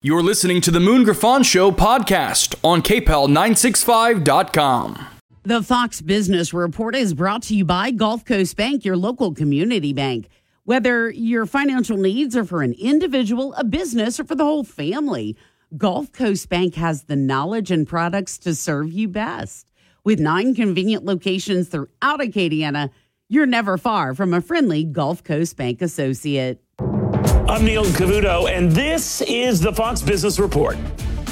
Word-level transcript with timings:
You're 0.00 0.22
listening 0.22 0.60
to 0.60 0.70
the 0.70 0.78
Moon 0.78 1.02
Griffon 1.02 1.42
Show 1.42 1.72
podcast 1.72 2.54
on 2.62 2.82
KPEL965.com. 2.82 5.06
The 5.42 5.60
Fox 5.60 6.00
Business 6.00 6.54
Report 6.54 6.94
is 6.94 7.14
brought 7.14 7.42
to 7.44 7.56
you 7.56 7.64
by 7.64 7.90
Gulf 7.90 8.24
Coast 8.24 8.56
Bank, 8.56 8.84
your 8.84 8.96
local 8.96 9.34
community 9.34 9.92
bank. 9.92 10.28
Whether 10.62 11.10
your 11.10 11.46
financial 11.46 11.96
needs 11.96 12.36
are 12.36 12.44
for 12.44 12.62
an 12.62 12.74
individual, 12.74 13.52
a 13.54 13.64
business, 13.64 14.20
or 14.20 14.24
for 14.24 14.36
the 14.36 14.44
whole 14.44 14.62
family, 14.62 15.36
Gulf 15.76 16.12
Coast 16.12 16.48
Bank 16.48 16.76
has 16.76 17.02
the 17.02 17.16
knowledge 17.16 17.72
and 17.72 17.84
products 17.84 18.38
to 18.38 18.54
serve 18.54 18.92
you 18.92 19.08
best. 19.08 19.72
With 20.04 20.20
nine 20.20 20.54
convenient 20.54 21.06
locations 21.06 21.66
throughout 21.66 22.20
Acadiana, 22.20 22.90
you're 23.28 23.46
never 23.46 23.76
far 23.76 24.14
from 24.14 24.32
a 24.32 24.40
friendly 24.40 24.84
Gulf 24.84 25.24
Coast 25.24 25.56
Bank 25.56 25.82
associate. 25.82 26.62
I'm 27.58 27.64
Neil 27.64 27.86
Cavuto, 27.86 28.48
and 28.48 28.70
this 28.70 29.20
is 29.22 29.60
the 29.60 29.72
Fox 29.72 30.00
Business 30.00 30.38
Report. 30.38 30.76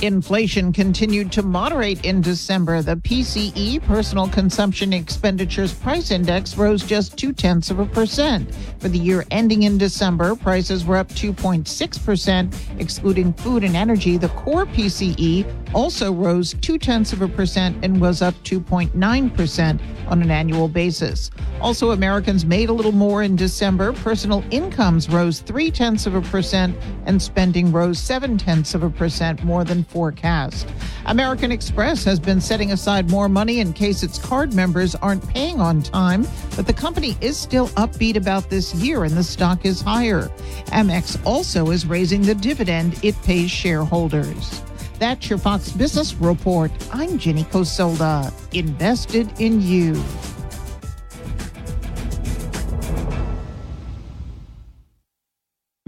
Inflation 0.02 0.74
continued 0.74 1.32
to 1.32 1.42
moderate 1.42 2.04
in 2.04 2.20
December. 2.20 2.82
The 2.82 2.96
PCE, 2.96 3.82
Personal 3.86 4.28
Consumption 4.28 4.92
Expenditures 4.92 5.72
Price 5.72 6.10
Index, 6.10 6.58
rose 6.58 6.82
just 6.84 7.16
two 7.16 7.32
tenths 7.32 7.70
of 7.70 7.78
a 7.78 7.86
percent. 7.86 8.54
For 8.78 8.90
the 8.90 8.98
year 8.98 9.24
ending 9.30 9.62
in 9.62 9.78
December, 9.78 10.36
prices 10.36 10.84
were 10.84 10.98
up 10.98 11.08
2.6%, 11.08 12.78
excluding 12.78 13.32
food 13.32 13.64
and 13.64 13.74
energy. 13.74 14.18
The 14.18 14.28
core 14.28 14.66
PCE 14.66 15.50
also 15.74 16.12
rose 16.12 16.54
two 16.60 16.78
tenths 16.78 17.14
of 17.14 17.22
a 17.22 17.28
percent 17.28 17.82
and 17.82 17.98
was 17.98 18.20
up 18.20 18.34
2.9% 18.44 19.80
on 20.08 20.22
an 20.22 20.30
annual 20.30 20.68
basis. 20.68 21.30
Also, 21.60 21.92
Americans 21.92 22.44
made 22.44 22.68
a 22.68 22.72
little 22.72 22.92
more 22.92 23.22
in 23.22 23.34
December. 23.34 23.92
Personal 23.94 24.44
incomes 24.50 25.08
rose 25.08 25.40
three 25.40 25.70
tenths 25.70 26.06
of 26.06 26.14
a 26.14 26.20
percent, 26.20 26.76
and 27.06 27.20
spending 27.20 27.72
rose 27.72 27.98
seven 27.98 28.36
tenths 28.36 28.74
of 28.74 28.82
a 28.82 28.90
percent 28.90 29.42
more 29.42 29.64
than 29.64 29.85
forecast. 29.88 30.68
American 31.06 31.52
Express 31.52 32.04
has 32.04 32.18
been 32.18 32.40
setting 32.40 32.72
aside 32.72 33.10
more 33.10 33.28
money 33.28 33.60
in 33.60 33.72
case 33.72 34.02
its 34.02 34.18
card 34.18 34.52
members 34.52 34.94
aren't 34.96 35.26
paying 35.28 35.60
on 35.60 35.82
time, 35.82 36.26
but 36.56 36.66
the 36.66 36.72
company 36.72 37.16
is 37.20 37.36
still 37.36 37.68
upbeat 37.70 38.16
about 38.16 38.50
this 38.50 38.74
year 38.74 39.04
and 39.04 39.16
the 39.16 39.24
stock 39.24 39.64
is 39.64 39.80
higher. 39.80 40.28
Amex 40.66 41.18
also 41.24 41.70
is 41.70 41.86
raising 41.86 42.22
the 42.22 42.34
dividend 42.34 42.98
it 43.04 43.14
pays 43.22 43.50
shareholders. 43.50 44.62
That's 44.98 45.28
your 45.28 45.38
Fox 45.38 45.70
Business 45.70 46.14
Report. 46.14 46.70
I'm 46.92 47.18
Jenny 47.18 47.44
Cosolda, 47.44 48.32
invested 48.54 49.40
in 49.40 49.60
you. 49.60 50.02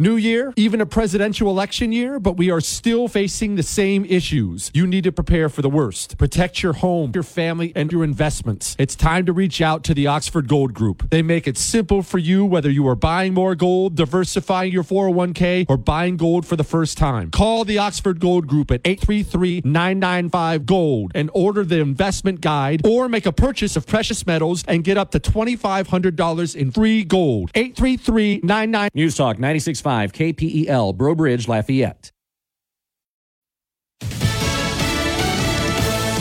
New 0.00 0.14
year, 0.14 0.52
even 0.54 0.80
a 0.80 0.86
presidential 0.86 1.50
election 1.50 1.90
year, 1.90 2.20
but 2.20 2.36
we 2.36 2.52
are 2.52 2.60
still 2.60 3.08
facing 3.08 3.56
the 3.56 3.64
same 3.64 4.04
issues. 4.04 4.70
You 4.72 4.86
need 4.86 5.02
to 5.02 5.10
prepare 5.10 5.48
for 5.48 5.60
the 5.60 5.68
worst. 5.68 6.16
Protect 6.16 6.62
your 6.62 6.74
home, 6.74 7.10
your 7.14 7.24
family, 7.24 7.72
and 7.74 7.90
your 7.90 8.04
investments. 8.04 8.76
It's 8.78 8.94
time 8.94 9.26
to 9.26 9.32
reach 9.32 9.60
out 9.60 9.82
to 9.82 9.94
the 9.94 10.06
Oxford 10.06 10.46
Gold 10.46 10.72
Group. 10.72 11.10
They 11.10 11.20
make 11.20 11.48
it 11.48 11.58
simple 11.58 12.04
for 12.04 12.18
you 12.18 12.44
whether 12.44 12.70
you 12.70 12.86
are 12.86 12.94
buying 12.94 13.34
more 13.34 13.56
gold, 13.56 13.96
diversifying 13.96 14.72
your 14.72 14.84
401k, 14.84 15.66
or 15.68 15.76
buying 15.76 16.16
gold 16.16 16.46
for 16.46 16.54
the 16.54 16.62
first 16.62 16.96
time. 16.96 17.32
Call 17.32 17.64
the 17.64 17.78
Oxford 17.78 18.20
Gold 18.20 18.46
Group 18.46 18.70
at 18.70 18.80
833 18.84 19.62
995 19.64 20.64
Gold 20.64 21.10
and 21.16 21.28
order 21.34 21.64
the 21.64 21.80
investment 21.80 22.40
guide 22.40 22.86
or 22.86 23.08
make 23.08 23.26
a 23.26 23.32
purchase 23.32 23.74
of 23.74 23.84
precious 23.84 24.24
metals 24.24 24.62
and 24.68 24.84
get 24.84 24.96
up 24.96 25.10
to 25.10 25.18
$2,500 25.18 26.54
in 26.54 26.70
free 26.70 27.02
gold. 27.02 27.50
833 27.56 28.42
99 28.44 28.90
News 28.94 29.16
Talk 29.16 29.40
96. 29.40 29.87
KPEL, 29.88 30.96
Breaux 30.96 31.14
Bridge, 31.14 31.48
Lafayette. 31.48 32.12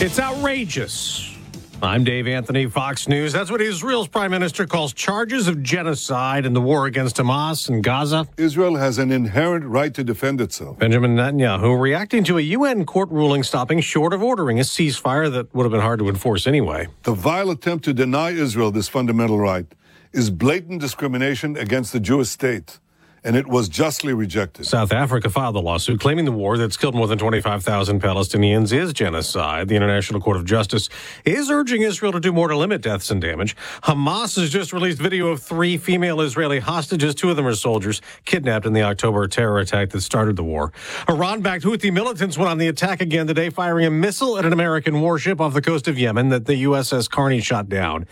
It's 0.00 0.18
outrageous. 0.18 1.36
I'm 1.80 2.02
Dave 2.02 2.26
Anthony, 2.26 2.66
Fox 2.66 3.06
News. 3.06 3.32
That's 3.32 3.52
what 3.52 3.60
Israel's 3.60 4.08
prime 4.08 4.32
minister 4.32 4.66
calls 4.66 4.92
charges 4.92 5.46
of 5.46 5.62
genocide 5.62 6.44
in 6.44 6.52
the 6.52 6.60
war 6.60 6.86
against 6.86 7.18
Hamas 7.18 7.68
and 7.68 7.84
Gaza. 7.84 8.26
Israel 8.36 8.76
has 8.76 8.98
an 8.98 9.12
inherent 9.12 9.64
right 9.64 9.94
to 9.94 10.02
defend 10.02 10.40
itself. 10.40 10.78
Benjamin 10.78 11.14
Netanyahu 11.14 11.80
reacting 11.80 12.24
to 12.24 12.38
a 12.38 12.40
UN 12.40 12.84
court 12.84 13.10
ruling 13.10 13.44
stopping 13.44 13.80
short 13.80 14.12
of 14.12 14.24
ordering 14.24 14.58
a 14.58 14.62
ceasefire 14.62 15.30
that 15.30 15.54
would 15.54 15.62
have 15.62 15.72
been 15.72 15.80
hard 15.80 16.00
to 16.00 16.08
enforce 16.08 16.48
anyway. 16.48 16.88
The 17.04 17.14
vile 17.14 17.50
attempt 17.50 17.84
to 17.84 17.92
deny 17.92 18.30
Israel 18.30 18.72
this 18.72 18.88
fundamental 18.88 19.38
right 19.38 19.66
is 20.12 20.30
blatant 20.30 20.80
discrimination 20.80 21.56
against 21.56 21.92
the 21.92 22.00
Jewish 22.00 22.28
state 22.28 22.80
and 23.28 23.36
it 23.36 23.46
was 23.46 23.68
justly 23.68 24.14
rejected. 24.14 24.64
South 24.64 24.90
Africa 24.90 25.28
filed 25.28 25.54
a 25.54 25.58
lawsuit 25.58 26.00
claiming 26.00 26.24
the 26.24 26.32
war 26.32 26.56
that's 26.56 26.78
killed 26.78 26.94
more 26.94 27.06
than 27.06 27.18
25,000 27.18 28.00
Palestinians 28.00 28.72
is 28.72 28.94
genocide. 28.94 29.68
The 29.68 29.76
International 29.76 30.18
Court 30.18 30.38
of 30.38 30.46
Justice 30.46 30.88
is 31.26 31.50
urging 31.50 31.82
Israel 31.82 32.10
to 32.12 32.20
do 32.20 32.32
more 32.32 32.48
to 32.48 32.56
limit 32.56 32.80
deaths 32.80 33.10
and 33.10 33.20
damage. 33.20 33.54
Hamas 33.82 34.40
has 34.40 34.48
just 34.48 34.72
released 34.72 34.98
video 34.98 35.28
of 35.28 35.42
three 35.42 35.76
female 35.76 36.22
Israeli 36.22 36.58
hostages. 36.58 37.14
Two 37.14 37.28
of 37.28 37.36
them 37.36 37.46
are 37.46 37.54
soldiers 37.54 38.00
kidnapped 38.24 38.64
in 38.64 38.72
the 38.72 38.82
October 38.82 39.28
terror 39.28 39.58
attack 39.58 39.90
that 39.90 40.00
started 40.00 40.36
the 40.36 40.44
war. 40.44 40.72
Iran 41.06 41.42
backed 41.42 41.64
Houthi 41.64 41.92
militants 41.92 42.38
went 42.38 42.50
on 42.50 42.56
the 42.56 42.68
attack 42.68 43.02
again 43.02 43.26
today, 43.26 43.50
firing 43.50 43.84
a 43.84 43.90
missile 43.90 44.38
at 44.38 44.46
an 44.46 44.54
American 44.54 45.02
warship 45.02 45.38
off 45.38 45.52
the 45.52 45.60
coast 45.60 45.86
of 45.86 45.98
Yemen 45.98 46.30
that 46.30 46.46
the 46.46 46.64
USS 46.64 47.10
Carney 47.10 47.42
shot 47.42 47.68
down. 47.68 48.06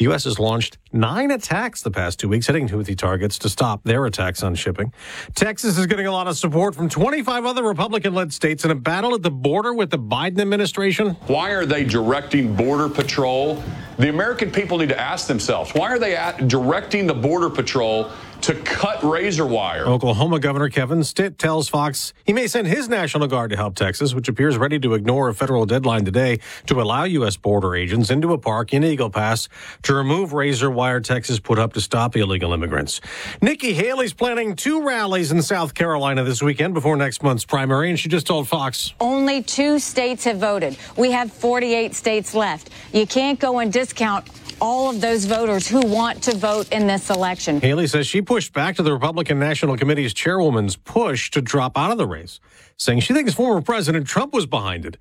The 0.00 0.04
U.S. 0.04 0.24
has 0.24 0.38
launched 0.38 0.78
nine 0.94 1.30
attacks 1.30 1.82
the 1.82 1.90
past 1.90 2.18
two 2.18 2.30
weeks, 2.30 2.46
hitting 2.46 2.66
Houthi 2.66 2.96
targets 2.96 3.38
to 3.40 3.50
stop 3.50 3.84
their 3.84 4.06
attacks 4.06 4.42
on 4.42 4.54
shipping. 4.54 4.94
Texas 5.34 5.76
is 5.76 5.84
getting 5.84 6.06
a 6.06 6.10
lot 6.10 6.26
of 6.26 6.38
support 6.38 6.74
from 6.74 6.88
25 6.88 7.44
other 7.44 7.62
Republican 7.64 8.14
led 8.14 8.32
states 8.32 8.64
in 8.64 8.70
a 8.70 8.74
battle 8.74 9.14
at 9.14 9.22
the 9.22 9.30
border 9.30 9.74
with 9.74 9.90
the 9.90 9.98
Biden 9.98 10.40
administration. 10.40 11.10
Why 11.26 11.50
are 11.50 11.66
they 11.66 11.84
directing 11.84 12.56
Border 12.56 12.88
Patrol? 12.88 13.62
The 13.98 14.08
American 14.08 14.50
people 14.50 14.78
need 14.78 14.88
to 14.88 14.98
ask 14.98 15.26
themselves 15.26 15.72
why 15.74 15.90
are 15.90 15.98
they 15.98 16.16
directing 16.46 17.06
the 17.06 17.12
Border 17.12 17.50
Patrol? 17.50 18.10
To 18.42 18.54
cut 18.54 19.02
razor 19.02 19.44
wire. 19.44 19.84
Oklahoma 19.86 20.40
Governor 20.40 20.68
Kevin 20.68 21.04
Stitt 21.04 21.38
tells 21.38 21.68
Fox 21.68 22.14
he 22.24 22.32
may 22.32 22.46
send 22.46 22.66
his 22.66 22.88
National 22.88 23.26
Guard 23.26 23.50
to 23.50 23.56
help 23.56 23.74
Texas, 23.74 24.14
which 24.14 24.28
appears 24.28 24.56
ready 24.56 24.78
to 24.80 24.94
ignore 24.94 25.28
a 25.28 25.34
federal 25.34 25.66
deadline 25.66 26.04
today 26.04 26.38
to 26.66 26.80
allow 26.80 27.04
U.S. 27.04 27.36
border 27.36 27.74
agents 27.74 28.10
into 28.10 28.32
a 28.32 28.38
park 28.38 28.72
in 28.72 28.82
Eagle 28.82 29.10
Pass 29.10 29.48
to 29.82 29.94
remove 29.94 30.32
razor 30.32 30.70
wire 30.70 31.00
Texas 31.00 31.38
put 31.38 31.58
up 31.58 31.74
to 31.74 31.80
stop 31.80 32.16
illegal 32.16 32.52
immigrants. 32.52 33.00
Nikki 33.42 33.74
Haley's 33.74 34.14
planning 34.14 34.56
two 34.56 34.82
rallies 34.82 35.32
in 35.32 35.42
South 35.42 35.74
Carolina 35.74 36.24
this 36.24 36.42
weekend 36.42 36.72
before 36.74 36.96
next 36.96 37.22
month's 37.22 37.44
primary, 37.44 37.90
and 37.90 37.98
she 37.98 38.08
just 38.08 38.26
told 38.26 38.48
Fox 38.48 38.94
Only 39.00 39.42
two 39.42 39.78
states 39.78 40.24
have 40.24 40.38
voted. 40.38 40.76
We 40.96 41.10
have 41.10 41.32
48 41.32 41.94
states 41.94 42.34
left. 42.34 42.70
You 42.92 43.06
can't 43.06 43.38
go 43.38 43.58
and 43.58 43.72
discount 43.72 44.28
all 44.60 44.90
of 44.90 45.00
those 45.00 45.24
voters 45.24 45.66
who 45.66 45.80
want 45.80 46.22
to 46.22 46.36
vote 46.36 46.70
in 46.72 46.86
this 46.86 47.10
election. 47.10 47.60
Haley 47.60 47.86
says 47.86 48.06
she 48.06 48.20
pushed 48.30 48.52
back 48.52 48.76
to 48.76 48.82
the 48.84 48.92
Republican 48.92 49.40
National 49.40 49.76
Committee's 49.76 50.14
chairwoman's 50.14 50.76
push 50.76 51.32
to 51.32 51.42
drop 51.42 51.76
out 51.76 51.90
of 51.90 51.98
the 51.98 52.06
race, 52.06 52.38
saying 52.76 53.00
she 53.00 53.12
thinks 53.12 53.34
former 53.34 53.60
President 53.60 54.06
Trump 54.06 54.32
was 54.32 54.46
behind 54.46 54.86
it. 54.86 54.98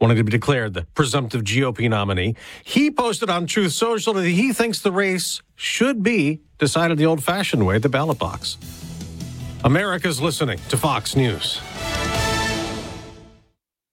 Wanted 0.00 0.14
to 0.14 0.24
be 0.24 0.30
declared 0.30 0.72
the 0.72 0.86
presumptive 0.94 1.42
GOP 1.42 1.90
nominee. 1.90 2.36
He 2.64 2.90
posted 2.90 3.28
on 3.28 3.46
Truth 3.46 3.72
Social 3.72 4.14
that 4.14 4.24
he 4.24 4.54
thinks 4.54 4.80
the 4.80 4.92
race 4.92 5.42
should 5.56 6.02
be 6.02 6.40
decided 6.56 6.96
the 6.96 7.04
old 7.04 7.22
fashioned 7.22 7.66
way 7.66 7.76
at 7.76 7.82
the 7.82 7.90
ballot 7.90 8.18
box. 8.18 8.56
America's 9.62 10.22
listening 10.22 10.58
to 10.70 10.78
Fox 10.78 11.14
News. 11.14 11.60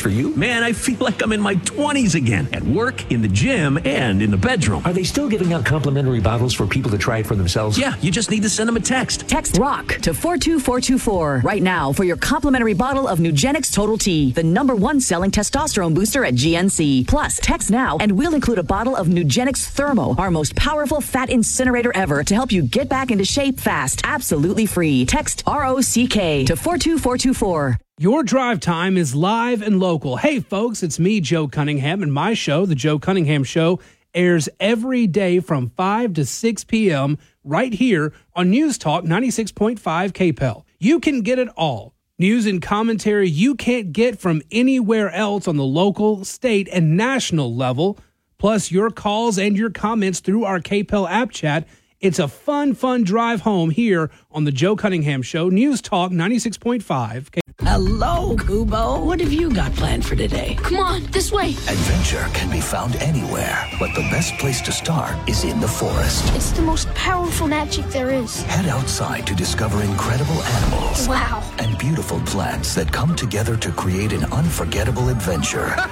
for 0.00 0.08
you? 0.08 0.34
Man, 0.36 0.62
I 0.62 0.72
feel 0.72 0.98
like 0.98 1.22
I'm 1.22 1.32
in 1.32 1.40
my 1.40 1.54
20s 1.56 2.14
again 2.14 2.48
at 2.52 2.62
work, 2.62 3.10
in 3.10 3.22
the 3.22 3.28
gym, 3.28 3.78
and 3.84 4.22
in 4.22 4.30
the 4.30 4.36
bedroom. 4.36 4.82
Are 4.84 4.92
they 4.92 5.04
still 5.04 5.28
giving 5.28 5.52
out 5.52 5.64
complimentary 5.64 6.20
bottles 6.20 6.54
for 6.54 6.66
people 6.66 6.90
to 6.90 6.98
try 6.98 7.18
it 7.18 7.26
for 7.26 7.34
themselves? 7.34 7.78
Yeah, 7.78 7.96
you 8.00 8.10
just 8.10 8.30
need 8.30 8.42
to 8.42 8.50
send 8.50 8.68
them 8.68 8.76
a 8.76 8.80
text. 8.80 9.28
Text 9.28 9.58
ROCK 9.58 9.98
to 10.02 10.14
42424 10.14 11.42
right 11.44 11.62
now 11.62 11.92
for 11.92 12.04
your 12.04 12.16
complimentary 12.16 12.74
bottle 12.74 13.08
of 13.08 13.18
Nugenix 13.18 13.72
Total 13.72 13.98
T, 13.98 14.32
the 14.32 14.42
number 14.42 14.74
one 14.74 15.00
selling 15.00 15.30
testosterone 15.30 15.94
booster 15.94 16.24
at 16.24 16.34
GNC. 16.34 17.08
Plus, 17.08 17.38
text 17.42 17.70
now 17.70 17.96
and 18.00 18.12
we'll 18.12 18.34
include 18.34 18.58
a 18.58 18.62
bottle 18.62 18.96
of 18.96 19.06
Nugenix 19.06 19.64
Thermo, 19.66 20.14
our 20.16 20.30
most 20.30 20.54
powerful 20.56 21.00
fat 21.00 21.30
incinerator 21.30 21.92
ever 21.94 22.24
to 22.24 22.34
help 22.34 22.52
you 22.52 22.62
get 22.62 22.88
back 22.88 23.10
into 23.10 23.24
shape 23.24 23.60
fast. 23.60 24.00
Absolutely 24.04 24.66
free. 24.66 25.06
Text 25.06 25.42
ROCK 25.46 26.46
to 26.46 26.56
42424. 26.56 27.78
Your 28.02 28.24
drive 28.24 28.58
time 28.58 28.96
is 28.96 29.14
live 29.14 29.62
and 29.62 29.78
local. 29.78 30.16
Hey, 30.16 30.40
folks, 30.40 30.82
it's 30.82 30.98
me, 30.98 31.20
Joe 31.20 31.46
Cunningham, 31.46 32.02
and 32.02 32.12
my 32.12 32.34
show, 32.34 32.66
The 32.66 32.74
Joe 32.74 32.98
Cunningham 32.98 33.44
Show, 33.44 33.78
airs 34.12 34.48
every 34.58 35.06
day 35.06 35.38
from 35.38 35.70
5 35.70 36.14
to 36.14 36.26
6 36.26 36.64
p.m. 36.64 37.16
right 37.44 37.72
here 37.72 38.12
on 38.34 38.50
News 38.50 38.76
Talk 38.76 39.04
96.5 39.04 39.78
KPEL. 39.78 40.64
You 40.80 40.98
can 40.98 41.20
get 41.20 41.38
it 41.38 41.46
all. 41.50 41.94
News 42.18 42.44
and 42.44 42.60
commentary 42.60 43.28
you 43.28 43.54
can't 43.54 43.92
get 43.92 44.18
from 44.18 44.42
anywhere 44.50 45.12
else 45.12 45.46
on 45.46 45.56
the 45.56 45.62
local, 45.62 46.24
state, 46.24 46.68
and 46.72 46.96
national 46.96 47.54
level, 47.54 48.00
plus 48.36 48.72
your 48.72 48.90
calls 48.90 49.38
and 49.38 49.56
your 49.56 49.70
comments 49.70 50.18
through 50.18 50.42
our 50.42 50.58
KPEL 50.58 51.08
app 51.08 51.30
chat. 51.30 51.68
It's 52.00 52.18
a 52.18 52.26
fun, 52.26 52.74
fun 52.74 53.04
drive 53.04 53.42
home 53.42 53.70
here 53.70 54.10
on 54.32 54.42
the 54.42 54.50
Joe 54.50 54.74
Cunningham 54.74 55.22
Show, 55.22 55.50
News 55.50 55.80
Talk 55.80 56.10
96.5. 56.10 57.41
Hello, 57.64 58.36
Kubo. 58.36 59.04
What 59.04 59.20
have 59.20 59.32
you 59.32 59.48
got 59.48 59.72
planned 59.74 60.04
for 60.04 60.16
today? 60.16 60.56
Come 60.62 60.78
on, 60.78 61.04
this 61.12 61.30
way. 61.30 61.50
Adventure 61.50 62.26
can 62.34 62.50
be 62.50 62.60
found 62.60 62.96
anywhere, 62.96 63.68
but 63.78 63.94
the 63.94 64.02
best 64.10 64.36
place 64.38 64.60
to 64.62 64.72
start 64.72 65.16
is 65.28 65.44
in 65.44 65.60
the 65.60 65.68
forest. 65.68 66.24
It's 66.34 66.50
the 66.50 66.62
most 66.62 66.92
powerful 66.94 67.46
magic 67.46 67.86
there 67.86 68.10
is. 68.10 68.42
Head 68.42 68.66
outside 68.66 69.26
to 69.28 69.34
discover 69.34 69.80
incredible 69.82 70.42
animals. 70.42 71.08
Wow. 71.08 71.40
And 71.60 71.78
beautiful 71.78 72.20
plants 72.22 72.74
that 72.74 72.90
come 72.92 73.14
together 73.14 73.56
to 73.56 73.70
create 73.70 74.12
an 74.12 74.24
unforgettable 74.32 75.08
adventure. 75.08 75.74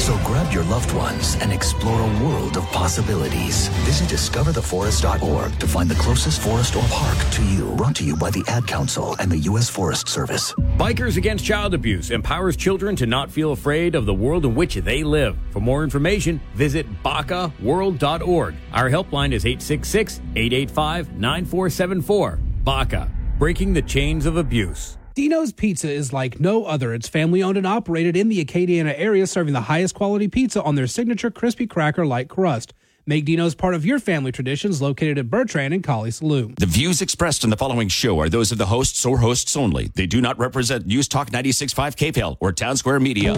So 0.00 0.16
grab 0.24 0.50
your 0.50 0.64
loved 0.64 0.92
ones 0.94 1.36
and 1.42 1.52
explore 1.52 2.00
a 2.00 2.24
world 2.24 2.56
of 2.56 2.64
possibilities. 2.72 3.68
Visit 3.84 4.08
discovertheforest.org 4.08 5.58
to 5.58 5.66
find 5.68 5.90
the 5.90 5.94
closest 5.96 6.40
forest 6.40 6.74
or 6.74 6.82
park 6.84 7.18
to 7.32 7.44
you. 7.44 7.74
Brought 7.76 7.96
to 7.96 8.04
you 8.04 8.16
by 8.16 8.30
the 8.30 8.42
Ad 8.48 8.66
Council 8.66 9.14
and 9.18 9.30
the 9.30 9.36
U.S. 9.50 9.68
Forest 9.68 10.08
Service. 10.08 10.54
Bikers 10.76 11.16
Against 11.16 11.44
Child 11.44 11.74
Abuse 11.74 12.10
empowers 12.10 12.56
children 12.56 12.96
to 12.96 13.06
not 13.06 13.30
feel 13.30 13.52
afraid 13.52 13.94
of 13.94 14.06
the 14.06 14.14
world 14.14 14.46
in 14.46 14.54
which 14.54 14.76
they 14.76 15.02
live. 15.02 15.36
For 15.50 15.60
more 15.60 15.84
information, 15.84 16.40
visit 16.54 16.86
bacaworld.org. 17.02 18.54
Our 18.72 18.90
helpline 18.90 19.32
is 19.32 19.44
866 19.44 20.20
885 20.36 21.12
9474. 21.12 22.38
Baca, 22.64 23.10
breaking 23.38 23.74
the 23.74 23.82
chains 23.82 24.26
of 24.26 24.36
abuse. 24.36 24.96
Dino's 25.14 25.52
Pizza 25.52 25.90
is 25.90 26.12
like 26.12 26.40
no 26.40 26.64
other. 26.64 26.94
It's 26.94 27.08
family 27.08 27.42
owned 27.42 27.58
and 27.58 27.66
operated 27.66 28.16
in 28.16 28.28
the 28.28 28.42
Acadiana 28.42 28.94
area, 28.96 29.26
serving 29.26 29.52
the 29.52 29.62
highest 29.62 29.94
quality 29.94 30.28
pizza 30.28 30.62
on 30.62 30.76
their 30.76 30.86
signature 30.86 31.30
crispy 31.30 31.66
cracker 31.66 32.06
like 32.06 32.28
crust. 32.28 32.72
Make 33.06 33.24
Dino's 33.24 33.54
part 33.54 33.74
of 33.74 33.84
your 33.84 33.98
family 33.98 34.32
traditions 34.32 34.80
located 34.82 35.18
at 35.18 35.30
Bertrand 35.30 35.74
and 35.74 35.82
Collie 35.82 36.10
Saloon. 36.10 36.54
The 36.58 36.66
views 36.66 37.00
expressed 37.00 37.44
in 37.44 37.50
the 37.50 37.56
following 37.56 37.88
show 37.88 38.18
are 38.20 38.28
those 38.28 38.52
of 38.52 38.58
the 38.58 38.66
hosts 38.66 39.04
or 39.04 39.18
hosts 39.18 39.56
only. 39.56 39.88
They 39.94 40.06
do 40.06 40.20
not 40.20 40.38
represent 40.38 40.86
News 40.86 41.08
Talk 41.08 41.30
96.5 41.30 41.96
KPEL 41.96 42.36
or 42.40 42.52
Town 42.52 42.76
Square 42.76 43.00
Media. 43.00 43.34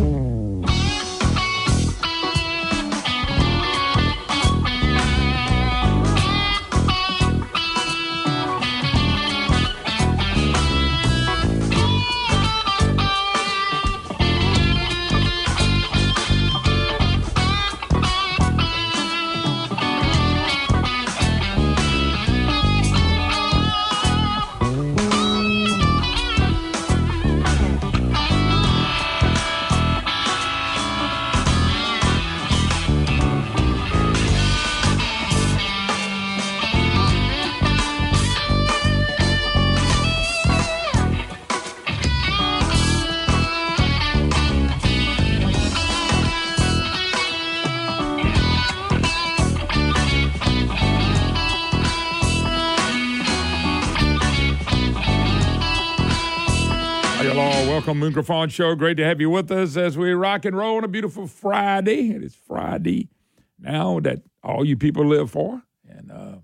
Welcome 58.00 58.48
Show. 58.48 58.74
Great 58.74 58.96
to 58.96 59.04
have 59.04 59.20
you 59.20 59.28
with 59.28 59.50
us 59.50 59.76
as 59.76 59.98
we 59.98 60.12
rock 60.12 60.46
and 60.46 60.56
roll 60.56 60.78
on 60.78 60.84
a 60.84 60.88
beautiful 60.88 61.26
Friday. 61.26 62.10
It 62.10 62.22
is 62.22 62.34
Friday 62.34 63.10
now 63.58 64.00
that 64.00 64.22
all 64.42 64.64
you 64.64 64.76
people 64.76 65.04
live 65.04 65.30
for. 65.30 65.62
And 65.86 66.10
uh, 66.10 66.36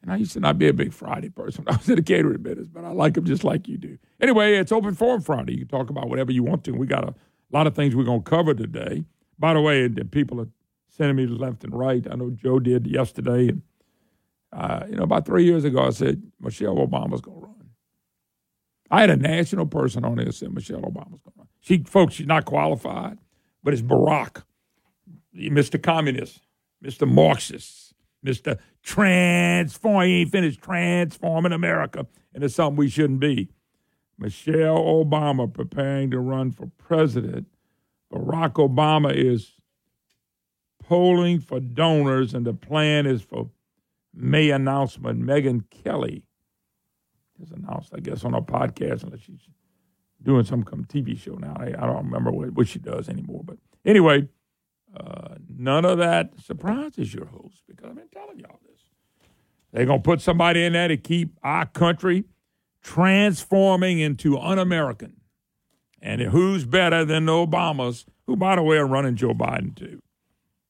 and 0.00 0.12
I 0.12 0.16
used 0.16 0.32
to 0.32 0.40
not 0.40 0.58
be 0.58 0.68
a 0.68 0.72
big 0.72 0.92
Friday 0.92 1.28
person 1.28 1.64
I 1.68 1.76
was 1.76 1.88
in 1.88 1.96
the 1.96 2.02
catering 2.02 2.42
business, 2.42 2.68
but 2.68 2.84
I 2.84 2.90
like 2.92 3.14
them 3.14 3.26
just 3.26 3.44
like 3.44 3.68
you 3.68 3.76
do. 3.76 3.98
Anyway, 4.20 4.56
it's 4.56 4.72
open 4.72 4.94
forum 4.94 5.20
Friday. 5.20 5.52
You 5.52 5.66
can 5.66 5.68
talk 5.68 5.90
about 5.90 6.08
whatever 6.08 6.32
you 6.32 6.42
want 6.42 6.64
to. 6.64 6.72
We 6.72 6.86
got 6.86 7.04
a 7.04 7.14
lot 7.52 7.66
of 7.66 7.74
things 7.74 7.94
we're 7.94 8.04
going 8.04 8.22
to 8.22 8.30
cover 8.30 8.54
today. 8.54 9.04
By 9.38 9.52
the 9.52 9.60
way, 9.60 9.88
the 9.88 10.04
people 10.06 10.40
are 10.40 10.48
sending 10.88 11.16
me 11.16 11.26
left 11.26 11.64
and 11.64 11.74
right. 11.74 12.06
I 12.10 12.14
know 12.14 12.30
Joe 12.30 12.58
did 12.58 12.86
yesterday. 12.86 13.48
And, 13.48 13.62
uh, 14.52 14.84
you 14.88 14.96
know, 14.96 15.02
about 15.02 15.26
three 15.26 15.44
years 15.44 15.64
ago, 15.64 15.86
I 15.86 15.90
said 15.90 16.22
Michelle 16.40 16.76
Obama's 16.76 17.20
going 17.20 17.40
to 17.40 17.46
run. 17.46 17.53
I 18.94 19.00
had 19.00 19.10
a 19.10 19.16
national 19.16 19.66
person 19.66 20.04
on 20.04 20.18
that 20.18 20.32
said 20.34 20.54
Michelle 20.54 20.80
Obama's 20.80 21.20
going 21.20 21.34
to. 21.40 21.46
She, 21.60 21.82
folks, 21.82 22.14
she's 22.14 22.28
not 22.28 22.44
qualified, 22.44 23.18
but 23.64 23.72
it's 23.72 23.82
Barack, 23.82 24.44
Mr. 25.36 25.82
Communist, 25.82 26.42
Mr. 26.80 27.10
Marxist, 27.12 27.92
Mr. 28.24 28.56
Transform. 28.84 30.06
He 30.06 30.20
ain't 30.20 30.30
finished 30.30 30.62
transforming 30.62 31.50
America 31.50 32.06
into 32.34 32.48
something 32.48 32.76
we 32.76 32.88
shouldn't 32.88 33.18
be. 33.18 33.50
Michelle 34.16 34.78
Obama 34.78 35.52
preparing 35.52 36.12
to 36.12 36.20
run 36.20 36.52
for 36.52 36.68
president. 36.78 37.48
Barack 38.12 38.52
Obama 38.52 39.12
is 39.12 39.54
polling 40.84 41.40
for 41.40 41.58
donors, 41.58 42.32
and 42.32 42.46
the 42.46 42.54
plan 42.54 43.06
is 43.06 43.22
for 43.22 43.50
May 44.14 44.50
announcement 44.50 45.20
Megyn 45.20 45.64
Kelly 45.68 46.26
has 47.40 47.50
announced, 47.50 47.92
I 47.94 48.00
guess, 48.00 48.24
on 48.24 48.32
her 48.32 48.40
podcast, 48.40 49.02
unless 49.02 49.20
she's 49.20 49.48
doing 50.22 50.44
some 50.44 50.62
come 50.62 50.84
TV 50.84 51.18
show 51.18 51.34
now. 51.34 51.56
I, 51.58 51.66
I 51.66 51.86
don't 51.86 52.04
remember 52.04 52.30
what, 52.30 52.52
what 52.52 52.68
she 52.68 52.78
does 52.78 53.08
anymore. 53.08 53.42
But 53.44 53.58
anyway, 53.84 54.28
uh, 54.96 55.34
none 55.48 55.84
of 55.84 55.98
that 55.98 56.32
surprises 56.40 57.12
your 57.12 57.26
host 57.26 57.62
because 57.66 57.90
I've 57.90 57.96
been 57.96 58.08
telling 58.12 58.38
y'all 58.38 58.60
this. 58.68 58.80
They're 59.72 59.86
going 59.86 60.00
to 60.00 60.04
put 60.04 60.20
somebody 60.20 60.64
in 60.64 60.72
there 60.72 60.88
to 60.88 60.96
keep 60.96 61.36
our 61.42 61.66
country 61.66 62.24
transforming 62.82 63.98
into 63.98 64.38
un 64.38 64.58
American. 64.58 65.16
And 66.00 66.20
who's 66.20 66.64
better 66.64 67.04
than 67.04 67.26
the 67.26 67.32
Obamas, 67.32 68.04
who, 68.26 68.36
by 68.36 68.56
the 68.56 68.62
way, 68.62 68.76
are 68.76 68.86
running 68.86 69.16
Joe 69.16 69.32
Biden 69.32 69.74
too? 69.74 70.00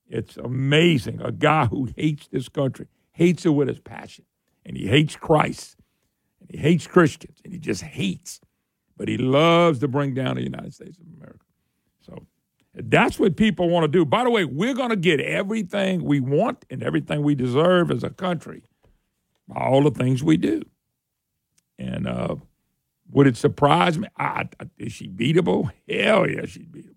It's 0.08 0.36
amazing. 0.36 1.20
A 1.20 1.32
guy 1.32 1.66
who 1.66 1.88
hates 1.96 2.28
this 2.28 2.48
country, 2.48 2.86
hates 3.12 3.44
it 3.44 3.50
with 3.50 3.68
his 3.68 3.80
passion, 3.80 4.24
and 4.64 4.76
he 4.76 4.86
hates 4.86 5.16
Christ, 5.16 5.76
and 6.48 6.50
he 6.50 6.58
hates 6.58 6.86
Christians, 6.86 7.38
and 7.44 7.52
he 7.52 7.58
just 7.58 7.82
hates. 7.82 8.40
But 8.96 9.08
he 9.08 9.16
loves 9.16 9.80
to 9.80 9.88
bring 9.88 10.14
down 10.14 10.36
the 10.36 10.42
United 10.42 10.72
States 10.72 10.98
of 10.98 11.04
America. 11.16 11.44
So 12.02 12.26
that's 12.74 13.18
what 13.18 13.36
people 13.36 13.68
want 13.68 13.84
to 13.84 13.88
do. 13.88 14.04
By 14.04 14.24
the 14.24 14.30
way, 14.30 14.44
we're 14.44 14.74
going 14.74 14.90
to 14.90 14.96
get 14.96 15.20
everything 15.20 16.04
we 16.04 16.20
want 16.20 16.64
and 16.70 16.82
everything 16.82 17.22
we 17.22 17.34
deserve 17.34 17.90
as 17.90 18.04
a 18.04 18.10
country 18.10 18.62
by 19.48 19.60
all 19.60 19.82
the 19.82 19.90
things 19.90 20.22
we 20.22 20.36
do. 20.36 20.62
And 21.78 22.06
uh, 22.06 22.36
would 23.10 23.26
it 23.26 23.36
surprise 23.36 23.98
me? 23.98 24.08
I, 24.16 24.48
I, 24.60 24.66
is 24.78 24.92
she 24.92 25.08
beatable? 25.08 25.70
Hell 25.88 26.28
yeah, 26.28 26.46
she's 26.46 26.66
beatable. 26.66 26.90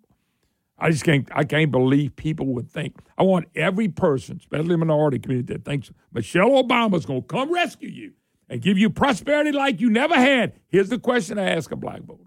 I 0.80 0.92
just 0.92 1.04
can't. 1.04 1.27
I 1.34 1.44
can't 1.44 1.72
believe 1.72 2.16
people 2.16 2.46
would 2.54 2.70
think. 2.70 3.00
I 3.18 3.24
want 3.24 3.48
every 3.56 3.88
person, 3.88 4.38
especially 4.39 4.70
the 4.70 4.77
minority 4.77 5.18
community, 5.18 5.54
that 5.54 5.66
thinks 5.66 5.92
Michelle 6.13 6.51
Obama's 6.51 7.04
going 7.04 7.24
to 7.24 7.27
come 7.27 7.51
rescue 7.51 7.89
you 7.89 8.13
and 8.50 8.62
give 8.62 8.77
you 8.77 8.89
prosperity 8.89 9.51
like 9.51 9.82
you 9.82 9.89
never 9.89 10.16
had. 10.16 10.54
Here's 10.68 10.89
the 10.89 11.00
question 11.00 11.38
I 11.38 11.50
ask 11.51 11.72
a 11.72 11.75
black 11.75 12.01
voter: 12.01 12.24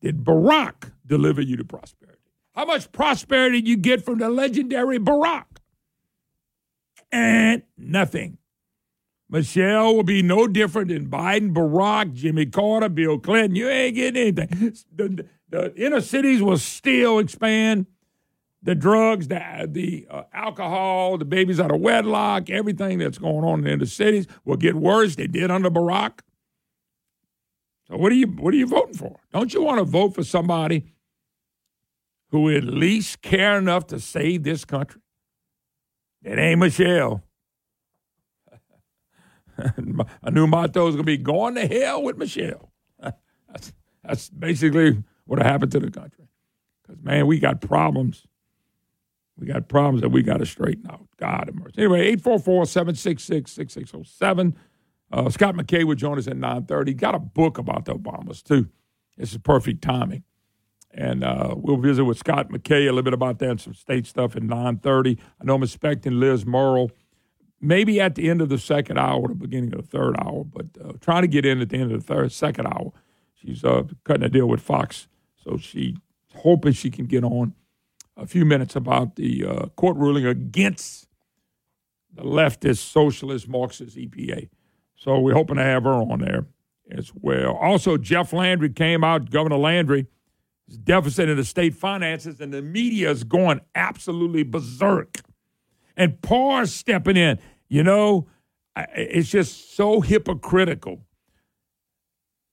Did 0.00 0.24
Barack 0.24 0.92
deliver 1.06 1.40
you 1.40 1.56
to 1.56 1.64
prosperity? 1.64 2.18
How 2.54 2.66
much 2.66 2.92
prosperity 2.92 3.62
did 3.62 3.68
you 3.68 3.76
get 3.76 4.04
from 4.04 4.18
the 4.18 4.28
legendary 4.28 4.98
Barack? 4.98 5.44
And 7.10 7.62
nothing. 7.76 8.38
Michelle 9.28 9.96
will 9.96 10.02
be 10.02 10.22
no 10.22 10.46
different 10.46 10.88
than 10.88 11.08
Biden, 11.08 11.54
Barack, 11.54 12.12
Jimmy 12.12 12.44
Carter, 12.44 12.90
Bill 12.90 13.18
Clinton. 13.18 13.56
You 13.56 13.68
ain't 13.68 13.94
getting 13.94 14.20
anything. 14.20 14.76
The, 14.94 15.26
the 15.48 15.74
inner 15.74 16.02
cities 16.02 16.42
will 16.42 16.58
still 16.58 17.18
expand. 17.18 17.86
The 18.64 18.74
drugs, 18.76 19.28
the, 19.28 19.68
the 19.68 20.06
uh, 20.08 20.22
alcohol, 20.32 21.18
the 21.18 21.24
babies 21.24 21.58
out 21.58 21.72
of 21.72 21.80
wedlock, 21.80 22.48
everything 22.48 22.98
that's 22.98 23.18
going 23.18 23.44
on 23.44 23.66
in 23.66 23.80
the 23.80 23.86
cities 23.86 24.26
will 24.44 24.56
get 24.56 24.76
worse. 24.76 25.16
They 25.16 25.26
did 25.26 25.50
under 25.50 25.70
Barack. 25.70 26.20
So 27.88 27.96
what 27.96 28.12
are 28.12 28.14
you 28.14 28.28
what 28.28 28.54
are 28.54 28.56
you 28.56 28.66
voting 28.66 28.94
for? 28.94 29.20
Don't 29.32 29.52
you 29.52 29.62
want 29.62 29.78
to 29.78 29.84
vote 29.84 30.14
for 30.14 30.22
somebody 30.22 30.94
who 32.28 32.48
at 32.50 32.64
least 32.64 33.20
care 33.20 33.58
enough 33.58 33.88
to 33.88 33.98
save 33.98 34.44
this 34.44 34.64
country? 34.64 35.02
It 36.22 36.38
ain't 36.38 36.60
Michelle. 36.60 37.22
A 40.22 40.30
new 40.30 40.46
motto 40.46 40.88
is 40.88 40.94
going 40.94 41.04
to 41.04 41.04
be 41.04 41.18
going 41.18 41.54
to 41.56 41.66
hell 41.66 42.02
with 42.02 42.16
Michelle. 42.16 42.72
that's, 43.00 43.72
that's 44.02 44.30
basically 44.30 45.02
what 45.24 45.40
happened 45.40 45.72
to 45.72 45.80
the 45.80 45.90
country. 45.90 46.28
Because, 46.82 47.02
man, 47.02 47.26
we 47.26 47.38
got 47.38 47.60
problems. 47.60 48.26
We 49.38 49.46
got 49.46 49.68
problems 49.68 50.02
that 50.02 50.10
we 50.10 50.22
got 50.22 50.38
to 50.38 50.46
straighten 50.46 50.90
out. 50.90 51.06
God 51.16 51.44
have 51.46 51.54
mercy. 51.54 51.74
Anyway, 51.78 52.00
844 52.00 52.66
766 52.66 53.52
6607. 53.52 54.56
Uh, 55.10 55.30
Scott 55.30 55.54
McKay 55.54 55.84
would 55.84 55.98
join 55.98 56.18
us 56.18 56.26
at 56.26 56.36
930. 56.36 56.94
Got 56.94 57.14
a 57.14 57.18
book 57.18 57.58
about 57.58 57.84
the 57.84 57.94
Obamas, 57.94 58.42
too. 58.42 58.68
This 59.16 59.32
is 59.32 59.38
perfect 59.38 59.82
timing. 59.82 60.24
And 60.94 61.24
uh, 61.24 61.54
we'll 61.56 61.78
visit 61.78 62.04
with 62.04 62.18
Scott 62.18 62.50
McKay 62.50 62.82
a 62.82 62.92
little 62.92 63.02
bit 63.02 63.14
about 63.14 63.38
that 63.38 63.50
and 63.50 63.60
some 63.60 63.74
state 63.74 64.06
stuff 64.06 64.36
at 64.36 64.42
930. 64.42 65.18
I 65.40 65.44
know 65.44 65.54
I'm 65.54 65.62
expecting 65.62 66.20
Liz 66.20 66.44
Murrill 66.44 66.90
maybe 67.62 68.00
at 68.00 68.16
the 68.16 68.28
end 68.28 68.42
of 68.42 68.48
the 68.48 68.58
second 68.58 68.98
hour 68.98 69.20
or 69.20 69.28
the 69.28 69.34
beginning 69.34 69.72
of 69.72 69.82
the 69.82 69.86
third 69.86 70.16
hour, 70.18 70.44
but 70.44 70.66
uh, 70.84 70.92
trying 71.00 71.22
to 71.22 71.28
get 71.28 71.46
in 71.46 71.60
at 71.60 71.70
the 71.70 71.76
end 71.78 71.92
of 71.92 72.00
the 72.00 72.14
third, 72.14 72.32
second 72.32 72.66
hour. 72.66 72.92
She's 73.34 73.64
uh, 73.64 73.84
cutting 74.04 74.24
a 74.24 74.28
deal 74.28 74.46
with 74.46 74.60
Fox, 74.60 75.08
so 75.42 75.56
she's 75.56 75.96
hoping 76.34 76.72
she 76.72 76.90
can 76.90 77.06
get 77.06 77.24
on 77.24 77.54
a 78.16 78.26
few 78.26 78.44
minutes 78.44 78.76
about 78.76 79.16
the 79.16 79.44
uh, 79.46 79.66
court 79.76 79.96
ruling 79.96 80.26
against 80.26 81.08
the 82.14 82.22
leftist, 82.22 82.78
socialist, 82.78 83.48
Marxist 83.48 83.96
EPA. 83.96 84.48
So 84.96 85.18
we're 85.18 85.34
hoping 85.34 85.56
to 85.56 85.62
have 85.62 85.84
her 85.84 85.92
on 85.92 86.20
there 86.20 86.46
as 86.90 87.10
well. 87.14 87.56
Also, 87.56 87.96
Jeff 87.96 88.32
Landry 88.32 88.70
came 88.70 89.02
out, 89.02 89.30
Governor 89.30 89.56
Landry, 89.56 90.06
is 90.68 90.78
deficit 90.78 91.28
in 91.28 91.36
the 91.36 91.44
state 91.44 91.74
finances, 91.74 92.40
and 92.40 92.52
the 92.52 92.62
media 92.62 93.10
is 93.10 93.24
going 93.24 93.60
absolutely 93.74 94.42
berserk. 94.42 95.18
And 95.96 96.20
PAR's 96.22 96.72
stepping 96.72 97.16
in. 97.16 97.38
You 97.68 97.82
know, 97.82 98.28
it's 98.94 99.30
just 99.30 99.74
so 99.74 100.00
hypocritical 100.00 101.00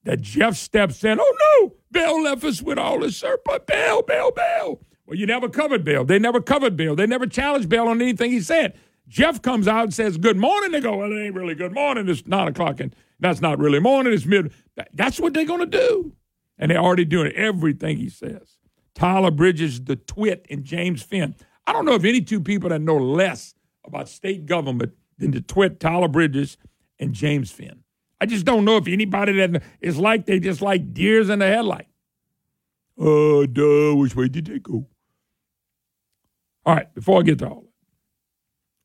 that 0.04 0.20
Jeff 0.20 0.56
steps 0.56 1.04
in. 1.04 1.18
Oh 1.20 1.36
no, 1.60 1.74
Bill 1.90 2.22
left 2.22 2.44
us 2.44 2.62
with 2.62 2.78
all 2.78 3.00
this 3.00 3.18
surplus. 3.18 3.60
Bill, 3.66 4.02
Bill, 4.02 4.32
Bill. 4.32 4.80
Well, 5.10 5.18
you 5.18 5.26
never 5.26 5.48
covered 5.48 5.84
Bill. 5.84 6.04
They 6.04 6.20
never 6.20 6.40
covered 6.40 6.76
Bill. 6.76 6.94
They 6.94 7.04
never 7.04 7.26
challenged 7.26 7.68
Bill 7.68 7.88
on 7.88 8.00
anything 8.00 8.30
he 8.30 8.40
said. 8.40 8.78
Jeff 9.08 9.42
comes 9.42 9.66
out 9.66 9.82
and 9.82 9.92
says, 9.92 10.16
Good 10.16 10.36
morning. 10.36 10.70
They 10.70 10.80
go, 10.80 10.98
Well, 10.98 11.10
it 11.10 11.20
ain't 11.20 11.34
really 11.34 11.56
good 11.56 11.74
morning. 11.74 12.08
It's 12.08 12.24
nine 12.28 12.46
o'clock, 12.46 12.78
and 12.78 12.94
that's 13.18 13.40
not 13.40 13.58
really 13.58 13.80
morning. 13.80 14.12
It's 14.12 14.24
mid. 14.24 14.52
That's 14.94 15.18
what 15.18 15.34
they're 15.34 15.44
going 15.44 15.68
to 15.68 15.78
do. 15.78 16.12
And 16.58 16.70
they're 16.70 16.78
already 16.78 17.04
doing 17.04 17.32
everything 17.32 17.96
he 17.96 18.08
says. 18.08 18.58
Tyler 18.94 19.32
Bridges, 19.32 19.82
the 19.82 19.96
twit, 19.96 20.46
and 20.48 20.62
James 20.62 21.02
Finn. 21.02 21.34
I 21.66 21.72
don't 21.72 21.86
know 21.86 21.94
if 21.94 22.04
any 22.04 22.20
two 22.20 22.40
people 22.40 22.68
that 22.68 22.80
know 22.80 22.96
less 22.96 23.56
about 23.84 24.08
state 24.08 24.46
government 24.46 24.92
than 25.18 25.32
the 25.32 25.40
twit 25.40 25.80
Tyler 25.80 26.06
Bridges 26.06 26.56
and 27.00 27.14
James 27.14 27.50
Finn. 27.50 27.82
I 28.20 28.26
just 28.26 28.44
don't 28.44 28.64
know 28.64 28.76
if 28.76 28.86
anybody 28.86 29.32
that 29.38 29.60
is 29.80 29.98
like 29.98 30.26
they 30.26 30.38
just 30.38 30.62
like 30.62 30.94
deers 30.94 31.30
in 31.30 31.40
the 31.40 31.48
headlight. 31.48 31.88
Oh, 32.96 33.44
duh, 33.46 33.96
which 33.96 34.14
way 34.14 34.28
did 34.28 34.46
they 34.46 34.60
go? 34.60 34.86
All 36.66 36.74
right, 36.74 36.92
before 36.94 37.20
I 37.20 37.22
get 37.22 37.38
to 37.40 37.48
all 37.48 37.62
that, 37.62 37.72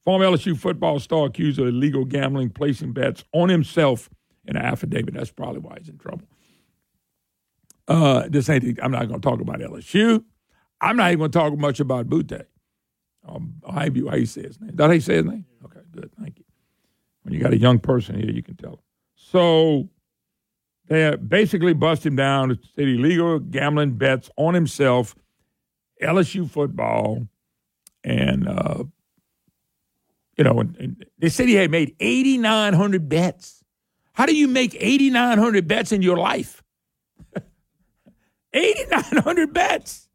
former 0.03 0.25
LSU 0.25 0.57
football 0.57 0.99
star 0.99 1.25
accused 1.25 1.59
of 1.59 1.67
illegal 1.67 2.05
gambling, 2.05 2.49
placing 2.49 2.93
bets 2.93 3.23
on 3.33 3.49
himself 3.49 4.09
in 4.45 4.55
an 4.55 4.63
affidavit. 4.63 5.13
That's 5.13 5.31
probably 5.31 5.59
why 5.59 5.77
he's 5.79 5.89
in 5.89 5.97
trouble. 5.97 6.27
Uh, 7.87 8.27
this 8.29 8.49
ain't. 8.49 8.79
I'm 8.81 8.91
not 8.91 9.07
going 9.07 9.21
to 9.21 9.29
talk 9.29 9.41
about 9.41 9.59
LSU. 9.59 10.23
I'm 10.81 10.97
not 10.97 11.07
even 11.07 11.19
going 11.19 11.31
to 11.31 11.37
talk 11.37 11.57
much 11.57 11.79
about 11.79 12.07
Boutte. 12.07 12.45
Um, 13.27 13.55
how 13.67 13.85
you, 13.85 14.07
how 14.09 14.15
you 14.15 14.25
say 14.25 14.43
his 14.43 14.59
name? 14.59 14.75
Did 14.75 14.81
I 14.81 14.99
say 14.99 15.15
his 15.15 15.25
name? 15.25 15.45
Okay, 15.63 15.79
good. 15.91 16.11
Thank 16.19 16.39
you. 16.39 16.45
When 17.23 17.33
you 17.33 17.39
got 17.39 17.53
a 17.53 17.57
young 17.57 17.79
person 17.79 18.15
here, 18.15 18.29
you 18.29 18.43
can 18.43 18.55
tell. 18.55 18.73
Him. 18.73 18.79
So 19.15 19.89
they 20.87 21.15
basically 21.15 21.73
bust 21.73 22.05
him 22.05 22.15
down. 22.15 22.57
Said 22.75 22.87
illegal 22.87 23.39
gambling 23.39 23.97
bets 23.97 24.29
on 24.37 24.53
himself, 24.53 25.15
LSU 26.01 26.49
football, 26.49 27.27
and 28.05 28.47
uh, 28.47 28.83
you 30.37 30.43
know, 30.43 30.59
and, 30.59 30.77
and 30.77 31.05
they 31.17 31.29
said 31.29 31.47
he 31.47 31.55
had 31.55 31.71
made 31.71 31.95
eighty 31.99 32.37
nine 32.37 32.73
hundred 32.73 33.09
bets. 33.09 33.63
How 34.13 34.25
do 34.25 34.35
you 34.35 34.47
make 34.47 34.77
eighty 34.79 35.09
nine 35.09 35.37
hundred 35.37 35.67
bets 35.67 35.91
in 35.91 36.01
your 36.01 36.17
life? 36.17 36.63
eighty 38.53 38.85
nine 38.85 39.17
hundred 39.23 39.53
bets, 39.53 40.07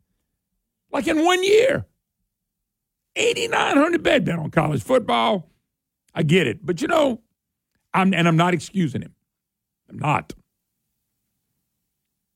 like 0.90 1.06
in 1.06 1.24
one 1.24 1.42
year. 1.44 1.86
8,900 3.16 4.02
bet 4.04 4.24
bet 4.24 4.38
on 4.38 4.50
college 4.50 4.82
football. 4.82 5.50
I 6.14 6.22
get 6.22 6.46
it. 6.46 6.64
But 6.64 6.80
you 6.80 6.88
know, 6.88 7.20
I'm, 7.92 8.14
and 8.14 8.28
I'm 8.28 8.36
not 8.36 8.54
excusing 8.54 9.02
him. 9.02 9.14
I'm 9.88 9.98
not. 9.98 10.32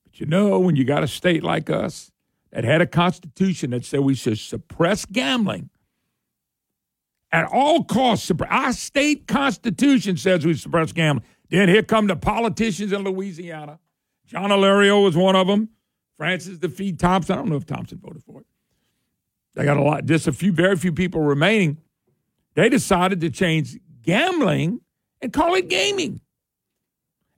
But 0.04 0.18
you 0.18 0.26
know, 0.26 0.58
when 0.58 0.76
you 0.76 0.84
got 0.84 1.04
a 1.04 1.08
state 1.08 1.44
like 1.44 1.70
us 1.70 2.10
that 2.54 2.64
had 2.64 2.80
a 2.80 2.86
constitution 2.86 3.70
that 3.70 3.84
said 3.84 4.00
we 4.00 4.14
should 4.14 4.38
suppress 4.38 5.04
gambling 5.04 5.68
at 7.34 7.46
all 7.52 7.82
costs, 7.82 8.30
our 8.48 8.72
state 8.72 9.26
constitution 9.26 10.16
says 10.16 10.46
we 10.46 10.54
suppress 10.54 10.92
gambling. 10.92 11.26
Then 11.50 11.68
here 11.68 11.82
come 11.82 12.06
the 12.06 12.14
politicians 12.14 12.92
in 12.92 13.02
Louisiana. 13.02 13.80
John 14.24 14.50
Alario 14.50 15.02
was 15.02 15.16
one 15.16 15.34
of 15.34 15.48
them. 15.48 15.70
Francis 16.16 16.58
Defeat 16.58 17.00
Thompson. 17.00 17.34
I 17.34 17.38
don't 17.38 17.48
know 17.48 17.56
if 17.56 17.66
Thompson 17.66 17.98
voted 17.98 18.22
for 18.22 18.42
it. 18.42 18.46
They 19.54 19.64
got 19.64 19.78
a 19.78 19.82
lot, 19.82 20.06
just 20.06 20.28
a 20.28 20.32
few, 20.32 20.52
very 20.52 20.76
few 20.76 20.92
people 20.92 21.22
remaining. 21.22 21.78
They 22.54 22.68
decided 22.68 23.20
to 23.22 23.30
change 23.30 23.80
gambling 24.02 24.80
and 25.20 25.32
call 25.32 25.56
it 25.56 25.68
gaming. 25.68 26.20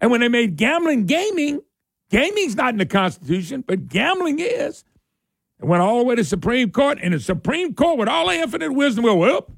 And 0.02 0.10
when 0.10 0.20
they 0.20 0.28
made 0.28 0.56
gambling 0.56 1.06
gaming, 1.06 1.62
gaming's 2.10 2.54
not 2.54 2.74
in 2.74 2.78
the 2.78 2.84
Constitution, 2.84 3.64
but 3.66 3.88
gambling 3.88 4.40
is. 4.40 4.84
It 5.60 5.64
went 5.64 5.82
all 5.82 5.98
the 5.98 6.04
way 6.04 6.14
to 6.16 6.24
Supreme 6.24 6.70
Court, 6.70 6.98
and 7.02 7.14
the 7.14 7.20
Supreme 7.20 7.74
Court, 7.74 7.98
with 7.98 8.08
all 8.08 8.28
infinite 8.28 8.72
wisdom, 8.72 9.04
go, 9.04 9.16
well, 9.16 9.48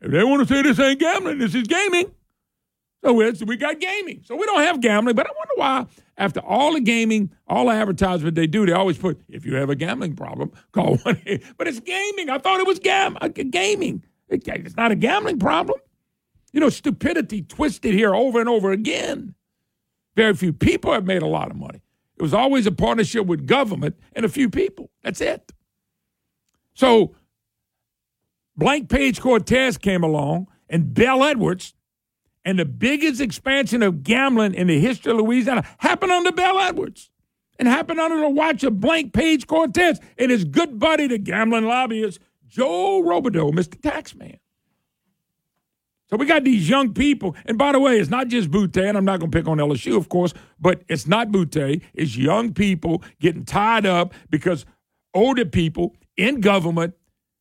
if 0.00 0.10
they 0.10 0.22
want 0.24 0.46
to 0.46 0.54
say 0.54 0.62
this 0.62 0.78
ain't 0.78 1.00
gambling, 1.00 1.38
this 1.38 1.54
is 1.54 1.64
gaming. 1.64 2.12
So 3.02 3.14
we 3.14 3.56
got 3.56 3.80
gaming. 3.80 4.20
So 4.24 4.36
we 4.36 4.44
don't 4.46 4.60
have 4.60 4.80
gambling, 4.80 5.16
but 5.16 5.26
I 5.26 5.30
wonder 5.36 5.54
why, 5.56 5.86
after 6.18 6.40
all 6.40 6.74
the 6.74 6.80
gaming, 6.80 7.30
all 7.48 7.66
the 7.66 7.72
advertisement 7.72 8.34
they 8.34 8.46
do, 8.46 8.66
they 8.66 8.72
always 8.72 8.98
put, 8.98 9.20
if 9.28 9.46
you 9.46 9.54
have 9.56 9.70
a 9.70 9.74
gambling 9.74 10.16
problem, 10.16 10.52
call 10.72 10.96
one. 10.98 11.20
but 11.56 11.66
it's 11.66 11.80
gaming. 11.80 12.28
I 12.28 12.38
thought 12.38 12.60
it 12.60 12.66
was 12.66 12.78
gam- 12.78 13.16
uh, 13.20 13.28
gaming. 13.28 14.04
It's 14.28 14.76
not 14.76 14.92
a 14.92 14.96
gambling 14.96 15.38
problem. 15.38 15.78
You 16.52 16.60
know, 16.60 16.68
stupidity 16.68 17.42
twisted 17.42 17.94
here 17.94 18.14
over 18.14 18.38
and 18.38 18.48
over 18.48 18.70
again. 18.70 19.34
Very 20.14 20.34
few 20.34 20.52
people 20.52 20.92
have 20.92 21.04
made 21.04 21.22
a 21.22 21.26
lot 21.26 21.50
of 21.50 21.56
money. 21.56 21.80
It 22.20 22.22
was 22.22 22.34
always 22.34 22.66
a 22.66 22.70
partnership 22.70 23.24
with 23.24 23.46
government 23.46 23.96
and 24.12 24.26
a 24.26 24.28
few 24.28 24.50
people. 24.50 24.90
That's 25.02 25.22
it. 25.22 25.52
So, 26.74 27.16
Blank 28.58 28.90
Page 28.90 29.22
Cortez 29.22 29.78
came 29.78 30.04
along, 30.04 30.48
and 30.68 30.92
Bel 30.92 31.24
Edwards, 31.24 31.72
and 32.44 32.58
the 32.58 32.66
biggest 32.66 33.22
expansion 33.22 33.82
of 33.82 34.02
gambling 34.02 34.52
in 34.52 34.66
the 34.66 34.78
history 34.78 35.12
of 35.12 35.16
Louisiana 35.16 35.66
happened 35.78 36.12
under 36.12 36.30
Bel 36.30 36.58
Edwards 36.58 37.10
and 37.58 37.66
happened 37.66 38.00
under 38.00 38.20
the 38.20 38.28
watch 38.28 38.64
of 38.64 38.80
Blank 38.80 39.14
Page 39.14 39.46
Cortez 39.46 39.98
and 40.18 40.30
his 40.30 40.44
good 40.44 40.78
buddy, 40.78 41.06
the 41.06 41.16
gambling 41.16 41.64
lobbyist, 41.64 42.20
Joe 42.46 43.02
Robideau, 43.02 43.50
Mr. 43.50 43.80
Taxman. 43.80 44.40
So 46.10 46.16
we 46.16 46.26
got 46.26 46.44
these 46.44 46.68
young 46.68 46.92
people. 46.92 47.36
And 47.46 47.56
by 47.56 47.72
the 47.72 47.78
way, 47.78 47.98
it's 47.98 48.10
not 48.10 48.28
just 48.28 48.50
Boutte, 48.50 48.88
and 48.88 48.98
I'm 48.98 49.04
not 49.04 49.20
going 49.20 49.30
to 49.30 49.38
pick 49.38 49.46
on 49.46 49.58
LSU, 49.58 49.96
of 49.96 50.08
course, 50.08 50.34
but 50.58 50.82
it's 50.88 51.06
not 51.06 51.28
Boutte. 51.28 51.82
It's 51.94 52.16
young 52.16 52.52
people 52.52 53.02
getting 53.20 53.44
tied 53.44 53.86
up 53.86 54.12
because 54.28 54.66
older 55.14 55.44
people 55.44 55.94
in 56.16 56.40
government 56.40 56.94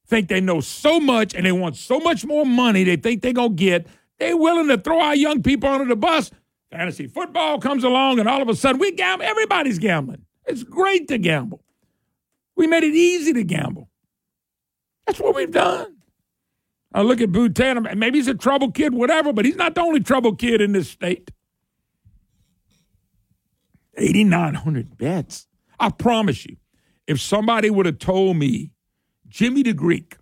think 0.08 0.28
they 0.28 0.40
know 0.40 0.62
so 0.62 1.00
much 1.00 1.34
and 1.34 1.46
they 1.46 1.52
want 1.52 1.76
so 1.76 2.00
much 2.00 2.26
more 2.26 2.46
money 2.46 2.84
they 2.84 2.96
think 2.96 3.22
they're 3.22 3.34
going 3.34 3.56
to 3.56 3.64
get 3.64 3.88
they're 4.20 4.38
willing 4.38 4.68
to 4.68 4.78
throw 4.78 5.00
our 5.00 5.16
young 5.16 5.42
people 5.42 5.70
under 5.70 5.86
the 5.86 5.96
bus. 5.96 6.30
Fantasy 6.72 7.08
football 7.08 7.60
comes 7.60 7.84
along, 7.84 8.20
and 8.20 8.30
all 8.30 8.42
of 8.42 8.50
a 8.50 8.56
sudden 8.56 8.80
we 8.80 8.92
gamble. 8.92 9.26
Everybody's 9.26 9.80
gambling. 9.80 10.26
It's 10.46 10.64
great 10.64 11.08
to 11.08 11.18
gamble. 11.18 11.64
We 12.56 12.68
made 12.68 12.84
it 12.84 12.94
easy 12.94 13.34
to 13.34 13.44
gamble. 13.44 13.90
That's 15.08 15.20
what 15.20 15.36
we've 15.36 15.52
done. 15.52 15.96
I 16.94 17.02
look 17.02 17.22
at 17.22 17.32
Bhutan. 17.32 17.88
Maybe 17.98 18.18
he's 18.18 18.28
a 18.28 18.34
trouble 18.34 18.72
kid, 18.72 18.94
whatever, 18.94 19.32
but 19.32 19.46
he's 19.46 19.56
not 19.56 19.76
the 19.76 19.82
only 19.82 20.00
trouble 20.00 20.36
kid 20.36 20.62
in 20.62 20.72
this 20.72 20.90
state. 20.90 21.32
8,900 23.96 24.98
bets. 24.98 25.48
I 25.80 25.90
promise 25.90 26.46
you, 26.46 26.58
if 27.06 27.22
somebody 27.22 27.70
would 27.70 27.86
have 27.86 28.00
told 28.00 28.38
me 28.38 28.72
Jimmy 29.28 29.62
the 29.64 29.74
Greek 29.74 30.16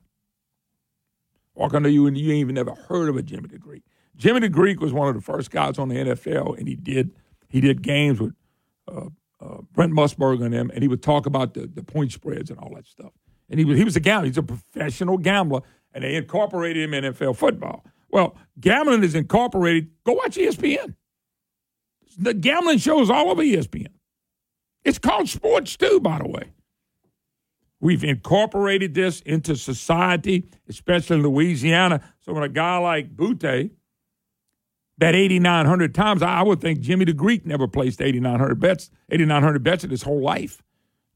Walk 1.58 1.74
under 1.74 1.90
you, 1.90 2.06
and 2.06 2.16
you 2.16 2.32
ain't 2.32 2.42
even 2.42 2.56
never 2.56 2.76
heard 2.88 3.10
of 3.10 3.18
a 3.18 3.24
Jimmy 3.24 3.48
the 3.48 3.58
Greek. 3.58 3.82
Jimmy 4.16 4.42
the 4.42 4.50
Greek 4.50 4.80
was 4.80 4.94
one 4.94 5.08
of 5.08 5.16
the 5.16 5.22
first 5.22 5.50
guys 5.50 5.80
on 5.80 5.90
the 5.90 5.96
NFL, 5.96 6.58
and 6.58 6.68
he 6.68 6.76
did 6.76 7.12
he 7.50 7.60
did 7.60 7.82
games 7.82 8.20
with 8.20 8.34
uh, 8.88 9.08
uh, 9.42 9.58
Brent 9.74 9.92
Musburger 9.92 10.46
and 10.46 10.54
them, 10.54 10.70
and 10.72 10.84
he 10.84 10.88
would 10.88 11.02
talk 11.02 11.26
about 11.26 11.56
the, 11.56 11.66
the 11.66 11.82
point 11.82 12.12
spreads 12.12 12.52
and 12.52 12.60
all 12.60 12.76
that 12.76 12.86
stuff. 12.86 13.12
And 13.50 13.60
he 13.60 13.66
was 13.66 13.78
he 13.78 13.84
was 13.84 13.96
a 13.96 14.00
gambler. 14.00 14.28
He's 14.28 14.38
a 14.38 14.44
professional 14.44 15.18
gambler, 15.18 15.62
and 15.98 16.04
they 16.04 16.14
incorporated 16.14 16.84
him 16.84 16.94
in 16.94 17.12
NFL 17.12 17.36
football. 17.36 17.84
Well, 18.12 18.38
gambling 18.60 19.04
is 19.04 19.16
incorporated. 19.16 19.90
Go 20.04 20.14
watch 20.14 20.36
ESPN. 20.36 20.94
The 22.20 22.36
gambling 22.36 22.78
shows 22.78 23.10
all 23.10 23.32
over 23.32 23.42
ESPN. 23.42 23.88
It's 24.86 25.00
called 25.00 25.28
sports 25.28 25.76
too, 25.76 26.00
by 26.00 26.20
the 26.20 26.28
way. 26.28 26.54
We've 27.80 28.04
incorporated 28.04 28.94
this 28.94 29.22
into 29.22 29.56
society, 29.56 30.48
especially 30.70 31.16
in 31.16 31.24
Louisiana. 31.24 32.02
So 32.20 32.32
when 32.32 32.44
a 32.44 32.50
guy 32.50 32.78
like 32.78 33.16
Boutte 33.16 33.72
bet 35.00 35.16
8,900 35.16 35.96
times, 35.96 36.22
I 36.22 36.44
would 36.44 36.62
think 36.62 36.82
Jimmy 36.82 37.06
the 37.06 37.14
Greek 37.14 37.44
never 37.44 37.68
placed 37.68 38.04
8,900 38.04 38.60
bets, 38.60 38.92
8,900 39.10 39.64
bets 39.64 39.84
in 39.84 39.90
his 39.90 40.04
whole 40.04 40.22
life. 40.22 40.62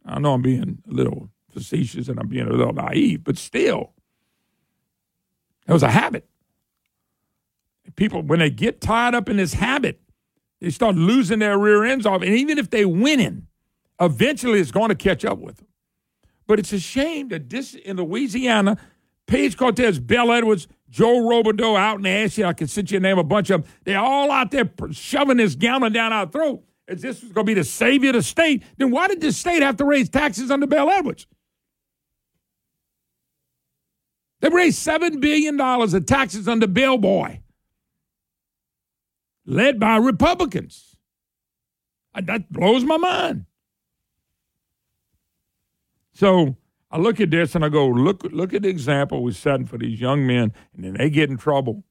I 0.07 0.17
know 0.17 0.33
I'm 0.33 0.41
being 0.41 0.79
a 0.89 0.91
little 0.91 1.29
facetious 1.51 2.07
and 2.07 2.19
I'm 2.19 2.29
being 2.29 2.47
a 2.47 2.51
little 2.51 2.73
naive, 2.73 3.23
but 3.23 3.37
still, 3.37 3.93
it 5.71 5.73
was 5.73 5.83
a 5.83 5.89
habit. 5.89 6.27
People, 7.95 8.23
when 8.23 8.39
they 8.39 8.49
get 8.49 8.81
tied 8.81 9.15
up 9.15 9.29
in 9.29 9.37
this 9.37 9.53
habit, 9.53 10.01
they 10.59 10.69
start 10.69 10.97
losing 10.97 11.39
their 11.39 11.57
rear 11.57 11.85
ends 11.85 12.05
off. 12.05 12.21
And 12.21 12.35
even 12.35 12.57
if 12.57 12.69
they 12.69 12.83
winning, 12.83 13.47
eventually 13.97 14.59
it's 14.59 14.71
going 14.71 14.89
to 14.89 14.95
catch 14.95 15.23
up 15.23 15.39
with 15.39 15.57
them. 15.57 15.67
But 16.45 16.59
it's 16.59 16.73
a 16.73 16.79
shame 16.79 17.29
that 17.29 17.49
this 17.49 17.73
in 17.73 17.95
Louisiana, 17.95 18.75
Page 19.27 19.55
Cortez, 19.55 19.97
Bel 19.97 20.33
Edwards, 20.33 20.67
Joe 20.89 21.21
Robideau 21.21 21.77
out 21.77 21.95
in 21.95 22.01
the 22.01 22.09
ass 22.09 22.37
I 22.37 22.51
can 22.51 22.67
sit 22.67 22.91
you 22.91 22.99
name 22.99 23.17
a 23.17 23.23
bunch 23.23 23.49
of 23.49 23.63
them. 23.63 23.71
They're 23.85 23.97
all 23.97 24.29
out 24.29 24.51
there 24.51 24.69
shoving 24.91 25.37
this 25.37 25.55
gambling 25.55 25.93
down 25.93 26.11
our 26.11 26.27
throat. 26.27 26.65
As 26.89 27.01
this 27.01 27.23
was 27.23 27.31
going 27.31 27.45
to 27.45 27.49
be 27.49 27.53
the 27.53 27.63
savior 27.63 28.09
of 28.09 28.15
the 28.15 28.23
state. 28.23 28.63
Then 28.75 28.91
why 28.91 29.07
did 29.07 29.21
the 29.21 29.31
state 29.31 29.61
have 29.61 29.77
to 29.77 29.85
raise 29.85 30.09
taxes 30.09 30.51
under 30.51 30.67
Bel 30.67 30.89
Edwards? 30.89 31.27
They 34.41 34.49
raised 34.49 34.85
$7 34.85 35.21
billion 35.21 35.59
of 35.61 36.05
taxes 36.05 36.47
under 36.47 36.67
Bill 36.67 36.97
Boy, 36.97 37.41
led 39.45 39.79
by 39.79 39.97
Republicans. 39.97 40.97
That 42.15 42.51
blows 42.51 42.83
my 42.83 42.97
mind. 42.97 43.45
So 46.13 46.57
I 46.89 46.97
look 46.97 47.21
at 47.21 47.29
this 47.29 47.55
and 47.55 47.63
I 47.63 47.69
go, 47.69 47.87
look, 47.87 48.23
look 48.31 48.53
at 48.53 48.63
the 48.63 48.67
example 48.69 49.23
we're 49.23 49.31
setting 49.31 49.67
for 49.67 49.77
these 49.77 50.01
young 50.01 50.25
men, 50.25 50.53
and 50.75 50.83
then 50.83 50.93
they 50.95 51.09
get 51.09 51.29
in 51.29 51.37
trouble. 51.37 51.83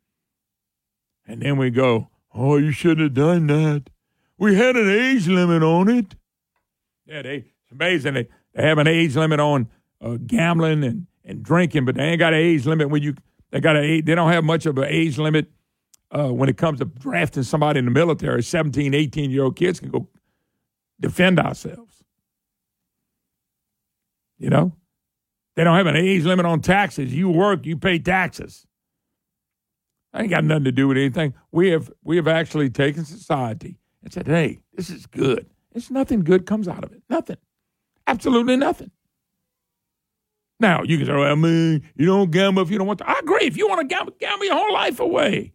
And 1.26 1.40
then 1.42 1.56
we 1.56 1.70
go, 1.70 2.10
oh, 2.34 2.56
you 2.56 2.72
shouldn't 2.72 3.00
have 3.00 3.14
done 3.14 3.46
that. 3.46 3.90
We 4.36 4.56
had 4.56 4.74
an 4.74 4.90
age 4.90 5.28
limit 5.28 5.62
on 5.62 5.88
it. 5.88 6.16
Yeah, 7.06 7.22
they, 7.22 7.36
it's 7.36 7.72
amazing. 7.72 8.14
They, 8.14 8.28
they 8.54 8.62
have 8.62 8.78
an 8.78 8.88
age 8.88 9.14
limit 9.14 9.38
on 9.38 9.68
uh, 10.02 10.16
gambling 10.26 10.82
and, 10.82 11.06
and 11.30 11.42
drinking, 11.42 11.84
but 11.84 11.94
they 11.94 12.02
ain't 12.04 12.18
got 12.18 12.34
an 12.34 12.40
age 12.40 12.66
limit 12.66 12.90
when 12.90 13.02
you, 13.02 13.14
they 13.50 13.60
got 13.60 13.76
a, 13.76 14.00
they 14.00 14.14
don't 14.14 14.30
have 14.30 14.44
much 14.44 14.66
of 14.66 14.76
an 14.78 14.86
age 14.88 15.18
limit 15.18 15.50
uh, 16.10 16.28
when 16.28 16.48
it 16.48 16.56
comes 16.56 16.78
to 16.80 16.84
drafting 16.84 17.42
somebody 17.42 17.78
in 17.78 17.84
the 17.84 17.90
military. 17.90 18.42
17, 18.42 18.94
18 18.94 19.30
year 19.30 19.44
old 19.44 19.56
kids 19.56 19.80
can 19.80 19.90
go 19.90 20.08
defend 21.00 21.38
ourselves. 21.38 22.02
You 24.38 24.50
know? 24.50 24.72
They 25.56 25.64
don't 25.64 25.76
have 25.76 25.86
an 25.86 25.96
age 25.96 26.24
limit 26.24 26.46
on 26.46 26.60
taxes. 26.60 27.12
You 27.12 27.28
work, 27.28 27.66
you 27.66 27.76
pay 27.76 27.98
taxes. 27.98 28.66
I 30.12 30.22
ain't 30.22 30.30
got 30.30 30.44
nothing 30.44 30.64
to 30.64 30.72
do 30.72 30.88
with 30.88 30.96
anything. 30.96 31.34
We 31.52 31.68
have 31.70 31.90
we 32.02 32.16
have 32.16 32.26
actually 32.26 32.70
taken 32.70 33.04
society 33.04 33.78
and 34.02 34.12
said, 34.12 34.26
hey, 34.26 34.60
this 34.74 34.90
is 34.90 35.06
good. 35.06 35.46
It's 35.72 35.90
nothing 35.90 36.24
good 36.24 36.46
comes 36.46 36.66
out 36.66 36.82
of 36.82 36.92
it. 36.92 37.02
Nothing. 37.08 37.36
Absolutely 38.06 38.56
nothing. 38.56 38.90
Now, 40.60 40.82
you 40.82 40.98
can 40.98 41.06
say, 41.06 41.12
well, 41.12 41.32
I 41.32 41.34
mean, 41.34 41.82
you 41.96 42.06
don't 42.06 42.30
gamble 42.30 42.62
if 42.62 42.70
you 42.70 42.76
don't 42.76 42.86
want 42.86 42.98
to. 42.98 43.08
I 43.08 43.18
agree. 43.18 43.46
If 43.46 43.56
you 43.56 43.66
want 43.66 43.80
to 43.80 43.86
gamble, 43.86 44.12
gamble 44.20 44.44
your 44.44 44.56
whole 44.56 44.72
life 44.72 45.00
away. 45.00 45.52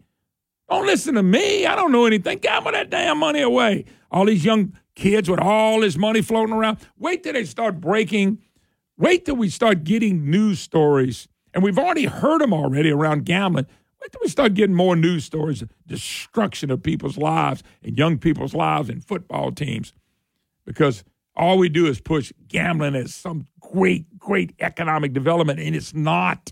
Don't 0.67 0.87
listen 0.87 1.13
to 1.13 1.23
me. 1.23 1.67
I 1.67 1.75
don't 1.75 1.91
know 1.91 2.05
anything. 2.07 2.39
Gamble 2.39 2.71
that 2.71 2.89
damn 2.89 3.19
money 3.19 3.41
away. 3.41 3.85
All 4.11 4.25
these 4.25 4.43
young 4.43 4.73
kids 4.95 5.29
with 5.29 5.39
all 5.39 5.81
this 5.81 5.95
money 5.95 6.23
floating 6.23 6.55
around. 6.55 6.79
Wait 6.97 7.21
till 7.21 7.33
they 7.33 7.45
start 7.45 7.79
breaking. 7.79 8.39
Wait 8.97 9.25
till 9.25 9.35
we 9.35 9.47
start 9.49 9.83
getting 9.83 10.29
news 10.29 10.59
stories. 10.59 11.27
And 11.53 11.63
we've 11.63 11.77
already 11.77 12.05
heard 12.05 12.41
them 12.41 12.53
already 12.53 12.89
around 12.89 13.25
gambling. 13.25 13.67
Wait 14.01 14.11
till 14.11 14.21
we 14.23 14.29
start 14.29 14.55
getting 14.55 14.75
more 14.75 14.95
news 14.95 15.23
stories 15.23 15.61
of 15.61 15.69
destruction 15.85 16.71
of 16.71 16.81
people's 16.81 17.17
lives 17.17 17.61
and 17.83 17.97
young 17.97 18.17
people's 18.17 18.55
lives 18.55 18.89
and 18.89 19.05
football 19.05 19.51
teams. 19.51 19.93
Because 20.65 21.03
all 21.35 21.57
we 21.57 21.69
do 21.69 21.87
is 21.87 21.99
push 21.99 22.31
gambling 22.47 22.95
as 22.95 23.13
some 23.13 23.45
great, 23.59 24.17
great 24.17 24.53
economic 24.59 25.13
development, 25.13 25.59
and 25.59 25.75
it's 25.75 25.93
not. 25.93 26.51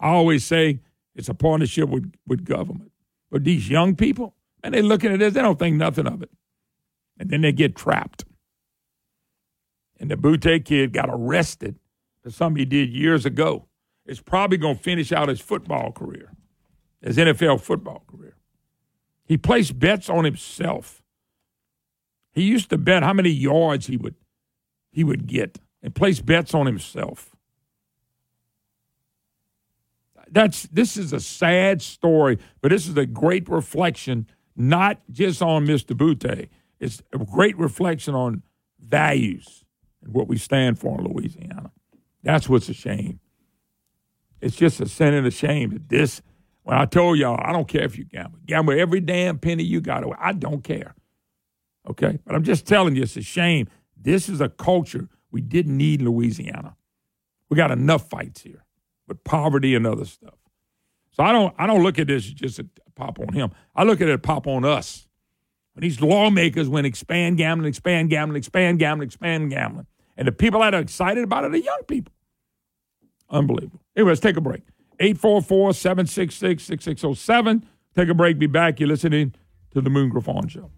I 0.00 0.08
always 0.08 0.44
say 0.44 0.80
it's 1.14 1.28
a 1.28 1.34
partnership 1.34 1.88
with, 1.88 2.12
with 2.26 2.44
government. 2.44 2.92
But 3.30 3.44
these 3.44 3.68
young 3.68 3.94
people, 3.94 4.34
and 4.62 4.74
they're 4.74 4.82
looking 4.82 5.12
at 5.12 5.18
this, 5.18 5.34
they 5.34 5.42
don't 5.42 5.58
think 5.58 5.76
nothing 5.76 6.06
of 6.06 6.22
it. 6.22 6.30
And 7.18 7.30
then 7.30 7.42
they 7.42 7.52
get 7.52 7.76
trapped. 7.76 8.24
And 10.00 10.10
the 10.10 10.16
Boutte 10.16 10.64
kid 10.64 10.92
got 10.92 11.08
arrested 11.10 11.76
for 12.22 12.30
something 12.30 12.58
he 12.58 12.64
did 12.64 12.90
years 12.90 13.26
ago. 13.26 13.66
It's 14.06 14.20
probably 14.20 14.56
going 14.56 14.76
to 14.76 14.82
finish 14.82 15.12
out 15.12 15.28
his 15.28 15.40
football 15.40 15.92
career, 15.92 16.32
his 17.02 17.16
NFL 17.16 17.60
football 17.60 18.04
career. 18.06 18.36
He 19.24 19.36
placed 19.36 19.78
bets 19.78 20.08
on 20.08 20.24
himself. 20.24 20.97
He 22.32 22.42
used 22.42 22.70
to 22.70 22.78
bet 22.78 23.02
how 23.02 23.12
many 23.12 23.30
yards 23.30 23.86
he 23.86 23.96
would 23.96 24.14
he 24.90 25.04
would 25.04 25.26
get 25.26 25.58
and 25.82 25.94
place 25.94 26.20
bets 26.20 26.54
on 26.54 26.66
himself. 26.66 27.30
That's 30.30 30.64
this 30.64 30.96
is 30.96 31.12
a 31.12 31.20
sad 31.20 31.80
story, 31.82 32.38
but 32.60 32.70
this 32.70 32.86
is 32.86 32.96
a 32.96 33.06
great 33.06 33.48
reflection, 33.48 34.26
not 34.56 35.00
just 35.10 35.40
on 35.42 35.66
Mr. 35.66 35.96
Boutte. 35.96 36.48
It's 36.80 37.02
a 37.12 37.18
great 37.18 37.56
reflection 37.58 38.14
on 38.14 38.42
values 38.78 39.64
and 40.02 40.12
what 40.14 40.28
we 40.28 40.36
stand 40.36 40.78
for 40.78 40.98
in 40.98 41.06
Louisiana. 41.06 41.72
That's 42.22 42.48
what's 42.48 42.68
a 42.68 42.74
shame. 42.74 43.20
It's 44.40 44.56
just 44.56 44.80
a 44.80 44.86
sin 44.86 45.14
and 45.14 45.26
a 45.26 45.30
shame 45.30 45.70
that 45.70 45.88
this. 45.88 46.22
When 46.62 46.76
I 46.76 46.84
told 46.84 47.16
y'all, 47.16 47.40
I 47.42 47.52
don't 47.52 47.66
care 47.66 47.84
if 47.84 47.96
you 47.96 48.04
gamble, 48.04 48.40
gamble 48.44 48.78
every 48.78 49.00
damn 49.00 49.38
penny 49.38 49.62
you 49.62 49.80
got 49.80 50.04
away. 50.04 50.16
I 50.20 50.34
don't 50.34 50.62
care. 50.62 50.94
Okay, 51.88 52.18
but 52.26 52.34
I'm 52.34 52.44
just 52.44 52.66
telling 52.66 52.96
you, 52.96 53.02
it's 53.02 53.16
a 53.16 53.22
shame. 53.22 53.68
This 53.96 54.28
is 54.28 54.40
a 54.40 54.48
culture 54.48 55.08
we 55.30 55.40
didn't 55.40 55.76
need 55.76 56.00
in 56.00 56.08
Louisiana. 56.08 56.76
We 57.48 57.56
got 57.56 57.70
enough 57.70 58.08
fights 58.08 58.42
here 58.42 58.64
with 59.06 59.24
poverty 59.24 59.74
and 59.74 59.86
other 59.86 60.04
stuff. 60.04 60.34
So 61.12 61.22
I 61.22 61.32
don't 61.32 61.54
I 61.58 61.66
don't 61.66 61.82
look 61.82 61.98
at 61.98 62.06
this 62.06 62.26
as 62.26 62.32
just 62.32 62.58
a 62.58 62.66
pop 62.94 63.18
on 63.18 63.32
him. 63.32 63.50
I 63.74 63.84
look 63.84 64.00
at 64.00 64.08
it 64.08 64.22
pop 64.22 64.46
on 64.46 64.64
us. 64.64 65.06
When 65.74 65.82
these 65.82 66.00
lawmakers 66.00 66.68
went 66.68 66.86
expand 66.86 67.38
gambling, 67.38 67.68
expand 67.68 68.10
gambling, 68.10 68.38
expand 68.38 68.78
gambling, 68.78 69.06
expand 69.06 69.50
gambling. 69.50 69.86
And 70.16 70.26
the 70.26 70.32
people 70.32 70.60
that 70.60 70.74
are 70.74 70.80
excited 70.80 71.24
about 71.24 71.44
it 71.44 71.54
are 71.54 71.56
young 71.56 71.82
people. 71.86 72.12
Unbelievable. 73.30 73.80
Anyway, 73.96 74.10
let's 74.10 74.20
take 74.20 74.36
a 74.36 74.40
break. 74.40 74.62
844 75.00 75.74
766 75.74 76.64
6607. 76.64 77.66
Take 77.96 78.08
a 78.08 78.14
break. 78.14 78.38
Be 78.38 78.46
back. 78.46 78.80
You're 78.80 78.88
listening 78.88 79.34
to 79.72 79.80
The 79.80 79.90
Moon 79.90 80.08
Griffon 80.08 80.48
Show. 80.48 80.70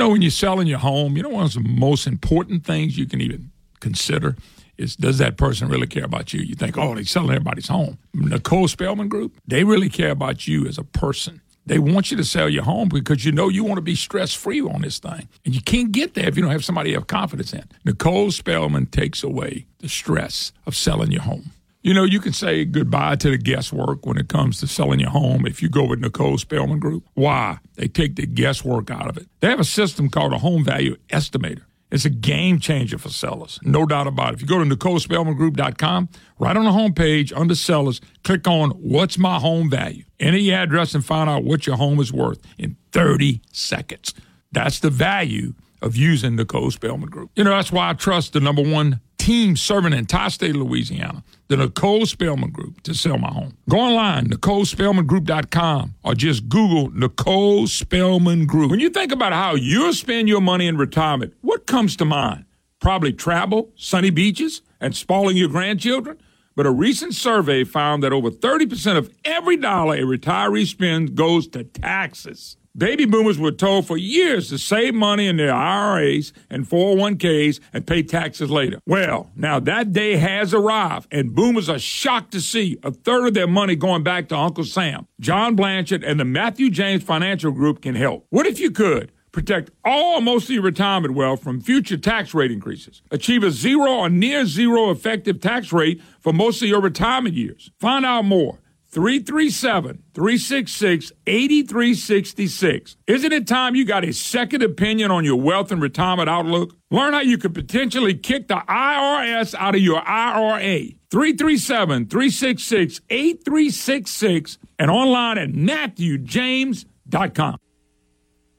Know, 0.00 0.08
when 0.08 0.22
you're 0.22 0.30
selling 0.30 0.66
your 0.66 0.78
home, 0.78 1.16
you 1.16 1.22
know, 1.22 1.28
one 1.28 1.44
of 1.44 1.52
the 1.52 1.60
most 1.60 2.06
important 2.06 2.64
things 2.64 2.98
you 2.98 3.06
can 3.06 3.20
even 3.20 3.50
consider 3.78 4.36
is 4.76 4.96
does 4.96 5.18
that 5.18 5.36
person 5.36 5.68
really 5.68 5.86
care 5.86 6.04
about 6.04 6.32
you? 6.32 6.40
You 6.40 6.54
think, 6.54 6.76
oh, 6.78 6.94
they're 6.94 7.04
selling 7.04 7.30
everybody's 7.30 7.68
home. 7.68 7.98
Nicole 8.14 8.66
Spellman 8.66 9.08
Group, 9.08 9.36
they 9.46 9.62
really 9.62 9.90
care 9.90 10.10
about 10.10 10.48
you 10.48 10.66
as 10.66 10.78
a 10.78 10.84
person. 10.84 11.42
They 11.66 11.78
want 11.78 12.10
you 12.10 12.16
to 12.16 12.24
sell 12.24 12.48
your 12.48 12.64
home 12.64 12.88
because 12.88 13.24
you 13.24 13.30
know 13.30 13.48
you 13.48 13.62
want 13.62 13.76
to 13.76 13.82
be 13.82 13.94
stress 13.94 14.32
free 14.34 14.60
on 14.60 14.80
this 14.80 14.98
thing. 14.98 15.28
And 15.44 15.54
you 15.54 15.60
can't 15.60 15.92
get 15.92 16.14
there 16.14 16.26
if 16.26 16.36
you 16.36 16.42
don't 16.42 16.50
have 16.50 16.64
somebody 16.64 16.90
you 16.90 16.96
have 16.96 17.06
confidence 17.06 17.52
in. 17.52 17.64
Nicole 17.84 18.30
Spellman 18.30 18.86
takes 18.86 19.22
away 19.22 19.66
the 19.78 19.88
stress 19.88 20.52
of 20.66 20.74
selling 20.74 21.12
your 21.12 21.22
home. 21.22 21.52
You 21.82 21.94
know, 21.94 22.04
you 22.04 22.20
can 22.20 22.34
say 22.34 22.66
goodbye 22.66 23.16
to 23.16 23.30
the 23.30 23.38
guesswork 23.38 24.04
when 24.04 24.18
it 24.18 24.28
comes 24.28 24.60
to 24.60 24.66
selling 24.66 25.00
your 25.00 25.08
home 25.08 25.46
if 25.46 25.62
you 25.62 25.70
go 25.70 25.86
with 25.86 26.00
Nicole 26.00 26.36
Spellman 26.36 26.78
Group. 26.78 27.04
Why? 27.14 27.58
They 27.76 27.88
take 27.88 28.16
the 28.16 28.26
guesswork 28.26 28.90
out 28.90 29.08
of 29.08 29.16
it. 29.16 29.26
They 29.40 29.48
have 29.48 29.60
a 29.60 29.64
system 29.64 30.10
called 30.10 30.34
a 30.34 30.38
home 30.38 30.62
value 30.62 30.96
estimator. 31.08 31.62
It's 31.90 32.04
a 32.04 32.10
game 32.10 32.60
changer 32.60 32.98
for 32.98 33.08
sellers, 33.08 33.58
no 33.62 33.86
doubt 33.86 34.06
about 34.06 34.32
it. 34.32 34.34
If 34.34 34.42
you 34.42 34.46
go 34.46 34.62
to 34.62 34.76
NicoleSpellmanGroup.com, 34.76 36.08
right 36.38 36.56
on 36.56 36.64
the 36.64 36.70
homepage 36.70 37.32
under 37.34 37.54
sellers, 37.54 38.02
click 38.24 38.46
on 38.46 38.72
What's 38.72 39.16
My 39.16 39.38
Home 39.38 39.70
Value? 39.70 40.04
Enter 40.20 40.38
your 40.38 40.58
address 40.58 40.94
and 40.94 41.02
find 41.02 41.30
out 41.30 41.44
what 41.44 41.66
your 41.66 41.76
home 41.76 41.98
is 41.98 42.12
worth 42.12 42.40
in 42.58 42.76
30 42.92 43.40
seconds. 43.52 44.12
That's 44.52 44.80
the 44.80 44.90
value 44.90 45.54
of 45.82 45.96
using 45.96 46.36
Nicole 46.36 46.70
Spellman 46.70 47.08
Group. 47.08 47.30
You 47.36 47.44
know, 47.44 47.50
that's 47.50 47.72
why 47.72 47.88
I 47.88 47.94
trust 47.94 48.34
the 48.34 48.40
number 48.40 48.62
one 48.62 49.00
team 49.20 49.54
serving 49.54 49.90
the 49.90 49.98
entire 49.98 50.30
state 50.30 50.56
of 50.56 50.62
Louisiana, 50.62 51.22
the 51.48 51.56
Nicole 51.58 52.06
Spellman 52.06 52.50
Group, 52.50 52.80
to 52.84 52.94
sell 52.94 53.18
my 53.18 53.28
home. 53.28 53.56
Go 53.68 53.78
online, 53.78 54.28
NicoleSpellmanGroup.com, 54.28 55.94
or 56.02 56.14
just 56.14 56.48
Google 56.48 56.90
Nicole 56.90 57.66
Spellman 57.66 58.46
Group. 58.46 58.70
When 58.70 58.80
you 58.80 58.88
think 58.88 59.12
about 59.12 59.34
how 59.34 59.54
you'll 59.56 59.92
spend 59.92 60.26
your 60.26 60.40
money 60.40 60.66
in 60.66 60.78
retirement, 60.78 61.34
what 61.42 61.66
comes 61.66 61.96
to 61.96 62.06
mind? 62.06 62.46
Probably 62.80 63.12
travel, 63.12 63.70
sunny 63.76 64.08
beaches, 64.08 64.62
and 64.80 64.96
spoiling 64.96 65.36
your 65.36 65.48
grandchildren. 65.48 66.16
But 66.56 66.64
a 66.64 66.70
recent 66.70 67.14
survey 67.14 67.64
found 67.64 68.02
that 68.02 68.12
over 68.12 68.30
30% 68.30 68.96
of 68.96 69.12
every 69.24 69.58
dollar 69.58 69.96
a 69.96 70.00
retiree 70.00 70.66
spends 70.66 71.10
goes 71.10 71.46
to 71.48 71.64
taxes. 71.64 72.56
Baby 72.76 73.04
boomers 73.04 73.36
were 73.36 73.50
told 73.50 73.88
for 73.88 73.96
years 73.96 74.48
to 74.50 74.58
save 74.58 74.94
money 74.94 75.26
in 75.26 75.36
their 75.36 75.52
IRAs 75.52 76.32
and 76.48 76.68
401ks 76.68 77.58
and 77.72 77.84
pay 77.84 78.04
taxes 78.04 78.48
later. 78.48 78.78
Well, 78.86 79.32
now 79.34 79.58
that 79.58 79.92
day 79.92 80.16
has 80.16 80.54
arrived, 80.54 81.08
and 81.10 81.34
boomers 81.34 81.68
are 81.68 81.80
shocked 81.80 82.30
to 82.30 82.40
see 82.40 82.78
a 82.84 82.92
third 82.92 83.26
of 83.26 83.34
their 83.34 83.48
money 83.48 83.74
going 83.74 84.04
back 84.04 84.28
to 84.28 84.36
Uncle 84.36 84.62
Sam. 84.62 85.08
John 85.18 85.56
Blanchard 85.56 86.04
and 86.04 86.20
the 86.20 86.24
Matthew 86.24 86.70
James 86.70 87.02
Financial 87.02 87.50
Group 87.50 87.82
can 87.82 87.96
help. 87.96 88.26
What 88.30 88.46
if 88.46 88.60
you 88.60 88.70
could? 88.70 89.10
Protect 89.32 89.70
all 89.84 90.20
most 90.20 90.44
of 90.44 90.50
your 90.50 90.62
retirement 90.62 91.14
wealth 91.14 91.42
from 91.42 91.60
future 91.60 91.96
tax 91.96 92.34
rate 92.34 92.52
increases. 92.52 93.02
Achieve 93.10 93.42
a 93.42 93.50
zero 93.50 93.98
or 93.98 94.08
near 94.08 94.44
zero 94.44 94.90
effective 94.90 95.40
tax 95.40 95.72
rate 95.72 96.00
for 96.20 96.32
most 96.32 96.62
of 96.62 96.68
your 96.68 96.80
retirement 96.80 97.34
years. 97.34 97.70
Find 97.78 98.04
out 98.04 98.24
more 98.24 98.58
337 98.90 100.02
366 100.14 101.12
8366. 101.26 102.96
Isn't 103.06 103.32
it 103.32 103.46
time 103.46 103.76
you 103.76 103.84
got 103.84 104.04
a 104.04 104.12
second 104.12 104.62
opinion 104.62 105.12
on 105.12 105.24
your 105.24 105.40
wealth 105.40 105.70
and 105.70 105.80
retirement 105.80 106.28
outlook? 106.28 106.74
Learn 106.90 107.12
how 107.12 107.20
you 107.20 107.38
could 107.38 107.54
potentially 107.54 108.14
kick 108.14 108.48
the 108.48 108.60
IRS 108.68 109.54
out 109.54 109.76
of 109.76 109.80
your 109.80 110.02
IRA. 110.06 110.88
337 111.10 112.06
366 112.06 113.00
8366 113.08 114.58
and 114.78 114.90
online 114.90 115.38
at 115.38 115.50
MatthewJames.com. 115.50 117.56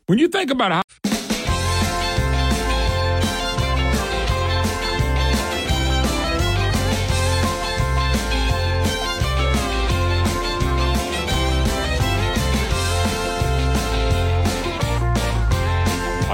When 0.07 0.17
you 0.17 0.27
think 0.27 0.49
about 0.51 0.71
how 0.71 0.81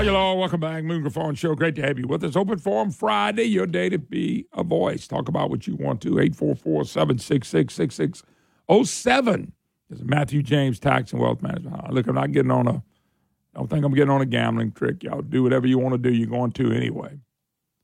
Y'all. 0.07 0.37
Welcome 0.37 0.61
back. 0.61 0.85
Moon 0.85 1.01
Griffon 1.01 1.35
Show. 1.35 1.53
Great 1.53 1.75
to 1.75 1.81
have 1.81 1.99
you 1.99 2.07
with 2.07 2.23
us. 2.23 2.37
Open 2.37 2.57
Forum 2.57 2.91
Friday, 2.91 3.43
your 3.43 3.67
day 3.67 3.89
to 3.89 3.97
be 3.97 4.45
a 4.53 4.63
voice. 4.63 5.05
Talk 5.05 5.27
about 5.27 5.49
what 5.49 5.67
you 5.67 5.75
want 5.75 5.99
to. 6.03 6.17
844 6.17 6.85
766 6.85 7.73
6607 7.73 9.51
is 9.89 10.03
Matthew 10.05 10.41
James 10.41 10.79
Tax 10.79 11.11
and 11.11 11.21
Wealth 11.21 11.41
Management. 11.41 11.93
Look, 11.93 12.07
I'm 12.07 12.15
not 12.15 12.31
getting 12.31 12.51
on 12.51 12.69
a, 12.69 12.75
I 12.75 13.57
don't 13.57 13.69
think 13.69 13.83
I'm 13.83 13.93
getting 13.93 14.09
on 14.09 14.21
a 14.21 14.25
gambling 14.25 14.71
trick. 14.71 15.03
Y'all 15.03 15.21
do 15.21 15.43
whatever 15.43 15.67
you 15.67 15.77
want 15.77 15.91
to 15.91 15.97
do. 15.97 16.15
You're 16.15 16.29
going 16.29 16.53
to 16.53 16.71
anyway. 16.71 17.19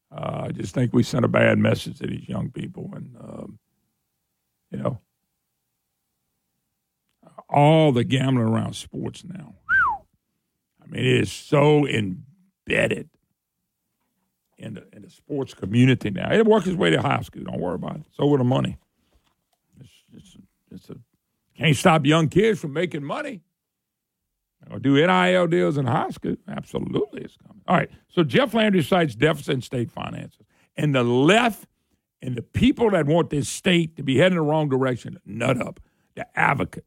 Uh, 0.09 0.45
I 0.45 0.51
just 0.53 0.73
think 0.73 0.93
we 0.93 1.03
sent 1.03 1.25
a 1.25 1.27
bad 1.27 1.57
message 1.57 1.97
to 1.99 2.07
these 2.07 2.29
young 2.29 2.51
people. 2.51 2.89
And, 2.95 3.17
um, 3.19 3.59
you 4.71 4.77
know, 4.77 5.01
all 7.49 7.91
the 7.91 8.05
gambling 8.05 8.47
around 8.47 8.77
sports 8.77 9.25
now. 9.25 9.55
I 10.83 10.89
mean, 10.89 11.05
it 11.05 11.21
is 11.21 11.31
so 11.31 11.87
embedded 11.87 13.09
in 14.57 14.75
the, 14.75 14.85
in 14.93 15.01
the 15.03 15.09
sports 15.09 15.53
community 15.53 16.09
now. 16.09 16.31
It 16.31 16.45
works 16.45 16.67
its 16.67 16.77
way 16.77 16.89
to 16.89 17.01
high 17.01 17.21
school. 17.21 17.43
Don't 17.43 17.59
worry 17.59 17.75
about 17.75 17.97
it. 17.97 18.03
So 18.15 18.25
with 18.27 18.39
the 18.39 18.45
money. 18.45 18.77
It's, 19.79 19.91
it's, 20.13 20.37
it's 20.71 20.89
a, 20.89 20.95
can't 21.57 21.75
stop 21.75 22.05
young 22.05 22.29
kids 22.29 22.59
from 22.59 22.73
making 22.73 23.03
money. 23.03 23.41
Or 24.71 24.79
do 24.79 24.95
NIL 24.95 25.47
deals 25.47 25.77
in 25.77 25.85
high 25.85 26.09
school? 26.09 26.37
Absolutely, 26.47 27.23
it's 27.23 27.37
coming. 27.37 27.61
All 27.67 27.75
right. 27.75 27.89
So 28.07 28.23
Jeff 28.23 28.53
Landry 28.53 28.81
cites 28.81 29.15
deficit 29.15 29.55
in 29.55 29.61
state 29.61 29.91
finances. 29.91 30.45
And 30.77 30.95
the 30.95 31.03
left 31.03 31.67
and 32.21 32.35
the 32.35 32.41
people 32.41 32.89
that 32.91 33.05
want 33.05 33.29
this 33.29 33.49
state 33.49 33.97
to 33.97 34.03
be 34.03 34.17
heading 34.17 34.37
in 34.37 34.43
the 34.43 34.49
wrong 34.49 34.69
direction, 34.69 35.19
nut 35.25 35.61
up. 35.61 35.81
The 36.15 36.25
advocate, 36.39 36.85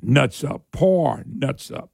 nuts 0.00 0.42
up. 0.42 0.62
Poor, 0.72 1.22
nuts 1.26 1.70
up. 1.70 1.91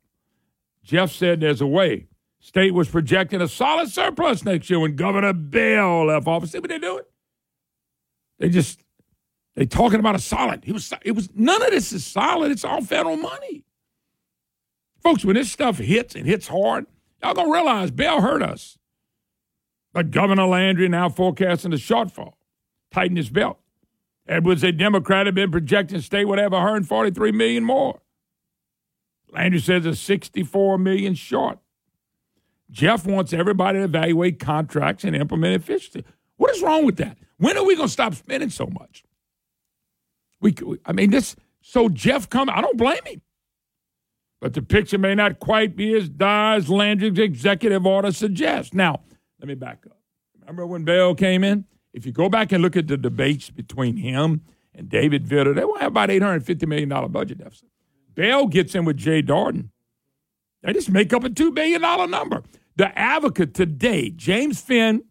Jeff 0.88 1.12
said 1.12 1.40
there's 1.40 1.60
a 1.60 1.66
way. 1.66 2.06
State 2.40 2.72
was 2.72 2.88
projecting 2.88 3.42
a 3.42 3.48
solid 3.48 3.90
surplus 3.90 4.42
next 4.42 4.70
year 4.70 4.80
when 4.80 4.96
Governor 4.96 5.34
Bel 5.34 6.06
left 6.06 6.26
office. 6.26 6.52
See 6.52 6.60
what 6.60 6.70
they're 6.70 6.78
doing? 6.78 7.04
They 8.38 8.48
just 8.48 8.80
they 9.54 9.66
talking 9.66 10.00
about 10.00 10.14
a 10.14 10.18
solid. 10.18 10.64
He 10.64 10.72
was 10.72 10.90
it 11.04 11.12
was 11.12 11.28
none 11.34 11.60
of 11.60 11.70
this 11.72 11.92
is 11.92 12.06
solid. 12.06 12.50
It's 12.50 12.64
all 12.64 12.80
federal 12.80 13.18
money. 13.18 13.64
Folks, 15.02 15.26
when 15.26 15.34
this 15.34 15.52
stuff 15.52 15.76
hits 15.76 16.14
and 16.14 16.24
hits 16.24 16.48
hard, 16.48 16.86
y'all 17.22 17.34
gonna 17.34 17.52
realize 17.52 17.90
Bel 17.90 18.22
hurt 18.22 18.42
us. 18.42 18.78
But 19.92 20.10
Governor 20.10 20.46
Landry 20.46 20.88
now 20.88 21.10
forecasting 21.10 21.74
a 21.74 21.76
shortfall. 21.76 22.32
Tighten 22.90 23.18
his 23.18 23.28
belt. 23.28 23.58
Edwards, 24.26 24.64
a 24.64 24.72
Democrat, 24.72 25.26
had 25.26 25.34
been 25.34 25.50
projecting 25.50 26.00
state 26.00 26.24
would 26.24 26.38
have 26.38 26.52
143 26.52 27.32
million 27.32 27.64
more. 27.64 28.00
Landry 29.30 29.60
says 29.60 29.86
it's 29.86 30.00
64 30.00 30.78
million 30.78 31.14
short. 31.14 31.58
Jeff 32.70 33.06
wants 33.06 33.32
everybody 33.32 33.78
to 33.78 33.84
evaluate 33.84 34.38
contracts 34.38 35.04
and 35.04 35.16
implement 35.16 35.54
efficiency. 35.54 36.04
What 36.36 36.54
is 36.54 36.62
wrong 36.62 36.84
with 36.84 36.96
that? 36.96 37.16
When 37.38 37.56
are 37.56 37.64
we 37.64 37.76
going 37.76 37.88
to 37.88 37.92
stop 37.92 38.14
spending 38.14 38.50
so 38.50 38.66
much? 38.66 39.04
We, 40.40 40.54
I 40.84 40.92
mean, 40.92 41.10
this. 41.10 41.34
So 41.62 41.88
Jeff 41.88 42.28
come. 42.28 42.48
I 42.48 42.60
don't 42.60 42.76
blame 42.76 43.04
him, 43.06 43.22
but 44.40 44.54
the 44.54 44.62
picture 44.62 44.98
may 44.98 45.14
not 45.14 45.40
quite 45.40 45.76
be 45.76 45.94
as 45.94 46.08
dire 46.08 46.56
as 46.56 46.68
Landry's 46.68 47.18
executive 47.18 47.86
order 47.86 48.12
suggests. 48.12 48.72
Now, 48.72 49.00
let 49.40 49.48
me 49.48 49.54
back 49.54 49.84
up. 49.86 49.98
Remember 50.40 50.66
when 50.66 50.84
Bel 50.84 51.14
came 51.14 51.42
in? 51.42 51.64
If 51.92 52.06
you 52.06 52.12
go 52.12 52.28
back 52.28 52.52
and 52.52 52.62
look 52.62 52.76
at 52.76 52.86
the 52.86 52.96
debates 52.96 53.50
between 53.50 53.96
him 53.96 54.42
and 54.74 54.88
David 54.88 55.26
Vitter, 55.26 55.54
they 55.54 55.64
will 55.64 55.78
have 55.78 55.88
about 55.88 56.10
eight 56.10 56.22
hundred 56.22 56.44
fifty 56.44 56.66
million 56.66 56.88
dollar 56.88 57.08
budget 57.08 57.38
deficit. 57.38 57.68
Bel 58.18 58.48
gets 58.48 58.74
in 58.74 58.84
with 58.84 58.96
Jay 58.96 59.22
Dardenne. 59.22 59.68
They 60.64 60.72
just 60.72 60.90
make 60.90 61.12
up 61.12 61.22
a 61.22 61.30
$2 61.30 61.54
billion 61.54 61.80
number. 62.10 62.42
The 62.74 62.98
advocate 62.98 63.54
today, 63.54 64.10
James 64.10 64.60
Finn 64.60 65.04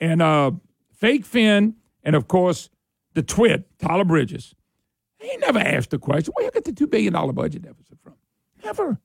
and 0.00 0.22
uh, 0.22 0.52
Fake 0.92 1.26
Finn, 1.26 1.74
and 2.04 2.14
of 2.14 2.28
course, 2.28 2.70
the 3.14 3.24
twit, 3.24 3.68
Tyler 3.80 4.04
Bridges, 4.04 4.54
he 5.18 5.36
never 5.38 5.58
asked 5.58 5.90
the 5.90 5.98
question 5.98 6.32
where 6.36 6.44
you 6.44 6.52
get 6.52 6.62
the 6.62 6.70
$2 6.70 6.88
billion 6.88 7.12
budget 7.34 7.62
deficit 7.62 7.98
from? 8.04 8.14
Never. 8.62 9.00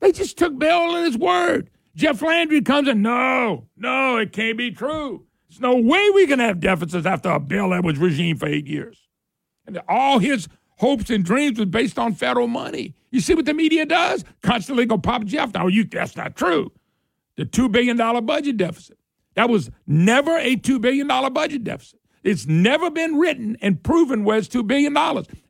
They 0.00 0.12
just 0.12 0.36
took 0.36 0.58
Bel 0.58 0.96
at 0.96 1.06
his 1.06 1.16
word. 1.16 1.70
Jeff 1.96 2.20
Landry 2.20 2.60
comes 2.60 2.86
in, 2.86 3.00
no, 3.00 3.66
no, 3.78 4.18
it 4.18 4.32
can't 4.32 4.58
be 4.58 4.70
true. 4.70 5.24
There's 5.48 5.60
no 5.60 5.76
way 5.76 6.10
we 6.10 6.26
can 6.26 6.38
have 6.38 6.60
deficits 6.60 7.06
after 7.06 7.30
a 7.30 7.40
Bel 7.40 7.72
Edwards 7.72 7.98
regime 7.98 8.36
for 8.36 8.46
eight 8.46 8.66
years. 8.66 9.08
And 9.66 9.80
all 9.88 10.18
his 10.18 10.48
hopes 10.80 11.10
and 11.10 11.22
dreams 11.22 11.58
was 11.58 11.68
based 11.68 11.98
on 11.98 12.14
federal 12.14 12.46
money. 12.46 12.94
You 13.10 13.20
see 13.20 13.34
what 13.34 13.44
the 13.44 13.52
media 13.52 13.84
does? 13.84 14.24
Constantly 14.42 14.86
go 14.86 14.96
pop 14.96 15.24
Jeff. 15.24 15.52
Now, 15.52 15.66
you 15.66 15.84
that's 15.84 16.16
not 16.16 16.36
true. 16.36 16.72
The 17.36 17.44
$2 17.44 17.70
billion 17.70 17.96
budget 18.24 18.56
deficit. 18.56 18.98
That 19.34 19.50
was 19.50 19.70
never 19.86 20.36
a 20.38 20.56
$2 20.56 20.80
billion 20.80 21.06
budget 21.06 21.64
deficit. 21.64 22.00
It's 22.24 22.46
never 22.46 22.90
been 22.90 23.16
written 23.16 23.58
and 23.60 23.82
proven 23.82 24.24
where 24.24 24.38
it's 24.38 24.48
$2 24.48 24.66
billion. 24.66 24.96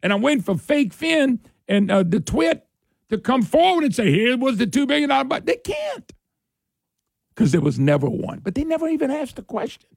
And 0.03 0.13
I'm 0.13 0.21
waiting 0.21 0.43
for 0.43 0.57
fake 0.57 0.93
Finn 0.93 1.39
and 1.69 1.91
uh, 1.91 2.03
the 2.03 2.21
twit 2.21 2.67
to 3.09 3.19
come 3.19 3.43
forward 3.43 3.85
and 3.85 3.95
say, 3.95 4.11
here 4.11 4.37
was 4.37 4.57
the 4.57 4.67
$2 4.67 4.87
billion 4.89 5.09
budget. 5.29 5.47
They 5.47 5.57
can't 5.57 6.13
because 7.35 7.53
there 7.53 7.61
was 7.61 7.79
never 7.79 8.09
one. 8.09 8.41
But 8.41 8.57
they 8.57 8.65
never 8.65 8.89
even 8.89 9.11
asked 9.13 9.37
the 9.37 9.43
question. 9.43 9.89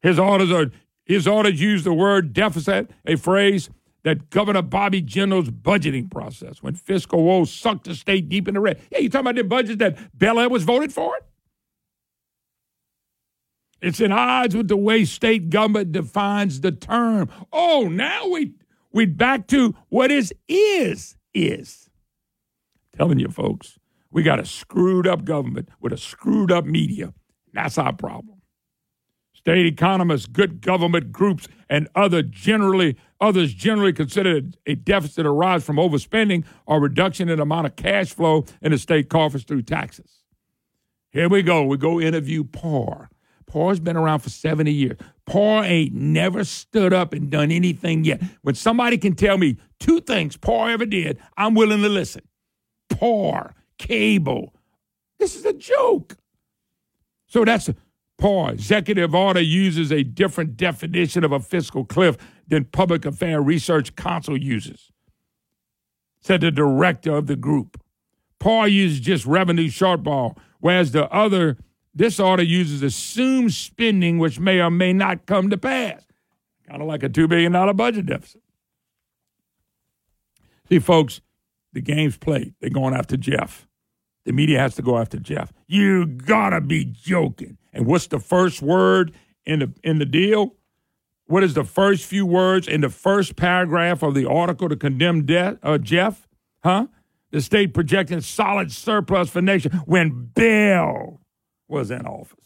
His 0.00 0.18
orders 0.18 0.52
are 0.52 0.70
his 1.04 1.26
orders 1.26 1.60
use 1.60 1.84
the 1.84 1.92
word 1.92 2.32
deficit, 2.32 2.90
a 3.04 3.16
phrase 3.16 3.68
that 4.04 4.30
Governor 4.30 4.62
Bobby 4.62 5.02
Jindal's 5.02 5.50
budgeting 5.50 6.10
process 6.10 6.62
when 6.62 6.74
fiscal 6.74 7.24
woes 7.24 7.52
sunk 7.52 7.84
the 7.84 7.94
state 7.94 8.28
deep 8.28 8.48
in 8.48 8.54
the 8.54 8.60
red. 8.60 8.80
Yeah, 8.92 8.98
you 8.98 9.10
talking 9.10 9.26
about 9.26 9.36
the 9.36 9.44
budget 9.44 9.78
that 9.80 9.98
Bel 10.16 10.38
Air 10.38 10.48
was 10.48 10.64
voted 10.64 10.92
for? 10.92 11.14
It's 13.82 14.00
in 14.00 14.12
odds 14.12 14.56
with 14.56 14.68
the 14.68 14.76
way 14.76 15.04
state 15.04 15.50
government 15.50 15.92
defines 15.92 16.60
the 16.62 16.72
term. 16.72 17.30
Oh, 17.52 17.88
now 17.90 18.28
we 18.28 18.54
we 18.92 19.06
back 19.06 19.46
to 19.48 19.74
what 19.88 20.10
is 20.10 20.32
is 20.48 21.16
is. 21.34 21.90
telling 22.96 23.18
you 23.18 23.28
folks, 23.28 23.78
we 24.10 24.22
got 24.22 24.40
a 24.40 24.46
screwed 24.46 25.06
up 25.06 25.24
government 25.24 25.68
with 25.80 25.92
a 25.92 25.98
screwed 25.98 26.52
up 26.52 26.64
media 26.64 27.12
That's 27.52 27.78
our 27.78 27.92
problem. 27.92 28.42
State 29.34 29.66
economists, 29.66 30.26
good 30.26 30.62
government 30.62 31.12
groups, 31.12 31.48
and 31.68 31.88
other 31.94 32.22
generally 32.22 32.96
others 33.24 33.54
generally 33.54 33.92
consider 33.92 34.42
a 34.66 34.74
deficit 34.74 35.24
arise 35.26 35.64
from 35.64 35.76
overspending 35.76 36.44
or 36.66 36.80
reduction 36.80 37.28
in 37.28 37.40
amount 37.40 37.66
of 37.66 37.76
cash 37.76 38.12
flow 38.12 38.44
in 38.60 38.72
the 38.72 38.78
state 38.78 39.08
coffers 39.08 39.44
through 39.44 39.62
taxes. 39.62 40.20
Here 41.10 41.28
we 41.28 41.42
go. 41.42 41.64
We 41.64 41.76
go 41.76 42.00
interview 42.00 42.44
PAR. 42.44 43.08
PAR's 43.46 43.80
been 43.80 43.96
around 43.96 44.18
for 44.18 44.30
70 44.30 44.72
years. 44.72 44.98
PAR 45.26 45.64
ain't 45.64 45.94
never 45.94 46.44
stood 46.44 46.92
up 46.92 47.12
and 47.12 47.30
done 47.30 47.50
anything 47.50 48.04
yet. 48.04 48.20
When 48.42 48.54
somebody 48.54 48.98
can 48.98 49.14
tell 49.14 49.38
me 49.38 49.56
two 49.78 50.00
things 50.00 50.36
PAR 50.36 50.70
ever 50.70 50.86
did, 50.86 51.18
I'm 51.36 51.54
willing 51.54 51.82
to 51.82 51.88
listen. 51.88 52.22
PAR, 52.90 53.54
cable. 53.78 54.54
This 55.18 55.36
is 55.36 55.44
a 55.44 55.52
joke. 55.52 56.16
So 57.26 57.44
that's 57.44 57.70
PAR. 58.18 58.52
Executive 58.52 59.14
order 59.14 59.40
uses 59.40 59.92
a 59.92 60.02
different 60.02 60.56
definition 60.56 61.24
of 61.24 61.32
a 61.32 61.40
fiscal 61.40 61.84
cliff 61.84 62.16
than 62.48 62.64
Public 62.66 63.04
Affair 63.04 63.40
Research 63.40 63.96
Council 63.96 64.36
uses, 64.36 64.90
said 66.20 66.40
the 66.40 66.50
director 66.50 67.16
of 67.16 67.26
the 67.26 67.36
group. 67.36 67.80
PAR 68.38 68.68
uses 68.68 69.00
just 69.00 69.26
revenue 69.26 69.68
shortfall, 69.68 70.36
whereas 70.60 70.92
the 70.92 71.10
other, 71.12 71.56
this 71.94 72.20
order 72.20 72.42
uses 72.42 72.82
assumed 72.82 73.52
spending, 73.52 74.18
which 74.18 74.38
may 74.38 74.60
or 74.60 74.70
may 74.70 74.92
not 74.92 75.26
come 75.26 75.50
to 75.50 75.56
pass. 75.56 76.04
Kind 76.68 76.82
of 76.82 76.88
like 76.88 77.02
a 77.02 77.08
$2 77.08 77.28
billion 77.28 77.52
budget 77.76 78.06
deficit. 78.06 78.42
See, 80.68 80.78
folks, 80.78 81.20
the 81.72 81.80
game's 81.80 82.16
played. 82.16 82.54
They're 82.60 82.70
going 82.70 82.94
after 82.94 83.16
Jeff. 83.16 83.66
The 84.24 84.32
media 84.32 84.58
has 84.58 84.74
to 84.76 84.82
go 84.82 84.98
after 84.98 85.18
Jeff. 85.18 85.52
You 85.66 86.06
gotta 86.06 86.60
be 86.60 86.84
joking. 86.84 87.58
And 87.72 87.86
what's 87.86 88.06
the 88.06 88.18
first 88.18 88.62
word 88.62 89.12
in 89.44 89.58
the 89.58 89.72
in 89.82 89.98
the 89.98 90.06
deal? 90.06 90.54
What 91.26 91.42
is 91.42 91.54
the 91.54 91.64
first 91.64 92.04
few 92.04 92.26
words 92.26 92.68
in 92.68 92.82
the 92.82 92.90
first 92.90 93.36
paragraph 93.36 94.02
of 94.02 94.14
the 94.14 94.28
article 94.28 94.68
to 94.68 94.76
condemn 94.76 95.24
de- 95.24 95.58
uh, 95.62 95.78
Jeff? 95.78 96.28
Huh? 96.62 96.88
The 97.30 97.40
state 97.40 97.74
projecting 97.74 98.20
solid 98.20 98.70
surplus 98.70 99.30
for 99.30 99.40
nation 99.42 99.72
when 99.86 100.30
Bill 100.34 101.20
was 101.66 101.90
in 101.90 102.06
office. 102.06 102.38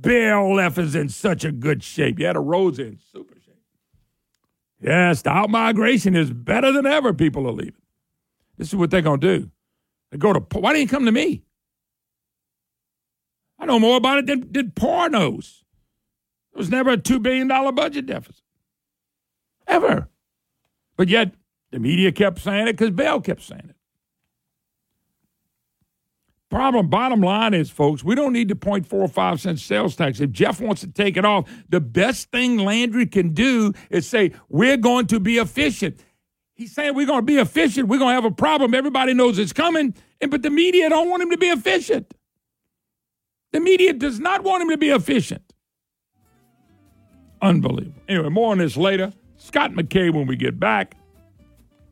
Bill 0.00 0.54
left 0.54 0.78
us 0.78 0.94
in 0.94 1.08
such 1.08 1.44
a 1.44 1.52
good 1.52 1.82
shape. 1.82 2.18
Yeah, 2.18 2.32
the 2.32 2.40
roads 2.40 2.78
in 2.78 2.98
super 3.12 3.34
shape. 3.34 3.62
Yes, 4.80 5.22
the 5.22 5.30
out 5.30 5.50
migration 5.50 6.16
is 6.16 6.32
better 6.32 6.72
than 6.72 6.86
ever. 6.86 7.12
People 7.14 7.46
are 7.46 7.52
leaving. 7.52 7.74
This 8.56 8.68
is 8.68 8.76
what 8.76 8.90
they're 8.90 9.02
gonna 9.02 9.18
do. 9.18 9.50
They 10.10 10.18
go 10.18 10.32
to 10.32 10.40
why 10.58 10.72
didn't 10.72 10.82
you 10.82 10.88
come 10.88 11.04
to 11.04 11.12
me? 11.12 11.44
I 13.58 13.66
know 13.66 13.78
more 13.78 13.96
about 13.96 14.18
it 14.18 14.26
than, 14.26 14.52
than 14.52 14.70
PAR 14.72 15.08
knows. 15.08 15.64
There 16.58 16.62
was 16.62 16.70
never 16.70 16.90
a 16.90 16.96
$2 16.96 17.22
billion 17.22 17.46
budget 17.72 18.06
deficit. 18.06 18.42
Ever. 19.68 20.08
But 20.96 21.06
yet, 21.06 21.34
the 21.70 21.78
media 21.78 22.10
kept 22.10 22.40
saying 22.40 22.66
it 22.66 22.72
because 22.72 22.90
Bel 22.90 23.20
kept 23.20 23.42
saying 23.42 23.62
it. 23.68 23.76
Problem, 26.50 26.88
bottom 26.88 27.20
line 27.20 27.54
is, 27.54 27.70
folks, 27.70 28.02
we 28.02 28.16
don't 28.16 28.32
need 28.32 28.48
the 28.48 28.56
0.45 28.56 29.38
cent 29.38 29.60
sales 29.60 29.94
tax. 29.94 30.18
If 30.18 30.32
Jeff 30.32 30.60
wants 30.60 30.80
to 30.80 30.88
take 30.88 31.16
it 31.16 31.24
off, 31.24 31.48
the 31.68 31.78
best 31.78 32.32
thing 32.32 32.58
Landry 32.58 33.06
can 33.06 33.34
do 33.34 33.72
is 33.88 34.08
say, 34.08 34.32
we're 34.48 34.78
going 34.78 35.06
to 35.08 35.20
be 35.20 35.38
efficient. 35.38 36.02
He's 36.54 36.74
saying 36.74 36.96
we're 36.96 37.06
going 37.06 37.20
to 37.20 37.24
be 37.24 37.38
efficient. 37.38 37.86
We're 37.86 38.00
going 38.00 38.16
to 38.16 38.20
have 38.20 38.24
a 38.24 38.34
problem. 38.34 38.74
Everybody 38.74 39.14
knows 39.14 39.38
it's 39.38 39.52
coming. 39.52 39.94
And, 40.20 40.28
but 40.28 40.42
the 40.42 40.50
media 40.50 40.88
don't 40.88 41.08
want 41.08 41.22
him 41.22 41.30
to 41.30 41.38
be 41.38 41.50
efficient. 41.50 42.14
The 43.52 43.60
media 43.60 43.92
does 43.92 44.18
not 44.18 44.42
want 44.42 44.64
him 44.64 44.70
to 44.70 44.76
be 44.76 44.88
efficient. 44.88 45.47
Unbelievable. 47.40 48.00
Anyway, 48.08 48.28
more 48.28 48.52
on 48.52 48.58
this 48.58 48.76
later. 48.76 49.12
Scott 49.36 49.72
McKay 49.72 50.12
when 50.12 50.26
we 50.26 50.36
get 50.36 50.58
back. 50.58 50.96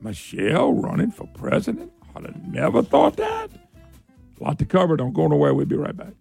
Michelle 0.00 0.72
running 0.72 1.10
for 1.10 1.26
president? 1.34 1.92
I'd 2.14 2.24
have 2.26 2.46
never 2.48 2.82
thought 2.82 3.16
that. 3.16 3.50
A 4.40 4.44
lot 4.44 4.58
to 4.58 4.64
cover. 4.64 4.96
Don't 4.96 5.12
go 5.12 5.26
nowhere. 5.28 5.54
We'll 5.54 5.66
be 5.66 5.76
right 5.76 5.96
back. 5.96 6.12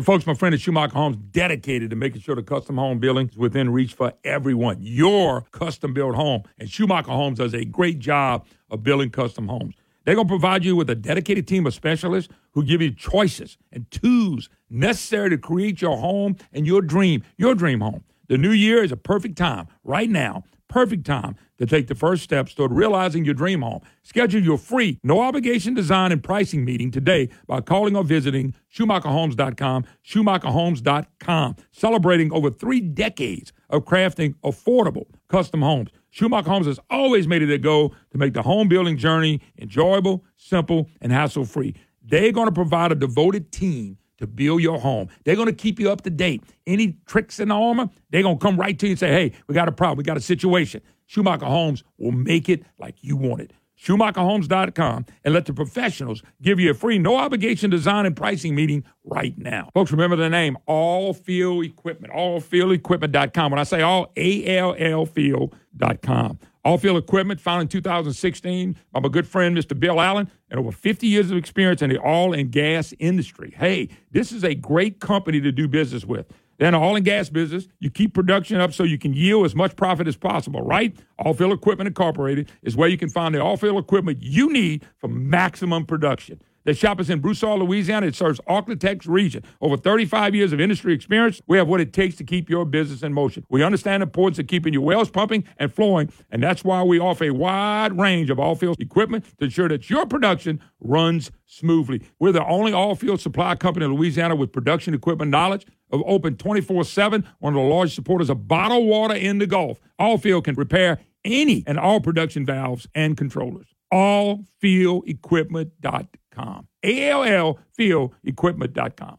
Hey, 0.00 0.04
folks, 0.04 0.26
my 0.26 0.32
friend 0.32 0.54
at 0.54 0.62
Schumacher 0.62 0.94
Homes 0.94 1.18
dedicated 1.30 1.90
to 1.90 1.96
making 1.96 2.22
sure 2.22 2.34
the 2.34 2.42
custom 2.42 2.78
home 2.78 3.00
building 3.00 3.28
is 3.28 3.36
within 3.36 3.68
reach 3.68 3.92
for 3.92 4.14
everyone. 4.24 4.78
Your 4.80 5.42
custom 5.52 5.92
built 5.92 6.14
home. 6.14 6.44
And 6.58 6.70
Schumacher 6.70 7.10
Homes 7.10 7.36
does 7.36 7.52
a 7.52 7.66
great 7.66 7.98
job 7.98 8.46
of 8.70 8.82
building 8.82 9.10
custom 9.10 9.46
homes. 9.46 9.74
They're 10.06 10.14
going 10.14 10.26
to 10.26 10.32
provide 10.32 10.64
you 10.64 10.74
with 10.74 10.88
a 10.88 10.94
dedicated 10.94 11.46
team 11.46 11.66
of 11.66 11.74
specialists 11.74 12.32
who 12.52 12.64
give 12.64 12.80
you 12.80 12.92
choices 12.92 13.58
and 13.72 13.90
tools 13.90 14.48
necessary 14.70 15.28
to 15.28 15.36
create 15.36 15.82
your 15.82 15.98
home 15.98 16.38
and 16.54 16.66
your 16.66 16.80
dream, 16.80 17.22
your 17.36 17.54
dream 17.54 17.82
home. 17.82 18.02
The 18.28 18.38
new 18.38 18.52
year 18.52 18.82
is 18.82 18.92
a 18.92 18.96
perfect 18.96 19.36
time, 19.36 19.66
right 19.84 20.08
now, 20.08 20.44
perfect 20.66 21.04
time 21.04 21.36
to 21.60 21.66
take 21.66 21.86
the 21.86 21.94
first 21.94 22.24
steps 22.24 22.54
toward 22.54 22.72
realizing 22.72 23.24
your 23.24 23.34
dream 23.34 23.60
home. 23.62 23.80
Schedule 24.02 24.42
your 24.42 24.58
free, 24.58 24.98
no 25.04 25.20
obligation 25.20 25.74
design 25.74 26.10
and 26.10 26.24
pricing 26.24 26.64
meeting 26.64 26.90
today 26.90 27.28
by 27.46 27.60
calling 27.60 27.94
or 27.94 28.02
visiting 28.02 28.54
SchumacherHomes.com, 28.74 29.84
SchumacherHomes.com, 30.04 31.56
celebrating 31.70 32.32
over 32.32 32.50
three 32.50 32.80
decades 32.80 33.52
of 33.68 33.84
crafting 33.84 34.34
affordable 34.42 35.04
custom 35.28 35.60
homes. 35.62 35.90
Schumacher 36.10 36.50
Homes 36.50 36.66
has 36.66 36.80
always 36.90 37.28
made 37.28 37.42
it 37.42 37.50
a 37.50 37.58
goal 37.58 37.94
to 38.10 38.18
make 38.18 38.34
the 38.34 38.42
home 38.42 38.68
building 38.68 38.96
journey 38.96 39.40
enjoyable, 39.58 40.24
simple, 40.36 40.88
and 41.00 41.12
hassle 41.12 41.44
free. 41.44 41.74
They're 42.02 42.32
going 42.32 42.48
to 42.48 42.52
provide 42.52 42.90
a 42.90 42.96
devoted 42.96 43.52
team 43.52 43.96
to 44.18 44.26
build 44.26 44.60
your 44.60 44.78
home. 44.78 45.08
They're 45.24 45.36
going 45.36 45.46
to 45.46 45.54
keep 45.54 45.78
you 45.78 45.90
up 45.90 46.02
to 46.02 46.10
date. 46.10 46.42
Any 46.66 46.98
tricks 47.06 47.40
in 47.40 47.48
the 47.48 47.54
armor, 47.54 47.88
they're 48.10 48.22
going 48.22 48.38
to 48.38 48.42
come 48.44 48.56
right 48.58 48.78
to 48.78 48.86
you 48.86 48.92
and 48.92 48.98
say, 48.98 49.08
hey, 49.08 49.32
we 49.46 49.54
got 49.54 49.68
a 49.68 49.72
problem. 49.72 49.98
We 49.98 50.04
got 50.04 50.16
a 50.16 50.20
situation. 50.20 50.82
Schumacher 51.10 51.46
Homes 51.46 51.82
will 51.98 52.12
make 52.12 52.48
it 52.48 52.62
like 52.78 52.94
you 53.00 53.16
want 53.16 53.40
it. 53.40 53.52
SchumacherHomes.com 53.76 55.06
and 55.24 55.34
let 55.34 55.44
the 55.44 55.52
professionals 55.52 56.22
give 56.40 56.60
you 56.60 56.70
a 56.70 56.74
free, 56.74 57.00
no 57.00 57.16
obligation 57.16 57.68
design 57.68 58.06
and 58.06 58.14
pricing 58.14 58.54
meeting 58.54 58.84
right 59.02 59.36
now. 59.36 59.70
Folks, 59.74 59.90
remember 59.90 60.14
the 60.14 60.30
name 60.30 60.56
All 60.66 61.12
Field 61.12 61.64
Equipment, 61.64 62.12
allfieldequipment.com. 62.12 63.50
When 63.50 63.58
I 63.58 63.64
say 63.64 63.82
all, 63.82 64.12
A 64.16 64.56
L 64.56 64.76
L 64.78 65.04
field.com. 65.04 66.38
All 66.64 66.78
Field 66.78 66.98
Equipment, 66.98 67.40
founded 67.40 67.74
in 67.74 67.80
2016 67.80 68.76
by 68.92 69.00
my 69.00 69.08
good 69.08 69.26
friend, 69.26 69.56
Mr. 69.56 69.76
Bill 69.76 70.00
Allen, 70.00 70.30
and 70.48 70.60
over 70.60 70.70
50 70.70 71.08
years 71.08 71.32
of 71.32 71.36
experience 71.36 71.82
in 71.82 71.90
the 71.90 71.98
oil 72.06 72.34
and 72.34 72.52
gas 72.52 72.94
industry. 73.00 73.52
Hey, 73.56 73.88
this 74.12 74.30
is 74.30 74.44
a 74.44 74.54
great 74.54 75.00
company 75.00 75.40
to 75.40 75.50
do 75.50 75.66
business 75.66 76.04
with. 76.04 76.30
They're 76.60 76.68
in 76.68 76.74
the 76.74 76.78
oil 76.78 76.94
and 76.94 77.04
gas 77.06 77.30
business. 77.30 77.66
You 77.78 77.90
keep 77.90 78.12
production 78.12 78.60
up 78.60 78.74
so 78.74 78.84
you 78.84 78.98
can 78.98 79.14
yield 79.14 79.46
as 79.46 79.54
much 79.54 79.76
profit 79.76 80.06
as 80.06 80.18
possible, 80.18 80.60
right? 80.60 80.94
Allfield 81.18 81.54
Equipment 81.54 81.88
Incorporated 81.88 82.50
is 82.62 82.76
where 82.76 82.86
you 82.86 82.98
can 82.98 83.08
find 83.08 83.34
the 83.34 83.38
Allfield 83.38 83.78
equipment 83.78 84.18
you 84.20 84.52
need 84.52 84.86
for 84.98 85.08
maximum 85.08 85.86
production. 85.86 86.42
The 86.64 86.74
shop 86.74 87.00
is 87.00 87.08
in 87.08 87.20
Broussard, 87.20 87.60
Louisiana. 87.60 88.08
It 88.08 88.14
serves 88.14 88.38
Ark-La-Tex 88.46 89.06
region. 89.06 89.42
Over 89.62 89.78
35 89.78 90.34
years 90.34 90.52
of 90.52 90.60
industry 90.60 90.92
experience, 90.92 91.40
we 91.46 91.56
have 91.56 91.66
what 91.66 91.80
it 91.80 91.94
takes 91.94 92.16
to 92.16 92.24
keep 92.24 92.50
your 92.50 92.66
business 92.66 93.02
in 93.02 93.14
motion. 93.14 93.46
We 93.48 93.62
understand 93.62 94.02
the 94.02 94.04
importance 94.04 94.38
of 94.38 94.46
keeping 94.46 94.74
your 94.74 94.82
wells 94.82 95.08
pumping 95.08 95.44
and 95.56 95.72
flowing, 95.72 96.12
and 96.30 96.42
that's 96.42 96.62
why 96.62 96.82
we 96.82 97.00
offer 97.00 97.24
a 97.24 97.30
wide 97.30 97.98
range 97.98 98.28
of 98.28 98.38
all-field 98.38 98.76
equipment 98.78 99.24
to 99.38 99.46
ensure 99.46 99.70
that 99.70 99.88
your 99.88 100.04
production 100.04 100.60
runs 100.78 101.30
smoothly. 101.46 102.02
We're 102.18 102.32
the 102.32 102.44
only 102.44 102.74
all-field 102.74 103.22
supply 103.22 103.54
company 103.56 103.86
in 103.86 103.94
Louisiana 103.94 104.34
with 104.34 104.52
production 104.52 104.92
equipment 104.92 105.30
knowledge 105.30 105.64
of 105.90 106.02
open 106.06 106.36
24-7, 106.36 107.24
one 107.38 107.54
of 107.54 107.62
the 107.62 107.68
largest 107.68 107.96
supporters 107.96 108.30
of 108.30 108.48
bottled 108.48 108.86
water 108.86 109.14
in 109.14 109.36
the 109.38 109.46
Gulf. 109.46 109.78
All 109.98 110.18
Allfield 110.18 110.44
can 110.44 110.54
repair 110.54 111.00
any 111.24 111.64
and 111.66 111.78
all 111.78 112.00
production 112.00 112.46
valves 112.46 112.86
and 112.94 113.16
controllers. 113.16 113.66
Allfieldequipment.com. 113.92 116.68
A-L-L 116.82 117.58
fieldequipment.com. 117.78 119.18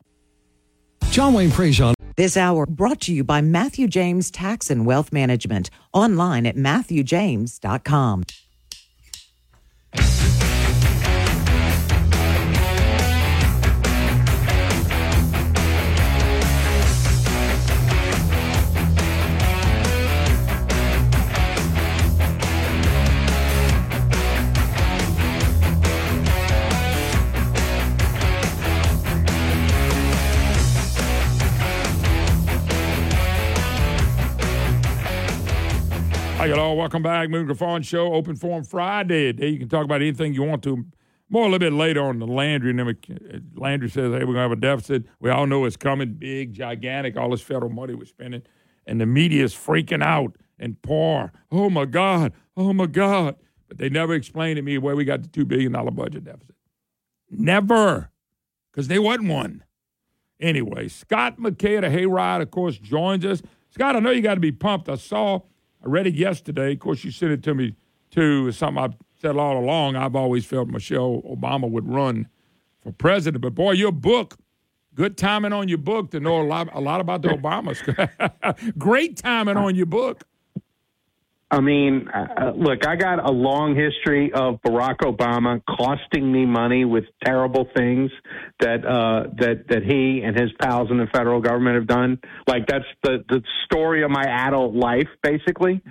John 1.12 1.34
Wayne 1.34 1.50
Prejean. 1.50 1.94
This 2.16 2.38
hour 2.38 2.66
brought 2.66 3.02
to 3.02 3.14
you 3.14 3.24
by 3.24 3.42
Matthew 3.42 3.88
James 3.88 4.32
Tax 4.32 4.70
and 4.70 4.86
Wealth 4.86 5.12
Management. 5.12 5.70
Online 5.94 6.46
at 6.46 6.56
matthewjames.com. 6.56 8.24
Hi, 36.41 36.47
y'all. 36.47 36.75
Welcome 36.75 37.04
back. 37.04 37.30
Moon 37.30 37.45
Griffon 37.45 37.84
Show, 37.84 38.15
Open 38.15 38.36
Forum 38.36 38.63
Friday. 38.63 39.32
Today 39.32 39.49
you 39.49 39.60
can 39.60 39.69
talk 39.69 39.86
about 39.86 40.01
anything 40.01 40.34
you 40.34 40.41
want 40.41 40.63
to. 40.63 40.88
More 41.30 41.43
a 41.43 41.45
little 41.45 41.60
bit 41.60 41.71
later 41.71 42.01
on 42.01 42.17
the 42.17 42.25
Landry. 42.25 42.71
And 42.71 42.80
then 42.80 42.88
we- 42.88 43.41
Landry 43.54 43.91
says, 43.91 44.12
hey, 44.12 44.21
we're 44.21 44.34
going 44.34 44.38
to 44.38 44.41
have 44.41 44.51
a 44.51 44.56
deficit. 44.56 45.04
We 45.19 45.30
all 45.30 45.45
know 45.45 45.65
it's 45.65 45.77
coming 45.77 46.13
big, 46.13 46.54
gigantic, 46.54 47.15
all 47.15 47.30
this 47.30 47.43
federal 47.43 47.71
money 47.71 47.93
we're 47.93 48.06
spending. 48.06 48.41
And 48.88 48.99
the 48.99 49.06
media 49.06 49.43
is 49.43 49.54
freaking 49.54 50.01
out 50.01 50.36
and 50.58 50.82
poor. 50.82 51.32
Oh, 51.51 51.69
my 51.69 51.86
God. 51.86 52.34
Oh, 52.58 52.73
my 52.73 52.88
God. 52.88 53.36
But 53.67 53.77
they 53.77 53.89
never 53.89 54.15
explained 54.15 54.56
to 54.56 54.63
me 54.63 54.80
where 54.80 54.95
we 54.95 55.06
got 55.06 55.21
the 55.21 55.30
$2 55.30 55.47
billion 55.47 55.71
budget 55.93 56.23
deficit. 56.23 56.56
Never. 57.30 58.10
Because 58.71 58.88
they 58.88 58.97
wasn't 58.97 59.30
one. 59.30 59.63
Anyway, 60.39 60.88
Scott 60.88 61.38
McKay 61.38 61.75
of 61.75 61.84
the 61.84 61.95
Hayride, 61.95 62.41
of 62.41 62.49
course, 62.49 62.80
joins 62.80 63.27
us. 63.27 63.43
Scott, 63.69 63.95
I 63.95 63.99
know 63.99 64.10
you 64.10 64.23
got 64.23 64.34
to 64.34 64.41
be 64.41 64.51
pumped. 64.51 64.89
I 64.89 64.95
saw, 64.95 65.41
I 65.84 65.88
read 65.88 66.08
it 66.08 66.15
yesterday. 66.15 66.74
Of 66.74 66.80
course, 66.80 67.04
you 67.04 67.12
sent 67.12 67.32
it 67.32 67.44
to 67.44 67.56
me 67.56 67.76
too. 68.10 68.48
It's 68.48 68.58
something 68.58 68.84
I've 68.84 68.96
said 69.20 69.38
all 69.38 69.58
along. 69.58 69.96
I've 69.96 70.15
always 70.15 70.46
felt 70.46 70.67
Michelle 70.67 71.22
Obama 71.30 71.70
would 71.70 71.88
run 71.88 72.28
for 72.82 72.91
president. 72.91 73.41
But 73.41 73.56
boy, 73.56 73.72
your 73.72 73.91
book, 73.91 74.38
good 74.96 75.17
timing 75.17 75.54
on 75.54 75.67
your 75.67 75.78
book 75.78 76.12
to 76.12 76.20
know 76.20 76.41
a 76.41 76.44
lot, 76.44 76.70
a 76.74 76.82
lot 76.82 77.02
about 77.02 77.22
the 77.22 77.30
Obamas. 77.30 77.80
Great 78.78 79.17
timing 79.17 79.58
on 79.58 79.76
your 79.76 79.86
book. 79.86 80.24
I 81.52 81.60
mean, 81.60 82.08
uh, 82.08 82.54
look, 82.56 82.88
I 82.88 82.96
got 82.96 83.28
a 83.28 83.32
long 83.32 83.76
history 83.76 84.32
of 84.32 84.62
Barack 84.62 85.00
Obama 85.00 85.62
costing 85.66 86.32
me 86.32 86.46
money 86.46 86.86
with 86.86 87.04
terrible 87.26 87.68
things 87.76 88.10
that 88.62 88.86
uh, 88.86 89.28
that 89.38 89.66
that 89.68 89.84
he 89.84 90.22
and 90.24 90.40
his 90.40 90.50
pals 90.62 90.90
in 90.90 90.98
the 90.98 91.08
federal 91.08 91.42
government 91.42 91.76
have 91.76 91.88
done. 91.88 92.20
Like 92.48 92.68
that's 92.68 92.86
the 93.04 93.26
the 93.28 93.44
story 93.66 94.02
of 94.04 94.12
my 94.12 94.24
adult 94.24 94.74
life, 94.76 95.10
basically. 95.22 95.82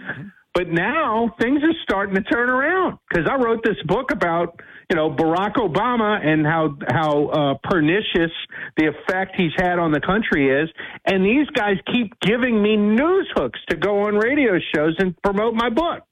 But 0.54 0.68
now 0.68 1.34
things 1.40 1.62
are 1.62 1.76
starting 1.82 2.14
to 2.14 2.22
turn 2.22 2.48
around 2.48 2.98
because 3.08 3.28
I 3.30 3.36
wrote 3.36 3.62
this 3.62 3.76
book 3.86 4.12
about 4.12 4.60
you 4.90 4.96
know 4.96 5.10
Barack 5.10 5.54
Obama 5.54 6.24
and 6.24 6.44
how 6.44 6.76
how 6.88 7.26
uh, 7.28 7.54
pernicious 7.62 8.32
the 8.76 8.88
effect 8.88 9.36
he's 9.36 9.52
had 9.56 9.78
on 9.78 9.92
the 9.92 10.00
country 10.00 10.62
is, 10.62 10.68
and 11.06 11.24
these 11.24 11.46
guys 11.54 11.76
keep 11.92 12.12
giving 12.20 12.60
me 12.60 12.76
news 12.76 13.28
hooks 13.34 13.60
to 13.70 13.76
go 13.76 14.02
on 14.06 14.16
radio 14.16 14.58
shows 14.74 14.96
and 14.98 15.14
promote 15.22 15.54
my 15.54 15.70
book. 15.70 16.02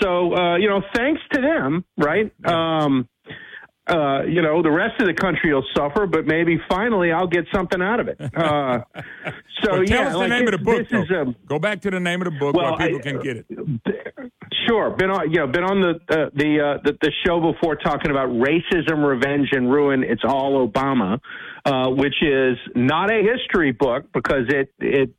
So 0.00 0.34
uh, 0.34 0.56
you 0.56 0.68
know, 0.68 0.82
thanks 0.94 1.20
to 1.32 1.40
them, 1.40 1.84
right? 1.96 2.32
Um, 2.46 3.08
uh, 3.88 4.22
you 4.24 4.42
know, 4.42 4.62
the 4.62 4.70
rest 4.70 5.00
of 5.00 5.06
the 5.08 5.14
country 5.14 5.52
will 5.52 5.64
suffer, 5.76 6.06
but 6.06 6.24
maybe 6.26 6.60
finally 6.68 7.10
I'll 7.10 7.26
get 7.26 7.46
something 7.52 7.82
out 7.82 8.00
of 8.00 8.08
it. 8.08 8.18
Uh, 8.34 8.80
so 9.62 9.84
tell 9.84 9.84
yeah, 9.84 10.08
the 10.10 10.18
like 10.18 10.30
name 10.30 10.46
of 10.48 10.52
the 10.52 10.58
book. 10.58 10.88
This 10.88 11.04
is 11.04 11.10
a 11.10 11.34
Go 11.46 11.58
back 11.58 11.80
to 11.82 11.90
the 11.90 12.00
name 12.00 12.20
of 12.22 12.32
the 12.32 12.38
book 12.38 12.54
Well, 12.56 12.76
where 12.76 12.88
people 12.88 13.00
I- 13.00 13.02
can 13.02 13.20
get 13.20 13.36
it. 13.36 13.46
Sure, 14.68 14.90
been 14.90 15.10
on 15.10 15.30
you 15.30 15.38
know 15.40 15.46
been 15.46 15.64
on 15.64 15.80
the 15.80 15.90
uh, 16.08 16.30
the, 16.34 16.60
uh, 16.60 16.78
the 16.84 16.96
the 17.00 17.12
show 17.26 17.52
before 17.52 17.76
talking 17.76 18.10
about 18.10 18.28
racism, 18.30 19.06
revenge, 19.06 19.48
and 19.52 19.70
ruin. 19.72 20.02
It's 20.04 20.22
all 20.24 20.66
Obama, 20.68 21.18
uh, 21.64 21.88
which 21.90 22.14
is 22.22 22.56
not 22.74 23.10
a 23.12 23.22
history 23.22 23.72
book 23.72 24.06
because 24.12 24.44
it 24.48 24.72
it 24.78 25.10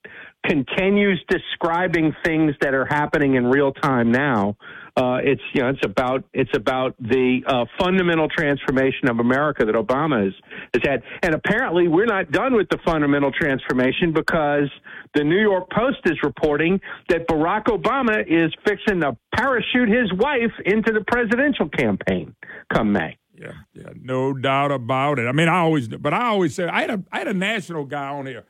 continues 0.48 1.24
describing 1.30 2.14
things 2.26 2.54
that 2.62 2.74
are 2.74 2.86
happening 2.86 3.36
in 3.36 3.48
real 3.48 3.72
time 3.74 4.12
now. 4.12 4.56
Uh, 4.96 5.18
it's 5.24 5.42
you 5.56 5.62
know 5.62 5.70
it's 5.70 5.84
about 5.84 6.24
it's 6.34 6.56
about 6.56 6.96
the 7.00 7.40
uh, 7.48 7.66
fundamental 7.80 8.28
transformation 8.30 9.10
of 9.10 9.18
America 9.20 9.66
that 9.66 9.74
Obama 9.74 10.26
has 10.26 10.34
has 10.76 10.84
had, 10.84 11.04
and 11.24 11.34
apparently 11.34 11.88
we're 11.88 12.06
not 12.06 12.32
done 12.32 12.54
with 12.54 12.70
the 12.70 12.78
fundamental 12.86 13.32
transformation 13.32 14.14
because 14.14 14.70
the 15.16 15.24
New 15.24 15.40
York 15.40 15.68
Post 15.72 15.98
is 16.06 16.18
reporting 16.22 16.80
that 17.10 17.28
Barack 17.28 17.66
Obama 17.66 18.22
is 18.22 18.54
fixing 18.68 19.02
to 19.02 19.18
parachute 19.36 19.90
his 19.90 20.14
wife 20.14 20.52
into 20.64 20.94
the 20.94 21.04
presidential 21.08 21.70
campaign 21.70 22.36
come 22.72 22.92
May. 22.92 23.18
Yeah, 23.36 23.54
yeah, 23.74 23.90
no 24.00 24.32
doubt 24.34 24.72
about 24.72 25.18
it. 25.18 25.26
I 25.26 25.32
mean, 25.32 25.50
I 25.50 25.58
always, 25.58 25.88
but 25.88 26.14
I 26.14 26.28
always 26.28 26.54
said 26.54 26.70
I 26.70 26.82
had 26.82 26.92
a 26.92 27.04
I 27.12 27.18
had 27.18 27.28
a 27.28 27.34
national 27.34 27.86
guy 27.86 28.10
on 28.10 28.28
here 28.28 28.46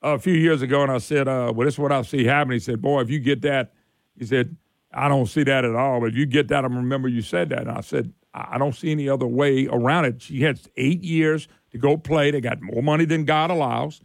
a 0.00 0.20
few 0.20 0.34
years 0.34 0.62
ago, 0.62 0.82
and 0.82 0.92
I 0.92 0.98
said, 0.98 1.26
uh, 1.26 1.52
"Well, 1.52 1.64
this 1.64 1.74
is 1.74 1.80
what 1.80 1.90
I 1.90 2.02
see 2.02 2.24
happening." 2.24 2.54
He 2.54 2.60
said, 2.60 2.80
"Boy, 2.80 3.00
if 3.00 3.10
you 3.10 3.18
get 3.18 3.42
that," 3.42 3.72
he 4.16 4.24
said, 4.24 4.56
"I 4.92 5.08
don't 5.08 5.26
see 5.26 5.42
that 5.44 5.64
at 5.64 5.74
all." 5.74 6.00
But 6.00 6.10
if 6.10 6.16
you 6.16 6.26
get 6.26 6.48
that, 6.48 6.64
I 6.64 6.68
remember 6.68 7.08
you 7.08 7.22
said 7.22 7.50
that, 7.50 7.62
and 7.62 7.70
I 7.70 7.80
said, 7.80 8.12
"I 8.34 8.58
don't 8.58 8.74
see 8.74 8.90
any 8.90 9.08
other 9.08 9.26
way 9.26 9.66
around 9.66 10.06
it." 10.06 10.22
She 10.22 10.42
has 10.42 10.68
eight 10.76 11.02
years 11.02 11.48
to 11.70 11.78
go 11.78 11.96
play. 11.96 12.30
They 12.30 12.40
got 12.40 12.60
more 12.60 12.82
money 12.82 13.04
than 13.04 13.24
God 13.24 13.50
allows. 13.50 14.00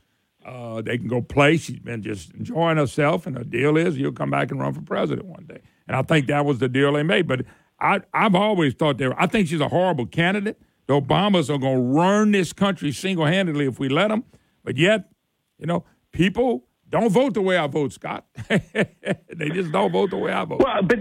Uh, 0.45 0.81
they 0.81 0.97
can 0.97 1.07
go 1.07 1.21
play. 1.21 1.57
She's 1.57 1.79
been 1.79 2.01
just 2.01 2.33
enjoying 2.33 2.77
herself, 2.77 3.25
and 3.25 3.35
the 3.35 3.45
deal 3.45 3.77
is 3.77 3.97
you'll 3.97 4.11
come 4.11 4.29
back 4.29 4.51
and 4.51 4.59
run 4.59 4.73
for 4.73 4.81
president 4.81 5.27
one 5.27 5.45
day. 5.45 5.61
And 5.87 5.95
I 5.95 6.01
think 6.01 6.27
that 6.27 6.45
was 6.45 6.59
the 6.59 6.67
deal 6.67 6.93
they 6.93 7.03
made. 7.03 7.27
But 7.27 7.45
I, 7.79 8.01
I've 8.13 8.35
always 8.35 8.73
thought 8.73 8.97
they 8.97 9.07
were, 9.07 9.21
I 9.21 9.27
think 9.27 9.47
she's 9.47 9.61
a 9.61 9.69
horrible 9.69 10.05
candidate. 10.05 10.59
The 10.87 10.99
Obamas 10.99 11.49
are 11.49 11.57
going 11.57 11.77
to 11.77 11.99
run 11.99 12.31
this 12.31 12.51
country 12.51 12.91
single 12.91 13.25
handedly 13.25 13.65
if 13.65 13.79
we 13.79 13.87
let 13.89 14.09
them. 14.09 14.25
But 14.63 14.77
yet, 14.77 15.09
you 15.57 15.65
know, 15.65 15.85
people 16.11 16.65
don't 16.93 17.09
vote 17.09 17.33
the 17.33 17.41
way 17.41 17.57
I 17.57 17.65
vote, 17.65 17.91
Scott. 17.91 18.23
they 18.49 19.49
just 19.51 19.71
don't 19.71 19.91
vote 19.91 20.11
the 20.11 20.17
way 20.17 20.31
I 20.31 20.45
vote. 20.45 20.61
Well, 20.63 20.83
but 20.83 20.99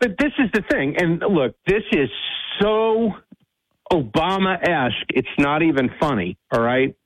but 0.00 0.16
this 0.18 0.32
is 0.40 0.50
the 0.52 0.62
thing, 0.68 0.96
and 0.98 1.20
look, 1.20 1.54
this 1.64 1.84
is 1.92 2.08
so 2.60 3.12
Obama 3.92 4.60
esque. 4.60 5.06
It's 5.10 5.28
not 5.38 5.62
even 5.62 5.90
funny. 6.00 6.36
All 6.52 6.60
right, 6.60 6.96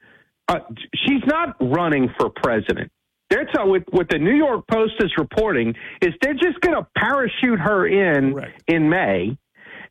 uh, 0.48 0.60
she's 0.94 1.22
not 1.26 1.56
running 1.60 2.08
for 2.18 2.30
president. 2.30 2.90
They're 3.28 3.46
tell 3.54 3.68
what 3.68 3.82
what 3.92 4.08
the 4.08 4.18
New 4.18 4.34
York 4.34 4.64
Post 4.66 4.94
is 5.00 5.12
reporting 5.18 5.74
is 6.00 6.14
they're 6.22 6.32
just 6.32 6.58
going 6.62 6.82
to 6.82 6.86
parachute 6.96 7.60
her 7.60 7.86
in 7.86 8.34
in 8.66 8.88
May, 8.88 9.36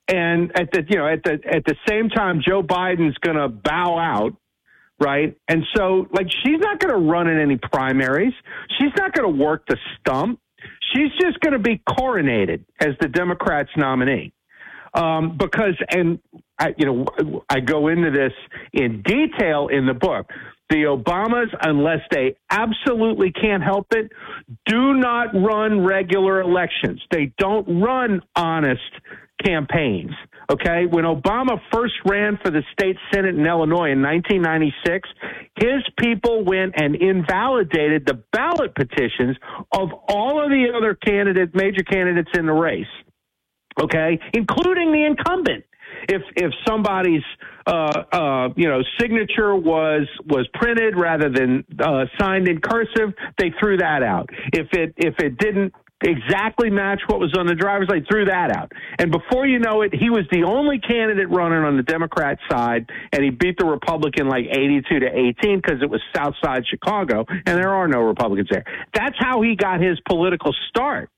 and 0.08 0.52
at 0.60 0.72
the 0.72 0.84
you 0.90 0.98
know 0.98 1.08
at 1.08 1.24
the 1.24 1.34
at 1.48 1.64
the 1.64 1.76
same 1.88 2.10
time 2.10 2.42
Joe 2.44 2.64
Biden's 2.64 3.20
going 3.20 3.38
to 3.38 3.50
bow 3.50 4.00
out 4.00 4.34
right? 5.00 5.36
And 5.48 5.64
so, 5.76 6.08
like, 6.12 6.28
she's 6.44 6.60
not 6.60 6.80
going 6.80 6.94
to 6.94 7.10
run 7.12 7.28
in 7.28 7.40
any 7.40 7.58
primaries. 7.58 8.34
She's 8.78 8.92
not 8.98 9.14
going 9.14 9.32
to 9.32 9.44
work 9.44 9.64
the 9.68 9.78
stump. 10.00 10.40
She's 10.94 11.12
just 11.20 11.40
going 11.40 11.54
to 11.54 11.60
be 11.60 11.82
coronated 11.90 12.66
as 12.80 12.90
the 13.00 13.08
Democrats' 13.08 13.70
nominee. 13.78 14.34
Um, 14.94 15.38
because, 15.38 15.76
and 15.90 16.20
I, 16.58 16.74
you 16.78 16.86
know, 16.86 17.44
I 17.50 17.60
go 17.60 17.88
into 17.88 18.12
this 18.12 18.34
in 18.74 19.04
detail 19.04 19.68
in 19.68 19.86
the 19.86 19.94
book. 19.94 20.30
The 20.70 20.84
Obamas, 20.84 21.48
unless 21.62 22.02
they 22.12 22.36
absolutely 22.52 23.32
can't 23.32 23.64
help 23.64 23.88
it, 23.92 24.12
do 24.66 24.94
not 24.94 25.34
run 25.34 25.84
regular 25.84 26.42
elections. 26.42 27.02
They 27.12 27.34
don't 27.38 27.82
run 27.82 28.22
honest 28.36 28.82
campaigns. 29.44 30.12
Okay, 30.52 30.86
when 30.90 31.06
Obama 31.06 31.62
first 31.72 31.94
ran 32.06 32.40
for 32.44 32.50
the 32.50 32.64
state 32.74 32.98
senate 33.14 33.36
in 33.36 33.46
Illinois 33.46 33.92
in 33.92 34.02
1996, 34.02 35.08
his 35.60 35.84
people 36.00 36.44
went 36.44 36.74
and 36.76 36.96
invalidated 36.96 38.06
the 38.08 38.24
ballot 38.32 38.74
petitions 38.74 39.38
of 39.72 39.90
all 40.08 40.44
of 40.44 40.50
the 40.50 40.74
other 40.76 40.96
candidates, 40.96 41.52
major 41.54 41.84
candidates 41.84 42.32
in 42.34 42.48
the 42.48 42.54
race. 42.54 42.88
Okay, 43.80 44.20
including 44.34 44.92
the 44.92 45.06
incumbent. 45.06 45.64
If 46.08 46.22
if 46.36 46.52
somebody's 46.68 47.24
uh, 47.68 48.04
uh, 48.12 48.50
you 48.56 48.68
know 48.68 48.82
signature 49.00 49.56
was 49.56 50.08
was 50.26 50.48
printed 50.54 51.00
rather 51.00 51.30
than 51.30 51.64
uh, 51.80 52.06
signed 52.20 52.48
in 52.48 52.60
cursive, 52.60 53.14
they 53.38 53.52
threw 53.60 53.78
that 53.78 54.04
out. 54.04 54.30
If 54.54 54.68
it 54.74 54.94
if 54.98 55.16
it 55.20 55.38
didn't 55.38 55.74
exactly 56.04 56.70
match 56.70 57.02
what 57.08 57.20
was 57.20 57.36
on 57.38 57.46
the 57.46 57.56
driver's 57.56 57.90
license, 57.90 58.08
threw 58.10 58.26
that 58.26 58.56
out. 58.56 58.72
And 58.98 59.12
before 59.12 59.48
you 59.48 59.60
know 59.60 59.82
it, 59.82 59.94
he 59.94 60.10
was 60.10 60.26
the 60.32 60.44
only 60.44 60.80
candidate 60.80 61.30
running 61.30 61.64
on 61.64 61.78
the 61.78 61.84
Democrat 61.84 62.40
side, 62.50 62.90
and 63.12 63.24
he 63.24 63.30
beat 63.30 63.58
the 63.58 63.66
Republican 63.66 64.28
like 64.28 64.46
82 64.50 65.00
to 65.00 65.08
18 65.08 65.62
because 65.62 65.82
it 65.82 65.90
was 65.90 66.02
South 66.16 66.36
Side 66.44 66.64
Chicago, 66.70 67.26
and 67.30 67.58
there 67.58 67.74
are 67.74 67.88
no 67.88 68.02
Republicans 68.02 68.48
there. 68.50 68.64
That's 68.94 69.16
how 69.20 69.42
he 69.42 69.56
got 69.56 69.82
his 69.82 70.00
political 70.08 70.54
start. 70.70 71.10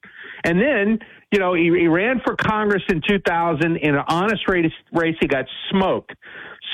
And 0.44 0.60
then, 0.60 1.00
you 1.32 1.40
know, 1.40 1.54
he, 1.54 1.66
he 1.66 1.88
ran 1.88 2.20
for 2.26 2.36
Congress 2.36 2.84
in 2.90 3.02
2000 3.08 3.78
in 3.78 3.96
an 3.96 4.04
honest 4.08 4.48
race, 4.48 4.72
race. 4.92 5.16
He 5.20 5.28
got 5.28 5.46
smoked. 5.70 6.14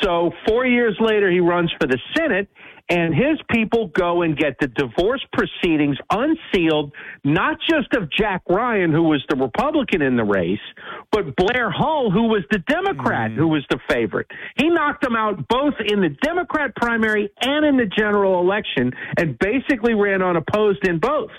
So 0.02 0.32
four 0.48 0.66
years 0.66 0.96
later, 1.00 1.30
he 1.32 1.40
runs 1.40 1.74
for 1.80 1.88
the 1.88 1.98
Senate, 2.16 2.48
and 2.90 3.14
his 3.14 3.40
people 3.52 3.88
go 3.88 4.22
and 4.22 4.38
get 4.38 4.56
the 4.60 4.68
divorce 4.68 5.26
proceedings 5.34 5.98
unsealed, 6.12 6.94
not 7.24 7.58
just 7.70 7.94
of 7.94 8.10
Jack 8.12 8.44
Ryan, 8.50 8.92
who 8.92 9.04
was 9.04 9.24
the 9.30 9.36
Republican 9.36 10.02
in 10.02 10.16
the 10.16 10.24
race, 10.24 10.60
but 11.12 11.36
Blair 11.36 11.70
Hull, 11.70 12.10
who 12.12 12.24
was 12.24 12.44
the 12.52 12.60
Democrat, 12.68 13.32
mm-hmm. 13.32 13.40
who 13.40 13.48
was 13.50 13.66
the 13.70 13.80
favorite. 13.90 14.28
He 14.58 14.70
knocked 14.70 15.04
them 15.04 15.16
out 15.16 15.48
both 15.48 15.74
in 15.86 16.02
the 16.02 16.16
Democrat 16.22 16.76
primary 16.76 17.30
and 17.42 17.66
in 17.66 17.78
the 17.78 17.86
general 17.86 18.40
election, 18.40 18.92
and 19.18 19.38
basically 19.40 19.94
ran 19.94 20.22
unopposed 20.22 20.88
in 20.88 21.00
both. 21.00 21.32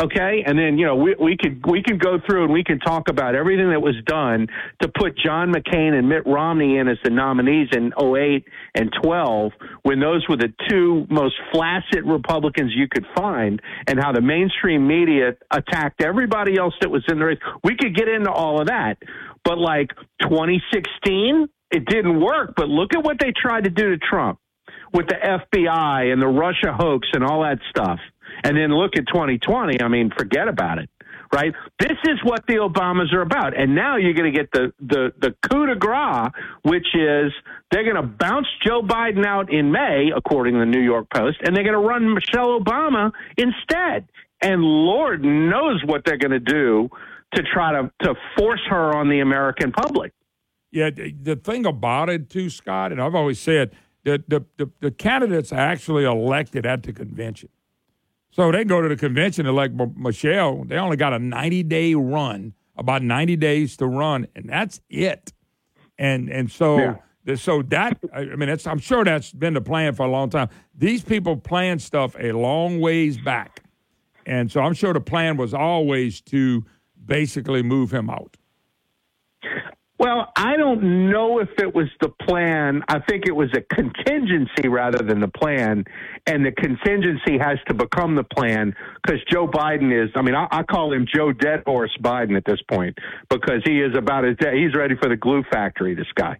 Okay? 0.00 0.42
And 0.46 0.58
then 0.58 0.78
you 0.78 0.86
know 0.86 0.96
we, 0.96 1.14
we 1.20 1.36
could 1.36 1.64
we 1.70 1.82
could 1.82 2.00
go 2.00 2.18
through 2.26 2.44
and 2.44 2.52
we 2.52 2.64
can 2.64 2.78
talk 2.80 3.08
about 3.08 3.34
everything 3.34 3.70
that 3.70 3.80
was 3.80 3.96
done 4.06 4.48
to 4.80 4.88
put 4.88 5.16
john 5.16 5.52
mccain 5.52 5.92
and 5.92 6.08
mitt 6.08 6.26
romney 6.26 6.78
in 6.78 6.88
as 6.88 6.98
the 7.04 7.10
nominees 7.10 7.68
in 7.72 7.92
08 8.00 8.44
and 8.74 8.90
12 9.02 9.52
when 9.82 10.00
those 10.00 10.26
were 10.28 10.36
the 10.36 10.52
two 10.68 11.06
most 11.10 11.34
flaccid 11.52 12.04
republicans 12.06 12.72
you 12.74 12.86
could 12.92 13.06
find 13.16 13.60
and 13.86 13.98
how 14.00 14.12
the 14.12 14.20
mainstream 14.20 14.86
media 14.86 15.32
attacked 15.50 16.02
everybody 16.02 16.58
else 16.58 16.74
that 16.80 16.90
was 16.90 17.04
in 17.08 17.18
the 17.18 17.24
race. 17.24 17.38
We 17.62 17.76
could 17.76 17.94
get 17.94 18.08
into 18.08 18.30
all 18.30 18.60
of 18.60 18.68
that. 18.68 18.96
But 19.44 19.58
like 19.58 19.90
2016 20.22 21.48
it 21.70 21.86
didn't 21.86 22.20
work. 22.20 22.52
But 22.56 22.68
look 22.68 22.94
at 22.94 23.02
what 23.02 23.16
they 23.18 23.32
tried 23.32 23.64
to 23.64 23.70
do 23.70 23.90
to 23.90 23.98
trump 23.98 24.38
with 24.92 25.06
the 25.08 25.14
fbi 25.14 26.12
and 26.12 26.20
the 26.20 26.26
russia 26.26 26.72
hoax 26.72 27.08
and 27.14 27.24
all 27.24 27.42
that 27.42 27.58
stuff 27.70 27.98
and 28.44 28.56
then 28.56 28.74
look 28.74 28.96
at 28.96 29.06
2020. 29.06 29.80
I 29.80 29.88
mean, 29.88 30.10
forget 30.16 30.48
about 30.48 30.78
it, 30.78 30.90
right? 31.32 31.52
This 31.78 31.98
is 32.04 32.18
what 32.24 32.46
the 32.46 32.54
Obamas 32.54 33.12
are 33.12 33.22
about. 33.22 33.58
And 33.58 33.74
now 33.74 33.96
you're 33.96 34.14
going 34.14 34.32
to 34.32 34.38
get 34.38 34.50
the, 34.52 34.72
the, 34.80 35.12
the 35.20 35.34
coup 35.48 35.66
de 35.66 35.76
grace, 35.76 36.30
which 36.62 36.86
is 36.94 37.32
they're 37.70 37.84
going 37.84 37.96
to 37.96 38.02
bounce 38.02 38.46
Joe 38.64 38.82
Biden 38.82 39.24
out 39.24 39.52
in 39.52 39.72
May, 39.72 40.10
according 40.14 40.54
to 40.54 40.60
the 40.60 40.66
New 40.66 40.82
York 40.82 41.06
Post, 41.14 41.38
and 41.44 41.56
they're 41.56 41.64
going 41.64 41.80
to 41.80 41.86
run 41.86 42.14
Michelle 42.14 42.60
Obama 42.60 43.12
instead. 43.36 44.08
And 44.40 44.62
Lord 44.62 45.24
knows 45.24 45.82
what 45.84 46.02
they're 46.04 46.18
going 46.18 46.32
to 46.32 46.40
do 46.40 46.88
to 47.34 47.42
try 47.42 47.72
to, 47.72 47.90
to 48.02 48.14
force 48.36 48.60
her 48.68 48.94
on 48.94 49.08
the 49.08 49.20
American 49.20 49.72
public. 49.72 50.12
Yeah, 50.70 50.90
the, 50.90 51.12
the 51.12 51.36
thing 51.36 51.66
about 51.66 52.08
it, 52.08 52.30
too, 52.30 52.50
Scott, 52.50 52.92
and 52.92 53.00
I've 53.00 53.14
always 53.14 53.38
said 53.38 53.72
that 54.04 54.28
the, 54.28 54.44
the, 54.56 54.70
the 54.80 54.90
candidates 54.90 55.52
are 55.52 55.58
actually 55.58 56.04
elected 56.04 56.66
at 56.66 56.82
the 56.82 56.92
convention. 56.92 57.50
So 58.32 58.50
they 58.50 58.64
go 58.64 58.80
to 58.80 58.88
the 58.88 58.96
convention 58.96 59.46
and 59.46 59.54
like 59.54 59.72
Michelle, 59.96 60.64
they 60.64 60.76
only 60.76 60.96
got 60.96 61.12
a 61.12 61.18
90 61.18 61.62
day 61.64 61.94
run, 61.94 62.54
about 62.76 63.02
90 63.02 63.36
days 63.36 63.76
to 63.76 63.86
run, 63.86 64.26
and 64.34 64.48
that's 64.48 64.80
it. 64.88 65.32
And 65.98 66.30
and 66.30 66.50
so 66.50 66.96
yeah. 67.26 67.34
so 67.36 67.62
that 67.62 67.98
I 68.12 68.24
mean, 68.24 68.48
it's, 68.48 68.66
I'm 68.66 68.78
sure 68.78 69.04
that's 69.04 69.32
been 69.32 69.54
the 69.54 69.60
plan 69.60 69.94
for 69.94 70.06
a 70.06 70.10
long 70.10 70.30
time. 70.30 70.48
These 70.74 71.02
people 71.02 71.36
plan 71.36 71.78
stuff 71.78 72.16
a 72.18 72.32
long 72.32 72.80
ways 72.80 73.18
back, 73.18 73.62
and 74.24 74.50
so 74.50 74.62
I'm 74.62 74.74
sure 74.74 74.94
the 74.94 75.00
plan 75.00 75.36
was 75.36 75.52
always 75.52 76.22
to 76.22 76.64
basically 77.04 77.62
move 77.62 77.92
him 77.92 78.08
out. 78.08 78.38
Well, 80.02 80.32
I 80.34 80.56
don't 80.56 81.10
know 81.12 81.38
if 81.38 81.50
it 81.58 81.72
was 81.72 81.86
the 82.00 82.08
plan. 82.08 82.82
I 82.88 82.98
think 83.08 83.28
it 83.28 83.36
was 83.36 83.50
a 83.54 83.60
contingency 83.72 84.66
rather 84.66 84.98
than 84.98 85.20
the 85.20 85.28
plan. 85.28 85.84
And 86.26 86.44
the 86.44 86.50
contingency 86.50 87.38
has 87.38 87.58
to 87.68 87.74
become 87.74 88.16
the 88.16 88.24
plan 88.24 88.74
because 89.00 89.20
Joe 89.30 89.46
Biden 89.46 89.92
is, 89.92 90.10
I 90.16 90.22
mean, 90.22 90.34
I, 90.34 90.48
I 90.50 90.64
call 90.64 90.92
him 90.92 91.06
Joe 91.06 91.30
Dead 91.30 91.62
Horse 91.66 91.96
Biden 92.02 92.36
at 92.36 92.44
this 92.44 92.58
point 92.68 92.98
because 93.30 93.62
he 93.64 93.80
is 93.80 93.96
about 93.96 94.24
as, 94.24 94.36
dead. 94.38 94.54
he's 94.54 94.74
ready 94.74 94.96
for 95.00 95.08
the 95.08 95.14
glue 95.14 95.44
factory, 95.52 95.94
this 95.94 96.10
guy. 96.16 96.36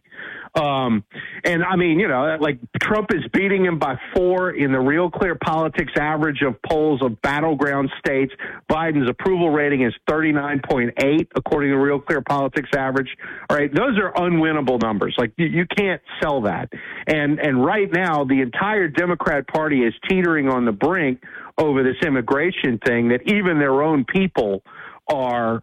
Um, 0.54 1.04
and 1.44 1.64
I 1.64 1.76
mean, 1.76 1.98
you 1.98 2.08
know, 2.08 2.36
like 2.38 2.58
Trump 2.80 3.08
is 3.14 3.22
beating 3.32 3.64
him 3.64 3.78
by 3.78 3.96
four 4.14 4.50
in 4.50 4.70
the 4.70 4.80
Real 4.80 5.10
Clear 5.10 5.34
Politics 5.34 5.92
average 5.98 6.42
of 6.42 6.60
polls 6.68 7.00
of 7.02 7.22
battleground 7.22 7.90
states. 7.98 8.32
Biden's 8.70 9.08
approval 9.08 9.48
rating 9.48 9.82
is 9.82 9.94
39.8, 10.10 11.28
according 11.34 11.70
to 11.70 11.76
Real 11.76 11.98
Clear 12.00 12.20
Politics 12.20 12.68
average. 12.76 13.08
All 13.48 13.56
right, 13.56 13.74
those 13.74 13.98
are 13.98 14.12
unwinnable 14.12 14.80
numbers. 14.80 15.14
Like 15.16 15.32
you, 15.38 15.46
you 15.46 15.66
can't 15.66 16.02
sell 16.22 16.42
that. 16.42 16.70
And 17.06 17.38
and 17.40 17.64
right 17.64 17.90
now, 17.90 18.24
the 18.24 18.42
entire 18.42 18.88
Democrat 18.88 19.48
Party 19.48 19.82
is 19.82 19.94
teetering 20.08 20.48
on 20.48 20.66
the 20.66 20.72
brink 20.72 21.22
over 21.56 21.82
this 21.82 21.96
immigration 22.06 22.78
thing 22.84 23.08
that 23.08 23.22
even 23.24 23.58
their 23.58 23.82
own 23.82 24.04
people 24.04 24.62
are 25.10 25.62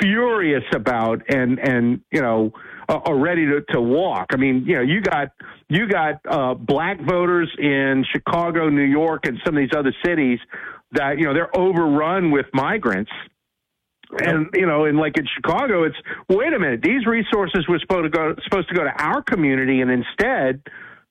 furious 0.00 0.64
about 0.74 1.22
and 1.28 1.58
and 1.58 2.00
you 2.10 2.20
know 2.22 2.52
are 2.88 3.18
ready 3.18 3.44
to, 3.46 3.60
to 3.72 3.80
walk. 3.80 4.28
I 4.32 4.36
mean, 4.36 4.64
you 4.66 4.76
know, 4.76 4.82
you 4.82 5.00
got 5.00 5.28
you 5.68 5.86
got 5.88 6.20
uh, 6.28 6.54
black 6.54 7.00
voters 7.00 7.50
in 7.58 8.04
Chicago, 8.10 8.68
New 8.68 8.82
York, 8.82 9.26
and 9.26 9.38
some 9.44 9.56
of 9.56 9.60
these 9.60 9.76
other 9.76 9.94
cities 10.04 10.38
that 10.92 11.18
you 11.18 11.24
know 11.24 11.34
they're 11.34 11.54
overrun 11.56 12.30
with 12.30 12.46
migrants. 12.52 13.10
And 14.24 14.48
you 14.54 14.66
know, 14.66 14.86
and 14.86 14.96
like 14.96 15.18
in 15.18 15.26
Chicago, 15.36 15.84
it's 15.84 15.96
wait 16.30 16.54
a 16.54 16.58
minute. 16.58 16.80
These 16.82 17.06
resources 17.06 17.66
were 17.68 17.78
supposed 17.78 18.04
to 18.04 18.10
go 18.10 18.34
supposed 18.44 18.68
to 18.70 18.74
go 18.74 18.84
to 18.84 19.02
our 19.02 19.22
community, 19.22 19.82
and 19.82 19.90
instead, 19.90 20.62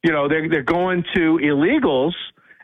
you 0.04 0.12
know, 0.12 0.28
they're 0.28 0.50
they're 0.50 0.64
going 0.64 1.04
to 1.16 1.40
illegals. 1.44 2.14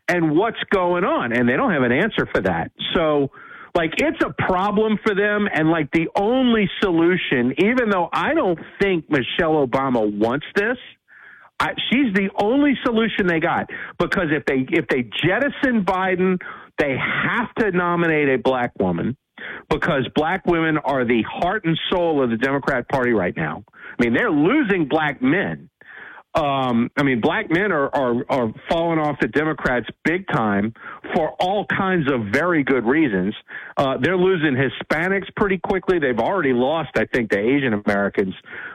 And 0.09 0.36
what's 0.36 0.57
going 0.70 1.05
on? 1.05 1.32
And 1.32 1.47
they 1.47 1.55
don't 1.55 1.72
have 1.72 1.84
an 1.84 1.93
answer 1.93 2.28
for 2.34 2.41
that. 2.41 2.72
So, 2.93 3.32
like 3.76 3.91
it's 3.97 4.21
a 4.24 4.34
problem 4.43 4.99
for 5.03 5.15
them 5.15 5.47
and 5.53 5.69
like 5.69 5.89
the 5.91 6.07
only 6.15 6.69
solution 6.82 7.53
even 7.57 7.89
though 7.89 8.09
i 8.13 8.34
don't 8.34 8.59
think 8.82 9.09
michelle 9.09 9.65
obama 9.65 10.11
wants 10.17 10.45
this 10.55 10.78
I, 11.59 11.74
she's 11.89 12.13
the 12.13 12.30
only 12.41 12.74
solution 12.84 13.28
they 13.28 13.39
got. 13.39 13.69
Because 13.97 14.28
if 14.32 14.43
they 14.45 14.65
if 14.69 14.88
they 14.88 15.03
jettison 15.24 15.86
biden 15.86 16.41
they 16.78 16.97
have 16.97 17.53
to 17.59 17.71
nominate 17.71 18.28
a 18.28 18.38
black 18.38 18.71
woman. 18.80 19.15
Because 19.69 20.07
black 20.15 20.45
women 20.45 20.78
are 20.78 21.05
the 21.05 21.21
heart 21.24 21.63
and 21.65 21.80
soul 21.91 22.24
of 22.24 22.30
the 22.30 22.38
democrat 22.38 22.89
party 22.89 23.11
right 23.11 23.36
now. 23.36 23.63
I 23.97 24.03
mean 24.03 24.13
they're 24.13 24.32
losing 24.32 24.88
black 24.89 25.21
men 25.21 25.69
um, 26.36 26.90
I 26.98 27.04
mean, 27.04 27.22
black 27.22 27.52
men 27.52 27.72
are, 27.72 27.96
are, 27.96 28.26
are 28.28 28.54
falling 28.68 28.98
off 28.98 29.18
the 29.22 29.28
Democrats 29.28 29.86
big 30.04 30.28
time 30.28 30.74
for 31.14 31.30
all 31.40 31.66
kinds 31.66 32.12
of 32.12 32.32
very 32.32 32.64
good 32.64 32.86
reasons. 32.86 33.36
Uh, 33.78 33.98
they're 34.02 34.18
losing 34.18 34.56
Hispanics 34.56 35.28
pretty 35.36 35.60
quickly. 35.60 36.00
They've 36.00 36.18
already 36.18 36.54
lost, 36.54 36.90
I 36.96 37.06
think, 37.06 37.30
to 37.32 37.38
Asian 37.38 37.74
Americans, 37.74 38.34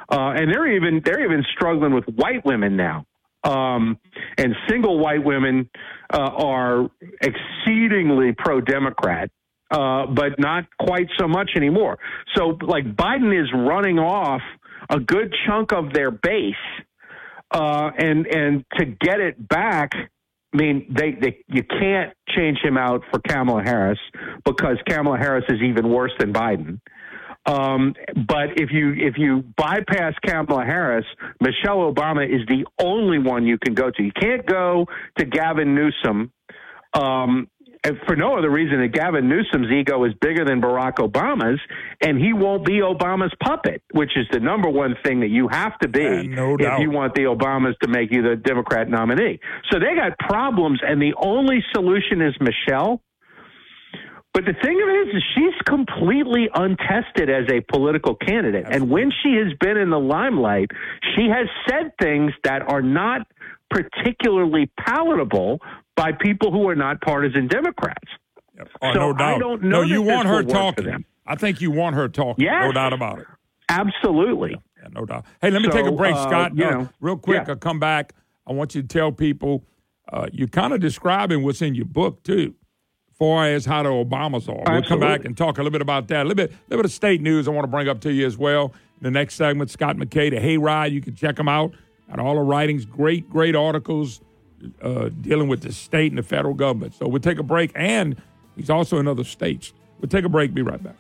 uh, 0.09 0.35
and 0.37 0.55
they're 0.55 0.73
even 0.77 1.03
they're 1.05 1.25
even 1.25 1.45
struggling 1.53 1.93
with 1.93 2.05
white 2.05 2.45
women 2.45 2.77
now. 2.77 3.07
Um, 3.43 3.99
and 4.37 4.55
single 4.69 4.99
white 4.99 5.25
women 5.25 5.69
uh, 6.13 6.19
are 6.19 6.91
exceedingly 7.21 8.35
pro-Democrat. 8.37 9.31
Uh, 9.71 10.07
but 10.07 10.39
not 10.39 10.65
quite 10.81 11.09
so 11.19 11.29
much 11.29 11.51
anymore. 11.55 11.99
So, 12.35 12.57
like 12.63 12.85
Biden 12.97 13.39
is 13.39 13.51
running 13.53 13.99
off 13.99 14.41
a 14.89 14.99
good 14.99 15.35
chunk 15.47 15.75
of 15.75 15.93
their 15.93 16.11
base 16.11 16.55
uh, 17.51 17.91
and 17.97 18.27
and 18.27 18.65
to 18.79 18.85
get 18.85 19.21
it 19.21 19.49
back, 19.49 19.91
I 19.95 20.57
mean, 20.57 20.87
they, 20.91 21.13
they 21.13 21.39
you 21.49 21.63
can't 21.63 22.13
change 22.29 22.59
him 22.63 22.77
out 22.77 23.03
for 23.11 23.21
Kamala 23.21 23.63
Harris 23.63 23.99
because 24.45 24.77
Kamala 24.89 25.19
Harris 25.19 25.45
is 25.49 25.61
even 25.63 25.89
worse 25.91 26.13
than 26.19 26.33
Biden. 26.33 26.81
Um, 27.47 27.95
but 28.15 28.61
if 28.61 28.71
you 28.71 28.93
if 28.93 29.15
you 29.17 29.45
bypass 29.57 30.15
Kamala 30.27 30.65
Harris, 30.65 31.07
Michelle 31.41 31.93
Obama 31.93 32.27
is 32.27 32.47
the 32.49 32.67
only 32.79 33.19
one 33.19 33.47
you 33.47 33.59
can 33.59 33.75
go 33.75 33.91
to. 33.91 34.03
You 34.03 34.13
can't 34.13 34.45
go 34.47 34.87
to 35.19 35.25
Gavin 35.25 35.75
Newsom 35.75 36.33
um, 36.95 37.49
for 38.07 38.17
no 38.17 38.37
other 38.37 38.51
reason 38.51 38.81
that 38.81 38.89
Gavin 38.89 39.29
Newsom's 39.29 39.71
ego 39.71 40.05
is 40.05 40.13
bigger 40.21 40.45
than 40.45 40.61
Barack 40.61 40.97
Obama's, 40.97 41.61
and 42.01 42.19
he 42.19 42.33
won't 42.33 42.65
be 42.65 42.81
Obama's 42.81 43.33
puppet, 43.43 43.83
which 43.93 44.17
is 44.17 44.27
the 44.33 44.41
number 44.41 44.69
one 44.69 44.97
thing 45.05 45.21
that 45.21 45.29
you 45.29 45.49
have 45.49 45.79
to 45.81 45.89
be 45.89 46.01
yeah, 46.01 46.23
no 46.23 46.55
if 46.55 46.61
doubt. 46.61 46.81
you 46.81 46.91
want 46.91 47.15
the 47.15 47.23
Obamas 47.23 47.79
to 47.83 47.89
make 47.89 48.13
you 48.13 48.23
the 48.23 48.37
Democrat 48.37 48.89
nominee. 48.89 49.39
So 49.71 49.79
they 49.79 49.95
got 49.95 50.19
problems, 50.19 50.81
and 50.83 51.01
the 51.01 51.15
only 51.17 51.65
solution 51.73 52.23
is 52.23 52.35
Michelle. 52.41 53.03
But 54.35 54.45
the 54.45 54.55
thing 54.63 54.81
of 54.81 54.89
it 54.89 55.09
is, 55.09 55.17
is 55.17 55.23
she's 55.35 55.55
completely 55.67 56.49
untested 56.55 57.29
as 57.29 57.51
a 57.51 57.61
political 57.73 58.15
candidate. 58.15 58.67
And 58.71 58.89
when 58.89 59.11
she 59.23 59.35
has 59.35 59.53
been 59.59 59.77
in 59.77 59.91
the 59.91 59.99
limelight, 59.99 60.71
she 61.17 61.29
has 61.29 61.49
said 61.69 61.93
things 62.01 62.33
that 62.45 62.63
are 62.71 62.83
not 62.83 63.27
particularly 63.71 64.71
palatable 64.79 65.61
by 65.99 66.13
people 66.13 66.51
who 66.51 66.69
are 66.69 66.75
not 66.75 67.01
partisan 67.01 67.47
Democrats. 67.49 68.09
Oh, 68.61 68.93
so 68.93 68.99
no 68.99 69.13
doubt. 69.13 69.37
I 69.37 69.39
don't 69.39 69.63
know. 69.63 69.81
No, 69.81 69.83
you 69.83 70.03
want 70.03 70.27
her 70.27 70.43
will 70.43 70.55
work 70.55 70.77
for 70.77 70.83
talking. 70.83 71.05
I 71.27 71.35
think 71.37 71.61
you 71.61 71.71
want 71.71 71.95
her 71.97 72.09
talking. 72.09 72.45
Yes. 72.45 72.63
No 72.65 72.73
doubt 72.73 72.93
about 72.93 73.19
it. 73.21 73.27
Absolutely. 73.69 74.57
Yeah, 74.81 74.89
no 74.93 75.05
doubt. 75.05 75.25
Hey, 75.41 75.51
let 75.51 75.63
me 75.63 75.69
So, 75.71 75.77
take 75.77 75.87
a 75.87 75.93
break, 75.93 76.15
uh, 76.15 76.23
Scott. 76.29 76.57
you 76.57 76.65
Uh, 76.65 76.71
know, 76.71 76.89
real 77.01 77.17
quick, 77.17 77.43
yeah. 77.47 77.53
I'll 77.53 77.57
come 77.59 77.79
back. 77.79 78.13
I 78.47 78.53
want 78.53 78.75
you 78.75 78.83
to 78.83 78.89
tell 78.89 79.13
people 79.13 79.65
uh, 80.13 80.27
you're 80.33 80.49
kind 80.49 80.73
of 80.73 80.81
describing 80.81 81.43
what's 81.43 81.61
in 81.61 81.75
your 81.75 81.85
book, 81.85 82.23
too, 82.23 82.55
far 83.19 83.47
as 83.47 83.67
how 83.67 83.83
the 83.83 83.91
Obamas 83.91 84.49
are. 84.49 84.73
We'll 84.73 84.83
come 84.83 85.01
back 85.01 85.25
and 85.27 85.37
talk 85.37 85.59
a 85.59 85.61
little 85.63 85.71
bit 85.73 85.83
about 85.83 86.09
that. 86.09 86.23
A 86.23 86.29
little 86.29 86.35
bit, 86.35 86.51
little 86.69 86.83
bit 86.83 86.87
of 86.87 86.93
state 86.93 87.21
news 87.21 87.47
I 87.47 87.51
want 87.51 87.65
to 87.65 87.69
bring 87.71 87.89
up 87.89 88.01
to 88.01 88.13
you 88.13 88.27
as 88.27 88.39
well. 88.39 88.73
In 89.01 89.03
the 89.05 89.11
next 89.11 89.35
segment, 89.35 89.71
Scott 89.71 89.97
McKay, 89.97 90.31
the 90.31 90.39
Hayride, 90.39 90.93
you 90.93 91.01
can 91.03 91.15
check 91.15 91.39
him 91.39 91.49
out. 91.49 91.75
Got 92.09 92.21
all 92.21 92.35
the 92.37 92.41
writings, 92.41 92.87
great, 92.87 93.29
great 93.29 93.55
articles 93.55 94.23
uh, 94.83 95.11
dealing 95.21 95.49
with 95.49 95.63
the 95.63 95.73
state 95.73 96.13
and 96.13 96.19
the 96.19 96.23
federal 96.23 96.55
government. 96.55 96.95
So 96.95 97.07
we'll 97.09 97.21
take 97.21 97.39
a 97.39 97.43
break, 97.43 97.73
and 97.75 98.21
he's 98.57 98.71
also 98.71 98.99
in 98.99 99.09
other 99.09 99.25
states. 99.25 99.73
We'll 100.01 100.09
take 100.09 100.25
a 100.25 100.29
break, 100.29 100.55
be 100.55 100.63
right 100.63 100.83
back. 100.83 100.97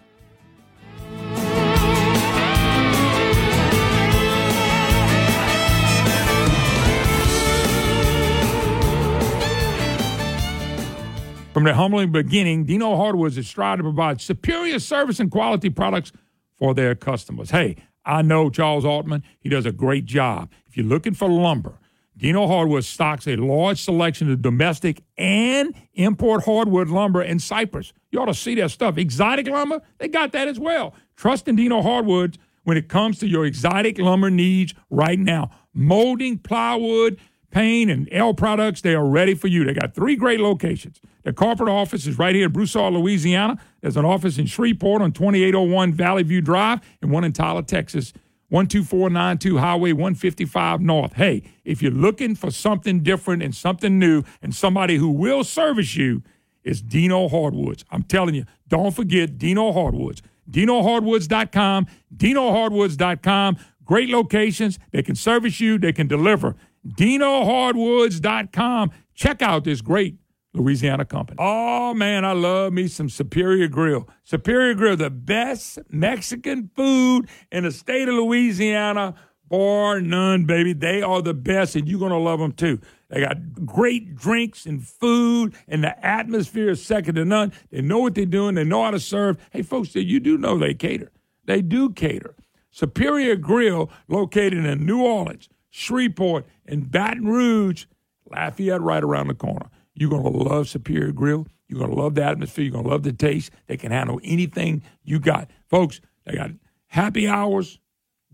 From 11.52 11.64
their 11.64 11.74
humbling 11.74 12.12
beginning, 12.12 12.66
Dino 12.66 12.94
Hardwoods 12.94 13.36
is 13.36 13.48
striving 13.48 13.78
to 13.78 13.90
provide 13.90 14.20
superior 14.20 14.78
service 14.78 15.18
and 15.18 15.28
quality 15.28 15.70
products 15.70 16.12
for 16.56 16.72
their 16.72 16.94
customers. 16.94 17.50
Hey, 17.50 17.74
I 18.04 18.22
know 18.22 18.48
Charles 18.48 18.84
Altman. 18.84 19.24
He 19.40 19.48
does 19.48 19.66
a 19.66 19.72
great 19.72 20.04
job. 20.04 20.52
If 20.68 20.76
you're 20.76 20.86
looking 20.86 21.14
for 21.14 21.28
lumber, 21.28 21.80
Dino 22.18 22.48
Hardwood 22.48 22.84
stocks 22.84 23.28
a 23.28 23.36
large 23.36 23.80
selection 23.80 24.30
of 24.30 24.42
domestic 24.42 25.02
and 25.16 25.72
import 25.94 26.44
hardwood 26.44 26.88
lumber 26.88 27.20
and 27.20 27.40
cypress. 27.40 27.92
You 28.10 28.20
ought 28.20 28.26
to 28.26 28.34
see 28.34 28.56
that 28.56 28.72
stuff. 28.72 28.98
Exotic 28.98 29.46
lumber, 29.46 29.80
they 29.98 30.08
got 30.08 30.32
that 30.32 30.48
as 30.48 30.58
well. 30.58 30.94
Trust 31.16 31.46
in 31.46 31.54
Dino 31.54 31.80
Hardwoods 31.80 32.36
when 32.64 32.76
it 32.76 32.88
comes 32.88 33.20
to 33.20 33.28
your 33.28 33.46
exotic 33.46 33.98
lumber 33.98 34.30
needs 34.30 34.74
right 34.90 35.18
now. 35.18 35.50
Molding, 35.72 36.38
plywood, 36.38 37.18
paint, 37.52 37.88
and 37.88 38.08
L 38.10 38.34
products, 38.34 38.80
they 38.80 38.96
are 38.96 39.06
ready 39.06 39.34
for 39.34 39.46
you. 39.46 39.64
They 39.64 39.74
got 39.74 39.94
three 39.94 40.16
great 40.16 40.40
locations. 40.40 41.00
The 41.22 41.32
corporate 41.32 41.68
office 41.68 42.06
is 42.06 42.18
right 42.18 42.34
here 42.34 42.46
in 42.46 42.52
Broussard, 42.52 42.94
Louisiana. 42.94 43.58
There's 43.80 43.96
an 43.96 44.04
office 44.04 44.38
in 44.38 44.46
Shreveport 44.46 45.02
on 45.02 45.12
2801 45.12 45.92
Valley 45.92 46.24
View 46.24 46.40
Drive 46.40 46.80
and 47.00 47.12
one 47.12 47.22
in 47.22 47.32
Tyler, 47.32 47.62
Texas. 47.62 48.12
12492 48.50 49.58
Highway 49.58 49.92
155 49.92 50.80
North. 50.80 51.12
Hey, 51.14 51.42
if 51.64 51.82
you're 51.82 51.92
looking 51.92 52.34
for 52.34 52.50
something 52.50 53.02
different 53.02 53.42
and 53.42 53.54
something 53.54 53.98
new 53.98 54.22
and 54.42 54.54
somebody 54.54 54.96
who 54.96 55.10
will 55.10 55.44
service 55.44 55.96
you, 55.96 56.22
it's 56.64 56.80
Dino 56.80 57.28
Hardwoods. 57.28 57.84
I'm 57.90 58.02
telling 58.02 58.34
you, 58.34 58.44
don't 58.68 58.94
forget 58.94 59.38
Dino 59.38 59.72
Hardwoods. 59.72 60.22
DinoHardwoods.com, 60.50 61.86
DinoHardwoods.com. 62.16 63.56
Great 63.84 64.08
locations. 64.08 64.78
They 64.92 65.02
can 65.02 65.14
service 65.14 65.60
you, 65.60 65.78
they 65.78 65.92
can 65.92 66.06
deliver. 66.06 66.56
DinoHardwoods.com. 66.86 68.90
Check 69.14 69.42
out 69.42 69.64
this 69.64 69.80
great 69.80 70.16
Louisiana 70.54 71.04
company. 71.04 71.36
Oh 71.38 71.94
man, 71.94 72.24
I 72.24 72.32
love 72.32 72.72
me 72.72 72.88
some 72.88 73.08
Superior 73.08 73.68
Grill. 73.68 74.08
Superior 74.24 74.74
Grill, 74.74 74.96
the 74.96 75.10
best 75.10 75.78
Mexican 75.90 76.70
food 76.74 77.28
in 77.52 77.64
the 77.64 77.70
state 77.70 78.08
of 78.08 78.14
Louisiana, 78.14 79.14
bar 79.48 80.00
none, 80.00 80.44
baby. 80.44 80.72
They 80.72 81.02
are 81.02 81.22
the 81.22 81.34
best, 81.34 81.76
and 81.76 81.86
you're 81.88 82.00
gonna 82.00 82.18
love 82.18 82.40
them 82.40 82.52
too. 82.52 82.80
They 83.08 83.20
got 83.20 83.64
great 83.64 84.14
drinks 84.14 84.66
and 84.66 84.86
food, 84.86 85.54
and 85.66 85.82
the 85.82 86.04
atmosphere 86.04 86.70
is 86.70 86.84
second 86.84 87.14
to 87.14 87.24
none. 87.24 87.52
They 87.70 87.80
know 87.80 87.98
what 87.98 88.14
they're 88.14 88.26
doing. 88.26 88.54
They 88.54 88.64
know 88.64 88.84
how 88.84 88.90
to 88.90 89.00
serve. 89.00 89.38
Hey, 89.50 89.62
folks, 89.62 89.94
you 89.94 90.20
do 90.20 90.36
know 90.36 90.58
they 90.58 90.74
cater. 90.74 91.10
They 91.46 91.62
do 91.62 91.90
cater. 91.90 92.34
Superior 92.70 93.36
Grill, 93.36 93.90
located 94.08 94.64
in 94.64 94.84
New 94.84 95.02
Orleans, 95.02 95.48
Shreveport, 95.70 96.46
and 96.66 96.90
Baton 96.90 97.26
Rouge, 97.26 97.86
Lafayette, 98.30 98.82
right 98.82 99.02
around 99.02 99.28
the 99.28 99.34
corner. 99.34 99.70
You're 99.98 100.10
going 100.10 100.22
to 100.22 100.28
love 100.28 100.68
Superior 100.68 101.10
Grill. 101.12 101.46
You're 101.66 101.80
going 101.80 101.90
to 101.90 102.00
love 102.00 102.14
the 102.14 102.24
atmosphere. 102.24 102.64
You're 102.64 102.72
going 102.72 102.84
to 102.84 102.90
love 102.90 103.02
the 103.02 103.12
taste. 103.12 103.50
They 103.66 103.76
can 103.76 103.90
handle 103.90 104.20
anything 104.22 104.82
you 105.02 105.18
got. 105.18 105.50
Folks, 105.68 106.00
they 106.24 106.34
got 106.36 106.52
happy 106.86 107.26
hours. 107.26 107.80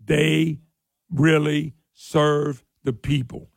They 0.04 0.58
really 1.10 1.74
serve 1.94 2.62
the 2.84 2.92
people. 2.92 3.48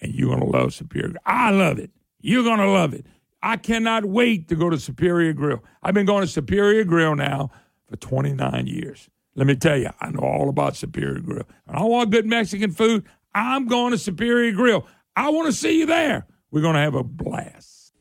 And 0.00 0.12
you're 0.14 0.28
going 0.28 0.40
to 0.40 0.58
love 0.58 0.74
Superior. 0.74 1.14
I 1.24 1.50
love 1.50 1.78
it. 1.78 1.90
You're 2.20 2.42
going 2.42 2.58
to 2.58 2.70
love 2.70 2.92
it. 2.92 3.06
I 3.40 3.56
cannot 3.56 4.04
wait 4.04 4.48
to 4.48 4.56
go 4.56 4.68
to 4.68 4.78
Superior 4.78 5.32
Grill. 5.32 5.62
I've 5.82 5.94
been 5.94 6.06
going 6.06 6.22
to 6.22 6.26
Superior 6.26 6.82
Grill 6.82 7.14
now 7.14 7.50
for 7.88 7.96
29 7.96 8.66
years. 8.66 9.08
Let 9.36 9.46
me 9.46 9.54
tell 9.54 9.76
you, 9.76 9.90
I 10.00 10.10
know 10.10 10.22
all 10.22 10.48
about 10.48 10.74
Superior 10.74 11.20
Grill. 11.20 11.44
And 11.68 11.76
I 11.76 11.84
want 11.84 12.10
good 12.10 12.26
Mexican 12.26 12.72
food. 12.72 13.04
I'm 13.32 13.68
going 13.68 13.92
to 13.92 13.98
Superior 13.98 14.50
Grill. 14.50 14.84
I 15.14 15.30
want 15.30 15.46
to 15.46 15.52
see 15.52 15.78
you 15.78 15.86
there. 15.86 16.26
We're 16.50 16.62
going 16.62 16.74
to 16.74 16.80
have 16.80 16.94
a 16.94 17.04
blast. 17.04 17.92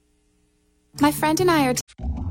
My 1.01 1.11
friend 1.11 1.39
and 1.39 1.51
I 1.51 1.67
are. 1.67 2.26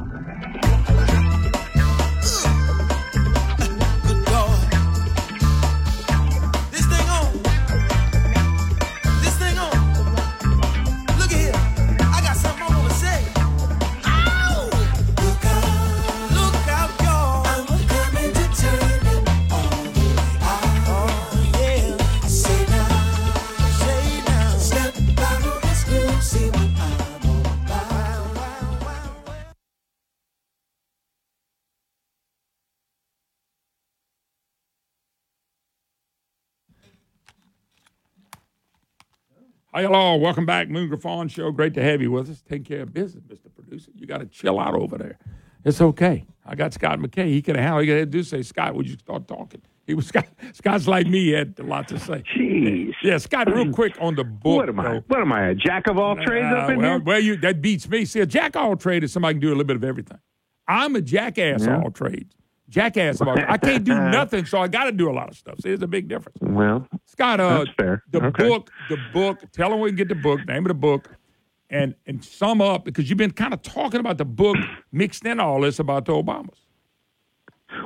Hi, 39.76 39.82
hello. 39.82 40.16
Welcome 40.16 40.46
back, 40.46 40.70
Moon 40.70 40.88
Griffon 40.88 41.28
Show. 41.28 41.50
Great 41.50 41.74
to 41.74 41.82
have 41.82 42.00
you 42.00 42.10
with 42.10 42.30
us. 42.30 42.40
Take 42.48 42.64
care 42.64 42.80
of 42.80 42.94
business, 42.94 43.22
Mr. 43.24 43.54
Producer. 43.54 43.90
You 43.94 44.06
got 44.06 44.20
to 44.20 44.24
chill 44.24 44.58
out 44.58 44.72
over 44.74 44.96
there. 44.96 45.18
It's 45.66 45.82
okay. 45.82 46.24
I 46.46 46.54
got 46.54 46.72
Scott 46.72 46.98
McKay. 46.98 47.26
He 47.26 47.42
could 47.42 47.56
have. 47.56 47.82
He 47.82 47.86
could 47.86 48.08
do 48.08 48.22
say, 48.22 48.40
Scott, 48.40 48.74
would 48.74 48.88
you 48.88 48.96
start 48.96 49.28
talking? 49.28 49.60
He 49.86 49.92
was 49.92 50.06
Scott. 50.08 50.28
Scott's 50.54 50.88
like 50.88 51.06
me. 51.06 51.24
He 51.26 51.32
had 51.32 51.56
a 51.58 51.62
lot 51.62 51.88
to 51.88 51.98
say. 51.98 52.24
Jeez. 52.34 52.94
Yeah, 53.02 53.18
Scott. 53.18 53.52
Real 53.54 53.70
quick 53.70 53.98
on 54.00 54.14
the 54.14 54.24
book. 54.24 54.56
What 54.56 54.70
am 54.70 54.80
I? 54.80 54.82
though. 54.94 55.04
What 55.08 55.20
am 55.20 55.30
I? 55.34 55.48
A 55.48 55.54
jack 55.54 55.88
of 55.88 55.98
all 55.98 56.16
trades 56.16 56.46
up 56.56 56.70
in 56.70 56.78
well, 56.78 56.90
here? 56.92 56.98
well, 57.00 57.20
you 57.20 57.36
that 57.36 57.60
beats 57.60 57.86
me. 57.86 58.06
See, 58.06 58.20
a 58.20 58.26
jack 58.26 58.56
of 58.56 58.62
all 58.62 58.76
trades 58.76 59.04
is 59.04 59.12
somebody 59.12 59.34
can 59.34 59.40
do 59.42 59.48
a 59.48 59.50
little 59.50 59.64
bit 59.64 59.76
of 59.76 59.84
everything. 59.84 60.20
I'm 60.66 60.96
a 60.96 61.02
jackass 61.02 61.66
Yeah. 61.66 61.82
all 61.82 61.90
trades. 61.90 62.34
Jackass 62.68 63.20
about 63.20 63.38
it. 63.38 63.46
I 63.48 63.56
can't 63.58 63.84
do 63.84 63.94
nothing, 64.10 64.44
so 64.46 64.58
I 64.58 64.68
got 64.68 64.84
to 64.84 64.92
do 64.92 65.08
a 65.10 65.12
lot 65.12 65.28
of 65.28 65.36
stuff. 65.36 65.56
See, 65.60 65.68
there's 65.70 65.82
a 65.82 65.86
big 65.86 66.08
difference. 66.08 66.38
Well, 66.40 66.86
Scott, 67.04 67.40
uh, 67.40 67.58
that's 67.58 67.70
fair. 67.78 68.02
the 68.10 68.24
Okay. 68.26 68.48
book, 68.48 68.70
the 68.88 68.98
book. 69.12 69.40
Tell 69.52 69.70
them 69.70 69.80
we 69.80 69.90
can 69.90 69.96
get 69.96 70.08
the 70.08 70.14
book. 70.16 70.46
Name 70.46 70.64
of 70.64 70.68
the 70.68 70.74
book, 70.74 71.08
and 71.70 71.94
and 72.06 72.24
sum 72.24 72.60
up 72.60 72.84
because 72.84 73.08
you've 73.08 73.18
been 73.18 73.30
kind 73.32 73.54
of 73.54 73.62
talking 73.62 74.00
about 74.00 74.18
the 74.18 74.24
book 74.24 74.56
mixed 74.92 75.24
in 75.24 75.38
all 75.40 75.60
this 75.60 75.78
about 75.78 76.04
the 76.06 76.12
Obamas. 76.12 76.58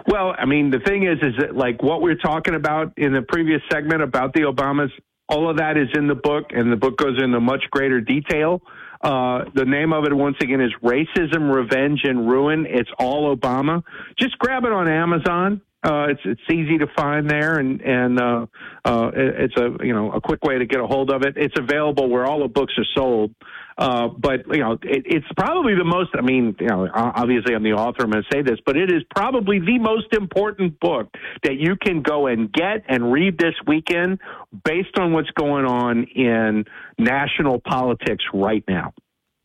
Well, 0.07 0.35
I 0.39 0.45
mean, 0.45 0.71
the 0.71 0.79
thing 0.81 1.05
is, 1.05 1.19
is 1.23 1.35
that 1.39 1.57
like 1.57 1.83
what 1.83 2.01
we're 2.03 2.15
talking 2.17 2.55
about 2.55 2.93
in 2.97 3.13
the 3.13 3.23
previous 3.23 3.61
segment 3.71 4.03
about 4.03 4.33
the 4.35 4.41
Obamas, 4.43 4.91
all 5.29 5.49
of 5.51 5.57
that 5.59 5.77
is 5.77 5.89
in 5.95 6.07
the 6.07 6.15
book, 6.15 6.47
and 6.51 6.71
the 6.71 6.77
book 6.77 6.97
goes 6.99 7.21
into 7.23 7.41
much 7.41 7.65
greater 7.71 8.01
detail. 8.01 8.61
Uh, 9.01 9.45
the 9.55 9.65
name 9.65 9.93
of 9.93 10.05
it, 10.05 10.13
once 10.13 10.37
again, 10.43 10.61
is 10.61 10.73
Racism, 10.83 11.55
Revenge, 11.55 12.01
and 12.05 12.31
Ruin. 12.31 12.67
It's 12.69 12.91
all 12.99 13.35
Obama. 13.35 13.83
Just 14.19 14.39
grab 14.39 14.65
it 14.65 14.73
on 14.73 14.89
Amazon. 14.89 15.63
Uh, 15.83 16.09
it's 16.11 16.21
it's 16.27 16.43
easy 16.53 16.77
to 16.77 16.87
find 16.95 17.29
there, 17.31 17.59
and 17.59 17.81
and 17.81 18.21
uh, 18.21 18.47
uh, 18.85 19.11
it's 19.15 19.57
a 19.57 19.83
you 19.83 19.95
know 19.95 20.13
a 20.13 20.21
quick 20.21 20.45
way 20.45 20.59
to 20.59 20.67
get 20.67 20.79
a 20.81 20.87
hold 20.87 21.11
of 21.11 21.23
it. 21.23 21.39
It's 21.39 21.59
available 21.59 22.11
where 22.11 22.27
all 22.27 22.41
the 22.41 22.49
books 22.49 22.75
are 22.77 22.85
sold. 22.95 23.35
Uh, 23.79 24.09
but 24.09 24.47
you 24.49 24.59
know, 24.59 24.73
it, 24.83 25.03
it's 25.07 25.27
probably 25.37 25.75
the 25.75 25.85
most. 25.85 26.11
I 26.15 26.21
mean, 26.21 26.55
you 26.61 26.67
know, 26.67 26.89
obviously 26.93 27.55
I'm 27.55 27.63
the 27.63 27.73
author. 27.73 28.05
I'm 28.05 28.11
going 28.11 28.23
to 28.23 28.37
say 28.37 28.43
this, 28.43 28.59
but 28.65 28.77
it 28.77 28.93
is 28.93 29.03
probably 29.15 29.59
the 29.59 29.79
most 29.79 30.13
important 30.13 30.79
book 30.81 31.09
that 31.45 31.57
you 31.59 31.77
can 31.77 32.03
go 32.03 32.27
and 32.27 32.53
get 32.53 32.85
and 32.89 33.13
read 33.13 33.39
this 33.39 33.55
weekend, 33.67 34.19
based 34.65 34.99
on 34.99 35.13
what's 35.13 35.31
going 35.31 35.65
on 35.65 36.05
in 36.15 36.65
national 36.99 37.61
politics 37.61 38.25
right 38.35 38.65
now. 38.69 38.93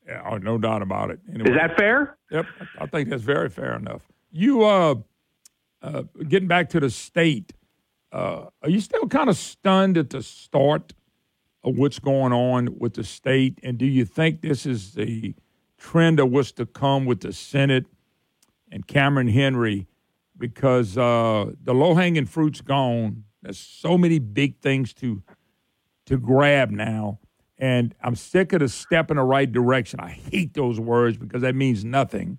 Yeah, 0.08 0.22
oh, 0.30 0.38
no 0.38 0.58
doubt 0.58 0.82
about 0.82 1.10
it. 1.12 1.20
Is 1.28 1.56
that 1.58 1.78
fair? 1.78 2.18
Yep, 2.30 2.46
I 2.80 2.86
think 2.86 3.10
that's 3.10 3.24
very 3.24 3.50
fair 3.50 3.76
enough. 3.76 4.04
You 4.32 4.64
uh, 4.64 4.96
uh 5.82 6.04
getting 6.28 6.48
back 6.48 6.70
to 6.70 6.80
the 6.80 6.90
state, 6.90 7.54
uh, 8.12 8.46
are 8.62 8.70
you 8.70 8.80
still 8.82 9.08
kind 9.08 9.30
of 9.30 9.38
stunned 9.38 9.98
at 9.98 10.10
the 10.10 10.22
start 10.22 10.92
of 10.92 11.05
what's 11.74 12.00
going 12.00 12.34
on 12.34 12.78
with 12.78 12.94
the 12.94 13.04
state? 13.04 13.60
And 13.64 13.78
do 13.78 13.86
you 13.86 14.06
think 14.06 14.42
this 14.42 14.66
is 14.66 14.94
the 14.94 15.36
trend 15.78 16.20
of 16.20 16.30
what's 16.30 16.52
to 16.54 16.66
come 16.66 17.06
with 17.06 17.22
the 17.22 17.34
Senate 17.34 17.86
and 18.72 18.86
Cameron 18.86 19.30
Henry? 19.30 19.88
Because 20.38 20.98
uh, 20.98 21.52
the 21.64 21.74
low 21.74 21.96
hanging 21.96 22.26
fruit's 22.26 22.62
gone. 22.62 23.24
There's 23.42 23.58
so 23.58 23.98
many 23.98 24.20
big 24.20 24.60
things 24.60 24.94
to 24.96 25.24
to 26.06 26.18
grab 26.18 26.70
now. 26.70 27.20
And 27.58 27.96
I'm 28.02 28.16
sick 28.16 28.54
of 28.54 28.60
the 28.60 28.70
step 28.70 29.10
in 29.10 29.18
the 29.18 29.24
right 29.24 29.52
direction. 29.52 30.00
I 30.00 30.10
hate 30.10 30.54
those 30.54 30.80
words 30.80 31.18
because 31.18 31.42
that 31.42 31.56
means 31.56 31.86
nothing. 31.86 32.38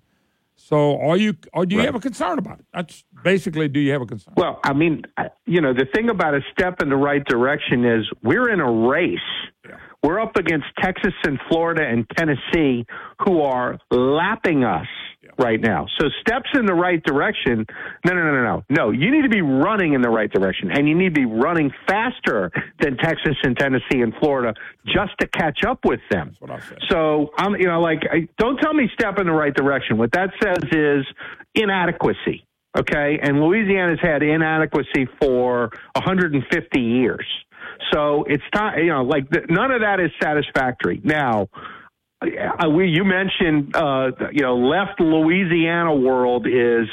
So, 0.57 0.99
are 0.99 1.15
you? 1.15 1.35
Or 1.53 1.65
do 1.65 1.75
you 1.75 1.81
have 1.81 1.95
a 1.95 1.99
concern 1.99 2.39
about 2.39 2.59
it? 2.59 2.65
That's 2.73 3.05
basically. 3.23 3.67
Do 3.67 3.79
you 3.79 3.91
have 3.93 4.01
a 4.01 4.05
concern? 4.05 4.33
Well, 4.35 4.59
I 4.63 4.73
mean, 4.73 5.03
you 5.45 5.61
know, 5.61 5.73
the 5.73 5.85
thing 5.95 6.09
about 6.09 6.33
a 6.33 6.41
step 6.51 6.81
in 6.81 6.89
the 6.89 6.95
right 6.95 7.23
direction 7.23 7.85
is 7.85 8.09
we're 8.23 8.49
in 8.49 8.59
a 8.59 8.71
race. 8.71 9.19
Yeah. 9.67 9.77
We're 10.03 10.19
up 10.19 10.35
against 10.35 10.65
Texas 10.79 11.13
and 11.23 11.39
Florida 11.49 11.83
and 11.83 12.05
Tennessee, 12.17 12.85
who 13.23 13.41
are 13.41 13.77
lapping 13.91 14.63
us 14.63 14.87
right 15.39 15.59
now. 15.59 15.85
So 15.99 16.07
steps 16.21 16.49
in 16.53 16.65
the 16.65 16.73
right 16.73 17.01
direction. 17.03 17.65
No, 18.05 18.13
no, 18.13 18.23
no, 18.23 18.31
no, 18.31 18.43
no. 18.43 18.63
No, 18.69 18.91
you 18.91 19.11
need 19.11 19.23
to 19.23 19.29
be 19.29 19.41
running 19.41 19.93
in 19.93 20.01
the 20.01 20.09
right 20.09 20.31
direction, 20.31 20.71
and 20.71 20.87
you 20.87 20.97
need 20.97 21.15
to 21.15 21.19
be 21.21 21.25
running 21.25 21.71
faster 21.87 22.51
than 22.79 22.97
Texas 22.97 23.35
and 23.43 23.57
Tennessee 23.57 24.01
and 24.01 24.13
Florida 24.19 24.53
just 24.85 25.13
to 25.19 25.27
catch 25.27 25.59
up 25.67 25.79
with 25.85 25.99
them. 26.11 26.35
So 26.89 27.29
I'm, 27.37 27.55
you 27.55 27.67
know, 27.67 27.81
like, 27.81 27.99
I, 28.11 28.27
don't 28.37 28.57
tell 28.57 28.73
me 28.73 28.89
step 28.93 29.19
in 29.19 29.27
the 29.27 29.33
right 29.33 29.53
direction. 29.53 29.97
What 29.97 30.11
that 30.13 30.29
says 30.41 30.57
is 30.71 31.05
inadequacy. 31.55 32.43
Okay, 32.77 33.17
and 33.23 33.41
Louisiana's 33.41 33.99
had 34.01 34.21
inadequacy 34.21 35.07
for 35.19 35.71
150 35.95 36.79
years. 36.79 37.25
So 37.91 38.23
it's 38.27 38.43
time, 38.53 38.79
you 38.79 38.91
know, 38.91 39.03
like 39.03 39.29
the, 39.29 39.41
none 39.49 39.71
of 39.71 39.81
that 39.81 39.99
is 39.99 40.11
satisfactory. 40.21 41.01
Now, 41.03 41.47
we 42.21 42.87
you 42.87 43.03
mentioned 43.03 43.75
uh, 43.75 44.11
you 44.31 44.41
know 44.41 44.57
left 44.57 44.99
Louisiana 44.99 45.95
world 45.95 46.47
is 46.47 46.87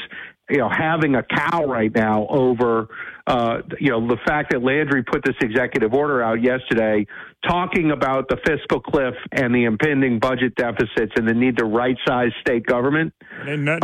you 0.49 0.57
know 0.57 0.69
having 0.69 1.15
a 1.15 1.23
cow 1.23 1.65
right 1.65 1.93
now 1.93 2.27
over 2.29 2.89
uh, 3.25 3.61
you 3.79 3.89
know 3.89 4.07
the 4.07 4.17
fact 4.25 4.51
that 4.51 4.61
Landry 4.61 5.03
put 5.03 5.23
this 5.25 5.35
executive 5.41 5.93
order 5.93 6.21
out 6.21 6.43
yesterday 6.43 7.07
talking 7.47 7.91
about 7.91 8.27
the 8.29 8.37
fiscal 8.45 8.79
cliff 8.79 9.15
and 9.31 9.53
the 9.53 9.63
impending 9.63 10.19
budget 10.19 10.55
deficits 10.55 11.13
and 11.15 11.27
the 11.27 11.33
need 11.33 11.57
to 11.57 11.65
right 11.65 11.97
size 12.07 12.31
state 12.41 12.65
government. 12.65 13.13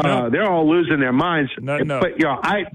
Uh, 0.05 0.29
they're 0.29 0.49
all 0.49 0.69
losing 0.69 0.99
their 0.99 1.13
minds. 1.13 1.51
But 1.99 2.19
you 2.19 2.25
know 2.25 2.39
I. 2.41 2.65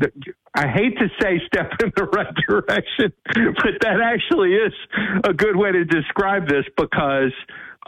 I 0.59 0.69
hate 0.69 0.97
to 1.01 1.09
say 1.21 1.39
step 1.45 1.71
in 1.83 1.93
the 1.95 2.05
right 2.17 2.35
direction, 2.49 3.12
but 3.27 3.75
that 3.83 4.01
actually 4.03 4.55
is 4.55 4.73
a 5.23 5.35
good 5.35 5.55
way 5.55 5.71
to 5.71 5.85
describe 5.85 6.49
this 6.49 6.64
because 6.79 7.33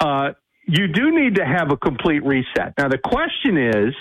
uh, 0.01 0.33
you 0.69 0.87
do 0.87 1.11
need 1.11 1.37
to 1.37 1.47
have 1.47 1.73
a 1.73 1.77
complete 1.77 2.25
reset. 2.25 2.75
Now, 2.77 2.89
the 2.89 2.99
question 2.99 3.57
is 3.57 3.95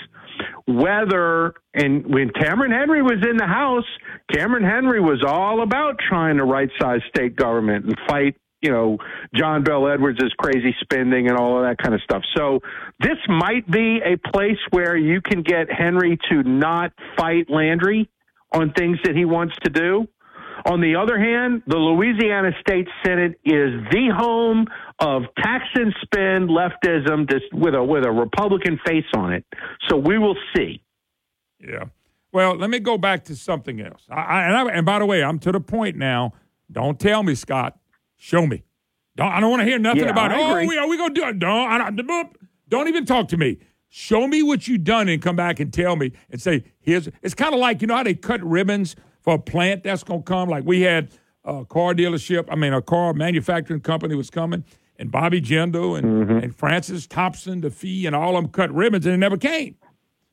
whether, 0.66 1.54
and 1.74 2.06
when 2.06 2.30
Cameron 2.30 2.70
Henry 2.70 3.02
was 3.02 3.24
in 3.28 3.38
the 3.38 3.46
House, 3.46 3.86
Cameron 4.32 4.64
Henry 4.64 5.00
was 5.00 5.24
all 5.26 5.62
about 5.62 5.96
trying 5.98 6.36
to 6.36 6.44
right 6.44 6.68
size 6.80 7.00
state 7.08 7.36
government 7.36 7.86
and 7.86 7.96
fight. 8.06 8.36
You 8.60 8.72
know, 8.72 8.98
John 9.34 9.62
Bell 9.62 9.88
Edwards' 9.88 10.20
crazy 10.36 10.74
spending 10.80 11.28
and 11.28 11.38
all 11.38 11.58
of 11.58 11.64
that 11.64 11.78
kind 11.78 11.94
of 11.94 12.02
stuff. 12.02 12.22
So, 12.36 12.60
this 13.00 13.18
might 13.28 13.68
be 13.70 14.00
a 14.04 14.16
place 14.30 14.58
where 14.70 14.96
you 14.96 15.20
can 15.22 15.42
get 15.42 15.72
Henry 15.72 16.18
to 16.30 16.42
not 16.42 16.92
fight 17.16 17.48
Landry 17.48 18.10
on 18.52 18.72
things 18.72 18.98
that 19.04 19.16
he 19.16 19.24
wants 19.24 19.54
to 19.62 19.70
do. 19.70 20.08
On 20.66 20.80
the 20.80 20.96
other 20.96 21.18
hand, 21.18 21.62
the 21.66 21.76
Louisiana 21.76 22.50
State 22.60 22.88
Senate 23.04 23.38
is 23.44 23.72
the 23.90 24.10
home 24.16 24.66
of 24.98 25.22
tax 25.42 25.64
and 25.74 25.94
spend 26.02 26.48
leftism 26.48 27.30
just 27.30 27.46
with 27.52 27.74
a 27.74 27.82
with 27.82 28.04
a 28.04 28.10
Republican 28.10 28.78
face 28.86 29.04
on 29.16 29.32
it. 29.32 29.44
So 29.88 29.96
we 29.96 30.18
will 30.18 30.36
see. 30.54 30.82
Yeah. 31.60 31.84
Well, 32.32 32.56
let 32.56 32.70
me 32.70 32.78
go 32.78 32.98
back 32.98 33.24
to 33.24 33.36
something 33.36 33.80
else. 33.80 34.02
I, 34.10 34.14
I, 34.14 34.42
and, 34.44 34.56
I, 34.56 34.72
and 34.74 34.86
by 34.86 34.98
the 34.98 35.06
way, 35.06 35.22
I'm 35.22 35.38
to 35.40 35.52
the 35.52 35.60
point 35.60 35.96
now. 35.96 36.34
Don't 36.70 37.00
tell 37.00 37.22
me, 37.22 37.34
Scott. 37.34 37.78
Show 38.16 38.46
me. 38.46 38.64
Don't, 39.16 39.32
I 39.32 39.40
don't 39.40 39.50
want 39.50 39.60
to 39.60 39.66
hear 39.66 39.78
nothing 39.78 40.04
Yeah, 40.04 40.10
about. 40.10 40.32
Oh, 40.32 40.66
we 40.66 40.76
are 40.76 40.88
we 40.88 40.96
gonna 40.96 41.14
do 41.14 41.24
it? 41.24 41.38
Don't. 41.38 41.50
I 41.70 41.90
don't, 41.90 42.36
don't 42.68 42.88
even 42.88 43.06
talk 43.06 43.28
to 43.28 43.36
me. 43.36 43.58
Show 43.88 44.28
me 44.28 44.42
what 44.42 44.68
you've 44.68 44.84
done 44.84 45.08
and 45.08 45.22
come 45.22 45.36
back 45.36 45.60
and 45.60 45.72
tell 45.72 45.96
me 45.96 46.12
and 46.30 46.40
say 46.40 46.64
here's. 46.80 47.08
It's 47.22 47.34
kind 47.34 47.54
of 47.54 47.60
like 47.60 47.80
you 47.80 47.86
know 47.86 47.96
how 47.96 48.02
they 48.02 48.14
cut 48.14 48.42
ribbons 48.44 48.94
for 49.20 49.34
a 49.34 49.38
plant 49.38 49.82
that's 49.84 50.02
gonna 50.04 50.22
come. 50.22 50.48
Like 50.48 50.64
we 50.64 50.82
had 50.82 51.10
a 51.44 51.64
car 51.64 51.94
dealership. 51.94 52.46
I 52.50 52.56
mean, 52.56 52.72
a 52.72 52.82
car 52.82 53.12
manufacturing 53.14 53.80
company 53.80 54.14
was 54.14 54.30
coming, 54.30 54.64
and 54.98 55.10
Bobby 55.10 55.40
Jindal 55.40 55.98
and 55.98 56.06
Mm-hmm. 56.26 56.38
and 56.38 56.54
Francis 56.56 57.06
Thompson, 57.06 57.60
the 57.60 57.70
fee, 57.70 58.06
and 58.06 58.14
all 58.16 58.36
of 58.36 58.42
them 58.44 58.50
cut 58.52 58.72
ribbons, 58.74 59.06
and 59.06 59.14
it 59.14 59.18
never 59.18 59.36
came. 59.36 59.76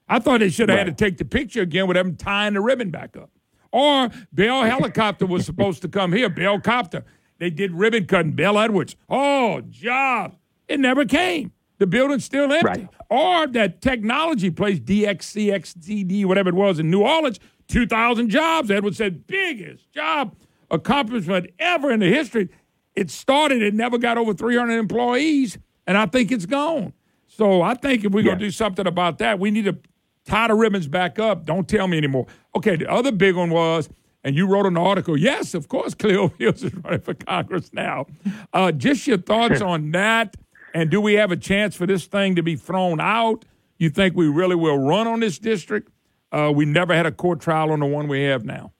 I 0.08 0.20
thought 0.20 0.40
they 0.42 0.50
should 0.50 0.70
have 0.70 0.78
had 0.78 0.88
to 0.88 0.94
take 0.94 1.18
the 1.18 1.26
picture 1.26 1.62
again 1.62 1.88
with 1.88 1.96
them 1.96 2.16
tying 2.16 2.54
the 2.54 2.62
ribbon 2.62 2.92
back 2.92 3.18
up. 3.18 3.32
Or 3.72 4.10
Bell 4.32 4.64
Helicopter 4.66 5.26
was 5.26 5.46
supposed 5.46 5.82
to 5.82 5.88
come 5.90 6.14
here, 6.14 6.30
Bell 6.30 6.60
Copter. 6.62 7.04
They 7.40 7.50
did 7.50 7.72
ribbon 7.74 8.06
cutting, 8.06 8.32
Bell 8.34 8.58
Edwards. 8.60 8.96
Oh, 9.10 9.62
job. 9.70 10.36
It 10.68 10.80
never 10.80 11.06
came. 11.06 11.52
The 11.80 11.88
building's 11.88 12.24
still 12.24 12.52
empty. 12.54 12.88
Or 13.10 13.48
that 13.48 13.82
technology 13.82 14.50
place, 14.52 14.80
DXCXDD, 14.80 16.26
whatever 16.26 16.50
it 16.50 16.56
was 16.56 16.80
in 16.80 16.90
New 16.90 17.02
Orleans, 17.02 17.40
2,000 17.68 18.30
jobs. 18.30 18.72
Edward 18.72 18.96
said, 18.96 19.28
biggest 19.28 19.92
job 19.92 20.36
accomplishment 20.72 21.48
ever 21.60 21.92
in 21.92 22.00
the 22.00 22.08
history. 22.08 22.50
It 22.96 23.12
started, 23.12 23.62
it 23.62 23.74
never 23.74 23.98
got 23.98 24.18
over 24.18 24.34
300 24.34 24.74
employees, 24.78 25.58
and 25.86 25.98
I 25.98 26.06
think 26.06 26.32
it's 26.32 26.46
gone. 26.46 26.94
So 27.28 27.62
I 27.62 27.74
think 27.74 28.06
if 28.06 28.14
we're 28.14 28.24
going 28.24 28.40
to 28.40 28.46
do 28.46 28.52
something 28.52 28.88
about 28.88 29.18
that, 29.18 29.40
we 29.40 29.52
need 29.52 29.66
to 29.66 29.78
tie 30.26 30.48
the 30.48 30.56
ribbons 30.56 30.88
back 30.88 31.20
up. 31.20 31.46
Don't 31.46 31.68
tell 31.68 31.88
me 31.88 31.98
anymore. 31.98 32.28
Okay, 32.56 32.78
the 32.78 32.90
other 32.90 33.12
big 33.12 33.36
one 33.36 33.50
was, 33.50 33.90
and 34.24 34.36
you 34.36 34.48
wrote 34.48 34.66
an 34.66 34.78
article. 34.78 35.18
Yes, 35.18 35.54
of 35.54 35.68
course, 35.68 35.94
Cleo 36.00 36.30
Fields 36.30 36.64
is 36.64 36.74
running 36.76 37.02
for 37.02 37.14
Congress 37.14 37.72
now. 37.74 38.06
Uh, 38.54 38.72
just 38.72 39.06
your 39.08 39.18
thoughts 39.18 39.62
on 39.62 39.92
that, 39.92 40.36
and 40.74 40.90
do 40.90 41.02
we 41.02 41.14
have 41.14 41.32
a 41.32 41.38
chance 41.38 41.76
for 41.76 41.86
this 41.86 42.06
thing 42.06 42.36
to 42.36 42.44
be 42.44 42.56
thrown 42.56 43.02
out? 43.02 43.44
You 43.78 43.90
think 43.90 44.16
we 44.16 44.30
really 44.30 44.56
will 44.56 44.78
run 44.78 45.08
on 45.08 45.20
this 45.20 45.38
district? 45.38 45.92
Uh, 46.36 46.52
we 46.52 46.66
never 46.66 46.94
had 46.94 47.06
a 47.06 47.12
court 47.12 47.40
trial 47.40 47.72
on 47.72 47.80
the 47.80 47.86
one 47.86 48.10
we 48.10 48.24
have 48.24 48.44
now. 48.44 48.74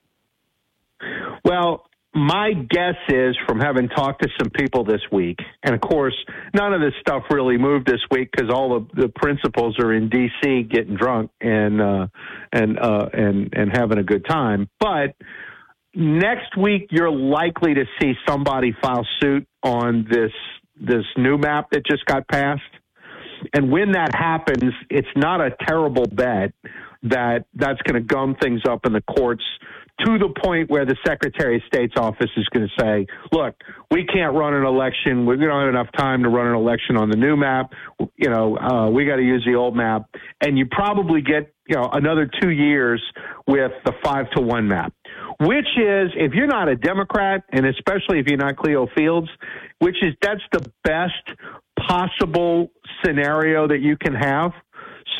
Well, 1.42 1.86
my 2.14 2.52
guess 2.52 2.96
is 3.08 3.34
from 3.46 3.60
having 3.60 3.88
talked 3.88 4.22
to 4.22 4.28
some 4.38 4.50
people 4.50 4.84
this 4.84 5.00
week, 5.10 5.38
and 5.62 5.74
of 5.74 5.80
course, 5.80 6.14
none 6.54 6.74
of 6.74 6.80
this 6.82 6.92
stuff 7.00 7.22
really 7.30 7.56
moved 7.56 7.86
this 7.86 8.00
week 8.10 8.30
because 8.30 8.50
all 8.52 8.80
the, 8.80 9.02
the 9.02 9.08
principals 9.08 9.78
are 9.78 9.92
in 9.92 10.10
D.C. 10.10 10.64
getting 10.64 10.96
drunk 10.96 11.30
and 11.40 11.80
uh, 11.80 12.06
and 12.52 12.78
uh, 12.78 13.08
and 13.12 13.54
and 13.54 13.70
having 13.74 13.98
a 13.98 14.02
good 14.02 14.26
time. 14.26 14.68
But 14.78 15.14
next 15.94 16.56
week, 16.58 16.88
you're 16.90 17.10
likely 17.10 17.74
to 17.74 17.84
see 18.00 18.12
somebody 18.28 18.74
file 18.82 19.06
suit 19.20 19.46
on 19.62 20.06
this 20.10 20.32
this 20.78 21.04
new 21.16 21.38
map 21.38 21.70
that 21.70 21.86
just 21.86 22.04
got 22.04 22.28
passed. 22.28 22.62
And 23.52 23.70
when 23.70 23.92
that 23.92 24.14
happens, 24.14 24.72
it's 24.90 25.08
not 25.16 25.40
a 25.40 25.54
terrible 25.66 26.06
bet 26.06 26.52
that 27.10 27.44
that's 27.54 27.80
going 27.82 28.00
to 28.00 28.06
gum 28.06 28.36
things 28.40 28.62
up 28.68 28.86
in 28.86 28.92
the 28.92 29.02
courts 29.02 29.44
to 30.04 30.18
the 30.18 30.28
point 30.44 30.68
where 30.68 30.84
the 30.84 30.96
Secretary 31.06 31.56
of 31.56 31.62
State's 31.66 31.94
office 31.96 32.30
is 32.36 32.46
going 32.50 32.68
to 32.68 32.82
say, 32.82 33.06
look, 33.32 33.54
we 33.90 34.04
can't 34.04 34.34
run 34.34 34.52
an 34.52 34.64
election. 34.64 35.24
We 35.24 35.36
don't 35.36 35.60
have 35.60 35.70
enough 35.70 35.88
time 35.96 36.22
to 36.24 36.28
run 36.28 36.48
an 36.48 36.54
election 36.54 36.96
on 36.98 37.08
the 37.08 37.16
new 37.16 37.34
map. 37.34 37.72
You 38.16 38.28
know, 38.28 38.58
uh, 38.58 38.90
we 38.90 39.06
got 39.06 39.16
to 39.16 39.22
use 39.22 39.42
the 39.46 39.54
old 39.54 39.74
map. 39.74 40.10
And 40.42 40.58
you 40.58 40.66
probably 40.70 41.22
get, 41.22 41.54
you 41.66 41.76
know, 41.76 41.88
another 41.90 42.30
two 42.40 42.50
years 42.50 43.02
with 43.46 43.72
the 43.86 43.92
five 44.04 44.30
to 44.32 44.42
one 44.42 44.68
map, 44.68 44.92
which 45.40 45.68
is, 45.78 46.10
if 46.14 46.34
you're 46.34 46.46
not 46.46 46.68
a 46.68 46.76
Democrat, 46.76 47.44
and 47.50 47.64
especially 47.64 48.18
if 48.18 48.26
you're 48.26 48.36
not 48.36 48.56
Cleo 48.56 48.88
Fields, 48.94 49.28
which 49.78 49.96
is, 50.02 50.14
that's 50.20 50.42
the 50.52 50.70
best 50.84 51.14
possible 51.88 52.70
scenario 53.02 53.66
that 53.68 53.80
you 53.80 53.96
can 53.96 54.14
have. 54.14 54.52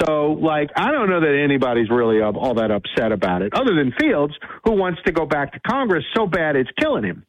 So, 0.00 0.32
like, 0.32 0.70
I 0.76 0.90
don't 0.92 1.08
know 1.08 1.20
that 1.20 1.34
anybody's 1.42 1.88
really 1.90 2.20
all 2.20 2.54
that 2.54 2.70
upset 2.70 3.12
about 3.12 3.42
it, 3.42 3.54
other 3.54 3.74
than 3.74 3.92
Fields, 3.98 4.34
who 4.64 4.72
wants 4.72 5.00
to 5.06 5.12
go 5.12 5.24
back 5.26 5.52
to 5.52 5.60
Congress 5.60 6.04
so 6.14 6.26
bad 6.26 6.56
it's 6.56 6.70
killing 6.78 7.04
him. 7.04 7.24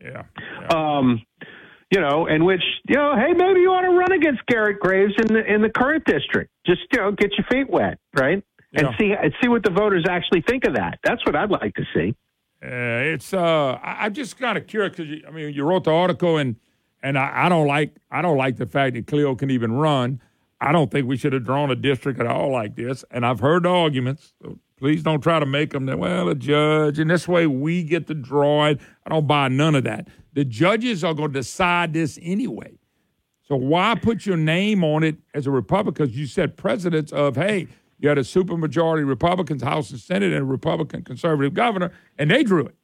Yeah. 0.00 0.22
Um, 0.70 1.22
you 1.90 2.00
know, 2.00 2.26
in 2.26 2.44
which 2.44 2.62
you 2.88 2.96
know, 2.96 3.14
hey, 3.16 3.32
maybe 3.34 3.60
you 3.60 3.70
want 3.70 3.84
to 3.84 3.96
run 3.96 4.12
against 4.12 4.44
Garrett 4.46 4.80
Graves 4.80 5.12
in 5.18 5.26
the 5.26 5.44
in 5.44 5.62
the 5.62 5.68
current 5.68 6.04
district. 6.04 6.50
Just 6.66 6.80
you 6.92 7.00
know, 7.00 7.12
get 7.12 7.30
your 7.36 7.46
feet 7.50 7.70
wet, 7.70 7.98
right? 8.14 8.42
And 8.74 8.88
Yeah. 8.90 8.98
see 8.98 9.12
and 9.12 9.32
see 9.42 9.48
what 9.48 9.62
the 9.62 9.70
voters 9.70 10.06
actually 10.08 10.42
think 10.48 10.64
of 10.64 10.74
that. 10.76 10.98
That's 11.04 11.24
what 11.26 11.36
I'd 11.36 11.50
like 11.50 11.74
to 11.74 11.84
see. 11.94 12.14
Uh, 12.64 13.12
it's 13.12 13.34
uh, 13.34 13.78
I, 13.82 14.06
I'm 14.06 14.14
just 14.14 14.38
kind 14.38 14.56
of 14.56 14.66
curious 14.66 14.96
because 14.96 15.12
I 15.26 15.30
mean 15.30 15.52
you 15.52 15.64
wrote 15.64 15.84
the 15.84 15.92
article 15.92 16.38
and 16.38 16.56
and 17.02 17.18
I, 17.18 17.46
I 17.46 17.48
don't 17.50 17.66
like 17.66 17.94
I 18.10 18.22
don't 18.22 18.38
like 18.38 18.56
the 18.56 18.66
fact 18.66 18.94
that 18.94 19.06
Cleo 19.06 19.34
can 19.34 19.50
even 19.50 19.72
run. 19.72 20.20
I 20.62 20.70
don't 20.70 20.92
think 20.92 21.08
we 21.08 21.16
should 21.16 21.32
have 21.32 21.44
drawn 21.44 21.72
a 21.72 21.74
district 21.74 22.20
at 22.20 22.26
all 22.26 22.52
like 22.52 22.76
this. 22.76 23.04
And 23.10 23.26
I've 23.26 23.40
heard 23.40 23.66
arguments. 23.66 24.32
So 24.40 24.60
please 24.78 25.02
don't 25.02 25.20
try 25.20 25.40
to 25.40 25.46
make 25.46 25.70
them 25.70 25.86
that 25.86 25.98
well 25.98 26.28
a 26.28 26.36
judge 26.36 27.00
and 27.00 27.10
this 27.10 27.26
way 27.26 27.48
we 27.48 27.82
get 27.82 28.06
to 28.06 28.14
draw 28.14 28.66
it. 28.66 28.80
I 29.04 29.10
don't 29.10 29.26
buy 29.26 29.48
none 29.48 29.74
of 29.74 29.82
that. 29.84 30.06
The 30.34 30.44
judges 30.44 31.02
are 31.02 31.14
going 31.14 31.32
to 31.32 31.40
decide 31.40 31.92
this 31.92 32.16
anyway. 32.22 32.78
So 33.42 33.56
why 33.56 33.96
put 33.96 34.24
your 34.24 34.36
name 34.36 34.84
on 34.84 35.02
it 35.02 35.16
as 35.34 35.48
a 35.48 35.50
Republican? 35.50 36.06
Because 36.06 36.16
you 36.16 36.26
said 36.26 36.56
presidents 36.56 37.12
of 37.12 37.34
hey. 37.36 37.66
You 37.98 38.08
had 38.08 38.18
a 38.18 38.22
supermajority 38.22 39.06
Republicans, 39.06 39.62
House 39.62 39.92
and 39.92 40.00
Senate, 40.00 40.32
and 40.32 40.42
a 40.42 40.44
Republican 40.44 41.04
conservative 41.04 41.54
governor, 41.54 41.92
and 42.18 42.32
they 42.32 42.42
drew 42.42 42.66
it. 42.66 42.74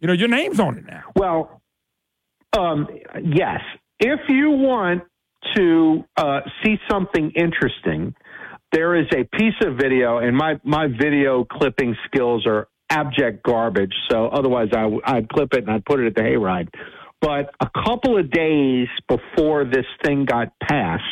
You 0.00 0.08
know, 0.08 0.12
your 0.12 0.28
name's 0.28 0.60
on 0.60 0.76
it 0.76 0.84
now. 0.84 1.04
Well, 1.16 1.62
um, 2.54 2.86
yes. 3.24 3.60
If 3.98 4.20
you 4.28 4.50
want 4.50 5.04
to 5.56 6.04
uh, 6.16 6.40
see 6.62 6.76
something 6.90 7.32
interesting, 7.34 8.14
there 8.72 8.96
is 8.96 9.06
a 9.12 9.24
piece 9.36 9.54
of 9.64 9.76
video, 9.76 10.18
and 10.18 10.36
my, 10.36 10.60
my 10.64 10.86
video 10.86 11.44
clipping 11.44 11.96
skills 12.06 12.46
are 12.46 12.68
abject 12.90 13.42
garbage. 13.42 13.94
So 14.10 14.28
otherwise, 14.28 14.68
I, 14.72 14.88
I'd 15.04 15.28
clip 15.28 15.54
it 15.54 15.64
and 15.64 15.70
I'd 15.70 15.84
put 15.84 16.00
it 16.00 16.06
at 16.06 16.14
the 16.14 16.22
hayride. 16.22 16.68
But 17.20 17.52
a 17.60 17.68
couple 17.84 18.16
of 18.18 18.30
days 18.30 18.86
before 19.08 19.64
this 19.64 19.86
thing 20.04 20.24
got 20.24 20.52
passed, 20.62 21.02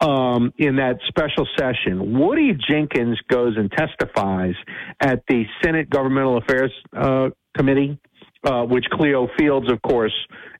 um, 0.00 0.52
in 0.56 0.76
that 0.76 1.00
special 1.08 1.46
session, 1.58 2.18
Woody 2.18 2.52
Jenkins 2.68 3.18
goes 3.28 3.56
and 3.56 3.70
testifies 3.70 4.54
at 5.00 5.22
the 5.28 5.44
Senate 5.62 5.90
Governmental 5.90 6.38
Affairs 6.38 6.72
uh, 6.96 7.28
Committee, 7.56 7.98
uh, 8.44 8.62
which 8.62 8.84
Cleo 8.92 9.28
Fields, 9.36 9.70
of 9.70 9.82
course, 9.82 10.14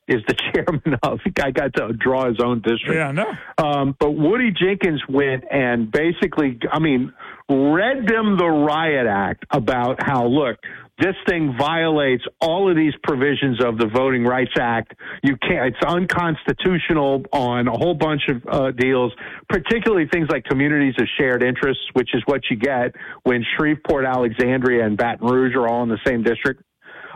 is 0.09 0.23
the 0.27 0.35
chairman 0.53 0.99
of. 1.03 1.21
I 1.43 1.51
got 1.51 1.75
to 1.75 1.93
draw 1.93 2.27
his 2.27 2.39
own 2.43 2.61
district. 2.63 2.95
Yeah, 2.95 3.09
I 3.09 3.13
know. 3.13 3.33
Um, 3.59 3.97
but 3.99 4.13
Woody 4.13 4.51
Jenkins 4.51 5.03
went 5.09 5.45
and 5.51 5.91
basically, 5.91 6.59
I 6.71 6.79
mean, 6.79 7.13
read 7.49 8.07
them 8.07 8.37
the 8.37 8.49
riot 8.49 9.07
act 9.07 9.45
about 9.51 10.03
how, 10.03 10.27
look, 10.27 10.59
this 10.99 11.15
thing 11.29 11.55
violates 11.57 12.25
all 12.41 12.69
of 12.69 12.77
these 12.77 12.93
provisions 13.05 13.63
of 13.65 13.79
the 13.79 13.87
Voting 13.87 14.25
Rights 14.25 14.55
Act. 14.59 14.95
You 15.23 15.37
can't, 15.37 15.75
it's 15.75 15.85
unconstitutional 15.87 17.25
on 17.33 17.69
a 17.69 17.73
whole 17.73 17.95
bunch 17.95 18.23
of 18.29 18.43
uh, 18.51 18.71
deals, 18.73 19.13
particularly 19.49 20.09
things 20.13 20.29
like 20.29 20.45
communities 20.45 20.95
of 20.99 21.07
shared 21.17 21.45
interests, 21.45 21.85
which 21.93 22.11
is 22.15 22.23
what 22.27 22.41
you 22.51 22.57
get 22.57 22.97
when 23.23 23.45
Shreveport, 23.57 24.07
Alexandria, 24.07 24.85
and 24.85 24.97
Baton 24.97 25.29
Rouge 25.29 25.55
are 25.55 25.69
all 25.69 25.85
in 25.85 25.89
the 25.89 26.01
same 26.05 26.25
district. 26.25 26.65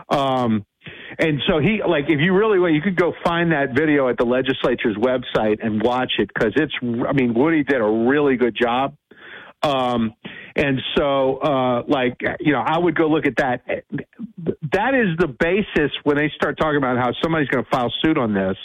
Um, 0.09 0.65
and 1.19 1.41
so 1.47 1.59
he, 1.59 1.81
like, 1.87 2.05
if 2.07 2.19
you 2.19 2.33
really 2.33 2.59
want, 2.59 2.73
you 2.73 2.81
could 2.81 2.95
go 2.95 3.13
find 3.23 3.51
that 3.51 3.75
video 3.75 4.09
at 4.09 4.17
the 4.17 4.25
legislature's 4.25 4.97
website 4.97 5.63
and 5.63 5.81
watch 5.81 6.13
it 6.17 6.29
because 6.33 6.53
it's, 6.55 6.73
I 6.81 7.13
mean, 7.13 7.33
Woody 7.33 7.63
did 7.63 7.81
a 7.81 8.09
really 8.09 8.35
good 8.35 8.55
job. 8.59 8.95
Um, 9.61 10.13
and 10.55 10.79
so, 10.95 11.37
uh, 11.37 11.83
like, 11.87 12.19
you 12.39 12.51
know, 12.51 12.61
I 12.65 12.77
would 12.77 12.95
go 12.95 13.07
look 13.07 13.25
at 13.25 13.37
that. 13.37 13.61
That 14.73 14.93
is 14.93 15.17
the 15.17 15.27
basis 15.27 15.91
when 16.03 16.17
they 16.17 16.31
start 16.35 16.57
talking 16.59 16.77
about 16.77 16.97
how 16.97 17.11
somebody's 17.23 17.47
going 17.47 17.63
to 17.63 17.69
file 17.69 17.91
suit 18.03 18.17
on 18.17 18.33
this. 18.33 18.57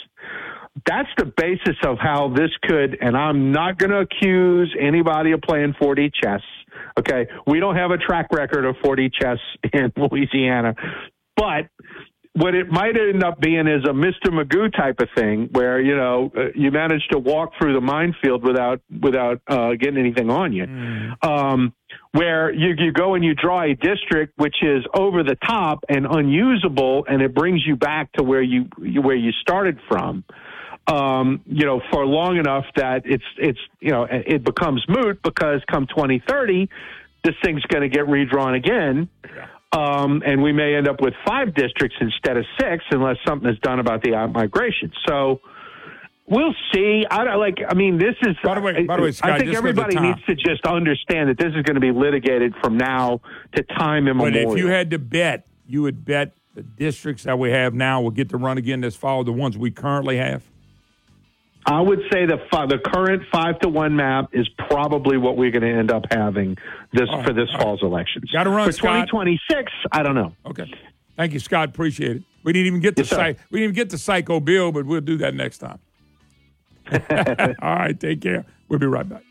That's 0.85 1.09
the 1.17 1.25
basis 1.25 1.77
of 1.83 1.97
how 1.99 2.29
this 2.29 2.51
could, 2.61 2.97
and 3.01 3.17
I'm 3.17 3.51
not 3.51 3.77
going 3.77 3.89
to 3.91 3.99
accuse 3.99 4.75
anybody 4.79 5.31
of 5.31 5.41
playing 5.41 5.73
4D 5.81 6.11
chess. 6.21 6.41
Okay. 6.97 7.27
We 7.47 7.59
don't 7.59 7.75
have 7.75 7.91
a 7.91 7.97
track 7.97 8.27
record 8.31 8.65
of 8.65 8.75
4D 8.83 9.11
chess 9.19 9.37
in 9.73 9.91
Louisiana, 9.97 10.75
but 11.35 11.69
what 12.33 12.53
it 12.53 12.69
might 12.69 12.95
end 12.95 13.23
up 13.23 13.39
being 13.39 13.67
is 13.67 13.83
a 13.85 13.93
Mr. 13.93 14.27
Magoo 14.27 14.71
type 14.75 14.99
of 14.99 15.09
thing, 15.15 15.49
where 15.51 15.81
you 15.81 15.95
know 15.95 16.31
uh, 16.37 16.51
you 16.55 16.71
manage 16.71 17.05
to 17.11 17.19
walk 17.19 17.53
through 17.59 17.73
the 17.73 17.81
minefield 17.81 18.43
without 18.43 18.81
without 19.01 19.41
uh, 19.47 19.71
getting 19.79 19.97
anything 19.97 20.29
on 20.29 20.53
you. 20.53 20.65
Um, 21.21 21.73
where 22.11 22.51
you 22.51 22.75
you 22.77 22.91
go 22.91 23.15
and 23.15 23.23
you 23.23 23.33
draw 23.33 23.63
a 23.63 23.73
district 23.73 24.33
which 24.37 24.57
is 24.61 24.83
over 24.93 25.23
the 25.23 25.35
top 25.47 25.83
and 25.89 26.05
unusable, 26.05 27.05
and 27.07 27.21
it 27.21 27.33
brings 27.33 27.65
you 27.65 27.75
back 27.75 28.11
to 28.13 28.23
where 28.23 28.41
you 28.41 28.69
where 28.77 29.15
you 29.15 29.31
started 29.41 29.79
from. 29.87 30.23
Um, 30.87 31.41
you 31.45 31.65
know, 31.65 31.81
for 31.91 32.05
long 32.05 32.37
enough 32.37 32.65
that 32.75 33.03
it's 33.05 33.23
it's 33.37 33.59
you 33.79 33.91
know 33.91 34.07
it 34.09 34.43
becomes 34.43 34.83
moot 34.87 35.21
because 35.23 35.61
come 35.69 35.87
2030, 35.87 36.69
this 37.23 37.35
thing's 37.43 37.63
going 37.63 37.81
to 37.81 37.89
get 37.89 38.07
redrawn 38.07 38.53
again. 38.53 39.09
Um, 39.71 40.23
and 40.25 40.41
we 40.41 40.51
may 40.51 40.75
end 40.75 40.87
up 40.87 40.99
with 40.99 41.13
five 41.27 41.53
districts 41.53 41.95
instead 42.01 42.37
of 42.37 42.45
six 42.59 42.83
unless 42.91 43.17
something 43.27 43.49
is 43.49 43.59
done 43.59 43.79
about 43.79 44.01
the 44.01 44.15
out 44.15 44.31
migration. 44.31 44.91
So 45.07 45.41
we'll 46.25 46.55
see. 46.73 47.05
I 47.09 47.23
don't 47.23 47.39
like. 47.39 47.59
I 47.67 47.75
mean, 47.75 47.99
this 47.99 48.15
is. 48.23 48.35
By 48.43 48.55
the 48.55 48.61
way, 48.61 48.83
by 48.83 48.97
the 48.97 49.03
way, 49.03 49.11
Scott, 49.11 49.31
I 49.31 49.37
think 49.37 49.51
just 49.51 49.61
for 49.61 49.71
the 49.71 49.81
everybody 49.81 49.95
time. 49.95 50.03
needs 50.05 50.25
to 50.25 50.35
just 50.35 50.65
understand 50.65 51.29
that 51.29 51.37
this 51.37 51.53
is 51.55 51.61
going 51.61 51.75
to 51.75 51.81
be 51.81 51.91
litigated 51.91 52.55
from 52.63 52.77
now 52.77 53.21
to 53.55 53.63
time 53.63 54.05
But 54.05 54.11
immemorial. 54.11 54.53
if 54.53 54.57
you 54.57 54.67
had 54.67 54.89
to 54.89 54.97
bet, 54.99 55.45
you 55.67 55.83
would 55.83 56.03
bet 56.03 56.31
the 56.55 56.63
districts 56.63 57.23
that 57.23 57.37
we 57.37 57.51
have 57.51 57.75
now 57.75 58.01
will 58.01 58.09
get 58.11 58.29
to 58.29 58.37
run 58.37 58.57
again 58.57 58.81
this 58.81 58.95
fall, 58.95 59.23
the 59.23 59.31
ones 59.31 59.55
we 59.55 59.69
currently 59.69 60.17
have. 60.17 60.43
I 61.65 61.81
would 61.81 61.99
say 62.11 62.25
the 62.25 62.37
the 62.51 62.79
current 62.83 63.23
five 63.31 63.59
to 63.59 63.69
one 63.69 63.95
map 63.95 64.29
is 64.33 64.47
probably 64.69 65.17
what 65.17 65.37
we're 65.37 65.51
going 65.51 65.61
to 65.61 65.69
end 65.79 65.91
up 65.91 66.05
having 66.11 66.57
this 66.93 67.07
right, 67.09 67.25
for 67.25 67.33
this 67.33 67.49
all 67.51 67.57
right. 67.57 67.63
fall's 67.63 67.83
elections. 67.83 68.31
Gotta 68.31 68.49
run, 68.49 68.69
for 68.71 68.75
2026. 68.77 69.71
I 69.91 70.01
don't 70.03 70.15
know. 70.15 70.33
Okay. 70.45 70.71
Thank 71.15 71.33
you, 71.33 71.39
Scott. 71.39 71.69
Appreciate 71.69 72.17
it. 72.17 72.23
We 72.43 72.53
didn't 72.53 72.67
even 72.67 72.79
get 72.79 72.95
the 72.95 73.01
Yes, 73.01 73.09
psych- 73.09 73.39
we 73.51 73.59
didn't 73.59 73.73
even 73.73 73.75
get 73.75 73.89
to 73.91 73.97
Psycho 73.97 74.39
Bill, 74.39 74.71
but 74.71 74.85
we'll 74.85 75.01
do 75.01 75.17
that 75.17 75.35
next 75.35 75.57
time. 75.57 75.79
All 77.61 77.75
right, 77.75 77.99
take 77.99 78.21
care. 78.21 78.45
We'll 78.69 78.79
be 78.79 78.87
right 78.87 79.07
back. 79.07 79.23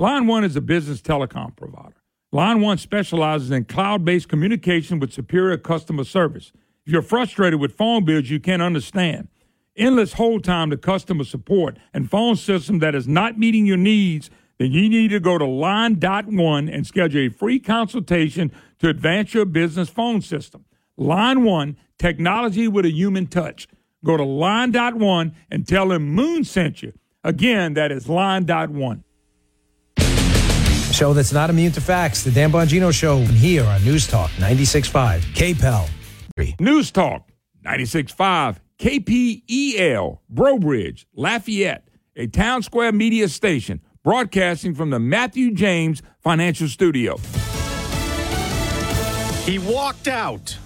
Line 0.00 0.26
One 0.26 0.44
is 0.44 0.56
a 0.56 0.60
business 0.60 1.00
telecom 1.00 1.56
provider. 1.56 1.94
Line 2.32 2.60
One 2.60 2.76
specializes 2.78 3.50
in 3.52 3.64
cloud 3.64 4.04
based 4.04 4.28
communication 4.28 4.98
with 4.98 5.12
superior 5.12 5.56
customer 5.56 6.04
service. 6.04 6.52
If 6.86 6.92
you're 6.92 7.02
frustrated 7.02 7.60
with 7.60 7.76
phone 7.76 8.04
bills 8.04 8.28
you 8.28 8.38
can't 8.38 8.60
understand, 8.60 9.28
endless 9.74 10.12
hold 10.14 10.44
time 10.44 10.68
to 10.68 10.76
customer 10.76 11.24
support, 11.24 11.78
and 11.94 12.10
phone 12.10 12.36
system 12.36 12.80
that 12.80 12.94
is 12.94 13.08
not 13.08 13.38
meeting 13.38 13.64
your 13.64 13.78
needs, 13.78 14.28
then 14.58 14.70
you 14.70 14.90
need 14.90 15.08
to 15.08 15.18
go 15.18 15.38
to 15.38 15.46
Line.one 15.46 16.68
and 16.68 16.86
schedule 16.86 17.22
a 17.22 17.30
free 17.30 17.58
consultation 17.58 18.52
to 18.80 18.90
advance 18.90 19.32
your 19.32 19.46
business 19.46 19.88
phone 19.88 20.20
system. 20.20 20.66
Line 20.98 21.42
One, 21.42 21.78
technology 21.98 22.68
with 22.68 22.84
a 22.84 22.90
human 22.90 23.28
touch. 23.28 23.66
Go 24.04 24.18
to 24.18 24.24
Line.one 24.24 25.34
and 25.50 25.66
tell 25.66 25.88
them 25.88 26.10
Moon 26.10 26.44
sent 26.44 26.82
you. 26.82 26.92
Again, 27.24 27.72
that 27.74 27.92
is 27.92 28.10
Line.one. 28.10 29.04
Show 30.92 31.14
that's 31.14 31.32
not 31.32 31.48
immune 31.48 31.72
to 31.72 31.80
facts. 31.80 32.22
The 32.22 32.30
Dan 32.30 32.52
Bongino 32.52 32.92
Show 32.92 33.20
here 33.20 33.64
on 33.64 33.82
News 33.84 34.06
Talk 34.06 34.30
96.5 34.32 35.20
KPEL. 35.34 35.88
News 36.58 36.90
Talk 36.90 37.30
96.5 37.64 38.56
KPEL, 38.80 40.18
Breaux 40.28 40.58
Bridge, 40.58 41.06
Lafayette, 41.14 41.86
a 42.16 42.26
town 42.26 42.62
square 42.62 42.90
media 42.90 43.28
station 43.28 43.80
broadcasting 44.02 44.74
from 44.74 44.90
the 44.90 44.98
Matthew 44.98 45.54
James 45.54 46.02
Financial 46.18 46.66
Studio. 46.66 47.18
He 49.44 49.60
walked 49.60 50.08
out. 50.08 50.58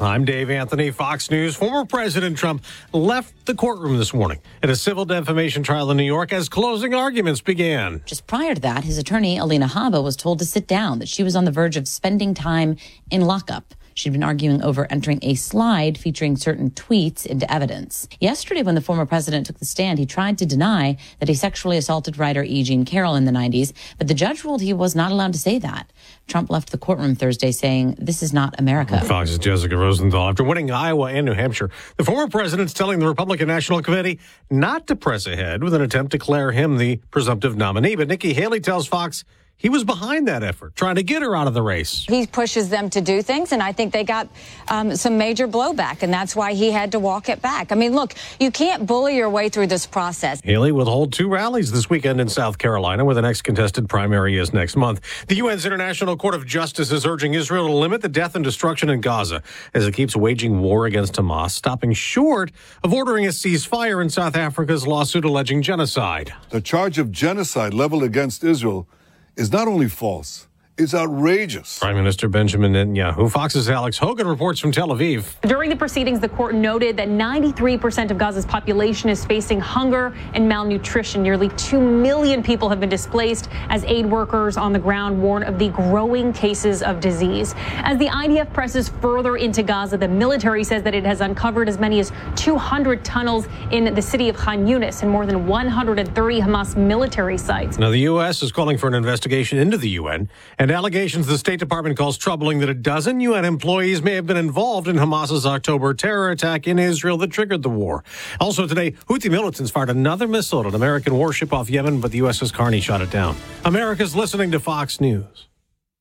I'm 0.00 0.24
Dave 0.24 0.50
Anthony, 0.50 0.92
Fox 0.92 1.30
News. 1.32 1.56
Former 1.56 1.84
President 1.84 2.38
Trump 2.38 2.64
left 2.92 3.46
the 3.46 3.54
courtroom 3.54 3.98
this 3.98 4.14
morning 4.14 4.40
at 4.62 4.70
a 4.70 4.76
civil 4.76 5.04
defamation 5.04 5.64
trial 5.64 5.90
in 5.90 5.96
New 5.96 6.04
York 6.04 6.32
as 6.32 6.48
closing 6.48 6.94
arguments 6.94 7.40
began. 7.40 8.02
Just 8.06 8.28
prior 8.28 8.54
to 8.54 8.60
that, 8.60 8.84
his 8.84 8.98
attorney, 8.98 9.36
Alina 9.36 9.66
Habba, 9.66 10.02
was 10.02 10.16
told 10.16 10.38
to 10.38 10.44
sit 10.44 10.68
down, 10.68 11.00
that 11.00 11.08
she 11.08 11.24
was 11.24 11.34
on 11.34 11.44
the 11.44 11.50
verge 11.50 11.76
of 11.76 11.88
spending 11.88 12.34
time 12.34 12.76
in 13.10 13.22
lockup. 13.22 13.74
She'd 13.94 14.12
been 14.12 14.22
arguing 14.22 14.62
over 14.62 14.86
entering 14.90 15.18
a 15.22 15.34
slide 15.34 15.98
featuring 15.98 16.36
certain 16.36 16.70
tweets 16.70 17.26
into 17.26 17.50
evidence. 17.52 18.08
Yesterday, 18.20 18.62
when 18.62 18.74
the 18.74 18.80
former 18.80 19.06
president 19.06 19.46
took 19.46 19.58
the 19.58 19.64
stand, 19.64 19.98
he 19.98 20.06
tried 20.06 20.38
to 20.38 20.46
deny 20.46 20.96
that 21.18 21.28
he 21.28 21.34
sexually 21.34 21.76
assaulted 21.76 22.18
writer 22.18 22.42
E. 22.42 22.62
Jean 22.62 22.84
Carroll 22.84 23.14
in 23.14 23.24
the 23.24 23.32
90s, 23.32 23.72
but 23.98 24.08
the 24.08 24.14
judge 24.14 24.44
ruled 24.44 24.62
he 24.62 24.72
was 24.72 24.94
not 24.94 25.12
allowed 25.12 25.32
to 25.32 25.38
say 25.38 25.58
that. 25.58 25.92
Trump 26.26 26.50
left 26.50 26.70
the 26.70 26.78
courtroom 26.78 27.14
Thursday 27.14 27.52
saying, 27.52 27.96
This 27.98 28.22
is 28.22 28.32
not 28.32 28.58
America. 28.58 29.00
Fox's 29.00 29.38
Jessica 29.38 29.76
Rosenthal. 29.76 30.28
After 30.28 30.44
winning 30.44 30.70
Iowa 30.70 31.12
and 31.12 31.26
New 31.26 31.34
Hampshire, 31.34 31.70
the 31.96 32.04
former 32.04 32.28
president's 32.28 32.72
telling 32.72 32.98
the 32.98 33.08
Republican 33.08 33.48
National 33.48 33.82
Committee 33.82 34.18
not 34.50 34.86
to 34.86 34.96
press 34.96 35.26
ahead 35.26 35.62
with 35.62 35.74
an 35.74 35.82
attempt 35.82 36.12
to 36.12 36.18
declare 36.18 36.52
him 36.52 36.78
the 36.78 36.96
presumptive 37.10 37.56
nominee. 37.56 37.96
But 37.96 38.08
Nikki 38.08 38.32
Haley 38.32 38.60
tells 38.60 38.86
Fox 38.86 39.24
he 39.62 39.68
was 39.68 39.84
behind 39.84 40.26
that 40.26 40.42
effort, 40.42 40.74
trying 40.74 40.96
to 40.96 41.04
get 41.04 41.22
her 41.22 41.36
out 41.36 41.46
of 41.46 41.54
the 41.54 41.62
race. 41.62 42.04
He 42.08 42.26
pushes 42.26 42.68
them 42.68 42.90
to 42.90 43.00
do 43.00 43.22
things, 43.22 43.52
and 43.52 43.62
I 43.62 43.70
think 43.70 43.92
they 43.92 44.02
got 44.02 44.28
um, 44.66 44.96
some 44.96 45.16
major 45.16 45.46
blowback, 45.46 46.02
and 46.02 46.12
that's 46.12 46.34
why 46.34 46.52
he 46.52 46.72
had 46.72 46.90
to 46.92 46.98
walk 46.98 47.28
it 47.28 47.40
back. 47.40 47.70
I 47.70 47.76
mean, 47.76 47.94
look, 47.94 48.14
you 48.40 48.50
can't 48.50 48.88
bully 48.88 49.16
your 49.16 49.30
way 49.30 49.48
through 49.48 49.68
this 49.68 49.86
process. 49.86 50.40
Haley 50.40 50.72
will 50.72 50.86
hold 50.86 51.12
two 51.12 51.28
rallies 51.28 51.70
this 51.70 51.88
weekend 51.88 52.20
in 52.20 52.28
South 52.28 52.58
Carolina, 52.58 53.04
where 53.04 53.14
the 53.14 53.22
next 53.22 53.42
contested 53.42 53.88
primary 53.88 54.36
is 54.36 54.52
next 54.52 54.74
month. 54.74 55.00
The 55.28 55.40
UN's 55.40 55.64
International 55.64 56.16
Court 56.16 56.34
of 56.34 56.44
Justice 56.44 56.90
is 56.90 57.06
urging 57.06 57.34
Israel 57.34 57.68
to 57.68 57.72
limit 57.72 58.02
the 58.02 58.08
death 58.08 58.34
and 58.34 58.44
destruction 58.44 58.90
in 58.90 59.00
Gaza 59.00 59.44
as 59.74 59.86
it 59.86 59.94
keeps 59.94 60.16
waging 60.16 60.60
war 60.60 60.86
against 60.86 61.14
Hamas, 61.14 61.52
stopping 61.52 61.92
short 61.92 62.50
of 62.82 62.92
ordering 62.92 63.26
a 63.26 63.28
ceasefire 63.28 64.02
in 64.02 64.10
South 64.10 64.34
Africa's 64.34 64.88
lawsuit 64.88 65.24
alleging 65.24 65.62
genocide. 65.62 66.34
The 66.50 66.60
charge 66.60 66.98
of 66.98 67.12
genocide 67.12 67.72
leveled 67.72 68.02
against 68.02 68.42
Israel 68.42 68.88
is 69.36 69.52
not 69.52 69.68
only 69.68 69.88
false, 69.88 70.46
it's 70.82 70.94
outrageous. 70.94 71.78
Prime 71.78 71.94
Minister 71.94 72.28
Benjamin 72.28 72.72
Netanyahu. 72.72 73.30
Fox's 73.30 73.70
Alex 73.70 73.96
Hogan 73.96 74.26
reports 74.26 74.58
from 74.58 74.72
Tel 74.72 74.88
Aviv. 74.88 75.40
During 75.42 75.70
the 75.70 75.76
proceedings, 75.76 76.18
the 76.20 76.28
court 76.28 76.54
noted 76.54 76.96
that 76.96 77.08
93% 77.08 78.10
of 78.10 78.18
Gaza's 78.18 78.44
population 78.44 79.08
is 79.08 79.24
facing 79.24 79.60
hunger 79.60 80.14
and 80.34 80.48
malnutrition. 80.48 81.22
Nearly 81.22 81.48
2 81.50 81.80
million 81.80 82.42
people 82.42 82.68
have 82.68 82.80
been 82.80 82.88
displaced 82.88 83.48
as 83.68 83.84
aid 83.84 84.06
workers 84.06 84.56
on 84.56 84.72
the 84.72 84.78
ground 84.78 85.22
warn 85.22 85.44
of 85.44 85.58
the 85.58 85.68
growing 85.68 86.32
cases 86.32 86.82
of 86.82 86.98
disease. 86.98 87.54
As 87.76 87.96
the 87.98 88.08
IDF 88.08 88.52
presses 88.52 88.88
further 88.88 89.36
into 89.36 89.62
Gaza, 89.62 89.96
the 89.96 90.08
military 90.08 90.64
says 90.64 90.82
that 90.82 90.94
it 90.94 91.04
has 91.04 91.20
uncovered 91.20 91.68
as 91.68 91.78
many 91.78 92.00
as 92.00 92.10
200 92.36 93.04
tunnels 93.04 93.46
in 93.70 93.94
the 93.94 94.02
city 94.02 94.28
of 94.28 94.36
Khan 94.36 94.66
Yunis 94.66 95.02
and 95.02 95.10
more 95.10 95.26
than 95.26 95.46
130 95.46 96.40
Hamas 96.40 96.76
military 96.76 97.38
sites. 97.38 97.78
Now, 97.78 97.90
the 97.90 98.00
U.S. 98.00 98.42
is 98.42 98.50
calling 98.50 98.76
for 98.78 98.88
an 98.88 98.94
investigation 98.94 99.58
into 99.58 99.76
the 99.76 99.90
UN 99.90 100.28
and 100.58 100.71
allegations 100.72 101.26
the 101.26 101.38
State 101.38 101.58
Department 101.58 101.96
calls 101.96 102.16
troubling 102.16 102.58
that 102.60 102.68
a 102.68 102.74
dozen 102.74 103.20
UN 103.20 103.44
employees 103.44 104.02
may 104.02 104.14
have 104.14 104.26
been 104.26 104.36
involved 104.36 104.88
in 104.88 104.96
Hamas's 104.96 105.44
October 105.44 105.94
terror 105.94 106.30
attack 106.30 106.66
in 106.66 106.78
Israel 106.78 107.16
that 107.18 107.30
triggered 107.30 107.62
the 107.62 107.70
war. 107.70 108.04
Also 108.40 108.66
today, 108.66 108.92
Houthi 109.08 109.30
militants 109.30 109.70
fired 109.70 109.90
another 109.90 110.26
missile 110.26 110.60
at 110.60 110.66
an 110.66 110.74
American 110.74 111.14
warship 111.14 111.52
off 111.52 111.70
Yemen, 111.70 112.00
but 112.00 112.10
the 112.10 112.20
USS 112.20 112.52
Carney 112.52 112.80
shot 112.80 113.00
it 113.00 113.10
down. 113.10 113.36
America's 113.64 114.16
listening 114.16 114.50
to 114.52 114.60
Fox 114.60 115.00
News. 115.00 115.48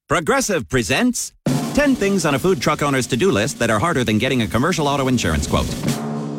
Progressive 0.08 0.68
presents 0.68 1.34
10 1.74 1.96
things 1.96 2.26
on 2.26 2.36
a 2.36 2.40
food 2.40 2.62
truck 2.62 2.82
owner's 2.82 3.08
to 3.08 3.18
do 3.18 3.32
list 3.32 3.60
that 3.60 3.70
are 3.70 3.80
harder 3.80 4.04
than 4.04 4.18
getting 4.18 4.42
a 4.42 4.48
commercial 4.48 4.88
auto 4.88 5.08
insurance 5.08 5.48
quote. 5.48 5.91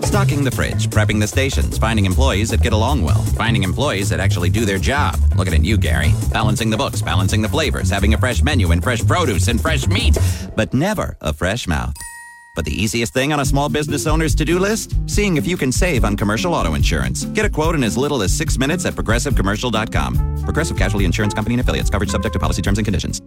Stocking 0.04 0.44
the 0.44 0.50
fridge, 0.50 0.88
prepping 0.88 1.20
the 1.20 1.26
stations, 1.26 1.78
finding 1.78 2.04
employees 2.04 2.50
that 2.50 2.60
get 2.60 2.72
along 2.72 3.02
well, 3.02 3.22
finding 3.36 3.62
employees 3.62 4.08
that 4.10 4.20
actually 4.20 4.50
do 4.50 4.64
their 4.64 4.78
job. 4.78 5.16
Looking 5.36 5.54
at 5.54 5.64
you, 5.64 5.78
Gary. 5.78 6.12
Balancing 6.30 6.70
the 6.70 6.76
books, 6.76 7.00
balancing 7.00 7.40
the 7.40 7.48
flavors, 7.48 7.88
having 7.88 8.12
a 8.12 8.18
fresh 8.18 8.42
menu 8.42 8.72
and 8.72 8.82
fresh 8.82 9.06
produce 9.06 9.48
and 9.48 9.60
fresh 9.60 9.86
meat, 9.86 10.18
but 10.56 10.74
never 10.74 11.16
a 11.20 11.32
fresh 11.32 11.66
mouth. 11.66 11.96
But 12.54 12.64
the 12.64 12.74
easiest 12.74 13.14
thing 13.14 13.32
on 13.32 13.40
a 13.40 13.44
small 13.44 13.68
business 13.68 14.06
owner's 14.06 14.34
to 14.34 14.44
do 14.44 14.58
list? 14.58 14.94
Seeing 15.08 15.36
if 15.36 15.46
you 15.46 15.56
can 15.56 15.72
save 15.72 16.04
on 16.04 16.16
commercial 16.16 16.52
auto 16.52 16.74
insurance. 16.74 17.24
Get 17.26 17.46
a 17.46 17.50
quote 17.50 17.74
in 17.74 17.82
as 17.82 17.96
little 17.96 18.22
as 18.22 18.32
six 18.32 18.58
minutes 18.58 18.84
at 18.84 18.94
progressivecommercial.com. 18.94 20.42
Progressive 20.42 20.76
Casualty 20.76 21.06
Insurance 21.06 21.32
Company 21.32 21.54
and 21.54 21.60
affiliates. 21.60 21.88
Coverage 21.88 22.10
subject 22.10 22.34
to 22.34 22.38
policy 22.38 22.60
terms 22.60 22.78
and 22.78 22.84
conditions. 22.84 23.22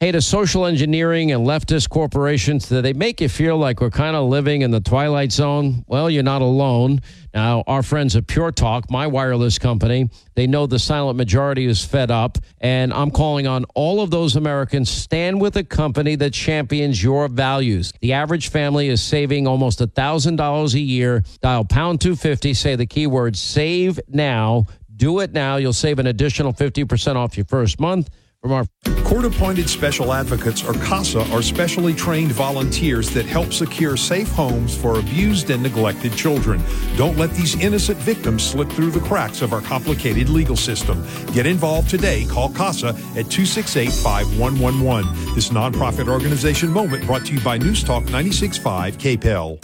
Hey, 0.00 0.12
to 0.12 0.20
social 0.20 0.66
engineering 0.66 1.32
and 1.32 1.46
leftist 1.46 1.88
corporations, 1.88 2.68
that 2.68 2.82
they 2.82 2.92
make 2.92 3.22
you 3.22 3.28
feel 3.30 3.56
like 3.56 3.80
we're 3.80 3.88
kind 3.88 4.14
of 4.14 4.28
living 4.28 4.60
in 4.60 4.70
the 4.70 4.80
twilight 4.80 5.32
zone? 5.32 5.82
Well, 5.86 6.10
you're 6.10 6.22
not 6.22 6.42
alone. 6.42 7.00
Now, 7.32 7.62
our 7.66 7.82
friends 7.82 8.14
at 8.14 8.26
Pure 8.26 8.52
Talk, 8.52 8.90
my 8.90 9.06
wireless 9.06 9.58
company, 9.58 10.10
they 10.34 10.46
know 10.46 10.66
the 10.66 10.78
silent 10.78 11.16
majority 11.16 11.64
is 11.64 11.82
fed 11.82 12.10
up, 12.10 12.36
and 12.60 12.92
I'm 12.92 13.12
calling 13.12 13.46
on 13.46 13.64
all 13.74 14.02
of 14.02 14.10
those 14.10 14.36
Americans 14.36 14.90
stand 14.90 15.40
with 15.40 15.56
a 15.56 15.64
company 15.64 16.16
that 16.16 16.34
champions 16.34 17.02
your 17.02 17.28
values. 17.28 17.92
The 18.02 18.12
average 18.12 18.50
family 18.50 18.88
is 18.88 19.00
saving 19.00 19.46
almost 19.46 19.80
a 19.80 19.86
$1,000 19.86 20.74
a 20.74 20.80
year. 20.80 21.22
Dial 21.40 21.64
pound 21.64 22.02
250, 22.02 22.52
say 22.52 22.76
the 22.76 22.84
keyword 22.84 23.36
save 23.36 24.00
now. 24.08 24.66
Do 24.94 25.20
it 25.20 25.32
now. 25.32 25.56
You'll 25.56 25.72
save 25.72 25.98
an 25.98 26.08
additional 26.08 26.52
50% 26.52 27.16
off 27.16 27.38
your 27.38 27.46
first 27.46 27.80
month. 27.80 28.10
From 28.44 28.52
our 28.52 28.66
Court 29.04 29.24
appointed 29.24 29.70
special 29.70 30.12
advocates, 30.12 30.62
or 30.62 30.74
CASA, 30.74 31.20
are 31.32 31.40
specially 31.40 31.94
trained 31.94 32.30
volunteers 32.32 33.08
that 33.14 33.24
help 33.24 33.54
secure 33.54 33.96
safe 33.96 34.28
homes 34.28 34.76
for 34.76 34.98
abused 34.98 35.48
and 35.48 35.62
neglected 35.62 36.12
children. 36.12 36.62
Don't 36.98 37.16
let 37.16 37.30
these 37.30 37.58
innocent 37.58 37.98
victims 38.00 38.44
slip 38.44 38.68
through 38.68 38.90
the 38.90 39.00
cracks 39.00 39.40
of 39.40 39.54
our 39.54 39.62
complicated 39.62 40.28
legal 40.28 40.56
system. 40.56 41.02
Get 41.32 41.46
involved 41.46 41.88
today. 41.88 42.26
Call 42.26 42.50
CASA 42.50 42.88
at 42.88 43.30
268 43.30 43.90
5111. 43.90 45.34
This 45.34 45.48
nonprofit 45.48 46.06
organization 46.06 46.68
moment 46.68 47.06
brought 47.06 47.24
to 47.24 47.32
you 47.32 47.40
by 47.40 47.56
News 47.56 47.82
Talk 47.82 48.04
965 48.04 48.98
KPEL. 48.98 49.58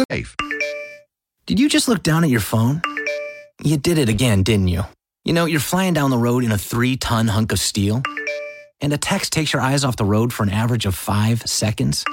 Did 1.44 1.60
you 1.60 1.68
just 1.68 1.86
look 1.86 2.02
down 2.02 2.24
at 2.24 2.30
your 2.30 2.40
phone? 2.40 2.80
You 3.62 3.76
did 3.76 3.98
it 3.98 4.08
again, 4.08 4.42
didn't 4.42 4.68
you? 4.68 4.84
You 5.26 5.34
know, 5.34 5.44
you're 5.44 5.60
flying 5.60 5.92
down 5.92 6.08
the 6.08 6.16
road 6.16 6.44
in 6.44 6.52
a 6.52 6.56
three 6.56 6.96
ton 6.96 7.28
hunk 7.28 7.52
of 7.52 7.58
steel 7.58 8.02
and 8.80 8.92
a 8.92 8.98
text 8.98 9.32
takes 9.32 9.52
your 9.52 9.62
eyes 9.62 9.84
off 9.84 9.96
the 9.96 10.04
road 10.04 10.32
for 10.32 10.42
an 10.42 10.50
average 10.50 10.86
of 10.86 10.94
five 10.94 11.42
seconds. 11.42 12.04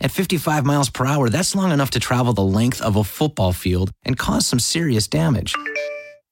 At 0.00 0.10
55 0.10 0.64
miles 0.64 0.90
per 0.90 1.06
hour, 1.06 1.28
that's 1.28 1.54
long 1.54 1.72
enough 1.72 1.90
to 1.92 2.00
travel 2.00 2.32
the 2.32 2.44
length 2.44 2.80
of 2.82 2.96
a 2.96 3.04
football 3.04 3.52
field 3.52 3.90
and 4.04 4.18
cause 4.18 4.46
some 4.46 4.58
serious 4.58 5.08
damage. 5.08 5.54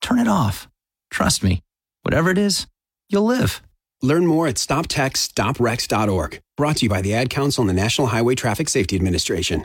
Turn 0.01 0.19
it 0.19 0.29
off. 0.29 0.69
Trust 1.11 1.43
me, 1.43 1.63
whatever 2.03 2.31
it 2.31 2.39
is, 2.39 2.67
you'll 3.09 3.25
live. 3.25 3.63
Learn 4.03 4.27
more 4.27 4.47
at 4.47 4.57
stoptextsstopwrecks.org. 4.57 6.41
Brought 6.57 6.77
to 6.77 6.85
you 6.85 6.91
by 6.91 7.01
the 7.01 7.15
Ad 7.15 7.31
Council 7.31 7.63
and 7.63 7.71
the 7.71 7.75
National 7.75 8.09
Highway 8.09 8.35
Traffic 8.35 8.69
Safety 8.69 8.97
Administration. 8.97 9.65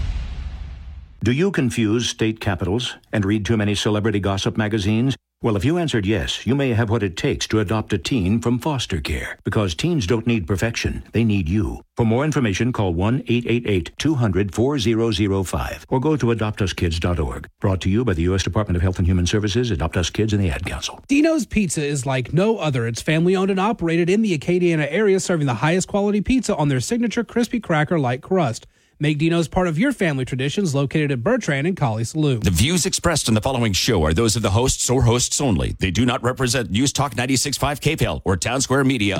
Do 1.23 1.31
you 1.31 1.51
confuse 1.51 2.09
state 2.09 2.39
capitals 2.39 2.95
and 3.13 3.23
read 3.23 3.45
too 3.45 3.55
many 3.55 3.75
celebrity 3.75 4.19
gossip 4.19 4.57
magazines? 4.57 5.15
Well, 5.43 5.55
if 5.55 5.63
you 5.63 5.77
answered 5.77 6.07
yes, 6.07 6.47
you 6.47 6.55
may 6.55 6.69
have 6.73 6.89
what 6.89 7.03
it 7.03 7.15
takes 7.15 7.45
to 7.49 7.59
adopt 7.59 7.93
a 7.93 7.99
teen 7.99 8.41
from 8.41 8.57
foster 8.57 8.99
care. 8.99 9.37
Because 9.43 9.75
teens 9.75 10.07
don't 10.07 10.25
need 10.25 10.47
perfection, 10.47 11.03
they 11.11 11.23
need 11.23 11.47
you. 11.47 11.83
For 11.95 12.07
more 12.07 12.25
information, 12.25 12.73
call 12.73 12.95
1 12.95 13.21
888 13.27 13.91
200 13.99 14.55
4005 14.55 15.85
or 15.89 15.99
go 15.99 16.17
to 16.17 16.25
adoptuskids.org. 16.25 17.47
Brought 17.59 17.81
to 17.81 17.89
you 17.91 18.03
by 18.03 18.13
the 18.13 18.23
U.S. 18.23 18.41
Department 18.41 18.77
of 18.77 18.81
Health 18.81 18.97
and 18.97 19.07
Human 19.07 19.27
Services, 19.27 19.69
Adopt 19.69 19.97
Us 19.97 20.09
Kids, 20.09 20.33
and 20.33 20.41
the 20.41 20.49
Ad 20.49 20.65
Council. 20.65 21.03
Dino's 21.07 21.45
Pizza 21.45 21.85
is 21.85 22.07
like 22.07 22.33
no 22.33 22.57
other. 22.57 22.87
It's 22.87 23.03
family 23.03 23.35
owned 23.35 23.51
and 23.51 23.59
operated 23.59 24.09
in 24.09 24.23
the 24.23 24.35
Acadiana 24.35 24.87
area, 24.89 25.19
serving 25.19 25.45
the 25.45 25.53
highest 25.53 25.87
quality 25.87 26.21
pizza 26.21 26.55
on 26.55 26.69
their 26.69 26.79
signature 26.79 27.23
crispy 27.23 27.59
cracker 27.59 27.99
like 27.99 28.23
crust. 28.23 28.65
Make 29.01 29.17
Dino's 29.17 29.47
part 29.47 29.67
of 29.67 29.79
your 29.79 29.93
family 29.93 30.25
traditions 30.25 30.75
located 30.75 31.11
at 31.11 31.23
Bertrand 31.23 31.65
and 31.65 31.75
Kaliste 31.75 32.13
Saloom. 32.13 32.43
The 32.43 32.51
views 32.51 32.85
expressed 32.85 33.27
in 33.27 33.33
the 33.33 33.41
following 33.41 33.73
show 33.73 34.03
are 34.03 34.13
those 34.13 34.35
of 34.35 34.43
the 34.43 34.51
hosts 34.51 34.91
or 34.91 35.01
hosts 35.01 35.41
only. 35.41 35.75
They 35.79 35.89
do 35.89 36.05
not 36.05 36.21
represent 36.21 36.69
News 36.69 36.93
Talk 36.93 37.15
96.5 37.15 37.81
KPEL 37.81 38.21
or 38.23 38.37
Town 38.37 38.61
Square 38.61 38.83
Media. 38.83 39.17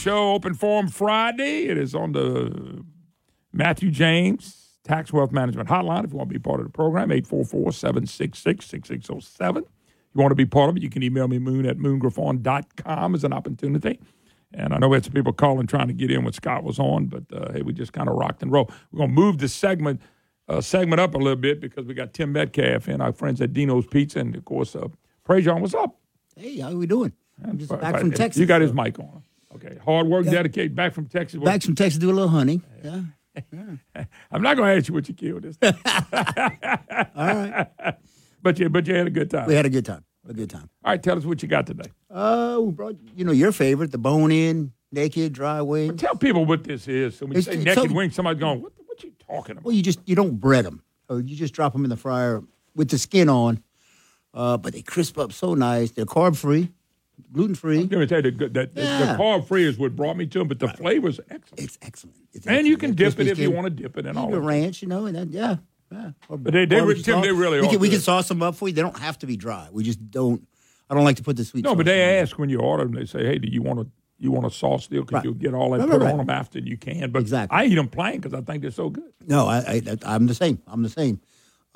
Show, 0.00 0.32
Open 0.32 0.54
Forum 0.54 0.88
Friday. 0.88 1.66
It 1.66 1.76
is 1.76 1.94
on 1.94 2.12
the 2.12 2.82
Matthew 3.52 3.90
James 3.90 4.78
Tax 4.82 5.12
Wealth 5.12 5.30
Management 5.30 5.68
Hotline. 5.68 6.04
If 6.04 6.12
you 6.12 6.16
want 6.16 6.30
to 6.30 6.32
be 6.32 6.38
part 6.38 6.58
of 6.58 6.64
the 6.64 6.72
program, 6.72 7.12
844 7.12 7.70
766 7.72 8.64
6607. 8.64 9.62
If 9.62 9.68
you 10.14 10.20
want 10.22 10.30
to 10.30 10.36
be 10.36 10.46
part 10.46 10.70
of 10.70 10.78
it, 10.78 10.82
you 10.82 10.88
can 10.88 11.02
email 11.02 11.28
me 11.28 11.38
moon 11.38 11.66
at 11.66 11.76
moongriffon.com 11.76 13.14
as 13.14 13.24
an 13.24 13.34
opportunity. 13.34 14.00
And 14.54 14.72
I 14.72 14.78
know 14.78 14.88
we 14.88 14.96
had 14.96 15.04
some 15.04 15.12
people 15.12 15.34
calling 15.34 15.66
trying 15.66 15.88
to 15.88 15.92
get 15.92 16.10
in 16.10 16.24
when 16.24 16.32
Scott 16.32 16.64
was 16.64 16.78
on, 16.78 17.04
but 17.04 17.24
uh, 17.30 17.52
hey, 17.52 17.60
we 17.60 17.74
just 17.74 17.92
kind 17.92 18.08
of 18.08 18.14
rocked 18.16 18.40
and 18.42 18.50
rolled. 18.50 18.72
We're 18.92 18.98
going 18.98 19.10
to 19.10 19.14
move 19.14 19.36
this 19.36 19.52
segment 19.52 20.00
uh, 20.48 20.62
segment 20.62 21.00
up 21.00 21.14
a 21.14 21.18
little 21.18 21.36
bit 21.36 21.60
because 21.60 21.84
we 21.84 21.92
got 21.92 22.14
Tim 22.14 22.32
Metcalf 22.32 22.88
and 22.88 23.02
our 23.02 23.12
friends 23.12 23.42
at 23.42 23.52
Dino's 23.52 23.86
Pizza. 23.86 24.20
And 24.20 24.34
of 24.34 24.46
course, 24.46 24.74
uh, 24.74 24.88
Prejean, 25.28 25.60
what's 25.60 25.74
up? 25.74 25.98
Hey, 26.36 26.58
how 26.60 26.70
are 26.70 26.76
we 26.76 26.86
doing? 26.86 27.12
I'm 27.46 27.58
just 27.58 27.70
back 27.70 27.82
Right, 27.92 28.00
from 28.00 28.12
Texas. 28.12 28.40
You 28.40 28.46
got 28.46 28.62
his 28.62 28.72
mic 28.72 28.98
on. 28.98 29.24
Okay. 29.54 29.78
Hard 29.84 30.06
work, 30.06 30.24
Yeah. 30.26 30.32
dedicated, 30.32 30.74
back 30.74 30.94
from 30.94 31.06
Texas. 31.06 31.40
Back 31.42 31.62
from 31.62 31.74
Texas, 31.74 31.98
do 31.98 32.10
a 32.10 32.12
little 32.12 32.28
hunting. 32.28 32.62
Yeah. 32.84 33.00
I'm 34.30 34.42
not 34.42 34.56
going 34.56 34.68
to 34.72 34.76
ask 34.78 34.88
you 34.88 34.94
what 34.94 35.08
you 35.08 35.14
killed 35.14 35.42
this 35.42 35.56
time. 35.56 35.74
All 37.14 37.26
right. 37.26 37.66
But 38.42 38.58
you, 38.58 38.68
but 38.68 38.86
you 38.86 38.94
had 38.94 39.06
a 39.06 39.10
good 39.10 39.30
time. 39.30 39.46
We 39.48 39.54
had 39.54 39.66
a 39.66 39.70
good 39.70 39.84
time. 39.84 40.04
A 40.28 40.32
good 40.32 40.50
time. 40.50 40.68
All 40.84 40.92
right, 40.92 41.02
tell 41.02 41.16
us 41.16 41.24
what 41.24 41.42
you 41.42 41.48
got 41.48 41.66
today. 41.66 41.90
Uh, 42.10 42.58
we 42.60 42.72
brought 42.72 42.96
you 43.16 43.24
know 43.24 43.32
your 43.32 43.52
favorite, 43.52 43.90
the 43.90 43.98
bone 43.98 44.30
in, 44.30 44.72
naked, 44.92 45.32
dry 45.32 45.60
wing. 45.62 45.96
Tell 45.96 46.14
people 46.14 46.44
what 46.44 46.62
this 46.64 46.86
is. 46.88 47.16
So 47.16 47.26
when 47.26 47.32
you 47.34 47.38
It's- 47.38 47.54
say 47.54 47.60
it's 47.60 47.64
naked 47.76 47.90
so- 47.90 47.96
wing, 47.96 48.10
somebody's 48.10 48.38
going, 48.40 48.60
what, 48.62 48.72
what 48.86 49.02
you 49.02 49.12
talking 49.26 49.52
about? 49.52 49.64
Well, 49.64 49.74
you 49.74 49.82
just 49.82 49.98
you 50.06 50.14
don't 50.14 50.38
bread 50.38 50.64
them, 50.66 50.82
or 51.08 51.20
you 51.20 51.34
just 51.36 51.54
drop 51.54 51.72
them 51.72 51.84
in 51.84 51.90
the 51.90 51.96
fryer 51.96 52.42
with 52.76 52.90
the 52.90 52.98
skin 52.98 53.28
on. 53.28 53.62
Uh, 54.32 54.56
but 54.58 54.72
they 54.74 54.82
crisp 54.82 55.18
up 55.18 55.32
so 55.32 55.54
nice. 55.54 55.90
They're 55.90 56.04
carb 56.06 56.36
free, 56.36 56.70
gluten 57.32 57.54
free. 57.54 57.78
Let 57.80 57.90
me 57.92 58.06
tell 58.06 58.24
you, 58.24 58.30
the, 58.30 58.48
the, 58.48 58.70
Yeah. 58.74 59.12
the 59.16 59.22
carb 59.22 59.46
free 59.46 59.64
is 59.64 59.78
what 59.78 59.94
brought 59.96 60.16
me 60.16 60.26
to 60.26 60.38
them, 60.40 60.48
but 60.48 60.58
the 60.58 60.68
flavor's 60.68 61.20
excellent. 61.30 61.60
It's 61.64 61.78
excellent. 61.82 62.16
It's 62.32 62.46
and 62.46 62.66
you 62.66 62.76
can 62.76 62.94
dip 62.94 63.18
it 63.20 63.26
if 63.26 63.38
you 63.38 63.50
want 63.50 63.64
to 63.66 63.70
dip 63.70 63.96
it 63.98 64.04
You 64.06 64.12
all 64.12 64.30
The 64.30 64.40
ranch, 64.40 64.82
you 64.82 64.88
know, 64.88 65.06
and 65.06 65.16
then, 65.16 65.30
yeah, 65.32 65.56
yeah. 65.92 66.10
Or 66.28 66.36
But 66.38 66.52
they- 66.52 66.66
they 66.66 66.78
Tim, 67.02 67.20
they 67.20 67.32
really 67.32 67.60
we 67.60 67.66
are 67.66 67.70
can, 67.70 67.80
we 67.80 67.88
can 67.88 68.00
sauce 68.00 68.28
them 68.28 68.42
up 68.42 68.54
for 68.56 68.68
you. 68.68 68.74
They 68.74 68.82
don't 68.82 68.98
have 68.98 69.18
to 69.20 69.26
be 69.26 69.36
dry. 69.36 69.68
We 69.72 69.82
just 69.84 70.10
don't. 70.10 70.46
I 70.88 70.94
don't 70.94 71.04
like 71.04 71.16
to 71.16 71.22
put 71.22 71.36
the 71.36 71.44
sweet. 71.44 71.64
No, 71.64 71.74
but 71.76 71.86
they 71.86 72.18
in. 72.18 72.22
ask 72.22 72.36
when 72.38 72.48
you 72.48 72.58
order 72.60 72.82
them. 72.84 72.94
They 72.94 73.04
say, 73.06 73.24
"Hey, 73.24 73.38
do 73.38 73.46
you 73.48 73.62
want 73.62 73.78
a 73.80 73.86
you 74.18 74.32
want 74.32 74.44
a 74.44 74.50
sauce 74.50 74.86
deal? 74.88 75.02
Because 75.02 75.14
Right. 75.14 75.24
you'll 75.24 75.34
get 75.34 75.54
all 75.54 75.70
that 75.70 75.78
Right, 75.80 75.88
put 75.88 76.00
right, 76.02 76.10
on 76.12 76.18
them 76.18 76.30
after 76.30 76.58
you 76.58 76.76
can." 76.76 77.10
But 77.12 77.20
Exactly. 77.20 77.56
I 77.56 77.64
eat 77.66 77.76
them 77.76 77.86
plain 77.88 78.16
because 78.20 78.34
I 78.34 78.40
think 78.42 78.62
they're 78.62 78.70
so 78.72 78.90
good. 78.90 79.12
No, 79.26 79.46
I, 79.46 79.58
I 79.86 79.96
I'm 80.04 80.26
the 80.26 80.34
same. 80.34 80.60
I'm 80.66 80.82
the 80.82 80.88
same. 80.88 81.20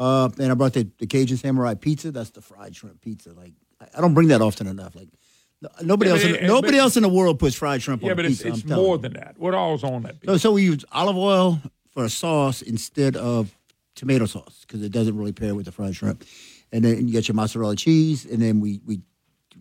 Uh, 0.01 0.29
and 0.41 0.51
I 0.51 0.55
brought 0.55 0.73
the, 0.73 0.89
the 0.99 1.07
Cajun 1.07 1.37
Samurai 1.37 1.75
pizza. 1.75 2.11
That's 2.11 2.31
the 2.31 2.41
fried 2.43 2.75
shrimp 2.75 3.01
pizza. 3.01 3.33
Like 3.33 3.53
I, 3.81 3.87
I 3.97 4.01
don't 4.01 4.15
bring 4.15 4.27
that 4.29 4.43
often 4.43 4.67
enough. 4.67 4.97
Like 4.97 5.09
nobody 5.83 6.11
Yeah, 6.11 6.17
else. 6.17 6.25
but 6.25 6.41
in, 6.41 6.47
nobody 6.47 6.73
but- 6.79 6.81
else 6.83 6.97
in 6.97 7.03
the 7.03 7.09
world 7.09 7.39
puts 7.39 7.55
fried 7.57 7.83
shrimp 7.83 8.03
Yeah, 8.03 8.11
on 8.11 8.17
but 8.17 8.25
a 8.25 8.29
it's, 8.29 8.43
pizza. 8.43 8.59
it's 8.61 8.65
more 8.65 8.97
you. 8.97 9.03
than 9.03 9.13
that. 9.15 9.39
What 9.39 9.55
all's 9.55 9.85
on 9.85 10.03
that? 10.03 10.17
So, 10.25 10.37
so 10.37 10.53
we 10.53 10.63
use 10.63 10.85
olive 10.93 11.17
oil 11.17 11.61
for 11.91 12.05
a 12.05 12.11
sauce 12.11 12.63
instead 12.63 13.17
of 13.17 13.57
tomato 13.95 14.27
sauce 14.27 14.65
because 14.67 14.83
it 14.83 14.91
doesn't 14.93 15.17
really 15.17 15.33
pair 15.33 15.55
with 15.55 15.67
the 15.67 15.73
fried 15.73 15.95
shrimp. 15.97 16.25
And 16.73 16.85
then 16.85 17.07
you 17.07 17.13
get 17.13 17.29
your 17.29 17.37
mozzarella 17.37 17.77
cheese, 17.77 18.25
and 18.25 18.43
then 18.43 18.59
we 18.61 18.81
we 18.85 19.01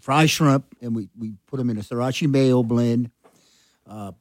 fry 0.01 0.25
shrimp 0.25 0.65
and 0.81 0.95
we, 0.95 1.07
we 1.17 1.33
put 1.45 1.57
them 1.57 1.69
in 1.69 1.77
a 1.77 1.81
sriracha 1.81 2.27
mayo 2.29 2.63
blend. 2.63 3.11
Uh, 3.87 4.11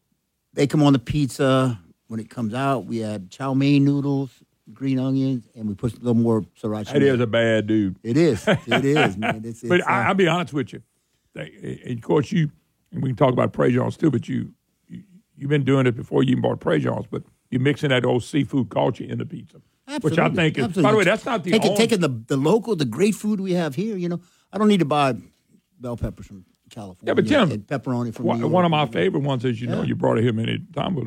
bake 0.53 0.71
them 0.71 0.83
on 0.83 0.93
the 0.93 0.99
pizza. 0.99 1.79
When 2.09 2.21
it 2.21 2.29
comes 2.29 2.53
out, 2.53 2.85
we 2.85 3.03
add 3.03 3.31
chow 3.31 3.55
mein 3.55 3.85
noodles, 3.87 4.29
green 4.75 4.99
onions, 4.99 5.49
and 5.55 5.67
we 5.67 5.75
put 5.75 5.95
a 5.95 5.97
little 5.97 6.13
more 6.13 6.43
sriracha. 6.61 6.93
That 6.93 7.01
mayo. 7.01 7.15
is 7.15 7.21
a 7.21 7.27
bad 7.27 7.67
dude. 7.67 7.97
It 8.03 8.19
is. 8.19 8.47
It 8.67 8.85
is, 8.85 9.17
man. 9.17 9.41
It's, 9.47 9.63
but 9.63 9.81
it's, 9.81 9.89
I, 9.89 10.03
uh, 10.05 10.09
I'll 10.09 10.15
be 10.15 10.29
honest 10.29 10.53
with 10.53 10.75
you. 10.75 10.83
They- 11.35 11.81
and 11.87 11.99
of 11.99 12.03
course, 12.03 12.33
you 12.33 12.51
and 12.93 13.03
we 13.03 13.09
can 13.11 13.17
talk 13.17 13.33
about 13.33 13.53
Prejean's 13.53 13.97
too. 13.97 14.11
But 14.11 14.29
you, 14.29 14.53
you 14.89 15.03
you've 15.37 15.51
been 15.51 15.65
doing 15.65 15.87
it 15.87 15.97
before 15.97 16.23
you 16.23 16.31
even 16.33 16.43
bought 16.43 16.61
Prejean's. 16.61 17.07
But 17.11 17.23
you're 17.51 17.61
mixing 17.61 17.91
that 17.91 18.05
old 18.05 18.23
seafood 18.25 18.71
culture 18.71 19.05
in 19.05 19.19
the 19.19 19.27
pizza, 19.27 19.59
which 20.01 20.19
I 20.19 20.27
Absolutely, 20.27 20.37
think 20.51 20.77
is. 20.77 20.83
By 20.83 20.91
the 20.93 20.99
way, 20.99 21.05
that's 21.05 21.25
not 21.25 21.45
the 21.45 21.53
taking, 21.53 21.71
only. 21.71 21.79
taking 21.79 22.01
the 22.01 22.09
the 22.09 22.37
local, 22.37 22.77
the 22.77 22.85
great 22.85 23.15
food 23.15 23.41
we 23.41 23.53
have 23.53 23.75
here. 23.75 23.97
You 23.97 24.09
know, 24.09 24.21
I 24.53 24.59
don't 24.59 24.69
need 24.69 24.81
to 24.81 24.85
buy 24.87 25.15
bell 25.81 25.97
peppers 25.97 26.27
from 26.27 26.45
California. 26.71 27.11
Yeah, 27.11 27.15
but 27.15 27.27
Tim, 27.27 27.51
and 27.51 27.67
pepperoni 27.67 28.15
from 28.15 28.27
one, 28.27 28.51
one 28.51 28.65
of 28.65 28.71
my 28.71 28.87
favorite 28.87 29.23
ones, 29.23 29.45
as 29.45 29.61
you 29.61 29.67
know, 29.69 29.83
you 29.83 29.95
brought 29.95 30.19
it 30.19 30.23
here 30.25 30.33
many 30.33 30.59
times, 30.75 30.97
was 30.97 31.07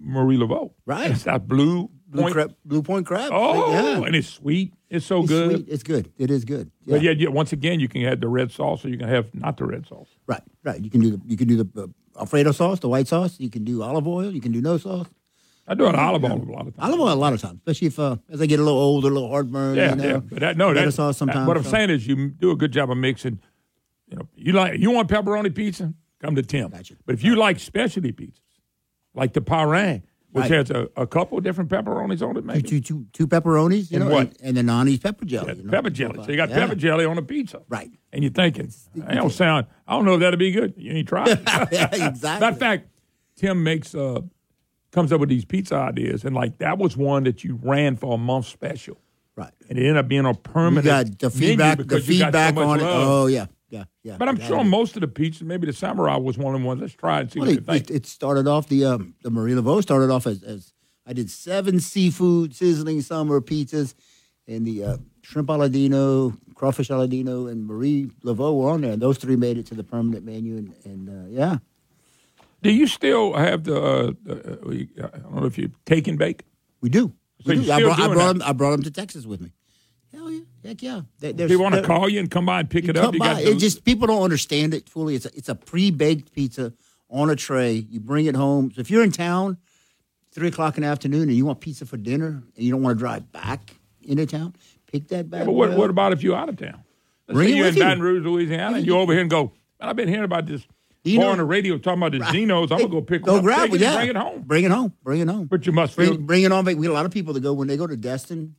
Marie 0.00 0.36
Laveau. 0.38 0.72
Right. 0.86 1.10
It's 1.10 1.24
that 1.24 1.46
blue 1.48 1.90
Blue, 2.12 2.22
point. 2.22 2.34
crab, 2.34 2.54
blue 2.66 2.82
point 2.82 3.06
crab. 3.06 3.30
Oh, 3.32 3.72
yeah. 3.72 4.06
and 4.06 4.14
it's 4.14 4.28
sweet. 4.28 4.74
It's 4.90 5.06
so 5.06 5.20
It's 5.20 5.28
good. 5.28 5.50
sweet. 5.50 5.68
It's 5.68 5.82
good. 5.82 6.12
It 6.18 6.30
is 6.30 6.44
good. 6.44 6.70
Yeah. 6.84 6.96
But 6.96 7.02
yeah, 7.02 7.12
yeah, 7.12 7.28
once 7.30 7.54
again, 7.54 7.80
you 7.80 7.88
can 7.88 8.02
have 8.02 8.20
the 8.20 8.28
red 8.28 8.52
sauce, 8.52 8.84
or 8.84 8.90
you 8.90 8.98
can 8.98 9.08
have 9.08 9.34
not 9.34 9.56
the 9.56 9.64
red 9.64 9.86
sauce. 9.86 10.08
Right, 10.26 10.42
right. 10.62 10.78
You 10.78 10.90
can 10.90 11.00
do 11.00 11.12
the 11.12 11.20
you 11.26 11.38
can 11.38 11.48
do 11.48 11.64
the 11.64 11.82
uh, 11.82 12.20
Alfredo 12.20 12.52
sauce, 12.52 12.80
the 12.80 12.90
white 12.90 13.08
sauce. 13.08 13.40
You 13.40 13.48
can 13.48 13.64
do 13.64 13.82
olive 13.82 14.06
oil. 14.06 14.30
You 14.30 14.42
can 14.42 14.52
do 14.52 14.60
no 14.60 14.76
sauce. 14.76 15.08
I 15.66 15.74
do 15.74 15.86
an 15.86 15.94
olive 15.94 16.22
oil 16.24 16.32
a 16.32 16.52
lot 16.52 16.66
of 16.66 16.76
times. 16.76 16.88
Olive 16.92 17.00
oil 17.00 17.12
a 17.12 17.14
lot 17.14 17.32
of 17.32 17.40
times, 17.40 17.60
especially 17.60 17.86
if 17.86 17.98
uh, 17.98 18.16
as 18.30 18.42
I 18.42 18.46
get 18.46 18.60
a 18.60 18.62
little 18.62 18.78
older, 18.78 19.08
a 19.08 19.10
little 19.10 19.30
heartburn. 19.30 19.76
Yeah, 19.76 19.90
you 19.90 19.96
know, 19.96 20.04
yeah. 20.04 20.16
But 20.18 20.40
that, 20.40 20.56
no, 20.58 20.74
that, 20.74 20.92
sauce 20.92 21.16
sometimes. 21.16 21.48
What 21.48 21.56
I'm 21.56 21.64
so. 21.64 21.70
saying 21.70 21.88
is, 21.88 22.06
you 22.06 22.28
do 22.28 22.50
a 22.50 22.56
good 22.56 22.72
job 22.72 22.90
of 22.90 22.98
mixing. 22.98 23.40
You 24.08 24.18
know, 24.18 24.28
you 24.34 24.52
like 24.52 24.78
you 24.78 24.90
want 24.90 25.08
pepperoni 25.08 25.54
pizza, 25.54 25.94
come 26.20 26.34
to 26.36 26.42
Tim. 26.42 26.68
Gotcha. 26.68 26.96
But 27.06 27.14
if 27.14 27.24
you 27.24 27.36
like 27.36 27.58
specialty 27.58 28.12
pizzas, 28.12 28.40
like 29.14 29.32
the 29.32 29.40
Parrain, 29.40 30.02
which 30.32 30.42
Right. 30.42 30.50
has 30.50 30.70
a, 30.70 30.88
a 30.96 31.06
couple 31.06 31.38
different 31.40 31.70
pepperonis 31.70 32.26
on 32.26 32.36
it, 32.36 32.44
maybe 32.44 32.62
two, 32.62 32.80
two, 32.80 33.06
two 33.12 33.26
pepperonis, 33.26 33.90
you 33.90 33.98
And 33.98 34.08
know, 34.08 34.14
what? 34.14 34.26
and, 34.28 34.36
and 34.42 34.56
the 34.56 34.62
Nani's 34.62 34.98
pepper 34.98 35.24
jelly. 35.24 35.56
you 35.56 35.62
know. 35.64 35.70
pepper 35.70 35.90
jelly. 35.90 36.22
So 36.24 36.30
you 36.30 36.36
got 36.36 36.48
Yeah. 36.48 36.60
pepper 36.60 36.74
jelly 36.74 37.04
on 37.04 37.16
a 37.18 37.22
pizza, 37.22 37.62
Right. 37.68 37.90
And 38.12 38.22
you're 38.24 38.32
thinking, 38.32 38.70
I 39.06 39.14
don't 39.14 39.30
sound. 39.32 39.66
I 39.86 39.92
don't 39.94 40.04
know 40.04 40.14
if 40.14 40.20
that'll 40.20 40.38
be 40.38 40.50
good. 40.50 40.74
You 40.76 40.92
ain't 40.92 41.08
tried. 41.08 41.28
it. 41.28 41.38
exactly. 41.92 42.20
Matter 42.28 42.46
of 42.46 42.58
fact, 42.58 42.88
Tim 43.36 43.62
makes 43.62 43.94
uh 43.94 44.20
comes 44.90 45.10
up 45.12 45.20
with 45.20 45.30
these 45.30 45.44
pizza 45.46 45.76
ideas, 45.76 46.24
and 46.24 46.34
like 46.34 46.58
that 46.58 46.76
was 46.76 46.96
one 46.96 47.24
that 47.24 47.42
you 47.44 47.58
ran 47.62 47.96
for 47.96 48.14
a 48.14 48.18
month 48.18 48.46
special, 48.46 48.98
right? 49.36 49.52
And 49.70 49.78
it 49.78 49.82
ended 49.82 49.96
up 49.96 50.08
being 50.08 50.26
a 50.26 50.34
permanent. 50.34 50.84
You 50.84 51.14
got 51.14 51.18
the 51.18 51.30
feedback, 51.30 51.78
the 51.78 51.84
because 51.84 52.06
you 52.08 52.18
got 52.18 52.32
so 52.34 52.38
feedback 52.38 52.54
much 52.54 52.66
on 52.66 52.80
it. 52.80 52.82
love. 52.82 53.08
Oh 53.08 53.26
yeah, 53.28 53.46
yeah, 53.72 53.84
yeah. 54.04 54.16
But 54.18 54.28
I'm 54.28 54.38
sure 54.38 54.62
most 54.62 54.96
of 54.96 55.00
the 55.00 55.08
pizzas, 55.08 55.42
maybe 55.42 55.66
the 55.66 55.72
Samurai 55.72 56.16
was 56.16 56.36
one 56.38 56.54
of 56.54 56.60
the 56.60 56.66
ones. 56.66 56.80
Let's 56.82 56.94
try 56.94 57.20
and 57.20 57.32
see 57.32 57.38
Well, 57.40 57.48
what 57.48 57.52
you 57.54 57.58
it, 57.60 57.66
think. 57.86 57.90
it, 57.90 58.06
started 58.06 58.46
off 58.46 58.68
the 58.68 58.84
um, 58.84 59.14
the 59.22 59.30
Marie 59.30 59.52
Laveau 59.54 59.80
started 59.82 60.10
off 60.10 60.26
as, 60.26 60.42
as 60.42 60.72
I 61.06 61.12
did 61.14 61.30
seven 61.30 61.80
seafood 61.80 62.54
sizzling 62.54 63.00
summer 63.00 63.40
pizzas, 63.40 63.94
and 64.46 64.66
the 64.66 64.84
uh, 64.84 64.96
shrimp 65.22 65.48
aladino, 65.48 66.36
crawfish 66.54 66.88
aladino, 66.90 67.50
and 67.50 67.66
Marie 67.66 68.10
Laveau 68.22 68.56
were 68.58 68.70
on 68.70 68.82
there. 68.82 68.92
And 68.92 69.00
those 69.02 69.16
three 69.18 69.36
made 69.36 69.56
it 69.58 69.66
to 69.66 69.74
the 69.74 69.84
permanent 69.84 70.24
menu, 70.24 70.56
and, 70.58 70.74
and 70.84 71.08
uh, 71.08 71.28
yeah, 71.30 71.58
Do 72.62 72.70
you 72.70 72.86
still 72.86 73.32
have 73.32 73.64
the? 73.64 73.76
Uh, 73.82 74.12
uh, 74.28 75.08
I 75.14 75.18
don't 75.18 75.34
know 75.34 75.46
if 75.46 75.56
you 75.58 75.70
take 75.86 76.06
and 76.08 76.18
bake. 76.18 76.44
we 76.82 76.88
do. 76.90 77.12
So 77.44 77.54
We 77.54 77.64
do. 77.64 77.72
I 77.72 77.80
brought, 77.82 77.98
I 78.00 78.06
brought 78.12 78.28
them. 78.34 78.42
I 78.44 78.52
brought 78.52 78.70
them 78.72 78.82
to 78.82 78.90
Texas 78.90 79.24
with 79.26 79.40
me. 79.40 79.50
Hell 80.12 80.30
yeah, 80.30 80.40
heck 80.64 80.82
yeah. 80.82 81.02
They, 81.20 81.56
want 81.56 81.74
to 81.74 81.82
call 81.82 82.08
you 82.08 82.20
and 82.20 82.30
come 82.30 82.46
by 82.46 82.60
and 82.60 82.70
pick 82.70 82.88
it 82.88 82.96
up. 82.96 83.06
come 83.06 83.14
You 83.14 83.20
by, 83.20 83.34
got 83.34 83.42
it 83.42 83.58
just 83.58 83.84
people 83.84 84.06
don't 84.06 84.22
understand 84.22 84.74
it 84.74 84.88
fully. 84.88 85.14
It's 85.14 85.26
a, 85.26 85.30
it's 85.36 85.48
a 85.48 85.54
pre-baked 85.54 86.32
pizza 86.32 86.72
on 87.10 87.30
a 87.30 87.36
tray. 87.36 87.72
You 87.90 88.00
bring 88.00 88.26
it 88.26 88.34
home. 88.34 88.72
So 88.74 88.80
if 88.80 88.90
you're 88.90 89.04
in 89.04 89.12
town, 89.12 89.58
three 90.32 90.48
o'clock 90.48 90.76
in 90.76 90.82
the 90.82 90.88
afternoon, 90.88 91.22
and 91.22 91.32
you 91.32 91.44
want 91.44 91.60
pizza 91.60 91.86
for 91.86 91.96
dinner, 91.96 92.42
and 92.56 92.64
you 92.64 92.70
don't 92.72 92.82
want 92.82 92.96
to 92.96 92.98
drive 92.98 93.30
back 93.32 93.76
into 94.02 94.26
town, 94.26 94.54
pick 94.90 95.08
that 95.08 95.30
back. 95.30 95.40
Yeah, 95.40 95.46
but 95.46 95.52
what, 95.52 95.72
what 95.72 95.90
about 95.90 96.12
if 96.12 96.22
you're 96.22 96.36
out 96.36 96.48
of 96.48 96.56
town? 96.56 96.82
Let's 97.28 97.36
Bring 97.36 97.48
say 97.50 97.56
you're 97.56 97.68
in 97.68 97.74
you. 97.76 97.82
Baton 97.82 98.00
Rouge, 98.02 98.24
Louisiana, 98.24 98.76
and 98.78 98.86
you're 98.86 98.98
over 98.98 99.12
here 99.12 99.20
and 99.20 99.30
go, 99.30 99.52
man, 99.80 99.88
I've 99.88 99.96
been 99.96 100.08
hearing 100.08 100.24
about 100.24 100.46
this 100.46 100.66
You 101.04 101.18
know- 101.18 101.30
on 101.30 101.38
the 101.38 101.44
radio 101.44 101.78
talking 101.78 102.02
about 102.02 102.12
the 102.12 102.18
Zenos. 102.18 102.62
I'm 102.62 102.78
going 102.78 102.80
to 102.80 102.88
go 102.88 103.00
pick 103.02 103.22
Go 103.22 103.32
one 103.32 103.38
up, 103.40 103.44
grab 103.44 103.74
it. 103.74 103.80
Yeah, 103.80 103.94
bring 103.96 104.08
it 104.08 104.16
home. 104.16 104.42
Bring 104.42 104.64
it 104.64 104.70
home. 104.70 104.92
Bring 105.02 105.20
it 105.20 105.28
home. 105.28 105.46
But 105.46 105.66
you 105.66 105.72
must 105.72 105.94
feel, 105.94 106.14
Bring, 106.14 106.26
bring 106.26 106.42
it 106.44 106.52
on. 106.52 106.64
We 106.64 106.72
have 106.72 106.84
a 106.84 106.88
lot 106.92 107.06
of 107.06 107.12
people 107.12 107.34
that 107.34 107.40
go 107.40 107.52
when 107.52 107.68
they 107.68 107.76
go 107.76 107.86
to 107.86 107.96
Destin. 107.96 108.56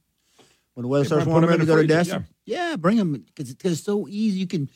When 0.73 0.83
the 0.83 0.87
weather 0.87 1.05
starts 1.05 1.25
might 1.25 1.31
put 1.33 1.37
'em 1.37 1.49
warming, 1.49 1.59
the 1.59 1.65
go 1.65 1.75
to 1.75 1.81
freezer, 1.81 1.95
Destin. 1.95 2.27
Yeah, 2.45 2.75
bring 2.77 2.97
them 2.97 3.25
because 3.35 3.51
it's 3.51 3.83
so 3.83 4.07
easy. 4.09 4.39
You 4.39 4.47
can, 4.47 4.69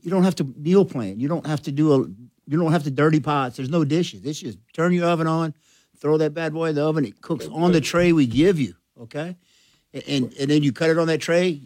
you 0.00 0.10
don't 0.10 0.22
have 0.24 0.36
to 0.36 0.44
meal 0.56 0.84
plan. 0.84 1.18
You 1.18 1.28
don't 1.28 1.46
have 1.46 1.62
to 1.62 1.72
do 1.72 1.92
a, 1.94 1.98
you 2.46 2.58
don't 2.58 2.72
have 2.72 2.84
to 2.84 2.90
dirty 2.90 3.20
pots. 3.20 3.56
There's 3.56 3.68
no 3.70 3.84
dishes. 3.84 4.24
It's 4.24 4.38
just 4.38 4.58
turn 4.72 4.92
your 4.92 5.06
oven 5.06 5.26
on, 5.26 5.54
throw 5.98 6.16
that 6.18 6.32
bad 6.34 6.52
boy 6.54 6.68
in 6.70 6.74
the 6.76 6.84
oven. 6.84 7.04
It 7.04 7.20
cooks 7.20 7.46
on 7.48 7.72
the 7.72 7.80
tray 7.80 8.12
we 8.12 8.26
give 8.26 8.58
you. 8.60 8.74
Okay, 9.00 9.36
and 9.92 10.02
and, 10.06 10.32
and 10.38 10.50
then 10.50 10.62
you 10.62 10.72
cut 10.72 10.90
it 10.90 10.98
on 10.98 11.08
that 11.08 11.18
tray, 11.20 11.60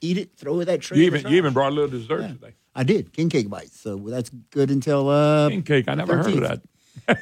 eat 0.00 0.18
it, 0.18 0.36
throw 0.36 0.58
it 0.60 0.64
that 0.64 0.80
tray. 0.80 0.98
you 0.98 1.04
even, 1.04 1.26
you 1.28 1.36
even 1.36 1.52
brought 1.52 1.70
a 1.72 1.74
little 1.74 1.90
dessert 1.90 2.22
Yeah. 2.22 2.28
today. 2.28 2.54
I 2.74 2.82
did 2.84 3.12
king 3.12 3.28
cake 3.28 3.48
bites, 3.50 3.78
so 3.78 3.96
that's 3.98 4.30
good 4.50 4.70
until 4.70 5.08
uh, 5.08 5.48
King 5.50 5.62
cake. 5.62 5.88
I 5.88 5.94
never 5.94 6.16
heard 6.16 6.26
of 6.26 6.40
that. 6.40 6.62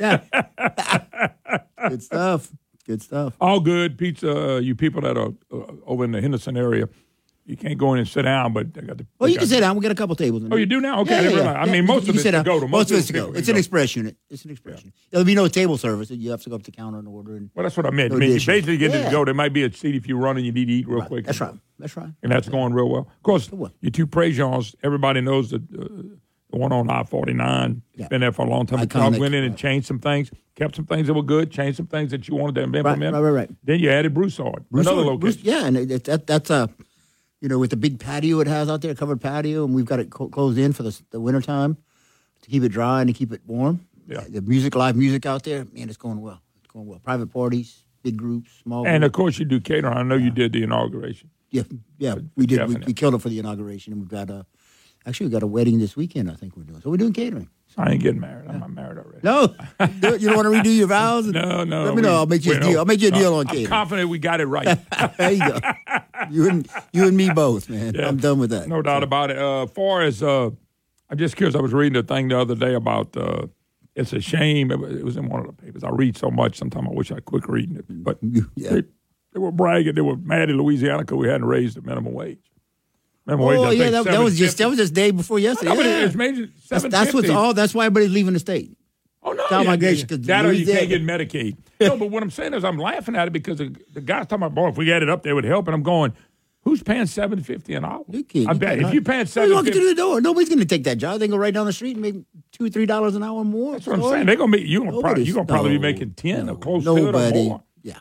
yeah, 0.01 1.61
Good 1.89 2.03
stuff. 2.03 2.51
Good 2.91 3.03
stuff. 3.03 3.37
All 3.41 3.61
good 3.61 3.97
pizza. 3.97 4.57
Uh, 4.57 4.59
you 4.59 4.75
people 4.75 5.01
that 5.03 5.17
are 5.17 5.29
uh, 5.53 5.73
over 5.87 6.03
in 6.05 6.11
the 6.11 6.21
Henderson 6.21 6.57
area, 6.57 6.89
you 7.47 7.57
can't 7.57 7.79
go 7.79 7.93
in 7.93 8.01
and 8.01 8.09
sit 8.09 8.23
down, 8.23 8.53
but 8.53 8.75
they 8.75 8.81
got 8.81 8.99
the. 8.99 9.07
Well, 9.21 9.29
you 9.29 9.39
can 9.39 9.47
sit 9.47 9.61
down. 9.61 9.77
We 9.77 9.83
got 9.83 9.93
a 9.93 9.95
couple 9.95 10.17
tables. 10.17 10.43
In 10.43 10.53
Oh, 10.53 10.57
you 10.57 10.67
do 10.67 10.81
now? 10.81 11.01
Okay, 11.03 11.17
I 11.17 11.23
didn't 11.23 11.37
realize. 11.37 11.69
I 11.69 11.71
mean, 11.71 11.87
most 11.87 12.07
you 12.07 12.11
of 12.11 12.15
can 12.15 12.17
it 12.17 12.23
sit 12.23 12.31
to 12.33 12.39
down. 12.39 12.45
go 12.45 12.59
to. 12.59 12.67
Most 12.67 12.91
of 12.91 12.99
it's 12.99 13.07
to 13.07 13.13
go. 13.13 13.31
It's 13.33 13.49
an 13.49 13.55
go. 13.55 13.59
express 13.61 13.95
unit. 13.95 14.17
It's 14.29 14.45
an 14.45 14.51
express 14.51 14.81
unit. 14.81 14.95
There'll 15.13 15.25
be 15.25 15.37
no 15.37 15.47
table 15.47 15.79
service. 15.79 16.11
You 16.11 16.33
have 16.33 16.43
to 16.43 16.51
go 16.51 16.57
up 16.57 16.65
to 16.65 16.73
the 16.73 16.77
counter 16.77 16.99
and 16.99 17.07
order. 17.07 17.37
And 17.37 17.51
Well, 17.55 17.63
that's 17.63 17.77
what 17.77 17.87
I 17.87 17.91
meant. 17.91 18.11
No 18.11 18.17
I 18.17 18.21
mean, 18.21 18.31
you 18.33 18.45
basically 18.45 18.77
get 18.77 18.91
Yeah. 18.93 19.05
to 19.05 19.11
go. 19.13 19.25
There 19.25 19.35
might 19.35 19.53
be 19.53 19.63
a 19.63 19.73
seat 19.73 19.95
if 19.95 20.09
you 20.09 20.17
run 20.17 20.37
and 20.37 20.45
you 20.45 20.51
need 20.51 20.67
to 20.67 20.73
eat 20.73 20.89
real 20.89 21.03
quick. 21.05 21.27
That's 21.27 21.41
right. 21.41 21.55
That's 21.79 21.97
right. 21.97 22.11
And 22.25 22.31
that's 22.33 22.49
going 22.49 22.73
real 22.75 22.89
well. 22.89 23.09
Of 23.17 23.23
course, 23.23 23.49
your 23.81 23.91
two 23.93 24.07
Prejean's, 24.09 24.75
everybody 24.83 25.21
knows 25.21 25.51
that 25.51 25.63
uh, 25.79 26.17
the 26.51 26.57
one 26.59 26.73
on 26.73 26.91
I 26.91 27.05
49, 27.05 27.83
it's 27.95 28.09
been 28.09 28.21
there 28.21 28.33
for 28.33 28.45
a 28.45 28.49
long 28.51 28.67
time. 28.67 28.81
Iconic, 28.87 29.19
went 29.19 29.35
in 29.35 29.45
and 29.45 29.57
changed 29.57 29.87
some 29.87 29.99
things, 29.99 30.31
kept 30.57 30.77
some 30.77 30.87
things 30.87 31.07
that 31.07 31.15
were 31.15 31.23
good, 31.23 31.51
changed 31.51 31.77
some 31.77 31.87
things 31.87 32.11
that 32.11 32.29
you 32.29 32.35
wanted 32.35 32.57
to 32.57 32.63
implement. 32.65 33.15
right, 33.15 33.21
right, 33.21 33.31
right. 33.31 33.51
Then 33.65 33.81
you 33.81 33.91
added 33.91 34.15
Broussard, 34.15 34.65
Broussard, 34.71 34.95
another 34.99 35.17
Bruce- 35.17 35.37
location. 35.37 35.53
yeah, 35.53 35.67
and 35.67 35.77
it, 35.77 35.91
it, 35.91 36.05
that, 36.05 36.27
that's 36.27 36.51
a, 36.51 36.69
you 37.41 37.49
know, 37.49 37.59
with 37.59 37.71
the 37.71 37.77
big 37.77 37.99
patio 38.01 38.41
it 38.41 38.47
has 38.47 38.69
out 38.69 38.83
there, 38.83 38.95
covered 38.95 39.21
patio, 39.21 39.65
and 39.65 39.75
we've 39.75 39.85
got 39.87 40.01
it 40.01 40.11
co- 40.11 40.29
closed 40.29 40.59
in 40.59 40.73
for 40.73 40.83
the, 40.83 41.01
the 41.11 41.21
winter 41.21 41.41
time 41.41 41.77
to 42.43 42.51
keep 42.51 42.63
it 42.63 42.71
dry 42.71 43.01
and 43.01 43.09
to 43.09 43.15
keep 43.15 43.33
it 43.33 43.43
warm. 43.47 43.87
Yeah. 44.07 44.25
The 44.29 44.43
music, 44.43 44.75
live 44.75 44.97
music 44.97 45.25
out 45.27 45.45
there, 45.45 45.67
man, 45.73 45.89
it's 45.89 45.97
going 45.97 46.21
well. 46.21 46.41
It's 46.59 46.73
going 46.73 46.87
well. 46.87 46.99
Private 46.99 47.33
parties, 47.33 47.85
big 48.03 48.17
groups, 48.17 48.51
small. 48.63 48.87
And 48.87 49.05
of 49.05 49.13
course, 49.13 49.39
you 49.39 49.45
do 49.45 49.61
catering. 49.61 49.97
I 49.97 50.03
know 50.03 50.17
you 50.17 50.31
did 50.31 50.53
the 50.53 50.63
inauguration. 50.65 51.31
Yeah, 51.51 51.63
yeah, 51.99 52.15
we 52.37 52.47
did. 52.47 52.67
We, 52.69 52.77
we 52.87 52.93
killed 52.93 53.15
it 53.15 53.19
for 53.23 53.29
the 53.29 53.39
inauguration, 53.39 53.93
and 53.93 54.03
we've 54.03 54.09
got 54.09 54.31
a. 54.31 54.47
Actually, 55.11 55.27
we 55.27 55.33
got 55.33 55.43
a 55.43 55.47
wedding 55.49 55.81
this 55.81 55.97
weekend. 55.97 56.31
I 56.31 56.35
think 56.35 56.57
we're 56.57 56.63
doing. 56.63 56.81
So 56.83 56.89
we're 56.89 56.97
doing 56.97 57.13
catering. 57.13 57.51
I 57.77 57.91
ain't 57.93 58.01
getting 58.03 58.21
married. 58.21 58.49
I'm 58.49 58.61
not 58.61 58.71
married 58.71 58.99
already. 58.99 59.19
No, 59.25 59.55
you 60.17 60.29
don't 60.29 60.37
want 60.37 60.47
to 60.65 60.71
redo 60.71 60.77
your 60.77 60.87
vows. 60.87 61.27
No, 61.33 61.65
no. 61.65 61.85
Let 61.85 61.97
me 61.97 62.03
know. 62.03 62.15
I'll 62.15 62.27
make 62.27 62.45
you 62.47 62.55
a 62.55 62.61
deal. 62.61 62.79
I'll 62.79 62.85
make 62.85 63.01
you 63.01 63.09
a 63.09 63.11
deal 63.11 63.33
No, 63.33 63.39
on 63.41 63.41
I'm 63.41 63.47
catering. 63.49 63.67
confident 63.67 64.09
we 64.09 64.21
got 64.21 64.41
it 64.41 64.47
right. 64.47 64.79
there 65.19 65.33
you 65.33 65.41
go. 65.41 65.59
You 66.31 66.49
and 66.49 66.69
you 66.93 67.09
and 67.09 67.17
me 67.17 67.29
both, 67.31 67.69
man. 67.69 67.95
Yeah. 67.95 68.07
I'm 68.07 68.19
done 68.19 68.39
with 68.39 68.51
that. 68.51 68.69
No 68.69 68.83
doubt 68.83 69.03
about 69.03 69.31
it. 69.33 69.39
Uh, 69.39 69.67
far 69.67 70.03
as 70.03 70.23
uh, 70.23 70.51
I'm 71.09 71.19
just 71.19 71.35
curious. 71.37 71.57
I 71.57 71.61
was 71.61 71.73
reading 71.73 71.97
a 71.97 72.05
thing 72.05 72.29
the 72.29 72.39
other 72.39 72.55
day 72.55 72.75
about. 72.75 73.17
Uh, 73.17 73.47
it's 73.97 74.13
a 74.13 74.21
shame. 74.21 74.71
It 74.71 74.79
was, 74.79 74.95
it 74.95 75.05
was 75.05 75.17
in 75.17 75.29
one 75.29 75.41
of 75.41 75.47
the 75.49 75.53
papers. 75.61 75.83
I 75.83 75.91
read 75.91 76.17
so 76.17 76.31
much. 76.31 76.57
Sometimes 76.57 76.87
I 76.89 76.95
wish 76.95 77.11
I 77.11 77.19
quit 77.19 77.49
reading 77.49 77.77
it. 77.77 77.85
But 77.89 78.19
they, 78.23 78.83
they 79.33 79.39
were 79.41 79.51
bragging. 79.51 79.97
They 79.97 80.01
were 80.01 80.17
mad 80.17 80.51
in 80.51 80.57
Louisiana 80.57 80.99
because 81.01 81.17
we 81.19 81.27
hadn't 81.29 81.47
raised 81.47 81.77
the 81.77 81.83
minimum 81.83 82.13
wage. 82.15 82.50
Wage. 83.27 83.59
Oh 83.59 83.71
yeah, 83.71 83.91
that, 83.91 84.05
that 84.05 84.21
was 84.21 84.39
just 84.39 84.59
that 84.59 84.69
was 84.69 84.79
just 84.79 84.95
day 84.95 85.11
before 85.11 85.39
yesterday. 85.39 85.75
No, 85.75 85.81
yeah. 85.81 86.05
it's 86.05 86.15
made 86.15 86.51
that's, 86.69 86.85
that's 86.85 87.15
what's 87.15 87.29
all. 87.31 87.55
That's 87.55 87.75
why 87.75 87.87
everybody's 87.87 88.11
leaving 88.13 88.33
the 88.35 88.41
state. 88.41 88.77
Oh 89.23 89.33
no, 89.33 89.45
yeah, 89.51 89.63
migration, 89.63 90.09
yeah, 90.11 90.17
'cause 90.17 90.27
that 90.27 90.47
or 90.47 90.53
you 90.53 90.65
can't 90.67 90.89
get 90.89 91.03
Medicaid. 91.03 91.57
no, 91.81 91.97
but 91.97 92.11
what 92.11 92.23
I'm 92.23 92.31
saying 92.31 92.55
is 92.55 92.65
I'm 92.65 92.79
laughing 92.79 93.15
at 93.17 93.29
it 93.29 93.33
because 93.33 93.59
the, 93.59 93.77
the 93.93 94.01
guy's 94.01 94.27
talking 94.27 94.45
about, 94.45 94.55
boy, 94.55 94.69
if 94.69 94.79
we 94.79 94.89
had 94.89 95.03
it 95.03 95.11
up 95.11 95.23
there, 95.23 95.35
would 95.35 95.45
help. 95.45 95.69
And 95.69 95.75
I'm 95.75 95.83
going, 95.83 96.15
Who's 96.63 96.83
paying 96.83 97.07
seven 97.07 97.43
fifty 97.43 97.75
an 97.75 97.87
hour? 97.87 98.05
You 98.11 98.23
can't. 98.23 98.49
I 98.49 98.53
bet 98.53 98.79
if 98.81 98.93
you 98.93 99.01
paying 99.01 99.25
seven 99.25 99.51
walk 99.55 99.65
fifty, 99.65 99.79
through 99.81 99.89
the 99.89 99.95
door. 99.95 100.21
Nobody's 100.21 100.51
going 100.51 100.59
to 100.59 100.67
take 100.67 100.85
that 100.85 100.99
job. 100.99 101.19
They 101.19 101.27
go 101.27 101.39
right 101.39 101.55
down 101.55 101.65
the 101.65 101.73
street 101.73 101.93
and 101.97 102.03
make 102.03 102.17
two, 102.53 102.69
three 102.69 102.85
dollars 102.85 103.17
an 103.17 103.23
hour 103.23 103.45
more. 103.45 103.73
that's 103.73 103.87
what 103.87 103.97
I'm 103.99 104.03
saying. 104.11 104.27
They're 104.27 104.37
gonna 104.37 104.53
be 104.53 104.61
you 104.63 104.81
gonna 104.81 104.91
probably 104.91 105.03
Nobody's- 105.09 105.29
you 105.29 105.35
gonna 105.35 105.47
probably 105.47 105.71
be 105.71 105.79
making 105.79 106.13
ten 106.15 106.51
or 106.51 106.57
close 106.59 106.85
to 106.85 106.97
it 106.97 107.15
or 107.15 107.31
more. 107.45 107.63
Yeah. 107.83 107.99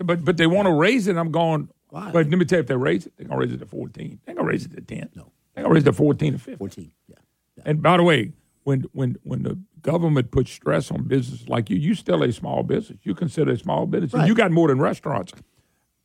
But 0.00 0.24
but 0.24 0.36
they 0.38 0.48
want 0.48 0.66
to 0.66 0.72
raise 0.72 1.06
it. 1.06 1.16
I'm 1.16 1.30
going. 1.30 1.68
Why? 1.90 2.10
But 2.12 2.28
let 2.28 2.38
me 2.38 2.44
tell 2.44 2.58
you, 2.58 2.62
if 2.62 2.66
they 2.68 2.76
raise 2.76 3.06
it, 3.06 3.12
they're 3.16 3.26
gonna 3.26 3.40
raise 3.40 3.52
it 3.52 3.58
to 3.58 3.66
fourteen. 3.66 4.20
They're 4.24 4.34
gonna 4.34 4.48
raise 4.48 4.64
it 4.64 4.72
to 4.74 4.80
ten. 4.80 5.10
No, 5.14 5.32
they're 5.54 5.64
gonna 5.64 5.74
raise 5.74 5.82
it 5.82 5.86
to 5.86 5.92
fourteen 5.92 6.34
or 6.34 6.38
fifteen. 6.38 6.58
Fourteen. 6.58 6.92
Yeah. 7.08 7.16
And 7.64 7.82
by 7.82 7.96
the 7.96 8.02
way, 8.02 8.32
when 8.64 8.84
when 8.92 9.16
when 9.22 9.42
the 9.42 9.58
government 9.82 10.30
puts 10.30 10.50
stress 10.50 10.90
on 10.90 11.04
businesses 11.04 11.48
like 11.48 11.70
you, 11.70 11.76
you 11.76 11.94
still 11.94 12.22
a 12.22 12.32
small 12.32 12.62
business. 12.62 12.98
You 13.02 13.14
consider 13.14 13.52
a 13.52 13.58
small 13.58 13.86
business. 13.86 14.12
And 14.12 14.20
Right. 14.22 14.28
you 14.28 14.34
got 14.34 14.50
more 14.50 14.68
than 14.68 14.78
restaurants. 14.78 15.32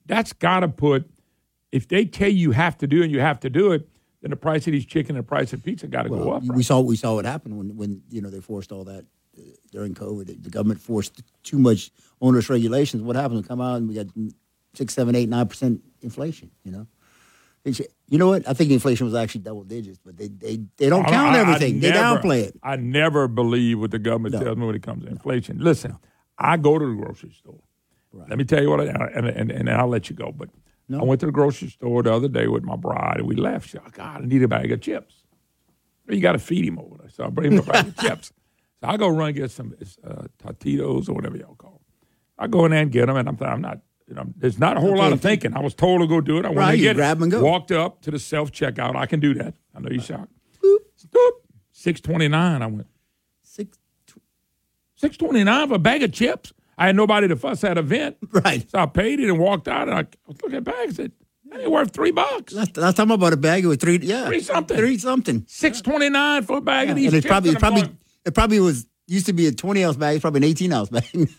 That's 0.05 0.33
got 0.33 0.61
to 0.61 0.67
put. 0.69 1.09
If 1.71 1.88
they 1.88 2.05
tell 2.05 2.29
you 2.29 2.38
you 2.38 2.51
have 2.51 2.77
to 2.79 2.88
do 2.88 3.01
it 3.01 3.05
and 3.05 3.11
you 3.11 3.19
have 3.19 3.39
to 3.41 3.49
do 3.49 3.71
it, 3.73 3.88
then 4.21 4.29
the 4.29 4.38
price 4.38 4.65
of 4.67 4.71
these 4.71 4.86
chicken 4.86 5.15
and 5.15 5.23
the 5.23 5.27
price 5.27 5.51
of 5.51 5.61
pizza 5.63 5.88
got 5.88 6.03
to 6.03 6.09
go 6.09 6.31
up. 6.31 6.43
We 6.43 6.63
saw 6.63 6.79
we 6.79 6.95
saw 6.95 7.15
what 7.15 7.25
happened 7.25 7.57
when 7.57 7.75
when 7.75 8.01
you 8.09 8.21
know 8.21 8.29
they 8.29 8.39
forced 8.39 8.71
all 8.71 8.86
that 8.86 9.05
uh, 9.38 9.41
during 9.71 9.93
COVID. 9.93 10.27
The, 10.27 10.33
the 10.36 10.49
government 10.49 10.79
forced 10.79 11.21
too 11.43 11.59
much 11.59 11.91
onerous 12.21 12.49
regulations. 12.49 13.03
What 13.03 13.15
happened? 13.15 13.41
We 13.41 13.47
come 13.47 13.61
out 13.61 13.75
and 13.77 13.89
we 13.89 13.95
got 13.95 14.07
six, 14.76 14.93
seven, 14.93 15.15
eight, 15.15 15.30
nine 15.30 15.47
percent 15.47 15.82
inflation. 16.01 16.51
You 16.63 16.71
know. 16.71 16.88
It's- 17.63 17.82
You 18.07 18.19
know 18.19 18.28
what? 18.28 18.47
I 18.47 18.53
think 18.53 18.69
inflation 18.71 19.05
was 19.05 19.15
actually 19.15 19.41
double 19.41 19.63
digits, 19.63 19.97
but 20.03 20.15
they 20.17 20.28
they, 20.28 20.59
they 20.78 20.89
don't 20.89 21.05
I- 21.05 21.09
count 21.09 21.36
I- 21.36 21.39
I 21.39 21.41
everything. 21.41 21.80
they 21.80 21.89
never- 21.91 22.19
downplay 22.21 22.43
it. 22.43 22.59
I 22.61 22.76
never 22.76 23.28
believe 23.28 23.80
what 23.80 23.91
the 23.91 23.99
government 23.99 24.36
tells 24.36 24.57
me 24.57 24.65
when 24.65 24.76
it 24.76 24.84
comes 24.84 25.03
to 25.05 25.09
inflation. 25.09 25.57
Listen, 25.59 25.97
I 26.38 26.57
go 26.57 26.78
to 26.78 26.86
the 26.86 26.93
grocery 27.01 27.32
store. 27.32 27.61
Let 28.13 28.38
me 28.38 28.45
tell 28.45 28.61
you 28.61 28.69
what, 28.69 28.80
I, 28.80 28.86
and, 29.13 29.28
and, 29.28 29.51
and 29.51 29.69
I'll 29.69 29.89
let 29.89 30.09
you 30.09 30.15
go. 30.15 30.32
But 30.32 30.49
I 30.93 31.03
went 31.03 31.19
to 31.21 31.26
the 31.26 31.32
grocery 31.34 31.69
store 31.69 32.01
the 32.03 32.13
other 32.13 32.30
day 32.30 32.47
with 32.47 32.63
my 32.63 32.76
bride, 32.78 33.17
and 33.17 33.28
we 33.28 33.36
left. 33.36 33.65
She 33.65 33.71
said, 33.71 33.91
God, 33.91 34.21
I 34.21 34.26
need 34.26 34.41
a 34.43 34.47
bag 34.47 34.71
of 34.71 34.80
chips. 34.80 35.15
You 36.07 36.21
got 36.21 36.34
to 36.34 36.39
feed 36.39 36.65
him 36.65 36.78
over 36.80 36.97
there. 36.99 37.09
So 37.09 37.26
I 37.26 37.30
bring 37.30 37.51
him 37.53 37.59
a 37.59 37.63
bag 37.63 37.88
of 37.88 37.97
chips. 38.05 38.32
So 38.80 38.88
I 38.88 38.95
go 38.95 39.07
run 39.09 39.30
and 39.30 39.36
get 39.38 39.51
some 39.51 39.73
uh, 40.03 40.28
Totitos 40.41 41.09
or 41.09 41.13
whatever 41.13 41.36
y'all 41.36 41.55
call 41.55 41.71
them. 41.71 41.80
I 42.38 42.47
go 42.47 42.63
in 42.65 42.71
there 42.71 42.82
and 42.84 42.91
get 42.91 43.07
them, 43.07 43.17
and 43.17 43.28
I'm, 43.28 43.38
I'm 43.41 43.61
not, 43.61 43.80
you 44.08 44.14
know, 44.16 44.26
there's 44.36 44.60
not 44.60 44.78
a 44.78 44.80
whole 44.80 44.95
lot 44.97 45.12
of 45.14 45.22
thinking. 45.22 45.56
I 45.56 45.62
was 45.62 45.74
told 45.74 46.01
to 46.01 46.08
go 46.08 46.22
do 46.22 46.38
it. 46.38 46.45
I 46.45 46.49
went 46.49 46.60
Right, 46.60 46.78
you 46.78 46.84
get 46.84 46.95
grab 46.95 47.20
it. 47.20 47.24
and 47.24 47.32
go. 47.32 47.43
Walked 47.43 47.72
up 47.72 48.01
to 48.03 48.12
the 48.12 48.20
self 48.20 48.51
checkout. 48.51 48.95
I 48.95 49.06
can 49.08 49.20
do 49.20 49.34
that. 49.36 49.56
I 49.76 49.80
know 49.80 49.89
you're 49.89 50.01
shocked. 50.01 50.32
Six 51.72 52.01
twenty 52.01 52.28
nine. 52.28 52.62
I 52.62 52.68
went. 52.68 52.88
Six. 53.43 53.78
Six 54.95 55.18
twenty 55.18 55.43
nine 55.43 55.68
for 55.68 55.76
a 55.76 55.80
bag 55.80 56.03
of 56.03 56.12
chips. 56.12 56.53
I 56.78 56.88
had 56.88 56.95
nobody 56.95 57.28
to 57.28 57.36
fuss 57.36 57.64
at 57.64 57.78
event. 57.78 58.18
Right. 58.32 58.70
So 58.70 58.80
I 58.80 58.86
paid 58.86 59.20
it 59.20 59.30
and 59.30 59.39
walked 59.39 59.68
out. 59.68 59.88
And 59.88 59.97
I 59.97 60.06
was 60.28 60.41
looking 60.41 60.58
at 60.58 60.64
bags. 60.64 60.97
"That 60.97 61.12
ain't 61.58 61.72
worth 61.72 61.93
three 61.93 62.12
bucks. 62.12 62.53
Last, 62.53 62.76
last 62.78 62.97
time 62.97 63.12
I 63.12 63.16
bought 63.16 63.34
a 63.34 63.38
bag, 63.38 63.64
it 63.64 63.68
was 63.68 63.78
three. 63.78 63.97
Yeah, 64.01 64.26
Three 64.28 64.41
something. 64.41 64.76
Three 64.78 64.97
something. 64.97 65.45
Six 65.47 65.82
twenty 65.82 66.10
nine 66.10 66.43
for 66.43 66.58
a 66.58 66.62
bag 66.62 66.89
of 66.89 66.95
these 66.95 67.08
and 67.08 67.16
it's 67.16 67.24
chips." 67.24 67.32
probably 67.32 67.49
And 67.51 67.60
probably 67.60 67.89
it 68.26 68.34
probably 68.34 68.60
was 68.60 68.88
used 69.08 69.28
to 69.28 69.34
be 69.34 69.47
a 69.47 69.51
twenty 69.51 69.84
ounce 69.86 69.95
bag. 69.97 70.16
It's 70.16 70.22
probably 70.22 70.39
an 70.39 70.43
eighteen 70.45 70.74
ounce 70.74 70.89
bag. 70.89 71.06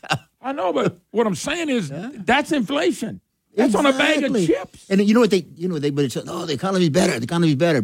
I 0.46 0.52
know, 0.52 0.72
but 0.72 0.98
what 1.10 1.26
I'm 1.26 1.34
saying 1.34 1.68
is 1.68 1.90
that's 1.90 2.52
inflation. 2.52 3.20
That's 3.56 3.74
on 3.74 3.86
a 3.86 3.92
bag 3.92 4.22
of 4.22 4.46
chips. 4.46 4.88
And 4.88 5.00
you 5.00 5.14
know 5.14 5.20
what 5.20 5.30
they 5.30 5.46
you 5.56 5.66
know 5.66 5.74
what 5.74 5.82
they 5.82 5.90
but 5.90 6.04
it's 6.04 6.16
oh 6.16 6.46
the 6.46 6.52
economy's 6.52 6.90
better. 6.90 7.18
The 7.18 7.24
economy's 7.24 7.56
better. 7.56 7.82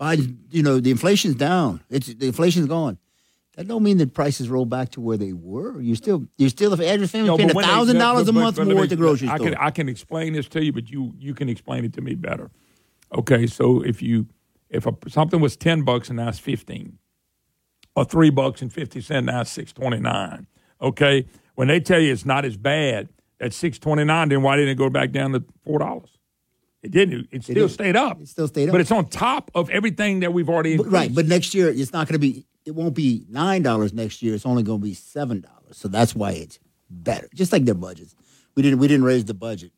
Biden, 0.00 0.36
you 0.50 0.62
know 0.62 0.78
the 0.78 0.90
inflation's 0.90 1.34
down. 1.34 1.82
It's 1.90 2.06
the 2.06 2.26
inflation's 2.26 2.66
gone. 2.66 2.98
That 3.56 3.66
don't 3.66 3.82
mean 3.82 3.96
that 3.98 4.12
prices 4.12 4.50
roll 4.50 4.66
back 4.66 4.90
to 4.90 5.00
where 5.00 5.16
they 5.16 5.32
were. 5.32 5.80
You 5.80 5.94
still 5.96 6.26
you 6.36 6.50
still 6.50 6.74
if 6.74 6.80
average 6.80 7.10
family 7.10 7.28
No, 7.28 7.38
paying 7.38 7.50
a 7.50 7.54
thousand 7.54 7.96
dollars 7.96 8.28
a 8.28 8.32
month 8.32 8.58
more 8.58 8.66
me- 8.66 8.82
at 8.82 8.90
the 8.90 8.96
grocery 8.96 9.28
I 9.28 9.36
store. 9.36 9.48
Can, 9.50 9.58
I 9.58 9.70
can 9.70 9.88
explain 9.88 10.34
this 10.34 10.46
to 10.50 10.62
you, 10.62 10.72
but 10.72 10.90
you 10.90 11.14
you 11.18 11.34
can 11.34 11.48
explain 11.48 11.84
it 11.84 11.94
to 11.94 12.02
me 12.02 12.14
better. 12.14 12.50
Okay, 13.16 13.46
so 13.46 13.82
if 13.82 14.02
you 14.02 14.26
if 14.68 14.86
a, 14.86 14.92
something 15.08 15.40
was 15.40 15.56
ten 15.56 15.82
bucks 15.82 16.08
and 16.10 16.18
now 16.18 16.28
it's 16.28 16.38
fifteen, 16.38 16.98
or 17.96 18.04
three 18.04 18.30
bucks 18.30 18.60
and 18.60 18.70
fifty 18.70 19.00
cent 19.00 19.26
now 19.26 19.40
it's 19.40 19.50
six 19.50 19.72
twenty 19.72 19.98
nine. 19.98 20.46
Okay, 20.82 21.24
when 21.56 21.68
they 21.68 21.80
tell 21.80 21.98
you 22.00 22.12
it's 22.12 22.24
not 22.24 22.44
as 22.44 22.56
bad 22.56 23.08
at 23.40 23.52
six 23.52 23.78
twenty 23.78 24.04
nine, 24.04 24.28
then 24.28 24.42
why 24.42 24.56
didn't 24.56 24.70
it 24.70 24.76
go 24.76 24.88
back 24.88 25.10
down 25.10 25.32
to 25.32 25.44
four 25.64 25.80
dollars? 25.80 26.10
It 26.82 26.92
didn't. 26.92 27.28
It 27.32 27.42
still 27.42 27.54
didn't. 27.54 27.70
stayed 27.70 27.96
up. 27.96 28.20
It 28.20 28.28
still 28.28 28.46
stayed 28.46 28.68
up. 28.68 28.72
but 28.72 28.80
it's 28.80 28.92
on 28.92 29.08
top 29.08 29.50
of 29.54 29.68
everything 29.70 30.20
that 30.20 30.32
we've 30.32 30.48
already 30.48 30.74
increased. 30.74 30.92
right, 30.92 31.12
but 31.12 31.26
next 31.26 31.52
year 31.54 31.68
it's 31.68 31.92
not 31.92 32.06
going 32.06 32.14
to 32.14 32.18
be. 32.20 32.46
It 32.64 32.74
won't 32.74 32.94
be 32.94 33.24
nine 33.28 33.62
dollars 33.62 33.92
next 33.92 34.22
year. 34.22 34.34
It's 34.34 34.46
only 34.46 34.62
going 34.62 34.80
to 34.80 34.84
be 34.84 34.94
seven 34.94 35.40
dollars. 35.40 35.76
So 35.76 35.88
that's 35.88 36.14
why 36.14 36.32
it's 36.32 36.58
better. 36.88 37.28
Just 37.34 37.52
like 37.52 37.64
their 37.64 37.74
budgets. 37.74 38.14
We 38.54 38.62
didn't. 38.62 38.78
We 38.78 38.88
didn't 38.88 39.04
raise 39.04 39.24
the 39.24 39.34
budget. 39.34 39.72